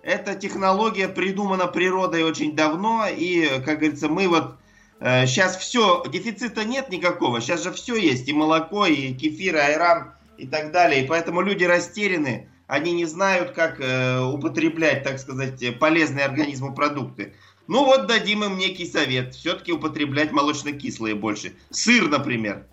Эта 0.03 0.35
технология 0.35 1.07
придумана 1.07 1.67
природой 1.67 2.23
очень 2.23 2.55
давно, 2.55 3.05
и, 3.07 3.59
как 3.65 3.79
говорится, 3.79 4.07
мы 4.07 4.27
вот 4.27 4.55
Сейчас 4.99 5.57
э, 5.57 5.59
все, 5.59 6.03
дефицита 6.07 6.63
нет 6.63 6.89
никакого, 6.89 7.41
сейчас 7.41 7.63
же 7.63 7.71
все 7.73 7.95
есть, 7.95 8.29
и 8.29 8.33
молоко, 8.33 8.85
и 8.85 9.13
кефир, 9.13 9.55
и 9.55 9.59
айран, 9.59 10.13
и 10.37 10.47
так 10.47 10.71
далее. 10.71 11.03
И 11.03 11.07
поэтому 11.07 11.41
люди 11.41 11.65
растеряны, 11.65 12.49
они 12.67 12.93
не 12.93 13.05
знают, 13.05 13.51
как 13.51 13.79
э, 13.79 14.21
употреблять, 14.21 15.03
так 15.03 15.19
сказать, 15.19 15.79
полезные 15.79 16.25
организму 16.25 16.73
продукты. 16.73 17.33
Ну 17.67 17.83
вот 17.83 18.07
дадим 18.07 18.43
им 18.43 18.57
некий 18.57 18.85
совет, 18.85 19.33
все-таки 19.33 19.71
употреблять 19.71 20.31
молочно-кислые 20.31 21.15
больше. 21.15 21.53
Сыр, 21.71 22.07
например. 22.07 22.63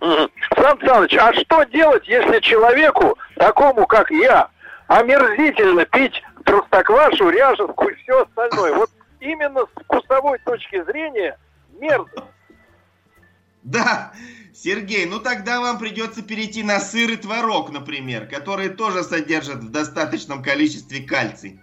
Сан 0.00 0.78
Саныч, 0.80 1.14
а 1.14 1.32
что 1.34 1.64
делать, 1.64 2.06
если 2.08 2.40
человеку, 2.40 3.16
такому 3.36 3.86
как 3.86 4.10
я, 4.10 4.48
омерзительно 4.88 5.84
пить 5.86 6.22
простоквашу, 6.44 7.30
ряженку 7.30 7.88
и 7.88 7.94
все 7.94 8.22
остальное? 8.22 8.74
Вот 8.74 8.90
именно 9.20 9.60
с 9.60 9.82
вкусовой 9.82 10.38
точки 10.44 10.82
зрения 10.84 11.38
мерзость. 11.80 12.24
Да, 13.62 14.12
Сергей, 14.52 15.06
ну 15.06 15.20
тогда 15.20 15.60
вам 15.60 15.78
придется 15.78 16.22
перейти 16.22 16.62
на 16.62 16.80
сыр 16.80 17.10
и 17.12 17.16
творог, 17.16 17.70
например, 17.70 18.26
которые 18.26 18.68
тоже 18.68 19.02
содержат 19.02 19.62
в 19.62 19.70
достаточном 19.70 20.42
количестве 20.42 21.00
кальций. 21.00 21.60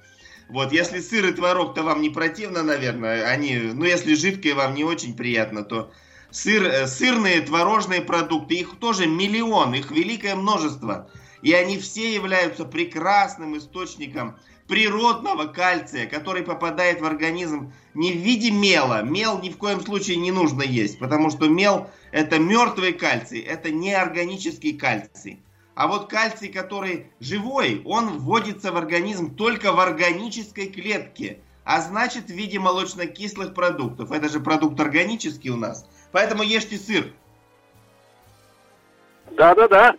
Вот, 0.51 0.73
если 0.73 0.99
сыр 0.99 1.27
и 1.27 1.31
творог, 1.31 1.73
то 1.75 1.83
вам 1.83 2.01
не 2.01 2.09
противно, 2.09 2.61
наверное, 2.61 3.25
они, 3.25 3.55
ну, 3.55 3.85
если 3.85 4.15
жидкое 4.15 4.53
вам 4.53 4.75
не 4.75 4.83
очень 4.83 5.15
приятно, 5.15 5.63
то 5.63 5.93
сыр, 6.29 6.65
э, 6.65 6.87
сырные, 6.87 7.39
творожные 7.39 8.01
продукты, 8.01 8.55
их 8.55 8.77
тоже 8.77 9.07
миллион, 9.07 9.73
их 9.75 9.91
великое 9.91 10.35
множество. 10.35 11.09
И 11.41 11.53
они 11.53 11.79
все 11.79 12.13
являются 12.13 12.65
прекрасным 12.65 13.57
источником 13.57 14.37
природного 14.67 15.45
кальция, 15.45 16.05
который 16.05 16.43
попадает 16.43 16.99
в 16.99 17.05
организм 17.05 17.71
не 17.93 18.11
в 18.11 18.17
виде 18.17 18.51
мела. 18.51 19.03
Мел 19.03 19.39
ни 19.39 19.51
в 19.51 19.57
коем 19.57 19.79
случае 19.79 20.17
не 20.17 20.31
нужно 20.31 20.63
есть, 20.63 20.99
потому 20.99 21.29
что 21.29 21.47
мел 21.47 21.89
это 22.11 22.39
мертвый 22.39 22.91
кальций, 22.91 23.39
это 23.39 23.71
неорганический 23.71 24.77
кальций. 24.77 25.39
А 25.81 25.87
вот 25.87 26.11
кальций, 26.11 26.49
который 26.49 27.07
живой, 27.19 27.81
он 27.85 28.19
вводится 28.19 28.71
в 28.71 28.77
организм 28.77 29.33
только 29.33 29.71
в 29.71 29.79
органической 29.79 30.67
клетке, 30.67 31.39
а 31.63 31.81
значит 31.81 32.25
в 32.25 32.29
виде 32.29 32.59
молочно-кислых 32.59 33.55
продуктов. 33.55 34.11
Это 34.11 34.29
же 34.29 34.41
продукт 34.41 34.79
органический 34.79 35.49
у 35.49 35.55
нас. 35.55 35.87
Поэтому 36.11 36.43
ешьте 36.43 36.77
сыр. 36.77 37.11
Да-да-да. 39.31 39.95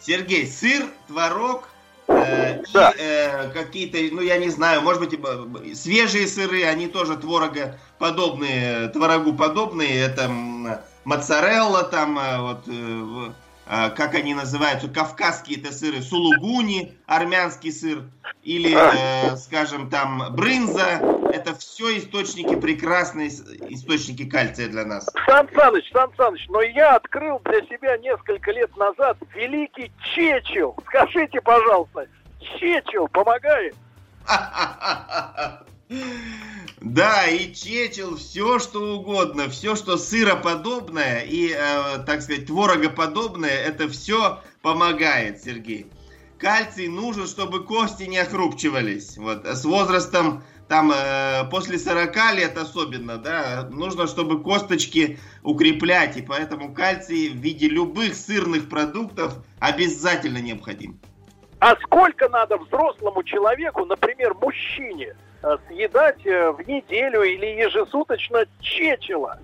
Сергей, 0.00 0.48
сыр, 0.48 0.86
творог, 1.06 1.68
Э, 2.08 2.62
да. 2.72 2.90
И 2.90 2.94
э, 2.98 3.50
какие-то, 3.50 3.98
ну 4.14 4.20
я 4.20 4.38
не 4.38 4.48
знаю, 4.48 4.80
может 4.82 5.02
быть, 5.02 5.78
свежие 5.78 6.26
сыры, 6.26 6.64
они 6.64 6.86
тоже 6.86 7.16
творога 7.16 7.78
подобные, 7.98 8.88
творогу 8.88 9.34
подобные. 9.34 10.02
Это 10.02 10.30
моцарелла 11.04 11.82
там, 11.84 12.18
э, 12.18 12.40
вот, 12.40 12.68
э, 12.68 12.72
э, 12.72 13.32
как 13.66 14.14
они 14.14 14.34
называются, 14.34 14.88
кавказские 14.88 15.60
это 15.60 15.72
сыры, 15.72 16.00
сулугуни, 16.00 16.96
армянский 17.06 17.72
сыр, 17.72 18.04
или, 18.42 18.72
э, 18.72 19.36
скажем, 19.36 19.90
там, 19.90 20.34
брынза. 20.34 21.00
Это 21.32 21.54
все 21.56 21.98
источники, 21.98 22.54
прекрасные 22.54 23.28
источники 23.28 24.24
кальция 24.24 24.68
для 24.68 24.84
нас. 24.84 25.10
Сан 25.26 25.48
Саныч, 25.52 25.90
Сан 25.92 26.10
Саныч, 26.16 26.46
но 26.48 26.62
я 26.62 26.94
открыл 26.94 27.40
для 27.40 27.60
себя 27.62 27.96
несколько 27.98 28.52
лет 28.52 28.74
назад 28.76 29.18
великий 29.34 29.90
Чечил. 30.14 30.76
Скажите, 30.86 31.40
пожалуйста, 31.40 32.06
Чечил 32.40 33.08
помогает? 33.08 33.74
Да, 36.80 37.26
и 37.26 37.54
чечил, 37.54 38.16
все 38.16 38.58
что 38.58 38.96
угодно, 38.96 39.48
все, 39.48 39.76
что 39.76 39.96
сыроподобное 39.96 41.22
и, 41.22 41.50
э, 41.50 41.98
так 42.04 42.20
сказать, 42.20 42.46
творогоподобное, 42.46 43.50
это 43.50 43.88
все 43.88 44.40
помогает, 44.60 45.42
Сергей. 45.42 45.86
Кальций 46.38 46.88
нужен, 46.88 47.26
чтобы 47.26 47.64
кости 47.64 48.02
не 48.02 48.18
охрупчивались. 48.18 49.16
Вот. 49.16 49.46
С 49.46 49.64
возрастом, 49.64 50.44
там, 50.68 50.92
э, 50.92 51.48
после 51.50 51.78
40 51.78 52.34
лет 52.34 52.58
особенно, 52.58 53.16
да, 53.16 53.66
нужно, 53.70 54.06
чтобы 54.06 54.42
косточки 54.42 55.18
укреплять. 55.42 56.18
И 56.18 56.22
поэтому 56.22 56.74
кальций 56.74 57.30
в 57.30 57.36
виде 57.36 57.68
любых 57.68 58.14
сырных 58.14 58.68
продуктов 58.68 59.38
обязательно 59.60 60.38
необходим. 60.38 61.00
А 61.60 61.74
сколько 61.76 62.28
надо 62.28 62.58
взрослому 62.58 63.22
человеку, 63.22 63.86
например, 63.86 64.34
мужчине, 64.34 65.16
съедать 65.68 66.24
э, 66.26 66.50
в 66.50 66.66
неделю 66.66 67.22
или 67.22 67.46
ежесуточно 67.46 68.44
чечила? 68.60 69.38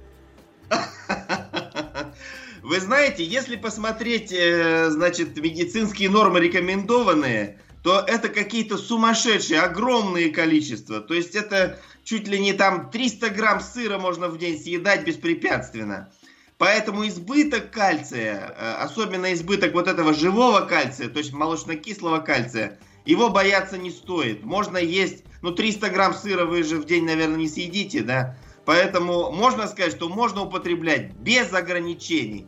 Вы 2.62 2.80
знаете, 2.80 3.24
если 3.24 3.56
посмотреть, 3.56 4.32
э, 4.32 4.88
значит, 4.90 5.36
медицинские 5.36 6.10
нормы 6.10 6.40
рекомендованные, 6.40 7.58
то 7.82 8.04
это 8.06 8.28
какие-то 8.28 8.78
сумасшедшие, 8.78 9.60
огромные 9.60 10.30
количества. 10.30 11.00
То 11.00 11.14
есть 11.14 11.34
это 11.34 11.80
чуть 12.04 12.28
ли 12.28 12.38
не 12.38 12.52
там 12.52 12.90
300 12.90 13.30
грамм 13.30 13.60
сыра 13.60 13.98
можно 13.98 14.28
в 14.28 14.38
день 14.38 14.58
съедать 14.60 15.04
беспрепятственно. 15.04 16.12
Поэтому 16.58 17.06
избыток 17.08 17.72
кальция, 17.72 18.54
э, 18.56 18.74
особенно 18.84 19.32
избыток 19.32 19.74
вот 19.74 19.88
этого 19.88 20.14
живого 20.14 20.60
кальция, 20.60 21.08
то 21.08 21.18
есть 21.18 21.32
молочно-кислого 21.32 22.20
кальция, 22.20 22.78
его 23.04 23.30
бояться 23.30 23.78
не 23.78 23.90
стоит. 23.90 24.44
Можно 24.44 24.78
есть, 24.78 25.24
ну 25.42 25.52
300 25.52 25.90
грамм 25.90 26.14
сыра 26.14 26.44
вы 26.44 26.62
же 26.62 26.78
в 26.78 26.86
день, 26.86 27.04
наверное, 27.04 27.36
не 27.36 27.48
съедите, 27.48 28.00
да? 28.02 28.36
Поэтому 28.64 29.30
можно 29.32 29.66
сказать, 29.66 29.92
что 29.92 30.08
можно 30.08 30.42
употреблять 30.42 31.12
без 31.14 31.52
ограничений. 31.52 32.46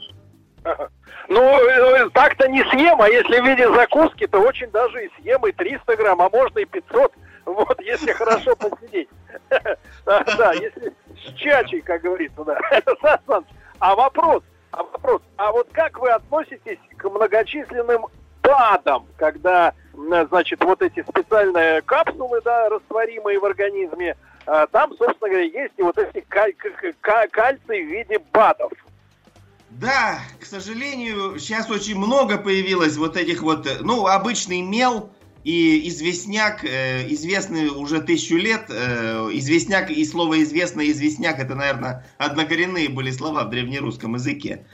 Ну, 1.28 1.40
э, 1.40 2.08
так-то 2.10 2.48
не 2.48 2.62
съем, 2.70 3.00
а 3.00 3.08
если 3.08 3.40
в 3.40 3.44
виде 3.44 3.68
закуски, 3.74 4.26
то 4.26 4.40
очень 4.40 4.70
даже 4.70 5.06
и 5.06 5.10
съем 5.20 5.44
и 5.46 5.52
300 5.52 5.96
грамм, 5.96 6.20
а 6.20 6.28
можно 6.30 6.58
и 6.58 6.64
500, 6.64 7.12
вот, 7.46 7.80
если 7.80 8.12
хорошо 8.12 8.56
посидеть. 8.56 9.08
Да, 10.04 10.52
если 10.52 10.92
с 11.16 11.32
чачей, 11.34 11.80
как 11.80 12.02
говорится, 12.02 12.44
да. 12.44 12.58
А 13.80 13.94
вопрос, 13.96 14.42
а 14.70 14.82
вопрос, 14.82 15.22
а 15.36 15.52
вот 15.52 15.68
как 15.72 15.98
вы 15.98 16.10
относитесь 16.10 16.78
к 16.96 17.08
многочисленным 17.08 18.06
БАДам, 18.44 19.06
когда, 19.16 19.72
значит, 20.28 20.62
вот 20.62 20.82
эти 20.82 21.02
специальные 21.02 21.82
капсулы, 21.82 22.40
да, 22.44 22.68
растворимые 22.68 23.40
в 23.40 23.44
организме, 23.44 24.16
а, 24.46 24.66
там, 24.66 24.90
собственно 24.90 25.30
говоря, 25.30 25.44
есть 25.44 25.72
и 25.78 25.82
вот 25.82 25.96
эти 25.98 26.24
каль- 26.28 26.54
кальций 27.30 27.84
в 27.84 27.88
виде 27.88 28.18
БАДов. 28.32 28.72
Да, 29.70 30.20
к 30.40 30.44
сожалению, 30.44 31.38
сейчас 31.38 31.68
очень 31.68 31.98
много 31.98 32.38
появилось 32.38 32.96
вот 32.96 33.16
этих 33.16 33.42
вот, 33.42 33.66
э, 33.66 33.78
ну, 33.80 34.06
обычный 34.06 34.60
мел 34.60 35.10
и 35.42 35.88
известняк, 35.88 36.64
э, 36.64 37.06
известный 37.08 37.68
уже 37.68 38.00
тысячу 38.00 38.36
лет, 38.36 38.66
э, 38.68 39.30
известняк 39.32 39.90
и 39.90 40.04
слово 40.04 40.42
известный 40.42 40.90
известняк, 40.90 41.40
это, 41.40 41.54
наверное, 41.54 42.06
однокоренные 42.18 42.88
были 42.88 43.10
слова 43.10 43.44
в 43.44 43.50
древнерусском 43.50 44.14
языке. 44.14 44.64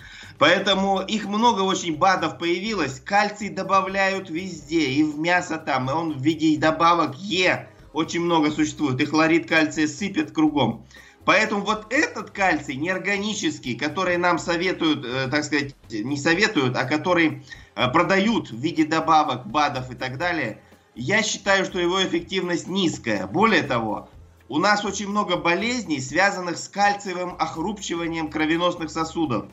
Поэтому 0.41 1.03
их 1.03 1.27
много 1.27 1.61
очень 1.61 1.99
БАДов 1.99 2.39
появилось. 2.39 2.99
Кальций 2.99 3.51
добавляют 3.51 4.31
везде, 4.31 4.87
и 4.87 5.03
в 5.03 5.19
мясо 5.19 5.59
там, 5.59 5.91
и 5.91 5.93
он 5.93 6.15
в 6.15 6.23
виде 6.23 6.59
добавок 6.59 7.15
Е 7.17 7.69
очень 7.93 8.23
много 8.23 8.51
существует, 8.51 8.99
и 9.03 9.05
хлорид 9.05 9.47
кальция 9.47 9.87
сыпет 9.87 10.33
кругом. 10.33 10.87
Поэтому 11.27 11.61
вот 11.61 11.93
этот 11.93 12.31
кальций 12.31 12.77
неорганический, 12.77 13.77
который 13.77 14.17
нам 14.17 14.39
советуют, 14.39 15.05
э, 15.05 15.29
так 15.31 15.45
сказать, 15.45 15.77
не 15.91 16.17
советуют, 16.17 16.75
а 16.75 16.87
который 16.87 17.45
э, 17.75 17.89
продают 17.89 18.51
в 18.51 18.57
виде 18.57 18.87
добавок, 18.87 19.47
БАДов 19.47 19.91
и 19.91 19.95
так 19.95 20.17
далее, 20.17 20.63
я 20.95 21.23
считаю, 21.23 21.67
что 21.67 21.79
его 21.79 22.03
эффективность 22.03 22.67
низкая. 22.67 23.27
Более 23.27 23.63
того, 23.63 24.09
у 24.49 24.59
нас 24.59 24.87
очень 24.87 25.09
много 25.09 25.37
болезней, 25.37 26.01
связанных 26.01 26.57
с 26.57 26.67
кальциевым 26.67 27.37
охрупчиванием 27.39 28.31
кровеносных 28.31 28.91
сосудов. 28.91 29.45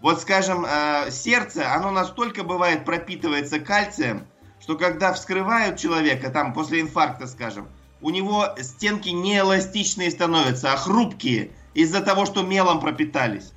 Вот, 0.00 0.20
скажем, 0.20 0.64
э, 0.66 1.10
сердце, 1.10 1.74
оно 1.74 1.90
настолько 1.90 2.42
бывает 2.42 2.84
пропитывается 2.84 3.60
кальцием, 3.60 4.26
что 4.60 4.76
когда 4.76 5.12
вскрывают 5.12 5.78
человека, 5.78 6.30
там 6.30 6.54
после 6.54 6.80
инфаркта, 6.80 7.26
скажем, 7.26 7.68
у 8.00 8.10
него 8.10 8.46
стенки 8.60 9.10
не 9.10 9.38
эластичные 9.38 10.10
становятся, 10.10 10.72
а 10.72 10.76
хрупкие 10.76 11.50
из-за 11.74 12.00
того, 12.00 12.24
что 12.24 12.42
мелом 12.42 12.80
пропитались. 12.80 13.52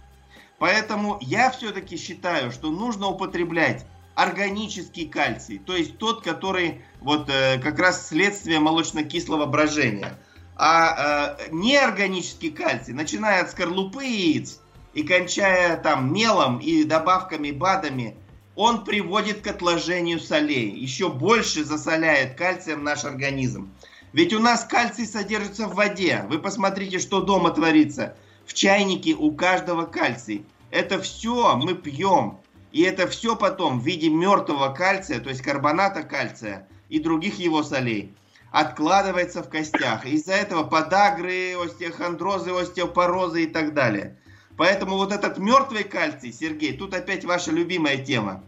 Поэтому 0.59 1.17
я 1.21 1.49
все-таки 1.51 1.97
считаю, 1.97 2.51
что 2.51 2.71
нужно 2.71 3.07
употреблять 3.07 3.85
органический 4.15 5.07
кальций, 5.07 5.59
то 5.65 5.75
есть 5.75 5.97
тот, 5.97 6.23
который 6.23 6.81
вот 6.99 7.29
э, 7.29 7.59
как 7.59 7.79
раз 7.79 8.07
следствие 8.07 8.59
молочно-кислого 8.59 9.45
брожения. 9.45 10.19
А 10.55 11.37
э, 11.39 11.49
неорганический 11.51 12.51
кальций, 12.51 12.93
начиная 12.93 13.41
от 13.41 13.51
скорлупы 13.51 14.03
яиц 14.03 14.59
и 14.93 15.03
кончая 15.03 15.77
там 15.77 16.13
мелом 16.13 16.59
и 16.59 16.83
добавками 16.83 17.51
БАДами, 17.51 18.15
он 18.55 18.83
приводит 18.83 19.41
к 19.41 19.47
отложению 19.47 20.19
солей, 20.19 20.69
еще 20.69 21.09
больше 21.09 21.63
засоляет 21.63 22.35
кальцием 22.37 22.83
наш 22.83 23.03
организм. 23.03 23.73
Ведь 24.13 24.31
у 24.33 24.39
нас 24.39 24.63
кальций 24.63 25.07
содержится 25.07 25.67
в 25.67 25.73
воде. 25.73 26.23
Вы 26.29 26.37
посмотрите, 26.37 26.99
что 26.99 27.21
дома 27.21 27.49
творится. 27.49 28.15
В 28.45 28.53
чайнике 28.53 29.15
у 29.15 29.31
каждого 29.31 29.85
кальций. 29.85 30.45
Это 30.69 31.01
все 31.01 31.55
мы 31.55 31.73
пьем. 31.73 32.39
И 32.71 32.81
это 32.81 33.07
все 33.07 33.35
потом 33.35 33.79
в 33.79 33.85
виде 33.85 34.09
мертвого 34.09 34.73
кальция, 34.73 35.19
то 35.19 35.29
есть 35.29 35.41
карбоната 35.41 36.01
кальция 36.01 36.67
и 36.89 36.99
других 36.99 37.37
его 37.37 37.61
солей, 37.61 38.15
откладывается 38.51 39.43
в 39.43 39.49
костях. 39.49 40.05
Из-за 40.07 40.33
этого 40.33 40.63
подагры, 40.63 41.55
остеохондрозы, 41.55 42.51
остеопорозы 42.51 43.43
и 43.43 43.47
так 43.47 43.75
далее. 43.75 44.17
Поэтому 44.57 44.97
вот 44.97 45.11
этот 45.11 45.37
мертвый 45.37 45.83
кальций, 45.83 46.31
Сергей, 46.31 46.77
тут 46.77 46.93
опять 46.93 47.25
ваша 47.25 47.51
любимая 47.51 47.97
тема. 47.97 48.43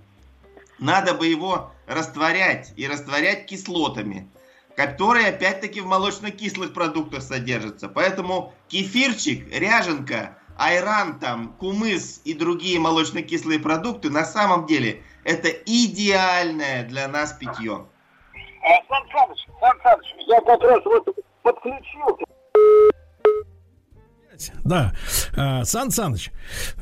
Надо 0.78 1.14
бы 1.14 1.28
его 1.28 1.72
растворять 1.88 2.74
и 2.76 2.88
растворять 2.88 3.46
кислотами, 3.46 4.30
которые 4.76 5.30
опять-таки 5.30 5.82
в 5.82 5.86
молочно-кислых 5.86 6.74
продуктах 6.74 7.22
содержатся. 7.22 7.88
Поэтому 7.90 8.54
кефирчик, 8.68 9.48
ряженка, 9.52 10.38
айран, 10.58 11.20
там, 11.20 11.54
кумыс 11.54 12.22
и 12.24 12.34
другие 12.34 12.80
молочно-кислые 12.80 13.60
продукты 13.60 14.10
на 14.10 14.26
самом 14.26 14.66
деле 14.66 15.02
это 15.24 15.50
идеальное 15.50 16.84
для 16.84 17.08
нас 17.08 17.34
питье. 17.34 17.86
Сан 18.88 19.04
Саныч, 19.12 19.48
Сан 19.60 19.78
Саныч, 19.82 20.08
я 20.28 20.42
как 20.42 20.62
раз 20.62 20.84
вот 20.86 21.08
подключился 21.42 22.26
да, 24.64 24.94
а, 25.36 25.64
Сан 25.66 25.92
Саныч, 25.92 26.32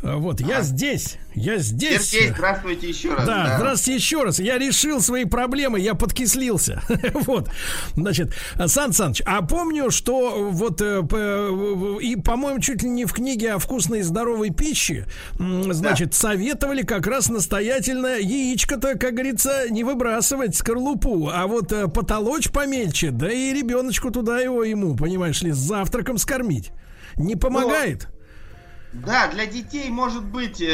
вот 0.02 0.42
я 0.42 0.62
здесь, 0.62 1.18
я 1.36 1.58
здесь. 1.58 2.10
Сергей, 2.10 2.30
здравствуйте 2.30 2.90
еще 2.90 3.14
раз. 3.14 3.26
Да, 3.26 3.44
да, 3.44 3.58
здравствуйте 3.58 3.96
еще 3.96 4.24
раз. 4.24 4.40
Я 4.40 4.58
решил 4.58 5.02
свои 5.02 5.26
проблемы, 5.26 5.80
я 5.80 5.96
подкислился. 5.96 6.82
вот, 7.14 7.50
значит, 7.96 8.34
Сан 8.66 8.94
Саныч, 8.94 9.22
а 9.26 9.42
помню, 9.42 9.90
что 9.92 10.50
вот 10.52 10.82
э, 10.82 11.02
и, 12.02 12.16
по-моему, 12.16 12.60
чуть 12.60 12.84
ли 12.84 12.90
не 12.90 13.06
в 13.06 13.14
книге 13.14 13.54
о 13.54 13.60
вкусной 13.60 14.00
и 14.00 14.04
здоровой 14.04 14.52
пище, 14.52 15.08
значит, 15.38 16.10
да. 16.10 16.16
советовали 16.16 16.84
как 16.84 17.08
раз 17.08 17.30
настоятельно 17.30 18.20
яичко-то, 18.20 18.98
как 18.98 19.14
говорится, 19.14 19.70
не 19.70 19.84
выбрасывать 19.84 20.56
скорлупу, 20.56 21.30
а 21.34 21.48
вот 21.48 21.72
э, 21.72 21.88
потолочь 21.88 22.50
помельче, 22.50 23.12
да 23.12 23.32
и 23.32 23.54
ребеночку 23.54 24.12
туда 24.12 24.40
его 24.40 24.64
ему, 24.64 24.96
понимаешь 24.96 25.42
ли, 25.42 25.52
с 25.52 25.58
завтраком 25.58 26.18
скормить 26.18 26.72
не 27.18 27.36
помогает. 27.36 28.08
Но, 28.94 29.08
да, 29.08 29.28
для 29.28 29.48
детей 29.48 29.90
может 29.90 30.24
быть 30.24 30.62
э, 30.62 30.66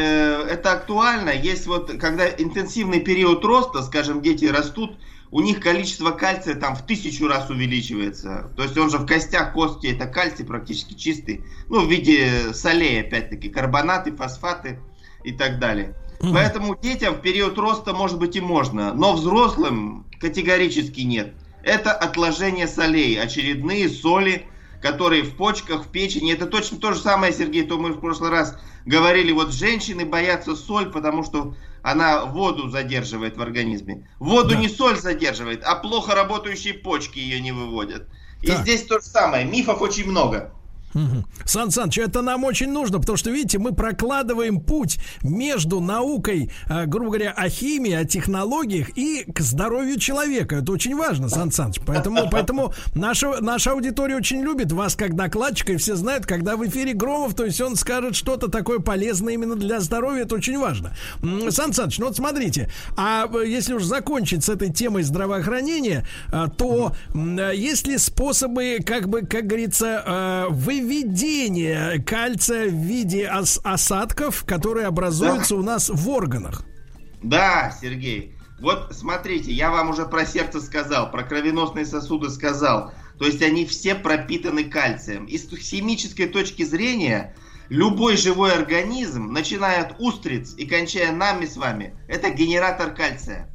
это 0.49 0.73
актуально. 0.73 1.29
Есть 1.29 1.67
вот, 1.67 1.91
когда 1.99 2.27
интенсивный 2.29 2.99
период 2.99 3.45
роста, 3.45 3.81
скажем, 3.81 4.21
дети 4.21 4.45
растут, 4.45 4.97
у 5.31 5.41
них 5.41 5.61
количество 5.61 6.11
кальция 6.11 6.55
там 6.55 6.75
в 6.75 6.85
тысячу 6.85 7.27
раз 7.27 7.49
увеличивается. 7.49 8.51
То 8.57 8.63
есть 8.63 8.77
он 8.77 8.89
же 8.89 8.97
в 8.97 9.05
костях 9.05 9.53
кости, 9.53 9.87
это 9.87 10.05
кальций 10.07 10.43
практически 10.43 10.95
чистый. 10.95 11.45
Ну, 11.69 11.85
в 11.85 11.89
виде 11.89 12.53
солей, 12.53 13.01
опять-таки, 13.01 13.47
карбонаты, 13.49 14.11
фосфаты 14.11 14.79
и 15.23 15.31
так 15.31 15.59
далее. 15.59 15.95
Mm. 16.19 16.33
Поэтому 16.33 16.77
детям 16.77 17.15
в 17.15 17.21
период 17.21 17.57
роста, 17.57 17.93
может 17.93 18.19
быть, 18.19 18.35
и 18.35 18.41
можно. 18.41 18.93
Но 18.93 19.13
взрослым 19.13 20.05
категорически 20.19 21.01
нет. 21.01 21.33
Это 21.63 21.91
отложение 21.91 22.67
солей, 22.67 23.21
очередные 23.21 23.87
соли, 23.87 24.45
которые 24.81 25.23
в 25.23 25.35
почках, 25.35 25.85
в 25.85 25.89
печени. 25.89 26.33
Это 26.33 26.45
точно 26.45 26.77
то 26.77 26.93
же 26.93 26.99
самое, 26.99 27.33
Сергей, 27.33 27.63
то 27.63 27.77
мы 27.77 27.93
в 27.93 27.99
прошлый 27.99 28.29
раз 28.29 28.57
говорили. 28.85 29.31
Вот 29.31 29.53
женщины 29.53 30.05
боятся 30.05 30.55
соль, 30.55 30.91
потому 30.91 31.23
что 31.23 31.55
она 31.81 32.25
воду 32.25 32.69
задерживает 32.69 33.37
в 33.37 33.41
организме. 33.41 34.07
Воду 34.19 34.49
да. 34.49 34.55
не 34.55 34.69
соль 34.69 34.97
задерживает, 34.97 35.63
а 35.63 35.75
плохо 35.75 36.15
работающие 36.15 36.73
почки 36.73 37.19
ее 37.19 37.39
не 37.41 37.51
выводят. 37.51 38.07
И 38.41 38.47
так. 38.47 38.59
здесь 38.59 38.85
то 38.85 38.99
же 38.99 39.05
самое. 39.05 39.45
Мифов 39.45 39.81
очень 39.81 40.07
много. 40.07 40.53
Угу. 40.93 41.25
Сан 41.45 41.71
Саныч, 41.71 41.97
это 41.99 42.21
нам 42.21 42.43
очень 42.43 42.71
нужно, 42.71 42.99
потому 42.99 43.17
что, 43.17 43.29
видите, 43.29 43.59
мы 43.59 43.73
прокладываем 43.73 44.59
путь 44.59 44.99
между 45.21 45.79
наукой, 45.79 46.51
э, 46.67 46.85
грубо 46.85 47.11
говоря, 47.11 47.31
о 47.31 47.49
химии, 47.49 47.93
о 47.93 48.05
технологиях 48.05 48.89
и 48.97 49.25
к 49.31 49.39
здоровью 49.39 49.99
человека. 49.99 50.57
Это 50.57 50.71
очень 50.71 50.95
важно, 50.95 51.29
Сан 51.29 51.51
Саныч. 51.51 51.79
Поэтому, 51.85 52.29
поэтому 52.31 52.73
наша, 52.95 53.39
наша 53.41 53.71
аудитория 53.71 54.15
очень 54.15 54.41
любит 54.41 54.71
вас 54.71 54.95
как 54.95 55.15
докладчика, 55.15 55.73
и 55.73 55.77
все 55.77 55.95
знают, 55.95 56.25
когда 56.25 56.57
в 56.57 56.67
эфире 56.67 56.93
Громов, 56.93 57.35
то 57.35 57.45
есть 57.45 57.61
он 57.61 57.75
скажет 57.75 58.15
что-то 58.15 58.49
такое 58.49 58.79
полезное 58.79 59.33
именно 59.33 59.55
для 59.55 59.79
здоровья, 59.79 60.23
это 60.23 60.35
очень 60.35 60.57
важно. 60.57 60.93
Сан 61.49 61.73
Саныч, 61.73 61.99
ну 61.99 62.07
вот 62.07 62.15
смотрите, 62.15 62.69
а 62.97 63.29
если 63.43 63.73
уж 63.73 63.83
закончить 63.83 64.43
с 64.43 64.49
этой 64.49 64.71
темой 64.71 65.03
здравоохранения, 65.03 66.05
э, 66.31 66.47
то 66.57 66.93
есть 67.13 67.87
ли 67.87 67.97
способы, 67.97 68.79
как 68.85 69.07
бы, 69.07 69.21
как 69.21 69.47
говорится, 69.47 70.03
э, 70.05 70.45
вы 70.49 70.78
выведение 70.79 72.01
кальция 72.03 72.69
в 72.69 72.73
виде 72.73 73.29
ос- 73.29 73.59
осадков, 73.63 74.43
которые 74.45 74.87
образуются 74.87 75.55
да. 75.55 75.59
у 75.59 75.63
нас 75.63 75.89
в 75.89 76.09
органах. 76.09 76.63
Да, 77.21 77.75
Сергей. 77.81 78.35
Вот 78.59 78.93
смотрите, 78.93 79.51
я 79.51 79.71
вам 79.71 79.89
уже 79.89 80.05
про 80.05 80.25
сердце 80.25 80.61
сказал, 80.61 81.11
про 81.11 81.23
кровеносные 81.23 81.85
сосуды 81.85 82.29
сказал. 82.29 82.91
То 83.17 83.25
есть 83.25 83.41
они 83.41 83.65
все 83.65 83.95
пропитаны 83.95 84.65
кальцием. 84.65 85.25
И 85.25 85.37
с 85.37 85.47
химической 85.49 86.27
точки 86.27 86.63
зрения 86.63 87.35
любой 87.69 88.17
живой 88.17 88.53
организм, 88.53 89.31
начиная 89.31 89.83
от 89.83 89.99
устриц 89.99 90.55
и 90.55 90.65
кончая 90.65 91.11
нами 91.11 91.45
с 91.45 91.55
вами, 91.57 91.95
это 92.07 92.29
генератор 92.29 92.93
кальция. 92.93 93.49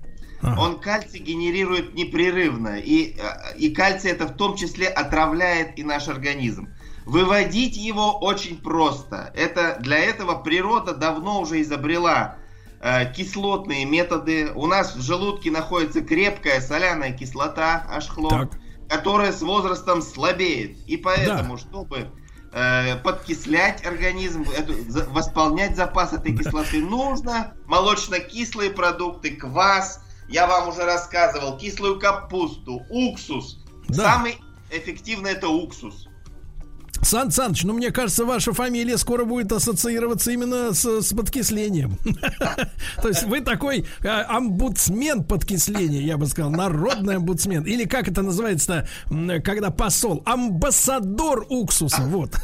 Он 0.59 0.78
кальций 0.78 1.20
генерирует 1.20 1.94
непрерывно. 1.94 2.78
И, 2.78 3.16
э, 3.16 3.56
и 3.56 3.70
кальций 3.70 4.10
это 4.10 4.26
в 4.26 4.36
том 4.36 4.56
числе 4.56 4.88
отравляет 4.88 5.78
и 5.78 5.82
наш 5.82 6.09
организм. 6.09 6.68
Выводить 7.05 7.76
его 7.76 8.18
очень 8.18 8.60
просто. 8.60 9.31
Это, 9.35 9.76
для 9.81 9.98
этого 9.98 10.36
природа 10.36 10.94
давно 10.94 11.40
уже 11.40 11.60
изобрела 11.60 12.36
э, 12.81 13.12
кислотные 13.12 13.85
методы. 13.85 14.51
У 14.55 14.66
нас 14.66 14.97
в 14.97 15.02
желудке 15.02 15.51
находится 15.51 16.01
крепкая 16.01 16.60
соляная 16.62 17.12
кислота, 17.12 17.86
ашхлор, 17.90 18.48
которая 18.89 19.32
с 19.32 19.43
возрастом 19.43 20.01
слабеет. 20.01 20.78
И 20.86 20.97
поэтому, 20.97 21.56
да. 21.56 21.60
чтобы 21.60 22.10
э, 22.52 22.97
подкислять 22.97 23.85
организм, 23.85 24.47
эту, 24.56 24.72
за, 24.90 25.05
восполнять 25.10 25.76
запас 25.76 26.14
этой 26.14 26.35
кислоты, 26.35 26.81
нужно 26.81 27.52
молочно-кислые 27.66 28.70
продукты, 28.70 29.36
квас. 29.36 30.01
Я 30.31 30.47
вам 30.47 30.70
уже 30.70 30.85
рассказывал, 30.85 31.59
кислую 31.59 32.01
капусту, 32.01 32.81
уксус. 32.89 33.62
Да. 33.89 34.14
Самый 34.14 34.39
эффективный 34.70 35.32
это 35.32 35.48
уксус. 35.48 36.09
Сан 37.05 37.31
Саныч, 37.31 37.64
ну 37.64 37.74
мне 37.74 37.90
кажется, 37.90 38.24
ваша 38.24 38.52
фамилия 38.52 38.97
скоро 38.97 39.24
будет 39.24 39.52
ассоциироваться 39.52 40.31
именно 40.31 40.72
с, 40.72 41.02
с 41.02 41.12
подкислением. 41.12 41.98
То 43.02 43.09
есть 43.09 43.24
вы 43.24 43.40
такой 43.40 43.85
э, 44.02 44.09
омбудсмен 44.09 45.24
подкисления, 45.24 46.01
я 46.01 46.16
бы 46.16 46.26
сказал, 46.26 46.51
народный 46.51 47.16
омбудсмен. 47.16 47.64
Или 47.64 47.85
как 47.85 48.09
это 48.09 48.22
называется, 48.22 48.89
когда 49.44 49.70
посол? 49.70 50.22
Амбассадор 50.24 51.47
уксуса, 51.48 52.02
вот. 52.02 52.36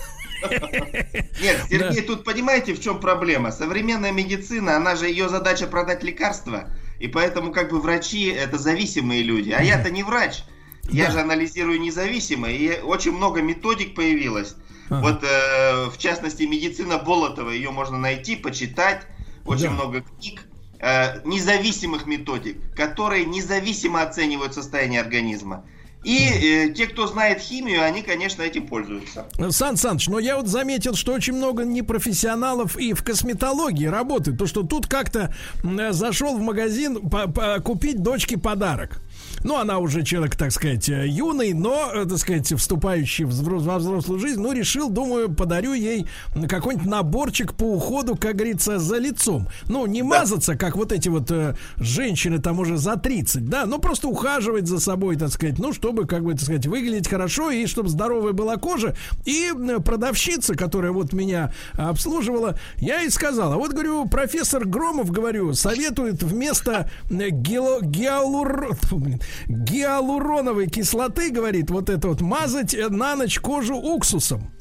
Нет, 0.50 1.56
Сергей, 1.68 2.02
тут 2.02 2.24
понимаете, 2.24 2.74
в 2.74 2.80
чем 2.80 3.00
проблема? 3.00 3.52
Современная 3.52 4.12
медицина, 4.12 4.76
она 4.76 4.96
же 4.96 5.06
ее 5.06 5.28
задача 5.28 5.66
продать 5.66 6.02
лекарства, 6.02 6.70
и 6.98 7.08
поэтому 7.08 7.52
как 7.52 7.70
бы 7.70 7.80
врачи 7.80 8.28
это 8.28 8.58
зависимые 8.58 9.22
люди, 9.22 9.50
а 9.50 9.62
я-то 9.62 9.90
не 9.90 10.02
врач. 10.02 10.44
Я 10.92 11.06
да. 11.06 11.12
же 11.12 11.20
анализирую 11.20 11.80
независимо, 11.80 12.48
и 12.48 12.80
очень 12.80 13.12
много 13.12 13.42
методик 13.42 13.94
появилось. 13.94 14.56
Ага. 14.88 15.00
Вот, 15.00 15.24
э, 15.24 15.88
в 15.90 15.98
частности, 15.98 16.42
медицина 16.42 16.98
Болотова, 16.98 17.50
ее 17.50 17.70
можно 17.70 17.96
найти, 17.96 18.36
почитать. 18.36 19.06
Очень 19.44 19.68
да. 19.68 19.70
много 19.70 20.02
книг 20.02 20.42
э, 20.80 21.20
независимых 21.24 22.06
методик, 22.06 22.74
которые 22.74 23.24
независимо 23.24 24.02
оценивают 24.02 24.54
состояние 24.54 25.00
организма. 25.00 25.64
И 26.02 26.16
э, 26.16 26.72
те, 26.72 26.86
кто 26.86 27.06
знает 27.06 27.40
химию, 27.40 27.84
они, 27.84 28.02
конечно, 28.02 28.42
этим 28.42 28.66
пользуются. 28.66 29.26
Сан 29.50 29.76
Саныч, 29.76 30.08
но 30.08 30.18
я 30.18 30.36
вот 30.38 30.48
заметил, 30.48 30.94
что 30.94 31.12
очень 31.12 31.34
много 31.34 31.64
непрофессионалов 31.64 32.78
и 32.78 32.94
в 32.94 33.04
косметологии 33.04 33.84
работают. 33.84 34.38
То, 34.38 34.46
что 34.46 34.62
тут 34.62 34.86
как-то 34.86 35.34
э, 35.62 35.92
зашел 35.92 36.38
в 36.38 36.40
магазин 36.40 37.08
по 37.10 37.24
-по 37.24 37.60
купить 37.60 38.02
дочке 38.02 38.38
подарок. 38.38 39.02
Ну, 39.42 39.56
она 39.56 39.78
уже 39.78 40.02
человек, 40.02 40.36
так 40.36 40.52
сказать, 40.52 40.88
э, 40.88 41.06
юный, 41.06 41.52
но, 41.52 41.90
э, 41.94 42.04
так 42.04 42.18
сказать, 42.18 42.52
вступающий 42.52 43.24
во 43.24 43.78
взрослую 43.78 44.20
жизнь. 44.20 44.40
Ну, 44.40 44.52
решил, 44.52 44.90
думаю, 44.90 45.32
подарю 45.32 45.72
ей 45.72 46.06
какой-нибудь 46.48 46.86
наборчик 46.86 47.54
по 47.54 47.64
уходу, 47.64 48.16
как 48.16 48.36
говорится, 48.36 48.78
за 48.78 48.98
лицом. 48.98 49.48
Ну, 49.68 49.86
не 49.86 50.02
мазаться, 50.02 50.56
как 50.56 50.76
вот 50.76 50.92
эти 50.92 51.08
вот 51.08 51.30
э, 51.30 51.56
женщины 51.76 52.38
там 52.38 52.60
уже 52.60 52.76
за 52.76 52.96
30, 52.96 53.48
да, 53.48 53.66
но 53.66 53.78
просто 53.78 54.08
ухаживать 54.08 54.66
за 54.66 54.78
собой, 54.78 55.16
так 55.16 55.30
сказать, 55.30 55.58
ну, 55.58 55.72
чтобы, 55.72 56.06
как 56.06 56.22
бы, 56.22 56.32
так 56.32 56.42
сказать, 56.42 56.66
выглядеть 56.66 57.08
хорошо 57.08 57.50
и 57.50 57.66
чтобы 57.66 57.88
здоровая 57.88 58.32
была 58.32 58.56
кожа. 58.56 58.94
И 59.24 59.50
продавщица, 59.84 60.54
которая 60.54 60.92
вот 60.92 61.12
меня 61.12 61.52
обслуживала, 61.74 62.58
я 62.76 63.00
ей 63.00 63.10
сказала, 63.10 63.56
вот, 63.56 63.72
говорю, 63.72 64.06
профессор 64.06 64.66
Громов, 64.66 65.10
говорю, 65.10 65.54
советует 65.54 66.22
вместо 66.22 66.90
гело, 67.08 67.80
гиалур, 67.80 68.76
гиалуроновой 69.48 70.68
кислоты, 70.68 71.30
говорит, 71.30 71.70
вот 71.70 71.88
это 71.88 72.08
вот 72.08 72.20
мазать 72.20 72.76
на 72.90 73.16
ночь 73.16 73.38
кожу 73.38 73.76
уксусом. 73.76 74.52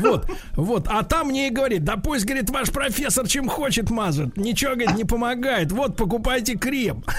Вот, 0.00 0.28
вот. 0.56 0.86
А 0.88 1.02
там 1.04 1.28
мне 1.28 1.48
и 1.48 1.50
говорит, 1.50 1.84
да 1.84 1.96
пусть, 1.96 2.24
говорит, 2.24 2.50
ваш 2.50 2.70
профессор 2.70 3.28
чем 3.28 3.48
хочет 3.48 3.90
мазать. 3.90 4.36
Ничего, 4.36 4.72
говорит, 4.72 4.96
не 4.96 5.04
помогает. 5.04 5.72
Вот, 5.72 5.96
покупайте 5.96 6.56
крем. 6.56 7.04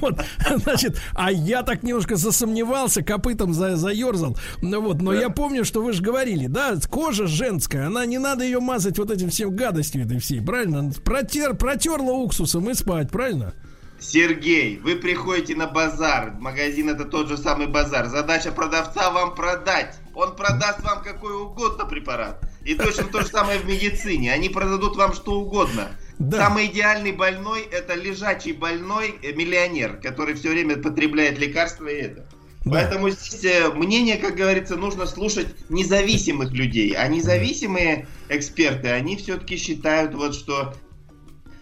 Вот, 0.00 0.22
значит, 0.56 1.00
а 1.14 1.30
я 1.30 1.62
так 1.62 1.82
немножко 1.82 2.16
засомневался, 2.16 3.02
копытом 3.02 3.52
за, 3.52 3.76
заерзал. 3.76 4.36
Ну 4.62 4.80
вот, 4.80 5.02
но 5.02 5.12
я 5.12 5.28
помню, 5.30 5.64
что 5.64 5.82
вы 5.82 5.92
же 5.92 6.02
говорили, 6.02 6.46
да, 6.46 6.74
кожа 6.88 7.26
женская, 7.26 7.86
она 7.86 8.06
не 8.06 8.18
надо 8.18 8.44
ее 8.44 8.60
мазать 8.60 8.98
вот 8.98 9.10
этим 9.10 9.30
всем 9.30 9.54
гадостью 9.54 10.04
этой 10.04 10.18
всей, 10.18 10.40
правильно? 10.40 10.90
Протер, 11.04 11.54
протерла 11.54 12.12
уксусом 12.12 12.68
и 12.70 12.74
спать, 12.74 13.10
правильно? 13.10 13.54
Сергей, 14.00 14.78
вы 14.78 14.96
приходите 14.96 15.54
на 15.54 15.66
базар. 15.66 16.32
Магазин 16.40 16.88
это 16.88 17.04
тот 17.04 17.28
же 17.28 17.36
самый 17.36 17.66
базар. 17.66 18.06
Задача 18.06 18.50
продавца 18.50 19.10
вам 19.10 19.34
продать. 19.34 19.98
Он 20.14 20.34
продаст 20.34 20.80
вам 20.82 21.02
какой 21.02 21.34
угодно 21.34 21.84
препарат. 21.84 22.42
И 22.64 22.74
точно 22.74 23.04
то 23.04 23.20
же 23.20 23.28
самое 23.28 23.58
в 23.60 23.66
медицине. 23.66 24.32
Они 24.32 24.48
продадут 24.48 24.96
вам 24.96 25.12
что 25.12 25.40
угодно. 25.40 25.88
Да. 26.18 26.38
Самый 26.38 26.66
идеальный 26.66 27.12
больной 27.12 27.62
это 27.62 27.94
лежачий 27.94 28.52
больной 28.52 29.14
э, 29.22 29.32
миллионер, 29.32 29.98
который 30.02 30.34
все 30.34 30.50
время 30.50 30.76
потребляет 30.76 31.38
лекарства 31.38 31.86
и 31.88 31.94
это. 31.94 32.26
Да. 32.64 32.72
Поэтому 32.72 33.08
здесь 33.10 33.44
э, 33.44 33.70
мнение, 33.70 34.16
как 34.18 34.34
говорится, 34.34 34.76
нужно 34.76 35.06
слушать 35.06 35.48
независимых 35.70 36.52
людей. 36.52 36.94
А 36.94 37.06
независимые 37.08 38.06
эксперты, 38.28 38.88
они 38.88 39.16
все-таки 39.16 39.56
считают, 39.56 40.14
вот, 40.14 40.34
что 40.34 40.74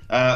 э, 0.09 0.33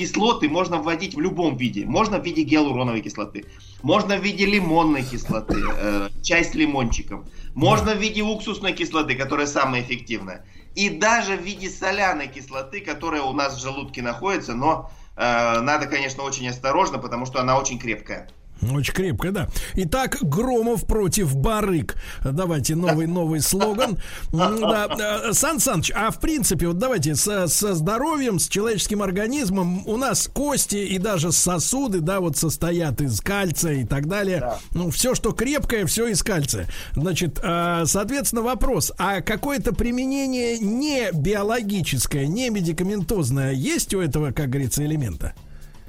кислоты 0.00 0.48
можно 0.48 0.78
вводить 0.78 1.14
в 1.14 1.20
любом 1.20 1.58
виде. 1.58 1.84
Можно 1.84 2.18
в 2.18 2.24
виде 2.24 2.42
гиалуроновой 2.42 3.02
кислоты, 3.02 3.44
можно 3.82 4.16
в 4.16 4.22
виде 4.22 4.46
лимонной 4.46 5.02
кислоты, 5.02 5.62
э, 5.76 6.08
чай 6.22 6.42
с 6.42 6.54
лимончиком, 6.54 7.26
можно 7.54 7.94
в 7.94 7.98
виде 7.98 8.22
уксусной 8.22 8.72
кислоты, 8.72 9.14
которая 9.14 9.46
самая 9.46 9.82
эффективная, 9.82 10.46
и 10.74 10.88
даже 10.88 11.36
в 11.36 11.42
виде 11.42 11.68
соляной 11.68 12.28
кислоты, 12.28 12.80
которая 12.80 13.20
у 13.22 13.34
нас 13.34 13.58
в 13.58 13.60
желудке 13.60 14.00
находится, 14.00 14.54
но 14.54 14.90
э, 15.16 15.60
надо, 15.60 15.86
конечно, 15.86 16.22
очень 16.22 16.48
осторожно, 16.48 16.96
потому 16.96 17.26
что 17.26 17.38
она 17.40 17.58
очень 17.58 17.78
крепкая. 17.78 18.30
Очень 18.62 18.94
крепко, 18.94 19.30
да. 19.30 19.48
Итак, 19.74 20.18
Громов 20.22 20.86
против 20.86 21.34
Барык. 21.34 21.96
Давайте 22.22 22.76
новый 22.76 23.06
новый 23.06 23.40
слоган. 23.40 23.98
Да, 24.32 25.32
Сан 25.32 25.60
Саныч, 25.60 25.90
а 25.94 26.10
в 26.10 26.20
принципе, 26.20 26.68
вот 26.68 26.78
давайте 26.78 27.14
со, 27.14 27.48
со 27.48 27.74
здоровьем, 27.74 28.38
с 28.38 28.48
человеческим 28.48 29.02
организмом 29.02 29.86
у 29.86 29.96
нас 29.96 30.28
кости 30.32 30.76
и 30.76 30.98
даже 30.98 31.32
сосуды, 31.32 32.00
да, 32.00 32.20
вот 32.20 32.36
состоят 32.36 33.00
из 33.00 33.20
кальция 33.20 33.74
и 33.74 33.84
так 33.84 34.08
далее. 34.08 34.40
Да. 34.40 34.58
Ну, 34.72 34.90
все, 34.90 35.14
что 35.14 35.32
крепкое, 35.32 35.86
все 35.86 36.08
из 36.08 36.22
кальция. 36.22 36.68
Значит, 36.92 37.40
а, 37.42 37.84
соответственно, 37.86 38.42
вопрос, 38.42 38.92
а 38.98 39.20
какое-то 39.20 39.74
применение 39.74 40.58
не 40.58 41.10
биологическое, 41.12 42.26
не 42.26 42.50
медикаментозное 42.50 43.52
есть 43.52 43.94
у 43.94 44.00
этого, 44.00 44.32
как 44.32 44.50
говорится, 44.50 44.84
элемента? 44.84 45.34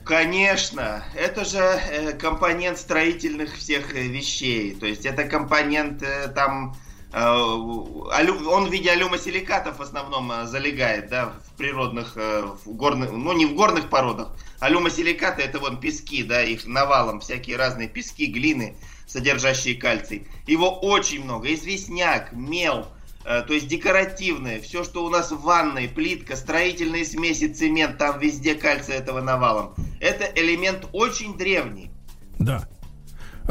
Конечно, 0.04 1.04
это 1.16 1.46
же 1.46 1.60
э, 1.60 2.14
компонент 2.14 2.80
строительных 2.80 3.56
всех 3.56 3.96
э, 3.96 4.08
вещей. 4.08 4.76
То 4.76 4.88
есть 4.88 5.06
это 5.06 5.26
компонент 5.26 6.02
э, 6.02 6.28
там 6.30 6.76
он 7.14 8.70
в 8.70 8.72
виде 8.72 8.90
алюмосиликатов 8.90 9.80
в 9.80 9.82
основном 9.82 10.32
залегает, 10.48 11.10
да, 11.10 11.34
в 11.46 11.58
природных, 11.58 12.16
в 12.16 12.62
горных, 12.68 13.12
ну 13.12 13.34
не 13.34 13.46
в 13.46 13.54
горных 13.54 13.90
породах. 13.90 14.34
Алюмосиликаты 14.62 15.42
это 15.42 15.60
вон 15.60 15.78
пески, 15.82 16.24
да, 16.24 16.42
их 16.42 16.66
навалом 16.66 17.20
всякие 17.20 17.58
разные 17.58 17.90
пески, 17.90 18.28
глины, 18.28 18.78
содержащие 19.08 19.76
кальций. 19.76 20.26
Его 20.48 20.80
очень 20.80 21.26
много. 21.26 21.54
Известняк, 21.54 22.32
мел, 22.32 22.88
то 23.24 23.54
есть 23.54 23.68
декоративное, 23.68 24.60
все, 24.62 24.84
что 24.84 25.06
у 25.06 25.10
нас 25.10 25.32
в 25.32 25.42
ванной, 25.42 25.88
плитка, 25.88 26.36
строительные 26.36 27.06
смеси, 27.06 27.48
цемент, 27.48 27.98
там 27.98 28.20
везде 28.20 28.56
кальция 28.56 28.98
этого 28.98 29.22
навалом. 29.22 29.74
Это 30.00 30.26
элемент 30.36 30.88
очень 30.92 31.38
древний. 31.38 31.92
Да. 32.40 32.68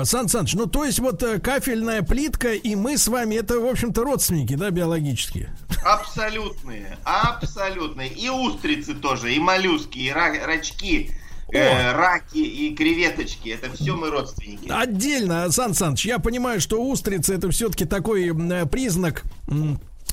Сан 0.04 0.28
Саныч, 0.28 0.54
ну 0.54 0.66
то 0.66 0.84
есть 0.84 0.98
вот 0.98 1.22
э, 1.22 1.40
кафельная 1.40 2.02
плитка 2.02 2.54
и 2.54 2.74
мы 2.74 2.96
с 2.96 3.08
вами 3.08 3.34
это, 3.36 3.58
в 3.58 3.66
общем-то, 3.66 4.02
родственники, 4.02 4.54
да, 4.54 4.70
биологические? 4.70 5.54
Абсолютные, 5.84 6.96
абсолютные. 7.04 8.08
И 8.08 8.28
устрицы 8.28 8.94
тоже, 8.94 9.34
и 9.34 9.38
моллюски, 9.38 9.98
и 9.98 10.10
рачки, 10.10 11.10
э, 11.52 11.92
раки 11.92 12.38
и 12.38 12.74
креветочки. 12.74 13.50
Это 13.50 13.74
все 13.74 13.94
мы 13.94 14.10
родственники. 14.10 14.68
Отдельно, 14.70 15.50
Сан 15.50 15.74
Саныч, 15.74 16.06
я 16.06 16.18
понимаю, 16.18 16.60
что 16.60 16.82
устрицы 16.82 17.34
это 17.34 17.50
все-таки 17.50 17.84
такой 17.84 18.32
признак 18.70 19.24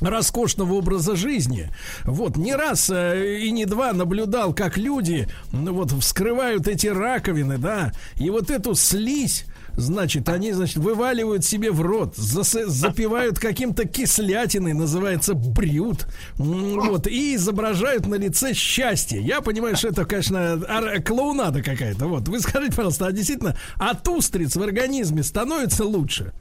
роскошного 0.01 0.73
образа 0.73 1.15
жизни. 1.15 1.71
Вот, 2.03 2.37
не 2.37 2.55
раз 2.55 2.89
э, 2.89 3.39
и 3.39 3.51
не 3.51 3.65
два 3.65 3.93
наблюдал, 3.93 4.53
как 4.53 4.77
люди 4.77 5.27
ну, 5.51 5.73
вот 5.73 5.91
вскрывают 5.91 6.67
эти 6.67 6.87
раковины, 6.87 7.57
да, 7.57 7.91
и 8.15 8.29
вот 8.29 8.51
эту 8.51 8.75
слизь 8.75 9.45
Значит, 9.77 10.27
они, 10.27 10.53
значит, 10.53 10.77
вываливают 10.77 11.45
себе 11.45 11.71
в 11.71 11.81
рот, 11.81 12.15
зас- 12.17 12.65
запивают 12.65 13.37
каким-то 13.37 13.87
кислятиной, 13.87 14.73
называется 14.73 15.35
брют, 15.35 16.07
вот, 16.37 17.05
и 17.05 17.35
изображают 17.35 18.07
на 18.07 18.15
лице 18.15 18.55
счастье. 18.55 19.21
Я 19.21 19.41
понимаю, 19.41 19.75
что 19.75 19.89
это, 19.89 20.05
конечно, 20.05 20.59
клоунада 21.05 21.61
какая-то. 21.61 22.07
Вот, 22.07 22.27
вы 22.27 22.39
скажите, 22.39 22.75
пожалуйста, 22.75 23.05
а 23.05 23.11
действительно 23.11 23.55
от 23.75 24.07
устриц 24.07 24.55
в 24.55 24.63
организме 24.63 25.21
становится 25.21 25.85
лучше? 25.85 26.33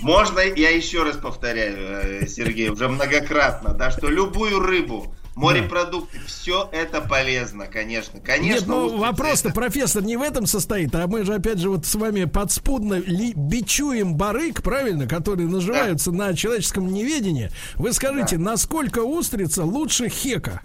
Можно, 0.00 0.40
я 0.40 0.70
еще 0.70 1.02
раз 1.02 1.18
повторяю, 1.18 2.22
э, 2.22 2.26
Сергей, 2.26 2.70
уже 2.70 2.88
многократно, 2.88 3.74
да, 3.74 3.90
что 3.90 4.08
любую 4.08 4.58
рыбу 4.58 5.14
Морепродукты, 5.34 6.18
да. 6.18 6.24
все 6.26 6.68
это 6.72 7.00
полезно, 7.00 7.66
конечно. 7.66 8.20
Конечно. 8.20 8.54
Нет, 8.54 8.66
ну 8.66 8.98
вопрос-то, 8.98 9.50
профессор, 9.50 10.02
не 10.02 10.16
в 10.16 10.22
этом 10.22 10.46
состоит, 10.46 10.94
а 10.94 11.06
мы 11.08 11.24
же 11.24 11.34
опять 11.34 11.58
же 11.58 11.70
вот 11.70 11.86
с 11.86 11.94
вами 11.96 12.24
подспудно 12.24 12.94
ли, 12.94 13.32
бичуем 13.34 14.14
барык, 14.14 14.62
правильно, 14.62 15.08
которые 15.08 15.48
наживаются 15.48 16.12
да. 16.12 16.16
на 16.28 16.36
человеческом 16.36 16.92
неведении. 16.92 17.50
Вы 17.74 17.92
скажите, 17.92 18.36
да. 18.36 18.42
насколько 18.42 19.00
устрица 19.00 19.64
лучше 19.64 20.08
хека? 20.08 20.62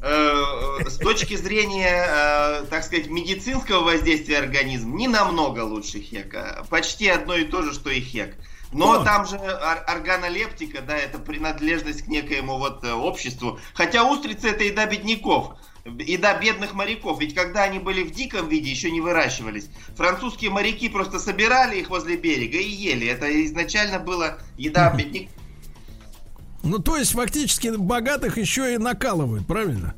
Э, 0.00 0.84
с 0.86 0.96
точки 0.98 1.36
зрения, 1.36 2.06
э, 2.06 2.64
так 2.70 2.84
сказать, 2.84 3.08
медицинского 3.08 3.82
воздействия 3.82 4.38
организм, 4.38 4.94
не 4.94 5.08
намного 5.08 5.60
лучше 5.60 6.00
хека. 6.00 6.64
Почти 6.70 7.08
одно 7.08 7.34
и 7.34 7.44
то 7.44 7.62
же, 7.62 7.72
что 7.72 7.90
и 7.90 8.00
хек. 8.00 8.36
Но 8.72 8.86
вот. 8.86 9.04
там 9.04 9.26
же 9.26 9.36
органолептика, 9.36 10.82
да, 10.82 10.96
это 10.96 11.18
принадлежность 11.18 12.02
к 12.02 12.08
некоему 12.08 12.58
вот 12.58 12.84
э, 12.84 12.92
обществу. 12.92 13.58
Хотя 13.72 14.04
устрицы 14.04 14.50
это 14.50 14.64
еда 14.64 14.84
бедняков, 14.84 15.54
еда 15.84 16.38
бедных 16.38 16.74
моряков. 16.74 17.18
Ведь 17.18 17.34
когда 17.34 17.62
они 17.62 17.78
были 17.78 18.02
в 18.02 18.10
диком 18.10 18.48
виде, 18.48 18.70
еще 18.70 18.90
не 18.90 19.00
выращивались. 19.00 19.70
Французские 19.96 20.50
моряки 20.50 20.90
просто 20.90 21.18
собирали 21.18 21.76
их 21.76 21.88
возле 21.88 22.16
берега 22.16 22.58
и 22.58 22.68
ели. 22.68 23.06
Это 23.06 23.44
изначально 23.46 23.98
была 23.98 24.38
еда 24.58 24.90
бедняков. 24.90 25.32
Ну, 26.62 26.78
то 26.78 26.96
есть, 26.96 27.12
фактически, 27.12 27.68
богатых 27.68 28.36
еще 28.36 28.74
и 28.74 28.78
накалывают, 28.78 29.46
правильно? 29.46 29.94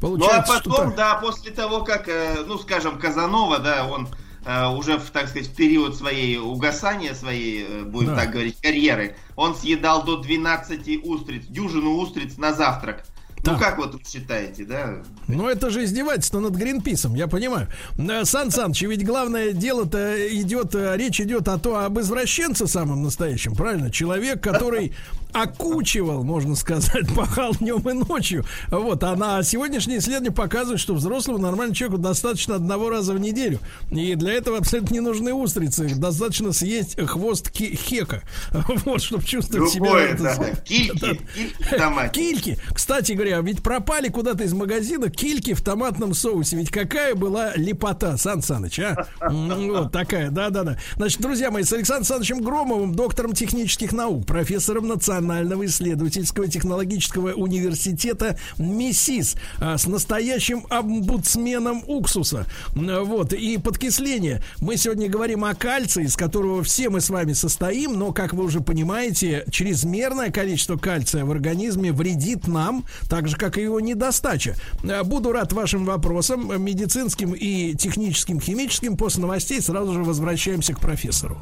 Получается, 0.00 0.52
ну, 0.64 0.72
а 0.72 0.76
потом, 0.76 0.94
да, 0.96 1.14
после 1.16 1.52
того, 1.52 1.84
как, 1.84 2.08
э, 2.08 2.42
ну, 2.46 2.58
скажем, 2.58 2.98
Казанова, 2.98 3.58
да, 3.58 3.86
он 3.86 4.08
уже, 4.44 4.98
в, 4.98 5.10
так 5.10 5.28
сказать, 5.28 5.48
в 5.48 5.54
период 5.54 5.96
своей 5.96 6.38
угасания, 6.38 7.14
своей, 7.14 7.66
э, 7.68 7.82
будем 7.84 8.10
да. 8.10 8.16
так 8.16 8.30
говорить, 8.30 8.56
карьеры, 8.60 9.16
он 9.36 9.54
съедал 9.54 10.04
до 10.04 10.16
12 10.16 11.04
устриц, 11.04 11.44
дюжину 11.46 11.96
устриц 11.96 12.38
на 12.38 12.52
завтрак. 12.52 13.04
Ну, 13.44 13.58
как 13.58 13.78
вот 13.78 13.94
вы 13.94 14.00
считаете, 14.06 14.64
да? 14.64 14.96
Ну, 15.26 15.48
это 15.48 15.70
же 15.70 15.84
издевательство 15.84 16.40
над 16.40 16.54
Гринписом, 16.54 17.14
я 17.14 17.26
понимаю. 17.26 17.68
Э, 17.98 18.24
Сан 18.24 18.50
Саныч, 18.50 18.82
ведь 18.82 19.04
главное 19.04 19.52
дело-то 19.52 20.28
идет, 20.28 20.74
э, 20.74 20.96
речь 20.96 21.20
идет 21.20 21.48
о 21.48 21.58
то, 21.58 21.84
об 21.84 21.98
извращенце 21.98 22.66
самом 22.66 23.02
настоящем, 23.02 23.54
правильно? 23.54 23.90
Человек, 23.90 24.42
который 24.42 24.92
окучивал, 25.32 26.24
можно 26.24 26.54
сказать, 26.56 27.14
пахал 27.16 27.54
днем 27.54 27.88
и 27.88 27.92
ночью. 27.92 28.44
Вот, 28.68 29.02
а 29.04 29.16
на 29.16 29.42
сегодняшнее 29.42 29.98
исследование 29.98 30.32
показывает, 30.32 30.80
что 30.80 30.94
взрослому 30.94 31.38
нормальному 31.38 31.74
человеку 31.74 32.00
достаточно 32.00 32.56
одного 32.56 32.90
раза 32.90 33.14
в 33.14 33.20
неделю. 33.20 33.60
И 33.90 34.14
для 34.14 34.32
этого 34.32 34.58
абсолютно 34.58 34.94
не 34.94 35.00
нужны 35.00 35.32
устрицы. 35.32 35.94
Достаточно 35.94 36.52
съесть 36.52 37.00
хвост 37.00 37.50
хека. 37.50 38.22
Вот, 38.84 39.02
чтобы 39.02 39.24
чувствовать 39.24 39.74
Любое, 39.74 40.16
себя... 40.16 40.36
Да. 40.36 40.54
Кильки, 40.64 41.20
кильки, 41.34 42.10
кильки. 42.12 42.58
Кстати 42.72 43.12
говоря, 43.12 43.40
ведь 43.40 43.62
пропали 43.62 44.08
куда-то 44.08 44.44
из 44.44 44.52
магазина 44.52 45.10
кильки 45.10 45.54
в 45.54 45.62
томатном 45.62 46.14
соусе. 46.14 46.56
Ведь 46.56 46.70
какая 46.70 47.14
была 47.14 47.52
лепота, 47.56 48.16
Сан 48.16 48.42
Саныч, 48.42 48.80
а? 48.80 49.06
Вот 49.20 49.92
такая, 49.92 50.30
да-да-да. 50.30 50.78
Значит, 50.96 51.20
друзья 51.20 51.50
мои, 51.50 51.62
с 51.62 51.72
Александром 51.72 52.00
Александровичем 52.00 52.42
Громовым, 52.42 52.94
доктором 52.94 53.34
технических 53.34 53.92
наук, 53.92 54.26
профессором 54.26 54.88
Национального 54.88 55.19
исследовательского 55.20 56.48
технологического 56.48 57.32
университета 57.32 58.38
МИСИС, 58.58 59.36
а, 59.58 59.78
с 59.78 59.86
настоящим 59.86 60.66
омбудсменом 60.70 61.82
уксуса. 61.86 62.46
Вот, 62.74 63.32
и 63.32 63.58
подкисление. 63.58 64.42
Мы 64.60 64.76
сегодня 64.76 65.08
говорим 65.08 65.44
о 65.44 65.54
кальции, 65.54 66.04
из 66.04 66.16
которого 66.16 66.62
все 66.62 66.90
мы 66.90 67.00
с 67.00 67.10
вами 67.10 67.32
состоим, 67.32 67.98
но, 67.98 68.12
как 68.12 68.32
вы 68.34 68.44
уже 68.44 68.60
понимаете, 68.60 69.44
чрезмерное 69.50 70.30
количество 70.30 70.76
кальция 70.76 71.24
в 71.24 71.30
организме 71.30 71.92
вредит 71.92 72.46
нам, 72.46 72.84
так 73.08 73.28
же, 73.28 73.36
как 73.36 73.58
и 73.58 73.62
его 73.62 73.80
недостача. 73.80 74.54
А, 74.84 75.04
буду 75.04 75.32
рад 75.32 75.52
вашим 75.52 75.84
вопросам, 75.84 76.62
медицинским 76.62 77.32
и 77.32 77.74
техническим, 77.74 78.40
химическим. 78.40 78.96
После 78.96 79.22
новостей 79.22 79.60
сразу 79.60 79.92
же 79.92 80.04
возвращаемся 80.04 80.74
к 80.74 80.80
профессору. 80.80 81.38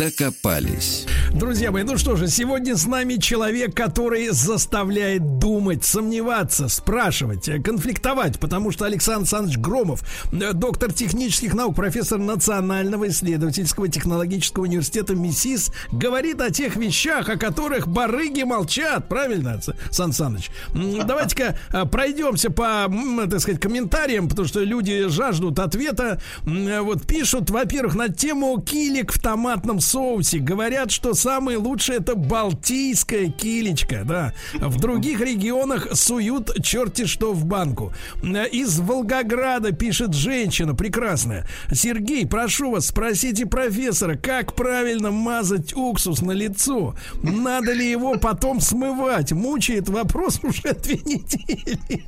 Докопались. 0.00 1.06
Друзья 1.34 1.70
мои, 1.70 1.82
ну 1.82 1.98
что 1.98 2.16
же, 2.16 2.26
сегодня 2.28 2.74
с 2.74 2.86
нами 2.86 3.16
человек, 3.16 3.76
который 3.76 4.30
заставляет 4.30 5.38
думать, 5.38 5.84
сомневаться, 5.84 6.68
спрашивать, 6.68 7.48
э, 7.50 7.60
конфликтовать, 7.60 8.40
потому 8.40 8.70
что 8.70 8.86
Александр 8.86 9.20
Александрович 9.20 9.58
Громов, 9.58 10.02
э, 10.32 10.54
доктор 10.54 10.90
технических 10.90 11.52
наук, 11.52 11.76
профессор 11.76 12.18
Национального 12.18 13.08
исследовательского 13.08 13.88
технологического 13.88 14.62
университета 14.62 15.14
МИСИС, 15.14 15.70
говорит 15.92 16.40
о 16.40 16.50
тех 16.50 16.76
вещах, 16.76 17.28
о 17.28 17.36
которых 17.36 17.86
барыги 17.86 18.42
молчат, 18.42 19.06
правильно, 19.06 19.60
Сан 19.90 20.14
Саныч? 20.14 20.50
Давайте-ка 20.72 21.58
э, 21.72 21.84
пройдемся 21.84 22.50
по, 22.50 22.90
так 23.30 23.40
сказать, 23.40 23.60
комментариям, 23.60 24.30
потому 24.30 24.48
что 24.48 24.60
люди 24.60 25.08
жаждут 25.08 25.58
ответа. 25.58 26.22
Вот 26.42 27.06
пишут, 27.06 27.50
во-первых, 27.50 27.94
на 27.94 28.08
тему 28.08 28.58
килик 28.62 29.12
в 29.12 29.20
томатном 29.20 29.50
томатном 29.60 29.80
соусе. 29.90 30.38
Говорят, 30.38 30.90
что 30.90 31.14
самое 31.14 31.58
лучшее 31.58 31.98
это 31.98 32.14
балтийская 32.14 33.28
килечка, 33.28 34.04
да. 34.04 34.32
В 34.54 34.78
других 34.78 35.20
регионах 35.20 35.88
суют 35.94 36.62
черти 36.62 37.06
что 37.06 37.32
в 37.32 37.44
банку. 37.44 37.92
Из 38.22 38.78
Волгограда 38.78 39.72
пишет 39.72 40.14
женщина 40.14 40.74
прекрасная. 40.74 41.46
Сергей, 41.72 42.26
прошу 42.26 42.72
вас, 42.72 42.86
спросите 42.86 43.46
профессора, 43.46 44.16
как 44.16 44.54
правильно 44.54 45.10
мазать 45.10 45.74
уксус 45.74 46.22
на 46.22 46.32
лицо? 46.32 46.94
Надо 47.22 47.72
ли 47.72 47.90
его 47.90 48.16
потом 48.16 48.60
смывать? 48.60 49.32
Мучает 49.32 49.88
вопрос 49.88 50.40
уже 50.44 50.72
две 50.74 50.96
недели. 50.96 52.04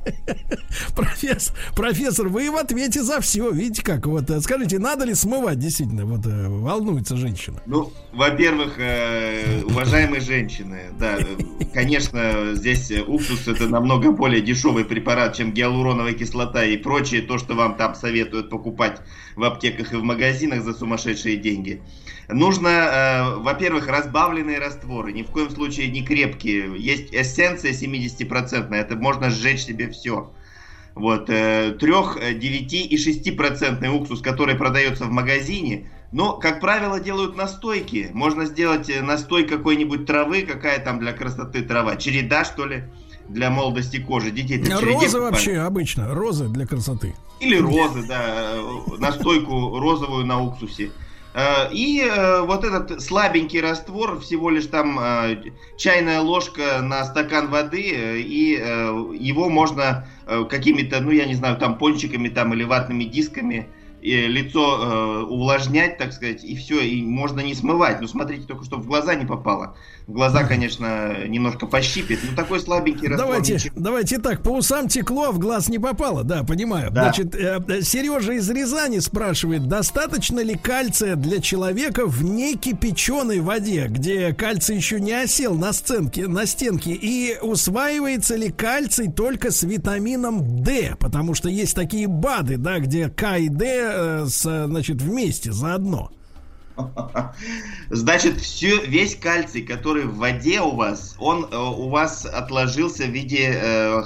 Профессор, 0.95 1.55
профессор, 1.75 2.29
вы 2.29 2.49
в 2.49 2.55
ответе 2.55 3.03
за 3.03 3.19
все. 3.21 3.49
Видите 3.51 3.83
как? 3.83 4.05
Вот 4.05 4.29
скажите, 4.41 4.79
надо 4.79 5.05
ли 5.05 5.13
смывать? 5.13 5.59
Действительно, 5.59 6.05
вот 6.05 6.25
э, 6.25 6.47
волнуется 6.47 7.17
женщина? 7.17 7.61
Ну, 7.73 7.91
во-первых, 8.11 8.75
э, 8.77 9.63
уважаемые 9.63 10.21
женщины, 10.21 10.91
да, 10.99 11.17
конечно, 11.73 12.53
здесь 12.53 12.91
уксус 13.07 13.47
это 13.47 13.67
намного 13.67 14.11
более 14.11 14.41
дешевый 14.41 14.85
препарат, 14.85 15.35
чем 15.35 15.51
гиалуроновая 15.51 16.13
кислота 16.13 16.63
и 16.63 16.77
прочее, 16.77 17.23
то, 17.23 17.39
что 17.39 17.55
вам 17.55 17.73
там 17.73 17.95
советуют 17.95 18.51
покупать 18.51 19.01
в 19.35 19.43
аптеках 19.43 19.91
и 19.91 19.95
в 19.95 20.03
магазинах 20.03 20.61
за 20.61 20.75
сумасшедшие 20.75 21.35
деньги. 21.35 21.81
Нужно, 22.27 22.67
э, 22.67 23.35
во-первых, 23.37 23.87
разбавленные 23.87 24.59
растворы, 24.59 25.11
ни 25.11 25.23
в 25.23 25.31
коем 25.31 25.49
случае 25.49 25.87
не 25.87 26.05
крепкие. 26.05 26.75
Есть 26.77 27.11
эссенция 27.11 27.73
70%, 27.73 28.71
это 28.71 28.95
можно 28.97 29.31
сжечь 29.31 29.63
себе 29.63 29.89
все. 29.89 30.31
Вот, 30.93 31.27
э, 31.31 31.75
3, 31.79 32.35
9 32.35 32.85
и 32.85 32.97
6% 32.97 33.91
уксус, 33.91 34.21
который 34.21 34.53
продается 34.53 35.05
в 35.05 35.09
магазине, 35.09 35.87
но, 36.13 36.33
как 36.33 36.61
правило, 36.61 36.99
делают 36.99 37.35
настойки. 37.35 38.11
Можно 38.13 38.45
сделать 38.45 38.87
э, 38.87 39.01
настой 39.01 39.45
какой-нибудь 39.45 40.05
травы, 40.05 40.43
какая 40.43 40.79
там 40.79 40.99
для 40.99 41.11
красоты 41.11 41.63
трава. 41.63 41.95
Череда, 41.95 42.45
что 42.45 42.67
ли, 42.67 42.83
для 43.27 43.49
молодости 43.49 43.99
кожи. 43.99 44.29
Детей 44.29 44.63
Розы 44.63 45.19
вообще 45.19 45.57
обычно, 45.57 46.13
розы 46.13 46.47
для 46.47 46.67
красоты. 46.67 47.15
Или 47.39 47.57
розы, 47.57 48.07
да, 48.07 48.53
э, 48.53 48.97
настойку 48.99 49.79
розовую 49.79 50.23
на 50.27 50.39
уксусе. 50.39 50.91
Э, 51.33 51.71
и 51.71 52.07
вот 52.43 52.63
этот 52.63 53.01
слабенький 53.01 53.59
раствор, 53.59 54.19
всего 54.19 54.51
лишь 54.51 54.67
там 54.67 54.99
чайная 55.77 56.21
ложка 56.21 56.81
на 56.83 57.05
стакан 57.05 57.49
воды, 57.49 58.21
и 58.21 58.51
его 59.17 59.49
можно 59.49 60.07
какими-то, 60.27 60.99
ну 60.99 61.09
я 61.09 61.25
не 61.25 61.33
знаю, 61.33 61.57
там 61.57 61.79
пончиками 61.79 62.29
там 62.29 62.53
или 62.53 62.63
ватными 62.63 63.05
дисками 63.05 63.67
лицо 64.03 64.61
э, 64.61 65.23
увлажнять, 65.23 65.97
так 65.97 66.13
сказать, 66.13 66.43
и 66.43 66.55
все, 66.55 66.81
и 66.81 67.01
можно 67.01 67.39
не 67.39 67.55
смывать. 67.55 68.01
Ну, 68.01 68.07
смотрите, 68.07 68.45
только 68.45 68.65
чтобы 68.65 68.83
в 68.83 68.87
глаза 68.87 69.15
не 69.15 69.25
попало. 69.25 69.75
Глаза, 70.07 70.43
конечно, 70.43 71.25
немножко 71.27 71.65
пощипит, 71.65 72.19
но 72.29 72.35
такой 72.35 72.59
слабенький 72.59 73.07
раствор. 73.07 73.29
Давайте, 73.29 73.53
ничего. 73.53 73.73
давайте 73.77 74.17
так, 74.19 74.43
по 74.43 74.49
усам 74.49 74.89
текло, 74.89 75.25
а 75.25 75.31
в 75.31 75.39
глаз 75.39 75.69
не 75.69 75.79
попало, 75.79 76.23
да, 76.23 76.43
понимаю. 76.43 76.91
Да. 76.91 77.03
Значит, 77.03 77.33
э, 77.35 77.81
Сережа 77.81 78.33
из 78.33 78.49
Рязани 78.49 78.99
спрашивает, 78.99 79.67
достаточно 79.67 80.41
ли 80.41 80.55
кальция 80.55 81.15
для 81.15 81.39
человека 81.39 82.05
в 82.05 82.23
некипяченой 82.23 83.39
воде, 83.39 83.87
где 83.87 84.33
кальций 84.33 84.75
еще 84.75 84.99
не 84.99 85.13
осел 85.13 85.55
на 85.55 85.71
стенке, 85.71 86.27
на 86.27 86.45
стенке, 86.45 86.91
и 86.91 87.37
усваивается 87.41 88.35
ли 88.35 88.49
кальций 88.49 89.09
только 89.09 89.51
с 89.51 89.63
витамином 89.63 90.63
D, 90.63 90.95
потому 90.99 91.33
что 91.33 91.47
есть 91.47 91.75
такие 91.75 92.07
БАДы, 92.07 92.57
да, 92.57 92.79
где 92.79 93.07
К 93.07 93.37
и 93.37 93.47
D 93.47 93.65
э, 93.65 94.25
с, 94.27 94.65
значит, 94.67 95.01
вместе, 95.01 95.53
заодно. 95.53 96.11
Значит, 97.89 98.39
все, 98.41 98.79
весь 98.85 99.15
кальций, 99.15 99.61
который 99.61 100.05
в 100.05 100.17
воде 100.17 100.61
у 100.61 100.75
вас, 100.75 101.15
он 101.19 101.45
э, 101.45 101.57
у 101.57 101.89
вас 101.89 102.25
отложился 102.25 103.03
в 103.03 103.09
виде, 103.09 103.51
э, 103.53 104.03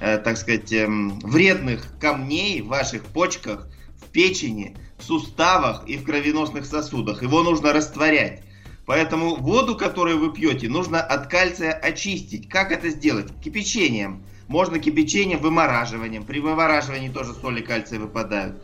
э, 0.00 0.18
так 0.18 0.36
сказать, 0.36 0.72
э, 0.72 0.86
вредных 0.88 1.86
камней 1.98 2.60
в 2.62 2.68
ваших 2.68 3.04
почках, 3.04 3.68
в 4.00 4.06
печени, 4.08 4.76
в 4.98 5.04
суставах 5.04 5.84
и 5.86 5.96
в 5.96 6.04
кровеносных 6.04 6.66
сосудах. 6.66 7.22
Его 7.22 7.42
нужно 7.42 7.72
растворять. 7.72 8.42
Поэтому 8.86 9.36
воду, 9.36 9.76
которую 9.76 10.18
вы 10.18 10.32
пьете, 10.32 10.68
нужно 10.68 11.00
от 11.00 11.28
кальция 11.28 11.72
очистить. 11.72 12.48
Как 12.48 12.72
это 12.72 12.90
сделать? 12.90 13.28
Кипячением. 13.42 14.24
Можно 14.48 14.80
кипячением, 14.80 15.38
вымораживанием. 15.38 16.24
При 16.24 16.40
вымораживании 16.40 17.08
тоже 17.08 17.32
соли 17.34 17.60
кальция 17.60 18.00
выпадают 18.00 18.60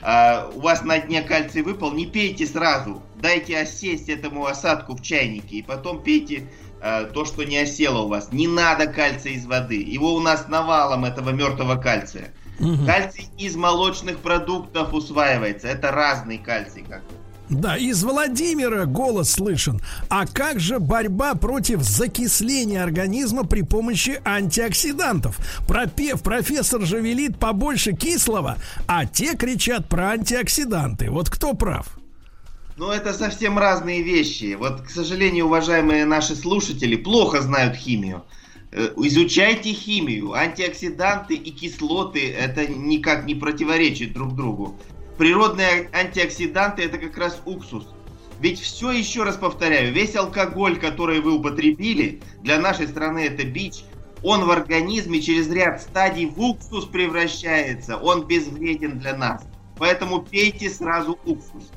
а, 0.00 0.50
у 0.54 0.60
вас 0.60 0.82
на 0.82 0.98
дне 0.98 1.22
кальций 1.22 1.62
выпал, 1.62 1.92
не 1.92 2.06
пейте 2.06 2.46
сразу. 2.46 3.02
Дайте 3.16 3.58
осесть 3.58 4.08
этому 4.08 4.46
осадку 4.46 4.94
в 4.94 5.02
чайнике 5.02 5.56
и 5.56 5.62
потом 5.62 6.02
пейте 6.02 6.48
а, 6.80 7.04
то, 7.04 7.24
что 7.24 7.44
не 7.44 7.58
осело 7.58 8.02
у 8.02 8.08
вас. 8.08 8.32
Не 8.32 8.46
надо 8.46 8.86
кальция 8.86 9.32
из 9.32 9.46
воды. 9.46 9.82
Его 9.82 10.14
у 10.14 10.20
нас 10.20 10.46
навалом, 10.48 11.04
этого 11.04 11.30
мертвого 11.30 11.76
кальция. 11.76 12.32
Угу. 12.60 12.86
Кальций 12.86 13.28
из 13.38 13.56
молочных 13.56 14.18
продуктов 14.18 14.92
усваивается. 14.94 15.68
Это 15.68 15.90
разный 15.90 16.38
кальций 16.38 16.84
как 16.88 17.02
бы. 17.02 17.17
Да, 17.50 17.76
из 17.76 18.04
Владимира 18.04 18.84
голос 18.84 19.32
слышен. 19.32 19.80
А 20.10 20.26
как 20.26 20.60
же 20.60 20.78
борьба 20.78 21.34
против 21.34 21.82
закисления 21.82 22.82
организма 22.82 23.44
при 23.44 23.62
помощи 23.62 24.20
антиоксидантов? 24.24 25.38
Пропев, 25.66 26.22
профессор 26.22 26.82
же 26.82 27.00
велит 27.00 27.38
побольше 27.38 27.92
кислого, 27.92 28.58
а 28.86 29.06
те 29.06 29.34
кричат 29.34 29.88
про 29.88 30.10
антиоксиданты. 30.10 31.10
Вот 31.10 31.30
кто 31.30 31.54
прав? 31.54 31.98
Ну, 32.76 32.90
это 32.90 33.12
совсем 33.12 33.58
разные 33.58 34.02
вещи. 34.02 34.54
Вот, 34.54 34.82
к 34.82 34.90
сожалению, 34.90 35.46
уважаемые 35.46 36.04
наши 36.04 36.36
слушатели 36.36 36.96
плохо 36.96 37.40
знают 37.40 37.74
химию. 37.76 38.24
Э, 38.70 38.90
изучайте 38.98 39.72
химию. 39.72 40.34
Антиоксиданты 40.34 41.34
и 41.34 41.50
кислоты 41.50 42.30
это 42.30 42.66
никак 42.66 43.24
не 43.24 43.34
противоречат 43.34 44.12
друг 44.12 44.36
другу. 44.36 44.78
Природные 45.18 45.90
антиоксиданты 45.92 46.82
это 46.82 46.96
как 46.98 47.18
раз 47.18 47.42
уксус. 47.44 47.88
Ведь 48.40 48.60
все, 48.60 48.92
еще 48.92 49.24
раз 49.24 49.36
повторяю, 49.36 49.92
весь 49.92 50.14
алкоголь, 50.14 50.78
который 50.78 51.20
вы 51.20 51.32
употребили, 51.32 52.22
для 52.40 52.58
нашей 52.60 52.86
страны 52.86 53.26
это 53.26 53.44
бич, 53.44 53.82
он 54.22 54.44
в 54.44 54.50
организме 54.50 55.20
через 55.20 55.50
ряд 55.50 55.82
стадий 55.82 56.26
в 56.26 56.40
уксус 56.40 56.86
превращается. 56.86 57.96
Он 57.96 58.26
безвреден 58.26 58.98
для 58.98 59.16
нас. 59.16 59.44
Поэтому 59.76 60.22
пейте 60.22 60.70
сразу 60.70 61.18
уксус. 61.24 61.70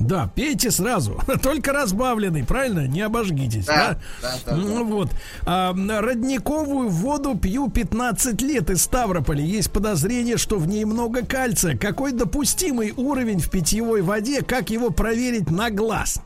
Да, 0.00 0.30
пейте 0.34 0.70
сразу, 0.70 1.20
только 1.42 1.72
разбавленный, 1.72 2.42
правильно? 2.44 2.86
Не 2.88 3.02
обожгитесь. 3.02 3.66
Да, 3.66 3.74
да? 3.74 3.98
да, 4.22 4.34
да 4.46 4.56
ну 4.56 4.78
да. 4.78 4.84
вот. 4.84 5.10
А, 5.44 5.74
родниковую 5.74 6.88
воду 6.88 7.36
пью 7.36 7.70
15 7.70 8.40
лет 8.40 8.70
из 8.70 8.82
Ставрополя. 8.82 9.42
Есть 9.42 9.70
подозрение, 9.70 10.38
что 10.38 10.56
в 10.56 10.66
ней 10.66 10.86
много 10.86 11.24
кальция. 11.24 11.76
Какой 11.76 12.12
допустимый 12.12 12.92
уровень 12.96 13.40
в 13.40 13.50
питьевой 13.50 14.00
воде? 14.00 14.42
Как 14.42 14.70
его 14.70 14.90
проверить 14.90 15.50
на 15.50 15.70
глаз? 15.70 16.22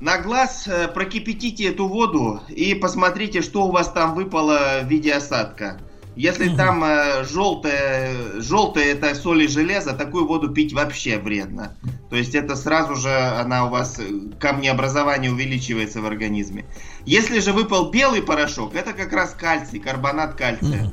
На 0.00 0.18
глаз 0.18 0.66
э, 0.66 0.88
прокипятите 0.88 1.68
эту 1.68 1.86
воду 1.86 2.40
и 2.48 2.74
посмотрите, 2.74 3.42
что 3.42 3.66
у 3.66 3.70
вас 3.70 3.92
там 3.92 4.14
выпало 4.14 4.80
в 4.82 4.88
виде 4.88 5.12
осадка. 5.12 5.78
Если 6.14 6.48
угу. 6.48 6.56
там 6.56 6.84
э, 6.84 7.24
желтое, 7.24 8.40
желтое 8.40 8.92
это 8.92 9.14
соль 9.14 9.44
и 9.44 9.48
железо, 9.48 9.94
такую 9.94 10.26
воду 10.26 10.50
пить 10.50 10.72
вообще 10.72 11.18
вредно. 11.18 11.76
То 12.10 12.16
есть 12.16 12.34
это 12.34 12.54
сразу 12.54 12.96
же 12.96 13.10
она 13.10 13.66
у 13.66 13.70
вас 13.70 13.98
э, 13.98 14.04
камнеобразование 14.38 15.32
увеличивается 15.32 16.02
в 16.02 16.06
организме. 16.06 16.66
Если 17.06 17.40
же 17.40 17.52
выпал 17.52 17.90
белый 17.90 18.22
порошок, 18.22 18.74
это 18.74 18.92
как 18.92 19.12
раз 19.12 19.30
кальций, 19.30 19.78
карбонат 19.78 20.34
кальция. 20.34 20.84
Угу. 20.84 20.92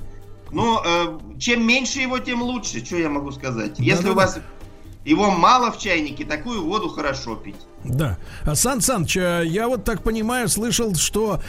Ну, 0.51 0.79
э, 0.83 1.19
чем 1.37 1.67
меньше 1.67 1.99
его, 1.99 2.19
тем 2.19 2.41
лучше. 2.41 2.83
Что 2.83 2.97
я 2.97 3.09
могу 3.09 3.31
сказать? 3.31 3.77
Если 3.77 4.05
да, 4.05 4.11
у 4.11 4.15
вас 4.15 4.39
его 5.05 5.31
мало 5.31 5.71
в 5.71 5.77
чайнике, 5.79 6.23
такую 6.23 6.63
воду 6.63 6.89
хорошо 6.89 7.35
пить. 7.35 7.55
Да. 7.83 8.17
Сан 8.53 8.81
Саныч, 8.81 9.17
а 9.17 9.41
я 9.41 9.67
вот 9.67 9.85
так 9.85 10.03
понимаю, 10.03 10.49
слышал, 10.49 10.93
что 10.95 11.41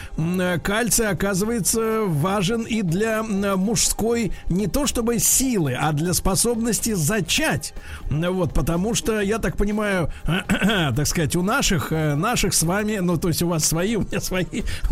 кальций 0.63 1.07
оказывается 1.07 2.03
важен 2.05 2.61
и 2.61 2.83
для 2.83 3.21
мужской 3.23 4.31
не 4.49 4.67
то 4.67 4.87
чтобы 4.87 5.19
силы, 5.19 5.73
а 5.73 5.91
для 5.91 6.13
способности 6.13 6.93
зачать. 6.93 7.73
Вот, 8.09 8.53
потому 8.53 8.95
что, 8.95 9.19
я 9.19 9.39
так 9.39 9.57
понимаю, 9.57 10.11
так 10.95 11.05
сказать, 11.05 11.35
у 11.35 11.41
наших, 11.41 11.91
э, 11.91 12.15
наших 12.15 12.53
с 12.53 12.63
вами, 12.63 12.97
ну, 12.97 13.17
то 13.17 13.27
есть 13.27 13.41
у 13.41 13.47
вас 13.47 13.65
свои, 13.65 13.95
у 13.97 14.01
меня 14.01 14.21
свои 14.21 14.45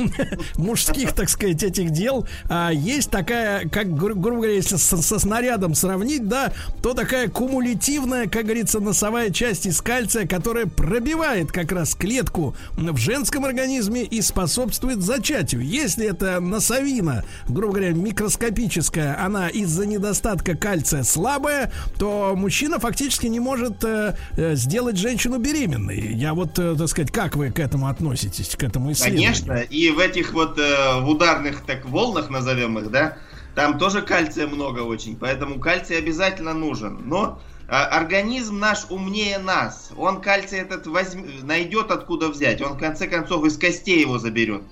мужских, 0.57 1.13
так 1.13 1.29
сказать, 1.29 1.63
этих 1.63 1.91
дел, 1.91 2.27
а 2.49 2.71
есть 2.71 3.09
такая, 3.09 3.67
как, 3.69 3.95
грубо 3.95 4.21
говоря, 4.21 4.53
если 4.53 4.75
со, 4.75 4.97
со 4.97 5.19
снарядом 5.19 5.73
сравнить, 5.73 6.27
да, 6.27 6.51
то 6.81 6.93
такая 6.93 7.29
кумулятивная, 7.29 8.27
как 8.27 8.43
говорится, 8.43 8.79
носовая 8.79 9.29
часть 9.29 9.65
из 9.65 9.81
кальция, 9.81 10.27
которая 10.27 10.65
пробивает 10.65 11.28
разрушает 11.29 11.51
как 11.51 11.71
раз 11.71 11.95
клетку 11.95 12.55
в 12.75 12.97
женском 12.97 13.45
организме 13.45 14.03
и 14.03 14.21
способствует 14.21 15.01
зачатию. 15.01 15.61
Если 15.61 16.07
это 16.07 16.39
носовина, 16.39 17.23
грубо 17.47 17.73
говоря, 17.73 17.93
микроскопическая, 17.93 19.23
она 19.23 19.49
из-за 19.49 19.85
недостатка 19.85 20.55
кальция 20.55 21.03
слабая, 21.03 21.71
то 21.97 22.33
мужчина 22.35 22.79
фактически 22.79 23.27
не 23.27 23.39
может 23.39 23.83
э, 23.83 24.15
э 24.37 24.55
сделать 24.55 24.97
женщину 24.97 25.37
беременной. 25.37 26.13
Я 26.13 26.33
вот, 26.33 26.57
э, 26.57 26.75
так 26.77 26.87
сказать, 26.87 27.11
как 27.11 27.35
вы 27.35 27.51
к 27.51 27.59
этому 27.59 27.87
относитесь, 27.87 28.55
к 28.55 28.63
этому 28.63 28.91
исследованию? 28.91 29.33
Конечно, 29.33 29.53
и 29.53 29.91
в 29.91 29.99
этих 29.99 30.33
вот 30.33 30.57
э, 30.57 31.01
в 31.01 31.09
ударных 31.09 31.61
так 31.61 31.85
волнах, 31.85 32.29
назовем 32.29 32.79
их, 32.79 32.89
да, 32.89 33.17
там 33.55 33.77
тоже 33.77 34.01
кальция 34.01 34.47
много 34.47 34.79
очень, 34.79 35.15
поэтому 35.15 35.59
кальций 35.59 35.97
обязательно 35.97 36.53
нужен. 36.53 37.01
Но 37.05 37.39
организм 37.69 38.59
наш 38.59 38.85
умнее 38.89 39.37
нас. 39.37 39.91
Он 39.95 40.21
кальций 40.21 40.59
этот 40.59 40.87
возьм... 40.87 41.25
найдет 41.43 41.91
откуда 41.91 42.29
взять. 42.29 42.61
Он 42.61 42.73
в 42.73 42.79
конце 42.79 43.07
концов 43.07 43.45
из 43.45 43.57
костей 43.57 44.01
его 44.01 44.17
заберет. 44.17 44.63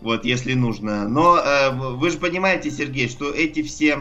Вот, 0.00 0.24
если 0.24 0.54
нужно. 0.54 1.08
Но 1.08 1.38
э, 1.38 1.70
вы 1.70 2.10
же 2.10 2.18
понимаете, 2.18 2.70
Сергей, 2.70 3.08
что 3.08 3.30
эти 3.30 3.62
все 3.62 4.00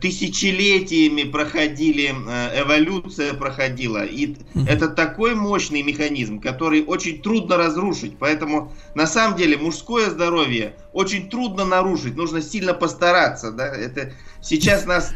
тысячелетиями 0.00 1.24
проходили, 1.24 2.14
э, 2.14 2.62
эволюция 2.62 3.34
проходила. 3.34 4.04
И 4.04 4.36
это 4.68 4.88
такой 4.88 5.34
мощный 5.34 5.82
механизм, 5.82 6.40
который 6.40 6.84
очень 6.84 7.20
трудно 7.22 7.56
разрушить. 7.56 8.16
Поэтому 8.18 8.72
на 8.94 9.06
самом 9.06 9.36
деле 9.36 9.56
мужское 9.56 10.10
здоровье 10.10 10.76
очень 10.92 11.28
трудно 11.28 11.64
нарушить. 11.64 12.14
Нужно 12.14 12.40
сильно 12.40 12.74
постараться. 12.74 13.50
Да? 13.50 13.66
Это 13.66 14.12
сейчас 14.42 14.86
нас 14.86 15.12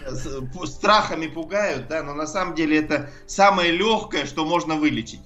страхами 0.64 1.26
пугают, 1.26 1.88
да, 1.88 2.02
но 2.02 2.14
на 2.14 2.26
самом 2.26 2.54
деле 2.54 2.78
это 2.78 3.10
самое 3.26 3.70
легкое, 3.70 4.26
что 4.26 4.44
можно 4.44 4.74
вылечить. 4.74 5.20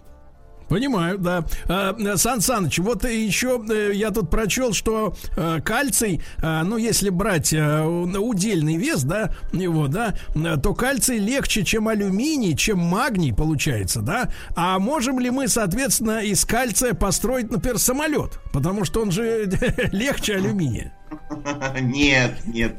Понимаю, 0.73 1.19
да. 1.19 1.45
А, 1.69 1.95
Сан 2.17 2.41
Саныч, 2.41 2.79
вот 2.79 3.05
еще 3.05 3.63
э, 3.69 3.91
я 3.93 4.11
тут 4.11 4.31
прочел, 4.31 4.73
что 4.73 5.15
э, 5.37 5.61
кальций, 5.63 6.23
э, 6.39 6.63
ну, 6.63 6.79
если 6.79 7.11
брать 7.11 7.53
удельный 7.53 8.77
вес, 8.79 9.03
да, 9.03 9.35
его, 9.53 9.89
да, 9.89 10.15
то 10.63 10.73
кальций 10.73 11.19
легче, 11.19 11.63
чем 11.63 11.89
алюминий, 11.89 12.57
чем 12.57 12.79
магний, 12.79 13.35
получается, 13.35 14.01
да. 14.01 14.31
А 14.57 14.79
можем 14.79 15.21
ли 15.21 15.31
мы, 15.31 15.47
соответственно, 15.47 16.21
из 16.21 16.43
кальция 16.47 16.95
построить, 16.95 17.51
например, 17.51 17.77
самолет? 17.77 18.41
Потому 18.51 18.87
что 18.87 19.03
он 19.03 19.11
же 19.11 19.51
легче 19.93 20.37
алюминия. 20.37 20.95
Нет, 21.83 22.39
нет. 22.47 22.77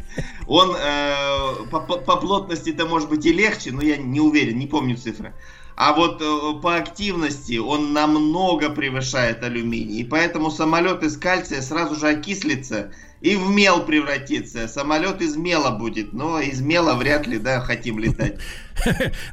Он 0.48 0.76
э, 0.76 1.66
по, 1.70 1.80
по 1.80 2.16
плотности-то 2.16 2.88
может 2.88 3.08
быть 3.10 3.24
и 3.28 3.32
легче, 3.32 3.72
но 3.72 3.84
я 3.84 3.98
не 3.98 4.20
уверен, 4.20 4.58
не 4.58 4.66
помню 4.66 4.98
цифры. 4.98 5.36
А 5.76 5.94
вот 5.94 6.22
э, 6.22 6.62
по 6.62 6.76
активности 6.76 7.58
он 7.58 7.94
намного 7.94 8.70
превышает 8.70 9.44
алюминий. 9.44 10.02
И 10.02 10.04
поэтому 10.04 10.52
самолет 10.52 11.04
из 11.04 11.18
кальция 11.18 11.62
сразу 11.62 11.96
же 11.96 12.10
окислится 12.10 12.92
и 13.24 13.38
в 13.38 13.50
мел 13.50 13.86
превратится. 13.86 14.68
Самолет 14.68 15.22
из 15.22 15.38
мела 15.38 15.72
будет, 15.72 16.12
но 16.12 16.42
из 16.42 16.60
мела 16.60 16.94
вряд 16.94 17.26
ли, 17.26 17.40
да, 17.40 17.62
хотим 17.62 17.98
летать. 17.98 18.38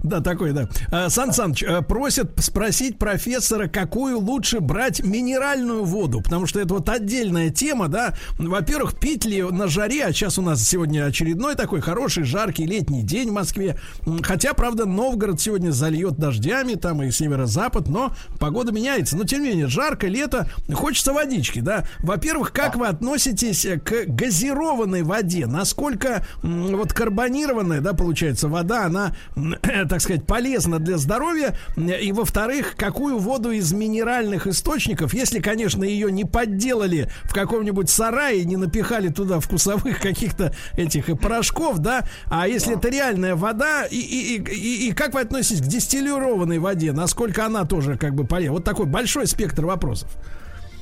Да, 0.03 0.21
такой, 0.21 0.53
да. 0.53 0.69
А, 0.93 1.09
Сан 1.09 1.33
Саныч, 1.33 1.63
э, 1.63 1.81
просят 1.83 2.33
спросить 2.41 2.99
профессора, 2.99 3.69
какую 3.69 4.19
лучше 4.19 4.61
брать 4.61 5.03
минеральную 5.03 5.85
воду, 5.85 6.21
потому 6.21 6.47
что 6.47 6.61
это 6.61 6.75
вот 6.75 6.89
отдельная 6.89 7.51
тема, 7.51 7.89
да. 7.89 8.15
Во-первых, 8.39 8.99
пить 8.99 9.25
ли 9.25 9.43
на 9.43 9.67
жаре, 9.67 10.05
а 10.05 10.13
сейчас 10.13 10.39
у 10.39 10.43
нас 10.43 10.63
сегодня 10.63 11.07
очередной 11.07 11.55
такой 11.55 11.81
хороший, 11.81 12.25
жаркий 12.25 12.67
летний 12.67 13.03
день 13.03 13.31
в 13.31 13.33
Москве. 13.33 13.79
Хотя, 14.23 14.53
правда, 14.53 14.85
Новгород 14.85 15.41
сегодня 15.41 15.71
зальет 15.71 16.17
дождями, 16.19 16.75
там 16.75 17.03
и 17.03 17.11
северо-запад, 17.11 17.89
но 17.89 18.15
погода 18.39 18.73
меняется. 18.73 19.17
Но, 19.17 19.25
тем 19.25 19.43
не 19.43 19.49
менее, 19.49 19.69
жарко, 19.69 20.07
лето, 20.07 20.51
хочется 20.73 21.15
водички, 21.15 21.61
да. 21.61 21.87
Во-первых, 22.01 22.53
как 22.53 22.77
вы 22.77 22.87
относитесь 22.87 23.67
к 23.81 24.07
газированной 24.07 25.03
воде? 25.03 25.47
Насколько 25.47 26.25
вот 26.43 26.93
карбонированная, 26.93 27.81
да, 27.81 27.95
получается, 27.95 28.49
вода, 28.49 28.87
она 28.87 29.15
так 29.89 30.01
сказать, 30.01 30.27
полезно 30.27 30.79
для 30.79 30.99
здоровья. 30.99 31.57
И, 31.77 32.13
во-вторых, 32.13 32.75
какую 32.77 33.19
воду 33.19 33.51
из 33.51 33.73
минеральных 33.73 34.47
источников, 34.47 35.15
если, 35.15 35.41
конечно, 35.41 35.85
ее 35.85 36.11
не 36.13 36.25
подделали 36.25 37.11
в 37.25 37.35
каком-нибудь 37.35 37.89
сарае, 37.91 38.45
не 38.45 38.57
напихали 38.57 39.09
туда 39.09 39.41
вкусовых 39.41 40.01
каких-то 40.01 40.55
этих 40.77 41.07
порошков, 41.19 41.79
да, 41.79 42.05
а 42.27 42.47
если 42.47 42.77
это 42.77 42.89
реальная 42.89 43.35
вода, 43.35 43.85
и, 43.85 43.97
и, 43.97 44.43
и, 44.43 44.89
и 44.89 44.93
как 44.93 45.15
вы 45.15 45.21
относитесь 45.21 45.61
к 45.61 45.67
дистиллированной 45.67 46.59
воде, 46.59 46.93
насколько 46.93 47.47
она 47.47 47.65
тоже 47.65 47.97
как 47.97 48.15
бы 48.15 48.25
полезна? 48.25 48.55
Вот 48.55 48.65
такой 48.65 48.87
большой 48.87 49.27
спектр 49.27 49.67
вопросов. 49.67 50.11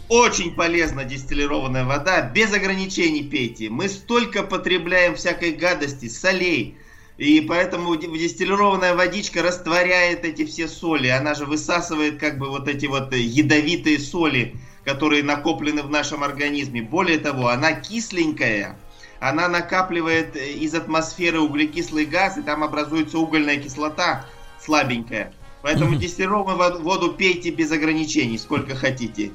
Очень 0.09 0.55
полезна 0.55 1.05
дистиллированная 1.05 1.85
вода, 1.85 2.23
без 2.23 2.51
ограничений 2.55 3.23
пейте. 3.23 3.69
Мы 3.69 3.91
столько 3.91 4.43
потребляем 4.43 5.15
всякой 5.15 5.53
гадости, 5.53 6.09
солей, 6.09 6.79
и 7.19 7.43
поэтому 7.43 7.95
дистиллированная 7.95 8.95
водичка 8.95 9.43
растворяет 9.43 10.25
эти 10.25 10.47
все 10.47 10.67
соли. 10.67 11.09
Она 11.09 11.35
же 11.35 11.45
высасывает 11.45 12.19
как 12.19 12.39
бы 12.39 12.49
вот 12.49 12.69
эти 12.69 12.87
вот 12.87 13.15
ядовитые 13.15 13.99
соли, 13.99 14.55
которые 14.83 15.23
накоплены 15.23 15.83
в 15.83 15.91
нашем 15.91 16.25
организме. 16.25 16.81
Более 16.81 17.19
того, 17.19 17.49
она 17.49 17.73
кисленькая. 17.73 18.79
Она 19.21 19.47
накапливает 19.49 20.37
из 20.37 20.75
атмосферы 20.75 21.41
углекислый 21.41 22.07
газ, 22.07 22.39
и 22.39 22.43
там 22.43 22.65
образуется 22.65 23.19
угольная 23.19 23.59
кислота 23.59 24.25
слабенькая. 24.59 25.35
Поэтому 25.61 25.97
дистиллированную 25.97 26.81
воду 26.81 27.13
пейте 27.13 27.51
без 27.51 27.71
ограничений, 27.73 28.39
сколько 28.39 28.75
хотите. 28.75 29.33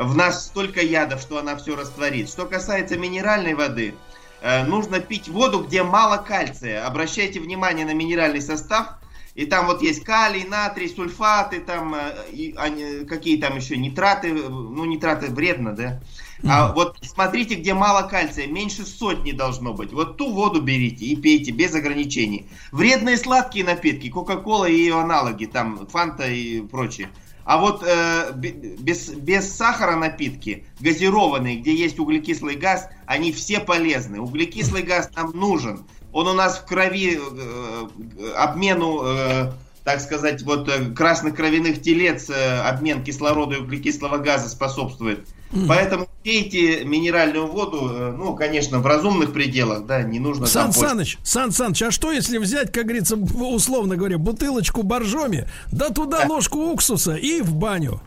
В 0.00 0.16
нас 0.16 0.46
столько 0.46 0.80
ядов, 0.82 1.20
что 1.20 1.38
она 1.38 1.56
все 1.56 1.76
растворит. 1.76 2.28
Что 2.28 2.46
касается 2.46 2.96
минеральной 2.96 3.54
воды– 3.54 3.94
Э, 4.40 4.64
нужно 4.64 5.00
пить 5.00 5.28
воду, 5.28 5.60
где 5.60 5.82
мало 5.82 6.16
кальция. 6.16 6.86
Обращайте 6.86 7.40
внимание 7.40 7.84
на 7.84 7.92
минеральный 7.92 8.40
состав. 8.40 8.94
И 9.36 9.46
там 9.46 9.66
вот 9.66 9.80
есть 9.80 10.02
калий, 10.02 10.44
натрий, 10.44 10.88
сульфаты, 10.88 11.60
там 11.60 11.94
э, 11.94 12.14
и, 12.32 12.54
они, 12.56 13.04
какие 13.04 13.40
там 13.40 13.56
еще 13.56 13.76
нитраты, 13.76 14.32
ну 14.32 14.84
нитраты 14.84 15.28
вредно, 15.28 15.72
да. 15.72 16.00
А 16.48 16.72
вот 16.72 16.96
смотрите, 17.02 17.54
где 17.54 17.74
мало 17.74 18.08
кальция, 18.08 18.46
меньше 18.46 18.84
сотни 18.86 19.32
должно 19.32 19.74
быть. 19.74 19.92
Вот 19.92 20.16
ту 20.16 20.32
воду 20.32 20.60
берите 20.62 21.04
и 21.04 21.14
пейте 21.14 21.52
без 21.52 21.74
ограничений. 21.74 22.48
Вредные 22.72 23.18
сладкие 23.18 23.64
напитки, 23.64 24.08
Кока-Кола 24.08 24.64
и 24.64 24.74
ее 24.74 24.98
аналоги, 24.98 25.44
там 25.44 25.86
Фанта 25.86 26.26
и 26.26 26.62
прочее. 26.62 27.10
А 27.44 27.58
вот 27.58 27.82
э, 27.86 28.32
без, 28.34 29.08
без 29.08 29.52
сахара 29.52 29.96
напитки, 29.96 30.66
газированные, 30.80 31.56
где 31.56 31.74
есть 31.74 31.98
углекислый 31.98 32.56
газ, 32.56 32.88
они 33.06 33.32
все 33.32 33.60
полезны. 33.60 34.20
Углекислый 34.20 34.82
газ 34.82 35.10
нам 35.16 35.30
нужен. 35.32 35.84
Он 36.12 36.26
у 36.28 36.32
нас 36.32 36.58
в 36.58 36.66
крови 36.66 37.18
э, 37.18 37.88
обмену, 38.36 39.02
э, 39.04 39.52
так 39.84 40.00
сказать, 40.00 40.42
вот 40.42 40.68
э, 40.68 40.90
красных 40.92 41.34
кровяных 41.34 41.80
телец, 41.82 42.28
э, 42.30 42.60
обмен 42.60 43.02
кислорода 43.02 43.56
и 43.56 43.58
углекислого 43.58 44.18
газа 44.18 44.48
способствует. 44.48 45.26
Поэтому 45.66 46.08
пейте 46.22 46.84
минеральную 46.84 47.46
воду, 47.48 47.90
э, 47.90 48.14
ну, 48.16 48.36
конечно, 48.36 48.78
в 48.78 48.86
разумных 48.86 49.32
пределах, 49.32 49.84
да, 49.84 50.02
не 50.02 50.20
нужно... 50.20 50.46
Сан 50.46 50.72
Саныч, 50.72 51.18
Сан 51.24 51.50
Саныч, 51.50 51.82
а 51.82 51.90
что 51.90 52.12
если 52.12 52.38
взять, 52.38 52.70
как 52.70 52.84
говорится, 52.84 53.16
условно 53.16 53.96
говоря, 53.96 54.18
бутылочку 54.18 54.84
боржоми, 54.84 55.48
да 55.72 55.90
туда 55.90 56.24
ложку 56.28 56.58
уксуса 56.58 57.14
и 57.14 57.40
в 57.40 57.54
баню? 57.54 58.00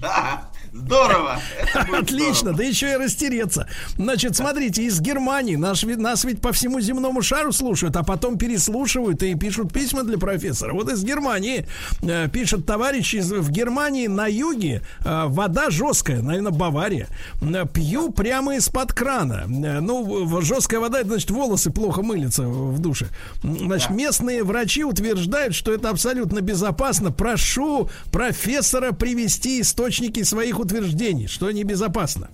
Да, 0.00 0.48
Здорово! 0.72 1.40
Отлично, 1.74 2.34
здорово. 2.34 2.56
да 2.56 2.64
еще 2.64 2.92
и 2.92 2.96
растереться. 2.96 3.68
Значит, 3.96 4.36
смотрите, 4.36 4.82
из 4.84 5.00
Германии 5.00 5.56
наш, 5.56 5.82
нас 5.82 6.24
ведь 6.24 6.40
по 6.40 6.52
всему 6.52 6.80
земному 6.80 7.22
шару 7.22 7.52
слушают, 7.52 7.96
а 7.96 8.02
потом 8.02 8.38
переслушивают 8.38 9.22
и 9.22 9.34
пишут 9.34 9.72
письма 9.72 10.04
для 10.04 10.18
профессора. 10.18 10.72
Вот 10.72 10.90
из 10.90 11.02
Германии 11.04 11.66
э, 12.02 12.28
пишет 12.28 12.66
товарищ 12.66 13.14
из, 13.14 13.30
в 13.30 13.50
Германии 13.50 14.06
на 14.06 14.26
юге 14.26 14.82
э, 15.04 15.24
вода 15.26 15.70
жесткая, 15.70 16.22
наверное, 16.22 16.52
Бавария. 16.52 17.08
Э, 17.40 17.64
пью 17.72 18.10
прямо 18.10 18.56
из-под 18.56 18.92
крана. 18.92 19.44
Э, 19.48 19.80
ну, 19.80 20.40
жесткая 20.42 20.80
вода, 20.80 21.00
это 21.00 21.08
значит 21.08 21.30
волосы 21.30 21.70
плохо 21.70 22.02
мылятся 22.02 22.44
в 22.44 22.78
душе. 22.78 23.08
Значит, 23.42 23.90
местные 23.90 24.44
врачи 24.44 24.84
утверждают, 24.84 25.54
что 25.54 25.72
это 25.72 25.90
абсолютно 25.90 26.40
безопасно. 26.40 27.10
Прошу 27.10 27.88
профессора 28.12 28.92
привести 28.92 29.60
источники 29.60 30.22
своих 30.22 30.57
утверждений 30.58 30.88
утверждений, 30.98 31.26
что 31.26 31.50
небезопасно. 31.50 32.30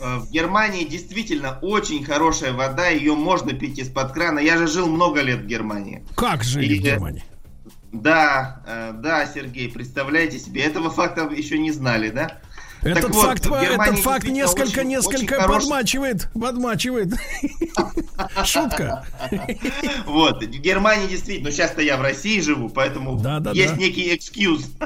Э, 0.00 0.18
в 0.18 0.30
Германии 0.30 0.84
действительно 0.84 1.58
очень 1.62 2.04
хорошая 2.04 2.52
вода, 2.52 2.88
ее 2.88 3.14
можно 3.14 3.52
пить 3.52 3.78
из-под 3.78 4.12
крана. 4.12 4.38
Я 4.38 4.58
же 4.58 4.66
жил 4.66 4.88
много 4.88 5.20
лет 5.20 5.40
в 5.40 5.46
Германии. 5.46 6.04
Как 6.14 6.44
жили 6.44 6.74
И, 6.74 6.78
в 6.78 6.82
Германии? 6.82 7.24
Да, 7.92 8.62
э, 8.66 8.92
да, 8.94 9.26
Сергей, 9.26 9.70
представляете 9.70 10.38
себе, 10.38 10.62
этого 10.62 10.90
факта 10.90 11.28
еще 11.30 11.58
не 11.58 11.72
знали, 11.72 12.10
да? 12.10 12.40
Этот 12.84 13.14
вот, 13.14 13.24
факт, 13.24 13.46
этот 13.46 13.98
факт 14.00 14.28
несколько, 14.28 14.80
очень, 14.80 14.88
несколько 14.88 15.34
очень 15.34 15.52
подмачивает, 15.52 16.28
подмачивает. 16.32 17.14
Шутка. 18.44 19.04
Вот, 20.06 20.42
в 20.42 20.60
Германии 20.60 21.08
действительно, 21.08 21.48
ну 21.48 21.54
сейчас-то 21.54 21.82
я 21.82 21.96
в 21.96 22.02
России 22.02 22.40
живу, 22.40 22.68
поэтому 22.68 23.20
есть 23.52 23.76
некий 23.76 24.14
экскьюз. 24.14 24.70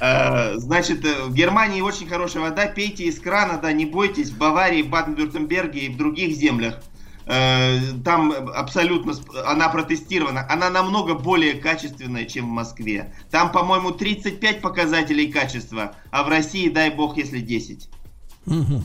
Э, 0.00 0.54
значит, 0.56 1.04
э, 1.04 1.24
в 1.24 1.34
Германии 1.34 1.80
очень 1.80 2.06
хорошая 2.08 2.42
вода, 2.42 2.66
пейте 2.66 3.04
из 3.04 3.18
крана, 3.18 3.58
да, 3.58 3.72
не 3.72 3.86
бойтесь, 3.86 4.30
в 4.30 4.38
Баварии, 4.38 4.82
в 4.82 4.88
Баден-Вюртемберге 4.88 5.80
и 5.80 5.88
в 5.88 5.96
других 5.96 6.34
землях 6.36 6.82
там 7.26 8.32
абсолютно 8.54 9.14
она 9.44 9.68
протестирована, 9.68 10.46
она 10.48 10.70
намного 10.70 11.14
более 11.14 11.54
качественная, 11.54 12.24
чем 12.24 12.46
в 12.46 12.50
Москве. 12.50 13.12
Там, 13.32 13.50
по-моему, 13.50 13.90
35 13.90 14.60
показателей 14.60 15.32
качества, 15.32 15.96
а 16.12 16.22
в 16.22 16.28
России, 16.28 16.68
дай 16.68 16.90
бог, 16.90 17.16
если 17.16 17.40
10. 17.40 17.88
Угу. 18.46 18.84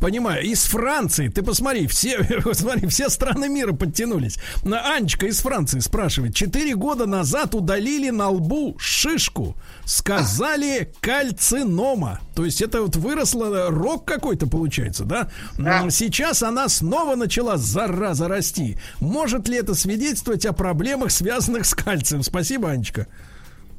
Понимаю. 0.00 0.44
Из 0.44 0.64
Франции, 0.64 1.28
ты 1.28 1.42
посмотри, 1.42 1.86
все, 1.86 2.22
посмотри, 2.44 2.88
все 2.88 3.08
страны 3.08 3.48
мира 3.48 3.72
подтянулись. 3.72 4.38
Анечка 4.64 5.26
из 5.26 5.40
Франции 5.40 5.80
спрашивает. 5.80 6.34
Четыре 6.34 6.74
года 6.74 7.06
назад 7.06 7.54
удалили 7.54 8.10
на 8.10 8.28
лбу 8.28 8.76
шишку. 8.78 9.56
Сказали 9.84 10.92
кальцинома. 11.00 12.20
То 12.34 12.44
есть 12.44 12.62
это 12.62 12.82
вот 12.82 12.96
выросло, 12.96 13.70
рок 13.70 14.04
какой-то 14.04 14.46
получается, 14.46 15.04
да? 15.04 15.28
да? 15.58 15.90
Сейчас 15.90 16.42
она 16.42 16.68
снова 16.68 17.16
начала, 17.16 17.56
зараза, 17.56 18.28
расти. 18.28 18.78
Может 19.00 19.48
ли 19.48 19.58
это 19.58 19.74
свидетельствовать 19.74 20.46
о 20.46 20.52
проблемах, 20.52 21.10
связанных 21.10 21.66
с 21.66 21.74
кальцием? 21.74 22.22
Спасибо, 22.22 22.70
Анечка. 22.70 23.08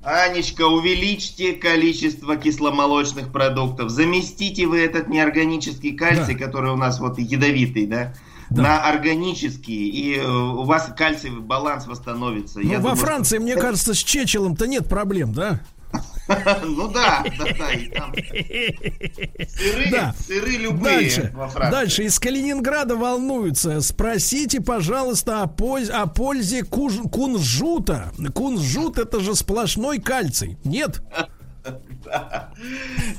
Анечка, 0.04 0.66
увеличьте 0.68 1.54
количество 1.54 2.36
кисломолочных 2.36 3.32
продуктов. 3.32 3.90
Заместите 3.90 4.66
вы 4.66 4.80
этот 4.80 5.10
неорганический 5.10 5.96
кальций, 5.96 6.36
да. 6.36 6.46
который 6.46 6.72
у 6.72 6.76
нас 6.76 7.00
вот 7.00 7.20
ядовитый, 7.20 7.86
да? 7.86 8.14
да. 8.52 8.62
на 8.62 8.90
органические, 8.90 9.88
и 9.88 10.18
э, 10.18 10.28
у 10.28 10.64
вас 10.64 10.92
кальциевый 10.98 11.42
баланс 11.42 11.88
восстановится. 11.88 12.60
Ну, 12.60 12.70
Я 12.70 12.78
во 12.78 12.90
думаю, 12.90 12.98
Франции, 12.98 13.38
что... 13.38 13.44
мне 13.44 13.56
кажется, 13.56 13.94
с 13.94 13.98
Чечелом-то 13.98 14.68
нет 14.68 14.88
проблем, 14.88 15.34
да? 15.34 15.62
Ну 16.64 16.88
да, 16.88 17.24
да, 17.38 17.46
да. 17.58 17.72
И 17.74 17.88
там 17.90 18.14
сыры, 19.48 19.92
да. 19.92 20.16
сыры 20.26 20.52
любые 20.52 20.96
дальше, 20.98 21.32
во 21.34 21.48
Франции. 21.48 21.72
Дальше 21.72 22.04
из 22.04 22.20
Калининграда 22.20 22.96
волнуются. 22.96 23.82
Спросите, 23.82 24.62
пожалуйста, 24.62 25.42
о, 25.42 25.48
пользе, 25.48 25.92
о 25.94 26.08
пользе 26.08 26.64
куж, 26.64 26.94
кунжута. 27.12 28.12
Кунжут 28.34 28.98
это 28.98 29.20
же 29.20 29.36
сплошной 29.36 30.00
кальций. 30.00 30.58
Нет? 30.64 31.02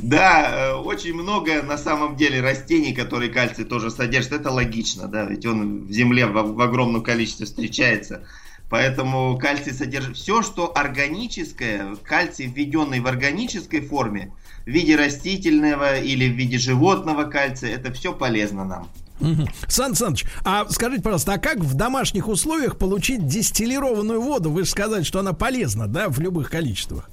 Да. 0.00 0.72
Э, 0.72 0.74
очень 0.74 1.14
много 1.14 1.62
на 1.62 1.78
самом 1.78 2.16
деле 2.16 2.40
растений, 2.40 2.92
которые 2.92 3.30
кальций 3.30 3.64
тоже 3.64 3.90
содержат. 3.90 4.32
Это 4.32 4.50
логично, 4.50 5.06
да, 5.06 5.24
ведь 5.24 5.46
он 5.46 5.86
в 5.86 5.92
земле 5.92 6.26
в, 6.26 6.32
в 6.32 6.60
огромном 6.60 7.02
количестве 7.02 7.46
встречается. 7.46 8.26
Поэтому 8.72 9.36
кальций 9.36 9.74
содержит 9.74 10.16
все, 10.16 10.40
что 10.40 10.72
органическое, 10.74 11.94
кальций, 11.96 12.46
введенный 12.46 13.00
в 13.00 13.06
органической 13.06 13.82
форме, 13.82 14.32
в 14.64 14.68
виде 14.68 14.96
растительного 14.96 15.98
или 15.98 16.26
в 16.26 16.32
виде 16.32 16.56
животного 16.56 17.24
кальция, 17.24 17.74
это 17.74 17.92
все 17.92 18.14
полезно 18.14 18.64
нам. 18.64 18.88
Угу. 19.20 19.46
Сан 19.68 19.94
Саныч, 19.94 20.24
а 20.42 20.66
скажите, 20.70 21.02
пожалуйста, 21.02 21.34
а 21.34 21.38
как 21.38 21.58
в 21.58 21.74
домашних 21.74 22.28
условиях 22.28 22.78
получить 22.78 23.26
дистиллированную 23.26 24.22
воду? 24.22 24.50
Вы 24.50 24.64
же 24.64 24.70
сказали, 24.70 25.02
что 25.02 25.20
она 25.20 25.34
полезна, 25.34 25.86
да, 25.86 26.08
в 26.08 26.18
любых 26.18 26.48
количествах. 26.48 27.10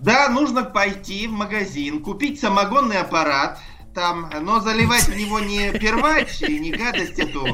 Да, 0.00 0.28
нужно 0.30 0.64
пойти 0.64 1.28
в 1.28 1.30
магазин, 1.30 2.02
купить 2.02 2.40
самогонный 2.40 2.98
аппарат, 2.98 3.60
там, 3.94 4.30
но 4.42 4.60
заливать 4.60 5.08
в 5.08 5.16
него 5.16 5.40
не 5.40 5.70
первач 5.72 6.42
и 6.42 6.58
не 6.58 6.70
гадость 6.72 7.18
эту, 7.18 7.46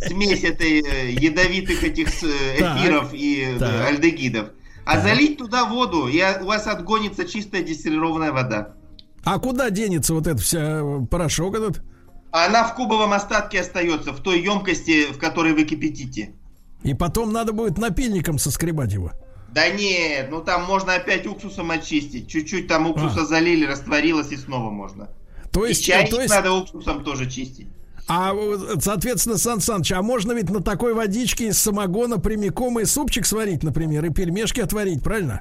смесь 0.00 0.44
этой 0.44 0.80
э, 0.80 1.10
ядовитых 1.10 1.82
этих 1.82 2.08
э, 2.22 2.56
эфиров 2.56 3.10
и 3.12 3.56
так. 3.58 3.88
альдегидов, 3.88 4.50
а 4.84 4.94
так. 4.94 5.04
залить 5.04 5.38
туда 5.38 5.64
воду, 5.64 6.08
и 6.08 6.22
у 6.40 6.46
вас 6.46 6.66
отгонится 6.66 7.24
чистая 7.24 7.62
дистиллированная 7.62 8.32
вода. 8.32 8.74
А 9.24 9.38
куда 9.38 9.70
денется 9.70 10.14
вот 10.14 10.26
этот 10.26 10.40
вся 10.40 10.80
э, 10.80 11.06
порошок 11.10 11.56
этот? 11.56 11.82
Она 12.30 12.64
в 12.64 12.74
кубовом 12.74 13.12
остатке 13.12 13.60
остается, 13.60 14.12
в 14.12 14.20
той 14.20 14.40
емкости, 14.40 15.12
в 15.12 15.18
которой 15.18 15.52
вы 15.52 15.64
кипятите. 15.64 16.34
И 16.82 16.94
потом 16.94 17.32
надо 17.32 17.52
будет 17.52 17.78
напильником 17.78 18.38
соскребать 18.38 18.92
его. 18.92 19.12
Да 19.56 19.68
нет, 19.70 20.28
ну 20.30 20.42
там 20.42 20.64
можно 20.64 20.94
опять 20.94 21.26
уксусом 21.26 21.70
очистить. 21.70 22.28
Чуть-чуть 22.28 22.68
там 22.68 22.86
уксуса 22.86 23.22
а. 23.22 23.24
залили, 23.24 23.64
растворилось 23.64 24.30
и 24.30 24.36
снова 24.36 24.70
можно. 24.70 25.08
То 25.56 25.64
есть, 25.64 25.80
и 25.80 25.84
чайник 25.84 26.10
то 26.10 26.20
есть... 26.20 26.34
надо 26.34 26.52
уксусом 26.52 27.02
тоже 27.02 27.30
чистить. 27.30 27.68
А, 28.08 28.34
соответственно, 28.78 29.38
Сан 29.38 29.60
Саныч, 29.60 29.90
а 29.92 30.02
можно 30.02 30.32
ведь 30.32 30.50
на 30.50 30.62
такой 30.62 30.92
водичке 30.92 31.48
из 31.48 31.58
самогона 31.58 32.18
прямиком 32.18 32.78
и 32.78 32.84
супчик 32.84 33.24
сварить, 33.24 33.62
например, 33.62 34.04
и 34.04 34.10
пельмешки 34.10 34.60
отварить, 34.60 35.02
правильно? 35.02 35.40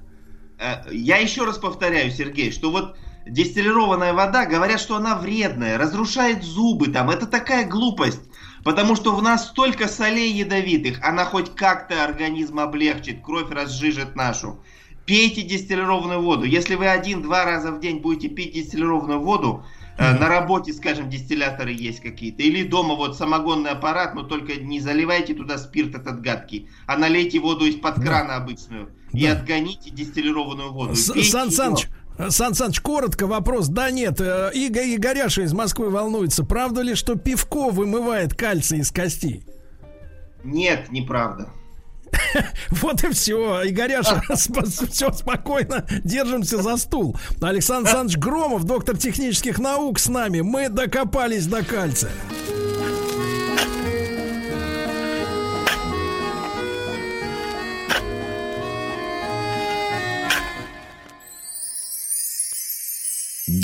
Э, 0.58 0.90
я 0.90 1.18
еще 1.18 1.44
раз 1.44 1.58
повторяю, 1.58 2.12
Сергей, 2.12 2.54
что 2.54 2.72
вот 2.72 2.96
дистиллированная 3.28 4.14
вода, 4.14 4.46
говорят, 4.46 4.80
что 4.80 4.96
она 4.96 5.18
вредная, 5.18 5.78
разрушает 5.78 6.44
зубы 6.44 6.88
там. 6.88 7.10
Это 7.10 7.26
такая 7.26 7.68
глупость. 7.68 8.22
Потому 8.64 8.96
что 8.96 9.14
в 9.14 9.22
нас 9.22 9.50
столько 9.50 9.90
солей 9.90 10.32
ядовитых, 10.32 11.04
она 11.04 11.26
хоть 11.26 11.54
как-то 11.56 12.06
организм 12.06 12.60
облегчит, 12.60 13.22
кровь 13.22 13.52
разжижит 13.52 14.16
нашу. 14.16 14.64
Пейте 15.06 15.42
дистиллированную 15.42 16.22
воду. 16.22 16.46
Если 16.46 16.76
вы 16.76 16.88
один-два 16.88 17.44
раза 17.44 17.74
в 17.74 17.82
день 17.82 18.00
будете 18.00 18.30
пить 18.30 18.54
дистиллированную 18.54 19.20
воду, 19.20 19.66
mm-hmm. 19.98 20.20
на 20.20 20.30
работе, 20.30 20.74
скажем, 20.74 21.10
дистилляторы 21.10 21.72
есть 21.72 22.02
какие-то, 22.02 22.44
или 22.44 22.64
дома 22.64 22.96
вот 22.96 23.18
самогонный 23.18 23.72
аппарат, 23.72 24.16
но 24.16 24.24
только 24.24 24.56
не 24.56 24.80
заливайте 24.80 25.34
туда 25.34 25.58
спирт 25.58 25.96
этот 25.96 26.22
гадкий, 26.22 26.70
а 26.86 26.98
налейте 26.98 27.40
воду 27.40 27.66
из-под 27.66 27.96
крана 27.96 28.32
mm-hmm. 28.32 28.36
обычную 28.36 28.90
да. 29.12 29.20
и 29.20 29.26
отгоните 29.26 29.90
дистиллированную 29.90 30.72
воду. 30.72 30.96
Сан 30.96 31.52
Саныч, 31.52 31.88
Сан 32.30 32.54
Саныч, 32.54 32.80
коротко 32.82 33.28
вопрос. 33.28 33.68
Да 33.68 33.92
нет, 33.92 34.20
э, 34.22 34.52
Игорь 34.54 34.96
Игоряша 34.96 35.42
из 35.44 35.54
Москвы 35.54 35.90
волнуется. 35.90 36.44
Правда 36.44 36.82
ли, 36.82 36.96
что 36.96 37.16
пивко 37.16 37.70
вымывает 37.70 38.34
кальций 38.34 38.80
из 38.80 38.92
костей? 38.92 39.46
Нет, 40.44 40.92
неправда. 40.92 41.50
Вот 42.72 43.04
и 43.04 43.10
все. 43.12 43.68
Игоряша, 43.70 44.22
все 44.90 45.12
спокойно. 45.12 45.86
Держимся 46.04 46.62
за 46.62 46.78
стул. 46.78 47.18
Александр 47.42 47.90
Александрович 47.90 48.18
Громов, 48.18 48.64
доктор 48.66 48.98
технических 48.98 49.60
наук 49.60 50.00
с 50.00 50.10
нами. 50.10 50.42
Мы 50.42 50.70
докопались 50.70 51.48
до 51.48 51.64
кальция. 51.64 52.12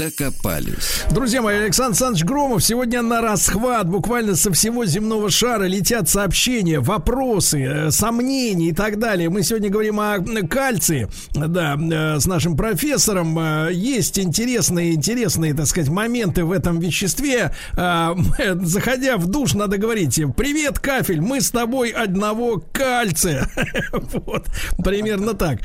Докопались. 0.02 1.04
Друзья 1.12 1.44
мои, 1.44 1.58
Александр 1.58 1.92
Александрович 1.92 2.26
Громов 2.26 2.64
сегодня 2.64 3.04
на 3.04 3.22
расхват 3.22 3.88
буквально 3.88 4.36
со 4.36 4.52
всего 4.52 4.84
земного 4.84 5.30
шара 5.30 5.66
летят 5.66 6.10
сообщения, 6.10 6.80
вопросы, 6.80 7.62
э, 7.62 7.92
сомнения 7.92 8.70
и 8.70 8.74
так 8.74 8.98
далее. 8.98 9.30
Мы 9.30 9.44
сегодня 9.44 9.70
говорим 9.70 10.00
о 10.00 10.18
кальции, 10.50 11.08
да, 11.36 11.78
э, 11.78 12.20
с 12.20 12.26
нашим 12.26 12.58
профессором. 12.58 13.38
Э, 13.38 13.70
есть 13.72 14.18
интересные, 14.18 14.96
интересные, 14.96 15.54
так 15.54 15.68
сказать, 15.68 15.92
моменты 15.92 16.46
в 16.46 16.52
этом 16.52 16.80
веществе. 16.80 17.54
Заходя 17.74 19.18
в 19.18 19.28
душ, 19.28 19.54
надо 19.54 19.78
говорить, 19.78 20.20
привет, 20.36 20.80
кафель, 20.80 21.22
мы 21.22 21.42
с 21.42 21.52
тобой 21.52 21.90
одного 21.90 22.64
кальция. 22.72 23.48
Вот, 23.92 24.48
примерно 24.84 25.34
так. 25.34 25.60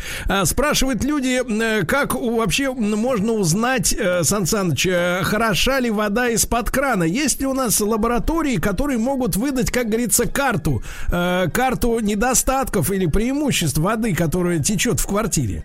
Спрашивают 0.44 1.04
люди, 1.04 1.40
как 1.84 2.14
вообще 2.14 2.72
можно 2.72 3.32
узнать 3.32 3.94
Сан 4.26 4.46
Саныч, 4.46 4.86
э, 4.86 5.22
хороша 5.22 5.80
ли 5.80 5.90
вода 5.90 6.28
из-под 6.28 6.70
крана? 6.70 7.04
Есть 7.04 7.40
ли 7.40 7.46
у 7.46 7.54
нас 7.54 7.80
лаборатории, 7.80 8.56
которые 8.56 8.98
могут 8.98 9.36
выдать, 9.36 9.70
как 9.70 9.88
говорится, 9.88 10.26
карту, 10.26 10.82
э, 11.10 11.48
карту 11.52 12.00
недостатков 12.00 12.90
или 12.90 13.06
преимуществ 13.06 13.78
воды, 13.78 14.14
которая 14.14 14.58
течет 14.58 15.00
в 15.00 15.06
квартире? 15.06 15.64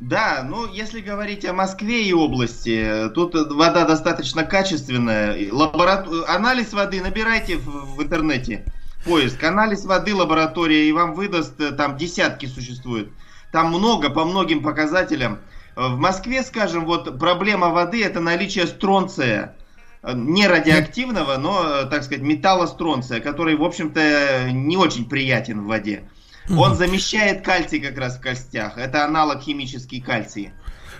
Да, 0.00 0.42
ну 0.48 0.66
если 0.72 1.00
говорить 1.00 1.44
о 1.44 1.52
Москве 1.52 2.04
и 2.04 2.12
области, 2.14 3.10
тут 3.14 3.34
вода 3.34 3.84
достаточно 3.84 4.44
качественная. 4.44 5.52
Лабора... 5.52 6.06
Анализ 6.26 6.72
воды 6.72 7.02
набирайте 7.02 7.58
в, 7.58 7.96
в 7.96 8.02
интернете. 8.02 8.64
Поиск. 9.04 9.42
Анализ 9.44 9.84
воды 9.84 10.14
лаборатория 10.14 10.88
и 10.88 10.92
вам 10.92 11.14
выдаст, 11.14 11.60
э, 11.60 11.72
там 11.72 11.96
десятки 11.96 12.46
существует. 12.46 13.10
Там 13.52 13.68
много 13.68 14.10
по 14.10 14.24
многим 14.24 14.62
показателям. 14.62 15.38
В 15.76 15.96
Москве, 15.96 16.42
скажем, 16.42 16.84
вот 16.84 17.18
проблема 17.18 17.68
воды 17.70 18.04
это 18.04 18.20
наличие 18.20 18.66
стронция. 18.66 19.54
Не 20.02 20.46
радиоактивного, 20.46 21.36
но, 21.36 21.84
так 21.84 22.04
сказать, 22.04 22.22
металла 22.22 22.66
стронция, 22.66 23.20
который, 23.20 23.56
в 23.56 23.62
общем-то, 23.62 24.50
не 24.50 24.76
очень 24.76 25.08
приятен 25.08 25.60
в 25.60 25.66
воде. 25.66 26.04
Он 26.48 26.74
замещает 26.74 27.44
кальций 27.44 27.80
как 27.80 27.98
раз 27.98 28.16
в 28.16 28.20
костях. 28.20 28.78
Это 28.78 29.04
аналог 29.04 29.42
химический 29.42 30.00
кальций. 30.00 30.52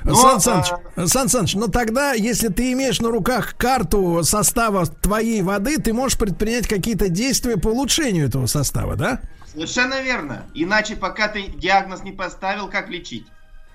Но, 0.05 0.15
Сан 0.15 0.41
Саныч, 0.41 0.67
а... 0.97 1.07
Сан 1.07 1.29
Саныч, 1.29 1.55
но 1.55 1.67
тогда, 1.67 2.13
если 2.13 2.49
ты 2.49 2.73
имеешь 2.73 3.01
на 3.01 3.11
руках 3.11 3.55
карту 3.57 4.23
состава 4.23 4.87
твоей 4.87 5.43
воды, 5.43 5.79
ты 5.79 5.93
можешь 5.93 6.17
предпринять 6.17 6.67
какие-то 6.67 7.09
действия 7.09 7.57
по 7.57 7.69
улучшению 7.69 8.29
этого 8.29 8.47
состава, 8.47 8.97
да? 8.97 9.21
Совершенно 9.53 10.01
верно. 10.01 10.45
Иначе, 10.55 10.97
пока 10.97 11.29
ты 11.29 11.49
диагноз 11.49 12.03
не 12.03 12.13
поставил, 12.13 12.69
как 12.69 12.89
лечить? 12.89 13.27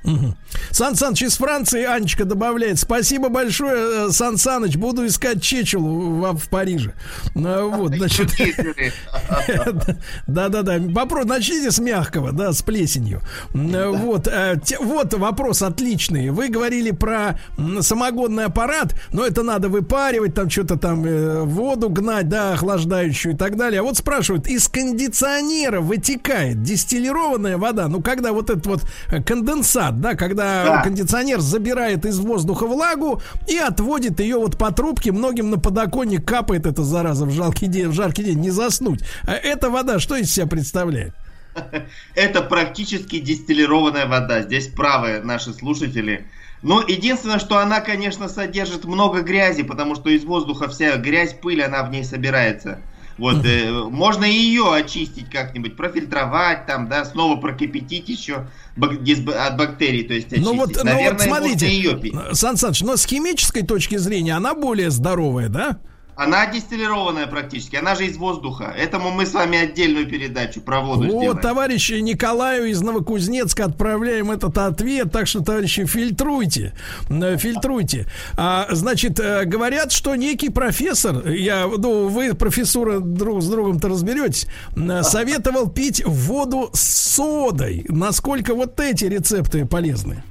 Угу. 0.05 0.35
Сан 0.71 0.95
Саныч 0.95 1.23
из 1.23 1.37
Франции 1.37 1.83
Анечка 1.83 2.25
добавляет. 2.25 2.79
Спасибо 2.79 3.29
большое, 3.29 4.07
э, 4.07 4.11
Сан 4.11 4.37
Саныч. 4.37 4.75
Буду 4.77 5.05
искать 5.05 5.41
Чечелу 5.41 6.11
в, 6.11 6.37
в 6.37 6.49
Париже. 6.49 6.93
Ну, 7.33 7.69
вот, 7.71 7.95
значит. 7.95 8.31
Да-да-да. 10.27 10.77
Вопрос 10.79 11.25
начните 11.25 11.71
с 11.71 11.79
мягкого, 11.79 12.31
да, 12.31 12.53
с 12.53 12.61
плесенью. 12.61 13.21
Вот, 13.53 14.27
э, 14.27 14.59
вот 14.79 15.13
вопрос 15.13 15.61
отличный. 15.61 16.29
Вы 16.29 16.49
говорили 16.49 16.91
про 16.91 17.39
самогонный 17.81 18.45
аппарат, 18.45 18.95
но 19.11 19.25
это 19.25 19.43
надо 19.43 19.69
выпаривать, 19.69 20.33
там 20.33 20.49
что-то 20.49 20.77
там 20.77 21.05
э, 21.05 21.41
воду 21.41 21.89
гнать, 21.89 22.29
да, 22.29 22.53
охлаждающую 22.53 23.33
и 23.33 23.37
так 23.37 23.57
далее. 23.57 23.79
А 23.79 23.83
вот 23.83 23.97
спрашивают, 23.97 24.47
из 24.47 24.67
кондиционера 24.67 25.81
вытекает 25.81 26.61
дистиллированная 26.61 27.57
вода? 27.57 27.87
Ну, 27.87 28.01
когда 28.01 28.33
вот 28.33 28.49
этот 28.49 28.65
вот 28.67 28.81
конденсат 29.25 29.94
да, 29.95 30.15
когда 30.15 30.65
да. 30.65 30.81
кондиционер 30.83 31.39
забирает 31.39 32.05
из 32.05 32.19
воздуха 32.19 32.65
влагу 32.67 33.21
и 33.47 33.57
отводит 33.57 34.19
ее 34.19 34.37
вот 34.37 34.57
по 34.57 34.71
трубке, 34.71 35.11
многим 35.11 35.49
на 35.49 35.57
подоконник 35.57 36.25
капает 36.25 36.65
эта 36.65 36.83
зараза 36.83 37.25
в 37.25 37.31
жаркий 37.31 37.67
день, 37.67 37.87
в 37.87 37.93
жаркий 37.93 38.23
день, 38.23 38.39
не 38.39 38.49
заснуть. 38.49 39.01
А 39.23 39.33
эта 39.33 39.69
вода 39.69 39.99
что 39.99 40.15
из 40.15 40.31
себя 40.31 40.47
представляет? 40.47 41.13
Это 42.15 42.41
практически 42.41 43.19
дистиллированная 43.19 44.07
вода. 44.07 44.41
Здесь 44.41 44.67
правы 44.67 45.21
наши 45.23 45.53
слушатели. 45.53 46.25
Но 46.61 46.81
единственное, 46.81 47.39
что 47.39 47.59
она, 47.59 47.79
конечно, 47.79 48.27
содержит 48.27 48.85
много 48.85 49.21
грязи, 49.21 49.63
потому 49.63 49.95
что 49.95 50.09
из 50.09 50.23
воздуха 50.23 50.67
вся 50.67 50.97
грязь, 50.97 51.33
пыль, 51.33 51.61
она 51.61 51.83
в 51.83 51.91
ней 51.91 52.03
собирается. 52.03 52.79
Вот, 53.17 53.45
э, 53.45 53.71
можно 53.71 54.25
ее 54.25 54.73
очистить 54.73 55.29
как-нибудь, 55.29 55.77
профильтровать, 55.77 56.65
там, 56.65 56.89
да, 56.89 57.05
снова 57.05 57.37
прокипятить 57.39 58.09
еще 58.09 58.47
от 58.75 59.57
бактерий, 59.57 60.03
то 60.03 60.13
есть 60.13 60.27
очистить. 60.27 60.45
Ну 60.45 60.55
вот, 60.57 60.75
Наверное, 60.83 61.11
ну 61.11 61.13
вот 61.13 61.21
смотрите, 61.21 61.69
ее 61.69 61.97
пить. 61.97 62.13
Сан 62.33 62.57
Саныч, 62.57 62.81
но 62.81 62.97
с 62.97 63.05
химической 63.05 63.61
точки 63.61 63.95
зрения 63.95 64.35
она 64.35 64.53
более 64.53 64.91
здоровая, 64.91 65.47
да? 65.47 65.77
Она 66.15 66.47
дистиллированная 66.47 67.27
практически, 67.27 67.75
она 67.75 67.93
же 67.95 68.05
из 68.05 68.15
воздуха. 68.15 68.73
Этому 68.77 69.11
мы 69.11 69.25
с 69.25 69.33
вами 69.33 69.57
отдельную 69.57 70.07
передачу 70.07 70.61
про 70.61 70.79
воду 70.79 71.03
Вот, 71.03 71.09
сделаем. 71.09 71.37
товарищи 71.37 71.93
Николаю 71.93 72.69
из 72.69 72.81
Новокузнецка 72.81 73.65
отправляем 73.65 74.31
этот 74.31 74.57
ответ, 74.57 75.11
так 75.11 75.27
что, 75.27 75.41
товарищи, 75.41 75.85
фильтруйте, 75.85 76.73
э, 77.09 77.37
фильтруйте. 77.37 78.07
А, 78.37 78.67
значит, 78.71 79.19
э, 79.19 79.43
говорят, 79.43 79.91
что 79.91 80.15
некий 80.15 80.49
профессор, 80.49 81.27
я, 81.27 81.67
ну, 81.67 82.07
вы, 82.07 82.33
профессора, 82.33 82.99
друг 82.99 83.41
с 83.41 83.49
другом-то 83.49 83.89
разберетесь, 83.89 84.47
э, 84.77 85.03
советовал 85.03 85.69
пить 85.69 86.01
воду 86.05 86.69
с 86.73 87.15
содой. 87.15 87.85
Насколько 87.89 88.55
вот 88.55 88.79
эти 88.79 89.03
рецепты 89.05 89.65
полезны? 89.65 90.23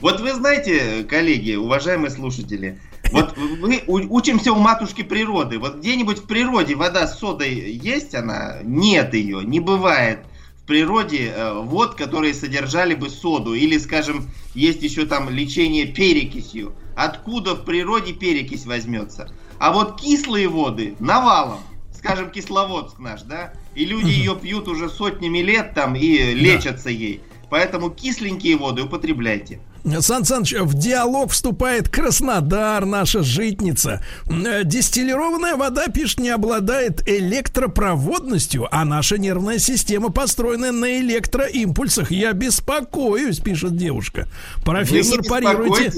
Вот 0.00 0.20
вы 0.20 0.32
знаете, 0.32 1.04
коллеги, 1.10 1.56
уважаемые 1.56 2.12
слушатели, 2.12 2.78
вот 3.12 3.36
мы 3.36 3.82
учимся 3.86 4.52
у 4.52 4.58
матушки 4.58 5.02
природы. 5.02 5.58
Вот 5.58 5.76
где-нибудь 5.76 6.18
в 6.18 6.26
природе 6.26 6.74
вода 6.74 7.06
с 7.06 7.18
содой 7.18 7.54
есть 7.54 8.14
она? 8.14 8.58
Нет 8.62 9.14
ее, 9.14 9.42
не 9.44 9.60
бывает 9.60 10.20
в 10.62 10.66
природе 10.66 11.32
э, 11.34 11.52
вод, 11.54 11.94
которые 11.94 12.34
содержали 12.34 12.94
бы 12.94 13.08
соду. 13.08 13.54
Или, 13.54 13.78
скажем, 13.78 14.28
есть 14.54 14.82
еще 14.82 15.06
там 15.06 15.30
лечение 15.30 15.86
перекисью. 15.86 16.74
Откуда 16.94 17.54
в 17.54 17.64
природе 17.64 18.12
перекись 18.12 18.66
возьмется? 18.66 19.32
А 19.58 19.72
вот 19.72 20.00
кислые 20.00 20.48
воды 20.48 20.94
навалом, 21.00 21.60
скажем, 21.92 22.30
Кисловодск 22.30 22.98
наш, 22.98 23.22
да, 23.22 23.52
и 23.74 23.84
люди 23.84 24.10
ее 24.10 24.36
пьют 24.36 24.68
уже 24.68 24.88
сотнями 24.88 25.38
лет 25.38 25.74
там 25.74 25.94
и 25.96 26.34
лечатся 26.34 26.90
ей. 26.90 27.22
Поэтому 27.50 27.90
кисленькие 27.90 28.56
воды 28.56 28.82
употребляйте. 28.82 29.60
Сан 30.00 30.24
Саныч, 30.24 30.52
в 30.52 30.74
диалог 30.74 31.30
вступает 31.30 31.88
Краснодар, 31.88 32.84
наша 32.84 33.22
житница. 33.22 34.04
Э, 34.26 34.64
дистиллированная 34.64 35.56
вода, 35.56 35.88
пишет, 35.88 36.20
не 36.20 36.30
обладает 36.30 37.08
электропроводностью, 37.08 38.68
а 38.70 38.84
наша 38.84 39.18
нервная 39.18 39.58
система 39.58 40.10
построена 40.10 40.72
на 40.72 40.98
электроимпульсах. 41.00 42.10
Я 42.10 42.32
беспокоюсь, 42.32 43.38
пишет 43.38 43.76
девушка. 43.76 44.28
Профессор, 44.64 45.22
вы 45.22 45.28
парируйте. 45.28 45.92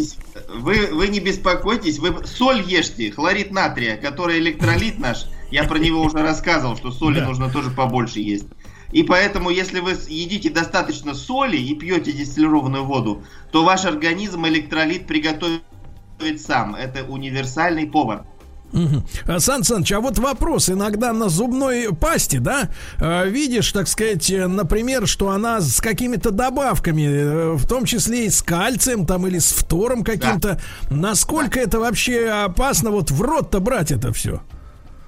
Вы, 0.54 0.88
вы 0.92 1.08
не 1.08 1.20
беспокойтесь, 1.20 1.98
вы 1.98 2.14
соль 2.26 2.62
ешьте, 2.62 3.10
хлорид 3.10 3.50
натрия, 3.50 3.96
который 3.96 4.38
электролит 4.38 4.98
наш. 4.98 5.26
Я 5.50 5.64
про 5.64 5.78
него 5.78 6.02
уже 6.02 6.18
рассказывал, 6.18 6.76
что 6.76 6.92
соли 6.92 7.18
да. 7.18 7.26
нужно 7.26 7.50
тоже 7.50 7.70
побольше 7.70 8.20
есть. 8.20 8.46
И 8.92 9.02
поэтому, 9.02 9.50
если 9.50 9.80
вы 9.80 9.92
едите 10.08 10.50
достаточно 10.50 11.14
соли 11.14 11.56
и 11.56 11.74
пьете 11.74 12.12
дистиллированную 12.12 12.84
воду, 12.84 13.22
то 13.52 13.64
ваш 13.64 13.84
организм 13.84 14.46
электролит 14.46 15.06
приготовит 15.06 15.62
сам. 16.38 16.74
Это 16.74 17.04
универсальный 17.04 17.86
повар. 17.86 18.24
Угу. 18.72 19.38
Сан 19.40 19.64
Саныч, 19.64 19.92
а 19.92 20.00
вот 20.00 20.18
вопрос 20.18 20.70
иногда 20.70 21.12
на 21.12 21.28
зубной 21.28 21.88
пасте, 21.92 22.38
да, 22.38 22.70
а, 22.98 23.24
видишь, 23.24 23.72
так 23.72 23.88
сказать, 23.88 24.32
например, 24.32 25.08
что 25.08 25.30
она 25.30 25.60
с 25.60 25.80
какими-то 25.80 26.30
добавками, 26.30 27.02
э, 27.02 27.52
в 27.54 27.66
том 27.66 27.84
числе 27.84 28.26
и 28.26 28.30
с 28.30 28.42
кальцием 28.42 29.06
там 29.06 29.26
или 29.26 29.38
с 29.38 29.50
фтором 29.50 30.04
каким-то, 30.04 30.60
да. 30.88 30.96
насколько 30.96 31.56
да. 31.56 31.62
это 31.62 31.80
вообще 31.80 32.28
опасно 32.28 32.90
вот 32.90 33.10
в 33.10 33.20
рот-то 33.20 33.58
брать 33.58 33.90
это 33.90 34.12
все? 34.12 34.40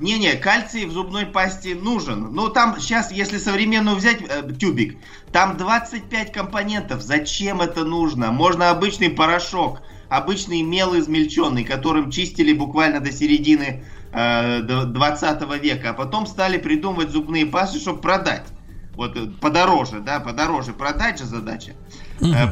Не-не, 0.02 0.34
кальций 0.34 0.84
в 0.84 0.90
зубной 0.90 1.26
пасте 1.26 1.76
нужен. 1.76 2.34
Ну, 2.34 2.48
там 2.48 2.81
сейчас, 2.81 3.12
если 3.12 3.39
современную 3.39 3.94
взять 3.94 4.18
э, 4.20 4.42
тюбик, 4.52 4.98
там 5.31 5.56
25 5.56 6.32
компонентов. 6.32 7.02
Зачем 7.02 7.60
это 7.60 7.84
нужно? 7.84 8.32
Можно 8.32 8.70
обычный 8.70 9.10
порошок, 9.10 9.81
обычный 10.08 10.62
мел 10.62 10.98
измельченный, 10.98 11.62
которым 11.62 12.10
чистили 12.10 12.52
буквально 12.52 12.98
до 12.98 13.12
середины 13.12 13.84
э, 14.12 14.62
20 14.62 15.62
века. 15.62 15.90
А 15.90 15.94
потом 15.94 16.26
стали 16.26 16.58
придумывать 16.58 17.10
зубные 17.10 17.47
пасты, 17.47 17.78
чтобы 17.78 18.00
продать. 18.00 18.48
вот 18.97 19.16
э, 19.16 19.28
подороже, 19.40 20.00
да, 20.00 20.18
подороже 20.18 20.72
продать 20.72 21.20
же 21.20 21.26
задача. 21.26 21.74
Э, 21.74 22.01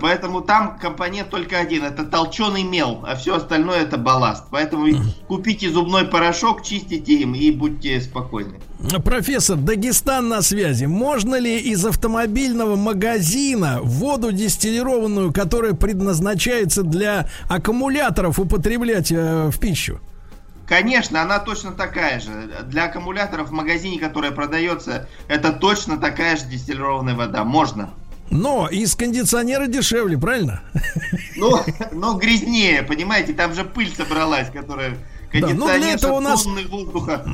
Поэтому 0.01 0.41
там 0.41 0.79
компонент 0.79 1.31
только 1.31 1.59
один, 1.59 1.85
это 1.85 2.05
толченый 2.05 2.63
мел, 2.63 3.05
а 3.07 3.17
все 3.17 3.37
остальное 3.37 3.83
это 3.83 3.99
балласт. 3.99 4.45
Поэтому 4.51 4.87
купите 5.29 5.71
зубной 5.71 6.05
порошок, 6.05 6.63
чистите 6.63 7.15
им 7.15 7.35
и 7.35 7.51
будьте 7.51 8.01
спокойны. 8.01 8.61
Профессор, 9.05 9.57
Дагестан 9.57 10.29
на 10.29 10.43
связи. 10.43 10.87
Можно 10.87 11.37
ли 11.37 11.59
из 11.59 11.85
автомобильного 11.85 12.77
магазина 12.77 13.81
воду 13.83 14.33
дистиллированную, 14.33 15.33
которая 15.33 15.75
предназначается 15.75 16.83
для 16.83 17.29
аккумуляторов, 17.49 18.39
употреблять 18.39 19.13
э, 19.13 19.51
в 19.51 19.59
пищу? 19.59 20.01
Конечно, 20.67 21.21
она 21.21 21.41
точно 21.41 21.73
такая 21.73 22.21
же. 22.21 22.31
Для 22.67 22.85
аккумуляторов 22.85 23.49
в 23.49 23.53
магазине, 23.53 23.99
которая 23.99 24.31
продается, 24.31 25.09
это 25.27 25.53
точно 25.53 25.99
такая 25.99 26.37
же 26.37 26.47
дистиллированная 26.47 27.17
вода. 27.17 27.43
Можно. 27.45 27.91
Но 28.31 28.69
из 28.69 28.95
кондиционера 28.95 29.67
дешевле, 29.67 30.17
правильно? 30.17 30.63
Ну, 31.37 31.59
но 31.93 32.15
грязнее, 32.15 32.83
понимаете, 32.83 33.33
там 33.33 33.53
же 33.55 33.65
пыль 33.65 33.93
собралась, 33.95 34.49
которая 34.51 34.95
Да, 35.33 35.49
ну 35.55 35.67
для 35.67 35.93
этого 35.93 36.15
у 36.15 36.21
нас, 36.21 36.45
воздуха 36.69 37.25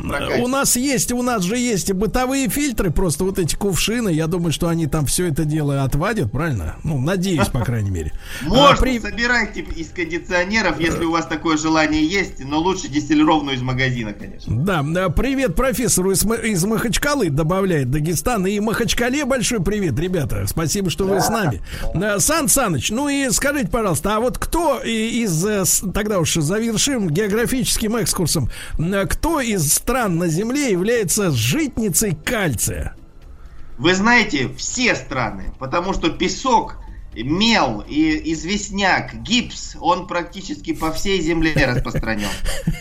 у 0.42 0.48
нас 0.48 0.76
есть, 0.76 1.12
у 1.12 1.22
нас 1.22 1.42
же 1.42 1.56
есть 1.56 1.90
и 1.90 1.92
бытовые 1.92 2.48
фильтры, 2.48 2.90
просто 2.90 3.24
вот 3.24 3.38
эти 3.38 3.54
кувшины, 3.56 4.10
я 4.10 4.26
думаю, 4.26 4.52
что 4.52 4.68
они 4.68 4.86
там 4.86 5.06
все 5.06 5.26
это 5.26 5.44
дело 5.44 5.82
отвадят, 5.82 6.30
правильно? 6.30 6.76
Ну, 6.84 7.00
надеюсь, 7.00 7.48
по 7.48 7.60
крайней 7.64 7.90
мере. 7.90 8.12
Можно, 8.42 8.66
А, 8.70 8.76
при- 8.76 8.98
собирайте 9.00 9.60
из 9.60 9.88
кондиционеров, 9.90 10.80
если 10.80 11.04
у 11.04 11.12
вас 11.12 11.26
такое 11.26 11.56
желание 11.56 12.04
есть, 12.04 12.44
но 12.44 12.58
лучше 12.58 12.88
дистиллированную 12.88 13.56
из 13.56 13.62
магазина, 13.62 14.12
конечно. 14.12 14.54
Да, 14.64 15.08
привет 15.10 15.54
профессору 15.54 16.10
из, 16.10 16.24
Ма- 16.24 16.34
из 16.36 16.64
Махачкалы, 16.64 17.30
добавляет 17.30 17.90
Дагестан. 17.90 18.46
И 18.46 18.58
Махачкале 18.60 19.24
большой 19.24 19.62
привет, 19.62 19.98
ребята. 19.98 20.46
Спасибо, 20.46 20.90
что 20.90 21.04
вы 21.04 21.20
с 21.20 21.28
нами. 21.28 21.62
Сан 22.18 22.48
Саныч, 22.48 22.90
ну 22.90 23.08
и 23.08 23.30
скажите, 23.30 23.68
пожалуйста, 23.68 24.16
а 24.16 24.20
вот 24.20 24.38
кто 24.38 24.80
из, 24.80 25.44
э, 25.46 25.64
тогда 25.92 26.18
уж 26.18 26.34
завершим 26.34 27.08
географическим 27.86 27.96
экскурсом, 27.96 28.50
Э, 28.78 29.06
кто 29.06 29.40
из 29.40 29.72
стран 29.72 30.16
на 30.18 30.28
Земле 30.28 30.70
является 30.70 31.30
житницей 31.30 32.14
кальция? 32.14 32.94
Вы 33.78 33.94
знаете, 33.94 34.48
все 34.56 34.94
страны, 34.94 35.52
потому 35.58 35.92
что 35.92 36.08
песок, 36.08 36.78
мел 37.14 37.84
и 37.86 38.32
известняк, 38.32 39.14
гипс, 39.22 39.76
он 39.80 40.06
практически 40.06 40.72
по 40.72 40.92
всей 40.92 41.20
земле 41.20 41.52
распространен. 41.66 42.28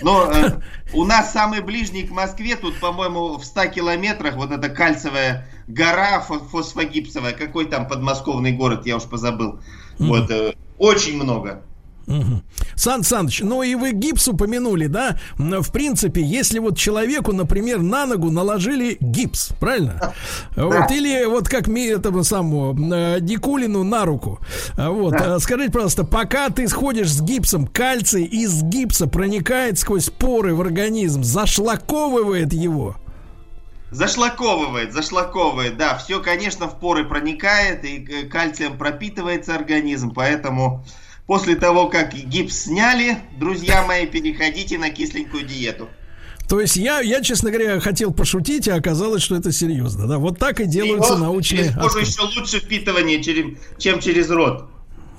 Но 0.01 0.31
э, 0.31 0.61
у 0.93 1.05
нас 1.05 1.31
самый 1.33 1.61
ближний 1.61 2.03
к 2.03 2.11
Москве, 2.11 2.55
тут, 2.55 2.79
по-моему, 2.79 3.37
в 3.37 3.45
100 3.45 3.65
километрах, 3.67 4.35
вот 4.35 4.51
эта 4.51 4.69
кальцевая 4.69 5.47
гора 5.67 6.25
фо- 6.27 6.47
фосфогипсовая, 6.49 7.33
какой 7.33 7.65
там 7.65 7.87
подмосковный 7.87 8.53
город, 8.53 8.85
я 8.85 8.97
уж 8.97 9.03
позабыл. 9.03 9.59
Вот, 9.99 10.29
э, 10.31 10.53
очень 10.77 11.21
много. 11.21 11.61
Мгм. 12.07 12.43
Сан 12.75 13.03
Саныч, 13.03 13.41
ну 13.41 13.63
и 13.63 13.73
вы 13.75 13.91
гипс 13.91 14.27
упомянули, 14.27 14.87
да? 14.87 15.17
В 15.37 15.71
принципе, 15.71 16.21
если 16.21 16.59
вот 16.59 16.77
человеку, 16.77 17.33
например, 17.33 17.81
на 17.81 18.05
ногу 18.05 18.29
наложили 18.29 18.97
гипс, 18.99 19.49
правильно? 19.59 20.13
Вот, 20.55 20.91
или 20.91 21.25
вот 21.25 21.49
как 21.49 21.67
ми- 21.67 21.87
этому 21.87 22.23
самому 22.23 22.75
э, 22.93 23.19
Дикулину 23.21 23.83
на 23.83 24.05
руку. 24.05 24.39
А 24.77 24.91
Вот, 24.91 25.15
э, 25.15 25.39
скажите, 25.39 25.71
пожалуйста, 25.71 26.03
пока 26.03 26.49
ты 26.49 26.67
сходишь 26.67 27.11
с 27.11 27.21
гипсом, 27.21 27.65
кальций 27.65 28.23
из 28.23 28.61
гипса 28.61 29.07
проникает 29.07 29.79
сквозь 29.79 30.09
поры 30.09 30.53
в 30.53 30.61
организм, 30.61 31.23
зашлаковывает 31.23 32.53
его. 32.53 32.95
Зашлаковывает, 33.91 34.93
зашлаковывает, 34.93 35.77
да, 35.77 35.97
все, 35.97 36.21
конечно, 36.21 36.67
в 36.67 36.79
поры 36.79 37.05
проникает 37.05 37.85
и 37.85 38.05
э, 38.05 38.25
кальцием 38.27 38.77
пропитывается 38.77 39.55
организм, 39.55 40.11
поэтому 40.13 40.83
после 41.27 41.55
того, 41.55 41.87
как 41.87 42.13
гипс 42.13 42.63
сняли, 42.63 43.17
друзья 43.37 43.85
мои, 43.85 44.05
переходите 44.05 44.77
на 44.77 44.89
кисленькую 44.89 45.45
диету. 45.45 45.89
То 46.47 46.61
есть 46.61 46.75
я, 46.75 46.99
я, 47.01 47.21
честно 47.21 47.49
говоря, 47.49 47.79
хотел 47.79 48.13
пошутить, 48.13 48.67
а 48.67 48.75
оказалось, 48.75 49.23
что 49.23 49.35
это 49.35 49.51
серьезно. 49.51 50.07
Да, 50.07 50.19
вот 50.19 50.37
так 50.37 50.59
и 50.59 50.65
делаются 50.65 51.15
И, 51.15 51.17
научные. 51.17 51.63
Через 51.63 51.75
кожу 51.75 51.99
еще 51.99 52.21
лучше 52.21 52.59
впитывание, 52.59 53.21
чем 53.79 53.99
через 53.99 54.29
рот. 54.29 54.69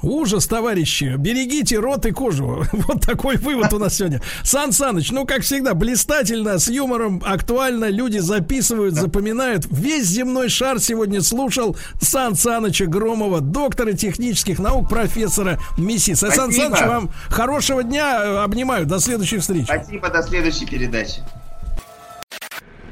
Ужас, 0.06 0.46
товарищи. 0.46 1.16
Берегите 1.18 1.78
рот 1.78 2.06
и 2.06 2.12
кожу. 2.12 2.64
Вот 2.86 3.00
такой 3.00 3.36
вывод 3.36 3.72
у 3.72 3.78
нас 3.78 3.96
сегодня. 3.96 4.22
Сан 4.44 4.70
Саныч, 4.70 5.10
ну, 5.10 5.26
как 5.26 5.42
всегда, 5.42 5.74
блистательно, 5.74 6.58
с 6.58 6.68
юмором, 6.68 7.20
актуально. 7.24 7.86
Люди 7.86 8.18
записывают, 8.18 8.94
запоминают. 8.94 9.66
Весь 9.68 10.06
земной 10.06 10.48
шар 10.48 10.78
сегодня 10.78 11.22
слушал 11.22 11.76
Сан 12.00 12.36
Саныча 12.36 12.86
Громова, 12.86 13.40
доктора 13.40 13.94
технических 13.94 14.60
наук, 14.60 14.88
профессора 14.88 15.58
МИСИСа. 15.76 16.30
Сан 16.30 16.52
Спасибо. 16.52 16.76
Саныч, 16.76 16.88
вам 16.88 17.10
хорошего 17.28 17.82
дня. 17.82 18.44
Обнимаю. 18.44 18.86
До 18.86 19.00
следующей 19.00 19.38
встречи. 19.38 19.64
Спасибо, 19.64 20.08
до 20.08 20.22
следующей 20.22 20.66
передачи. 20.66 21.20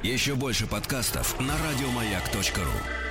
Еще 0.03 0.35
больше 0.35 0.67
подкастов 0.67 1.37
на 1.39 1.53
радиомаяк.ру. 1.53 3.04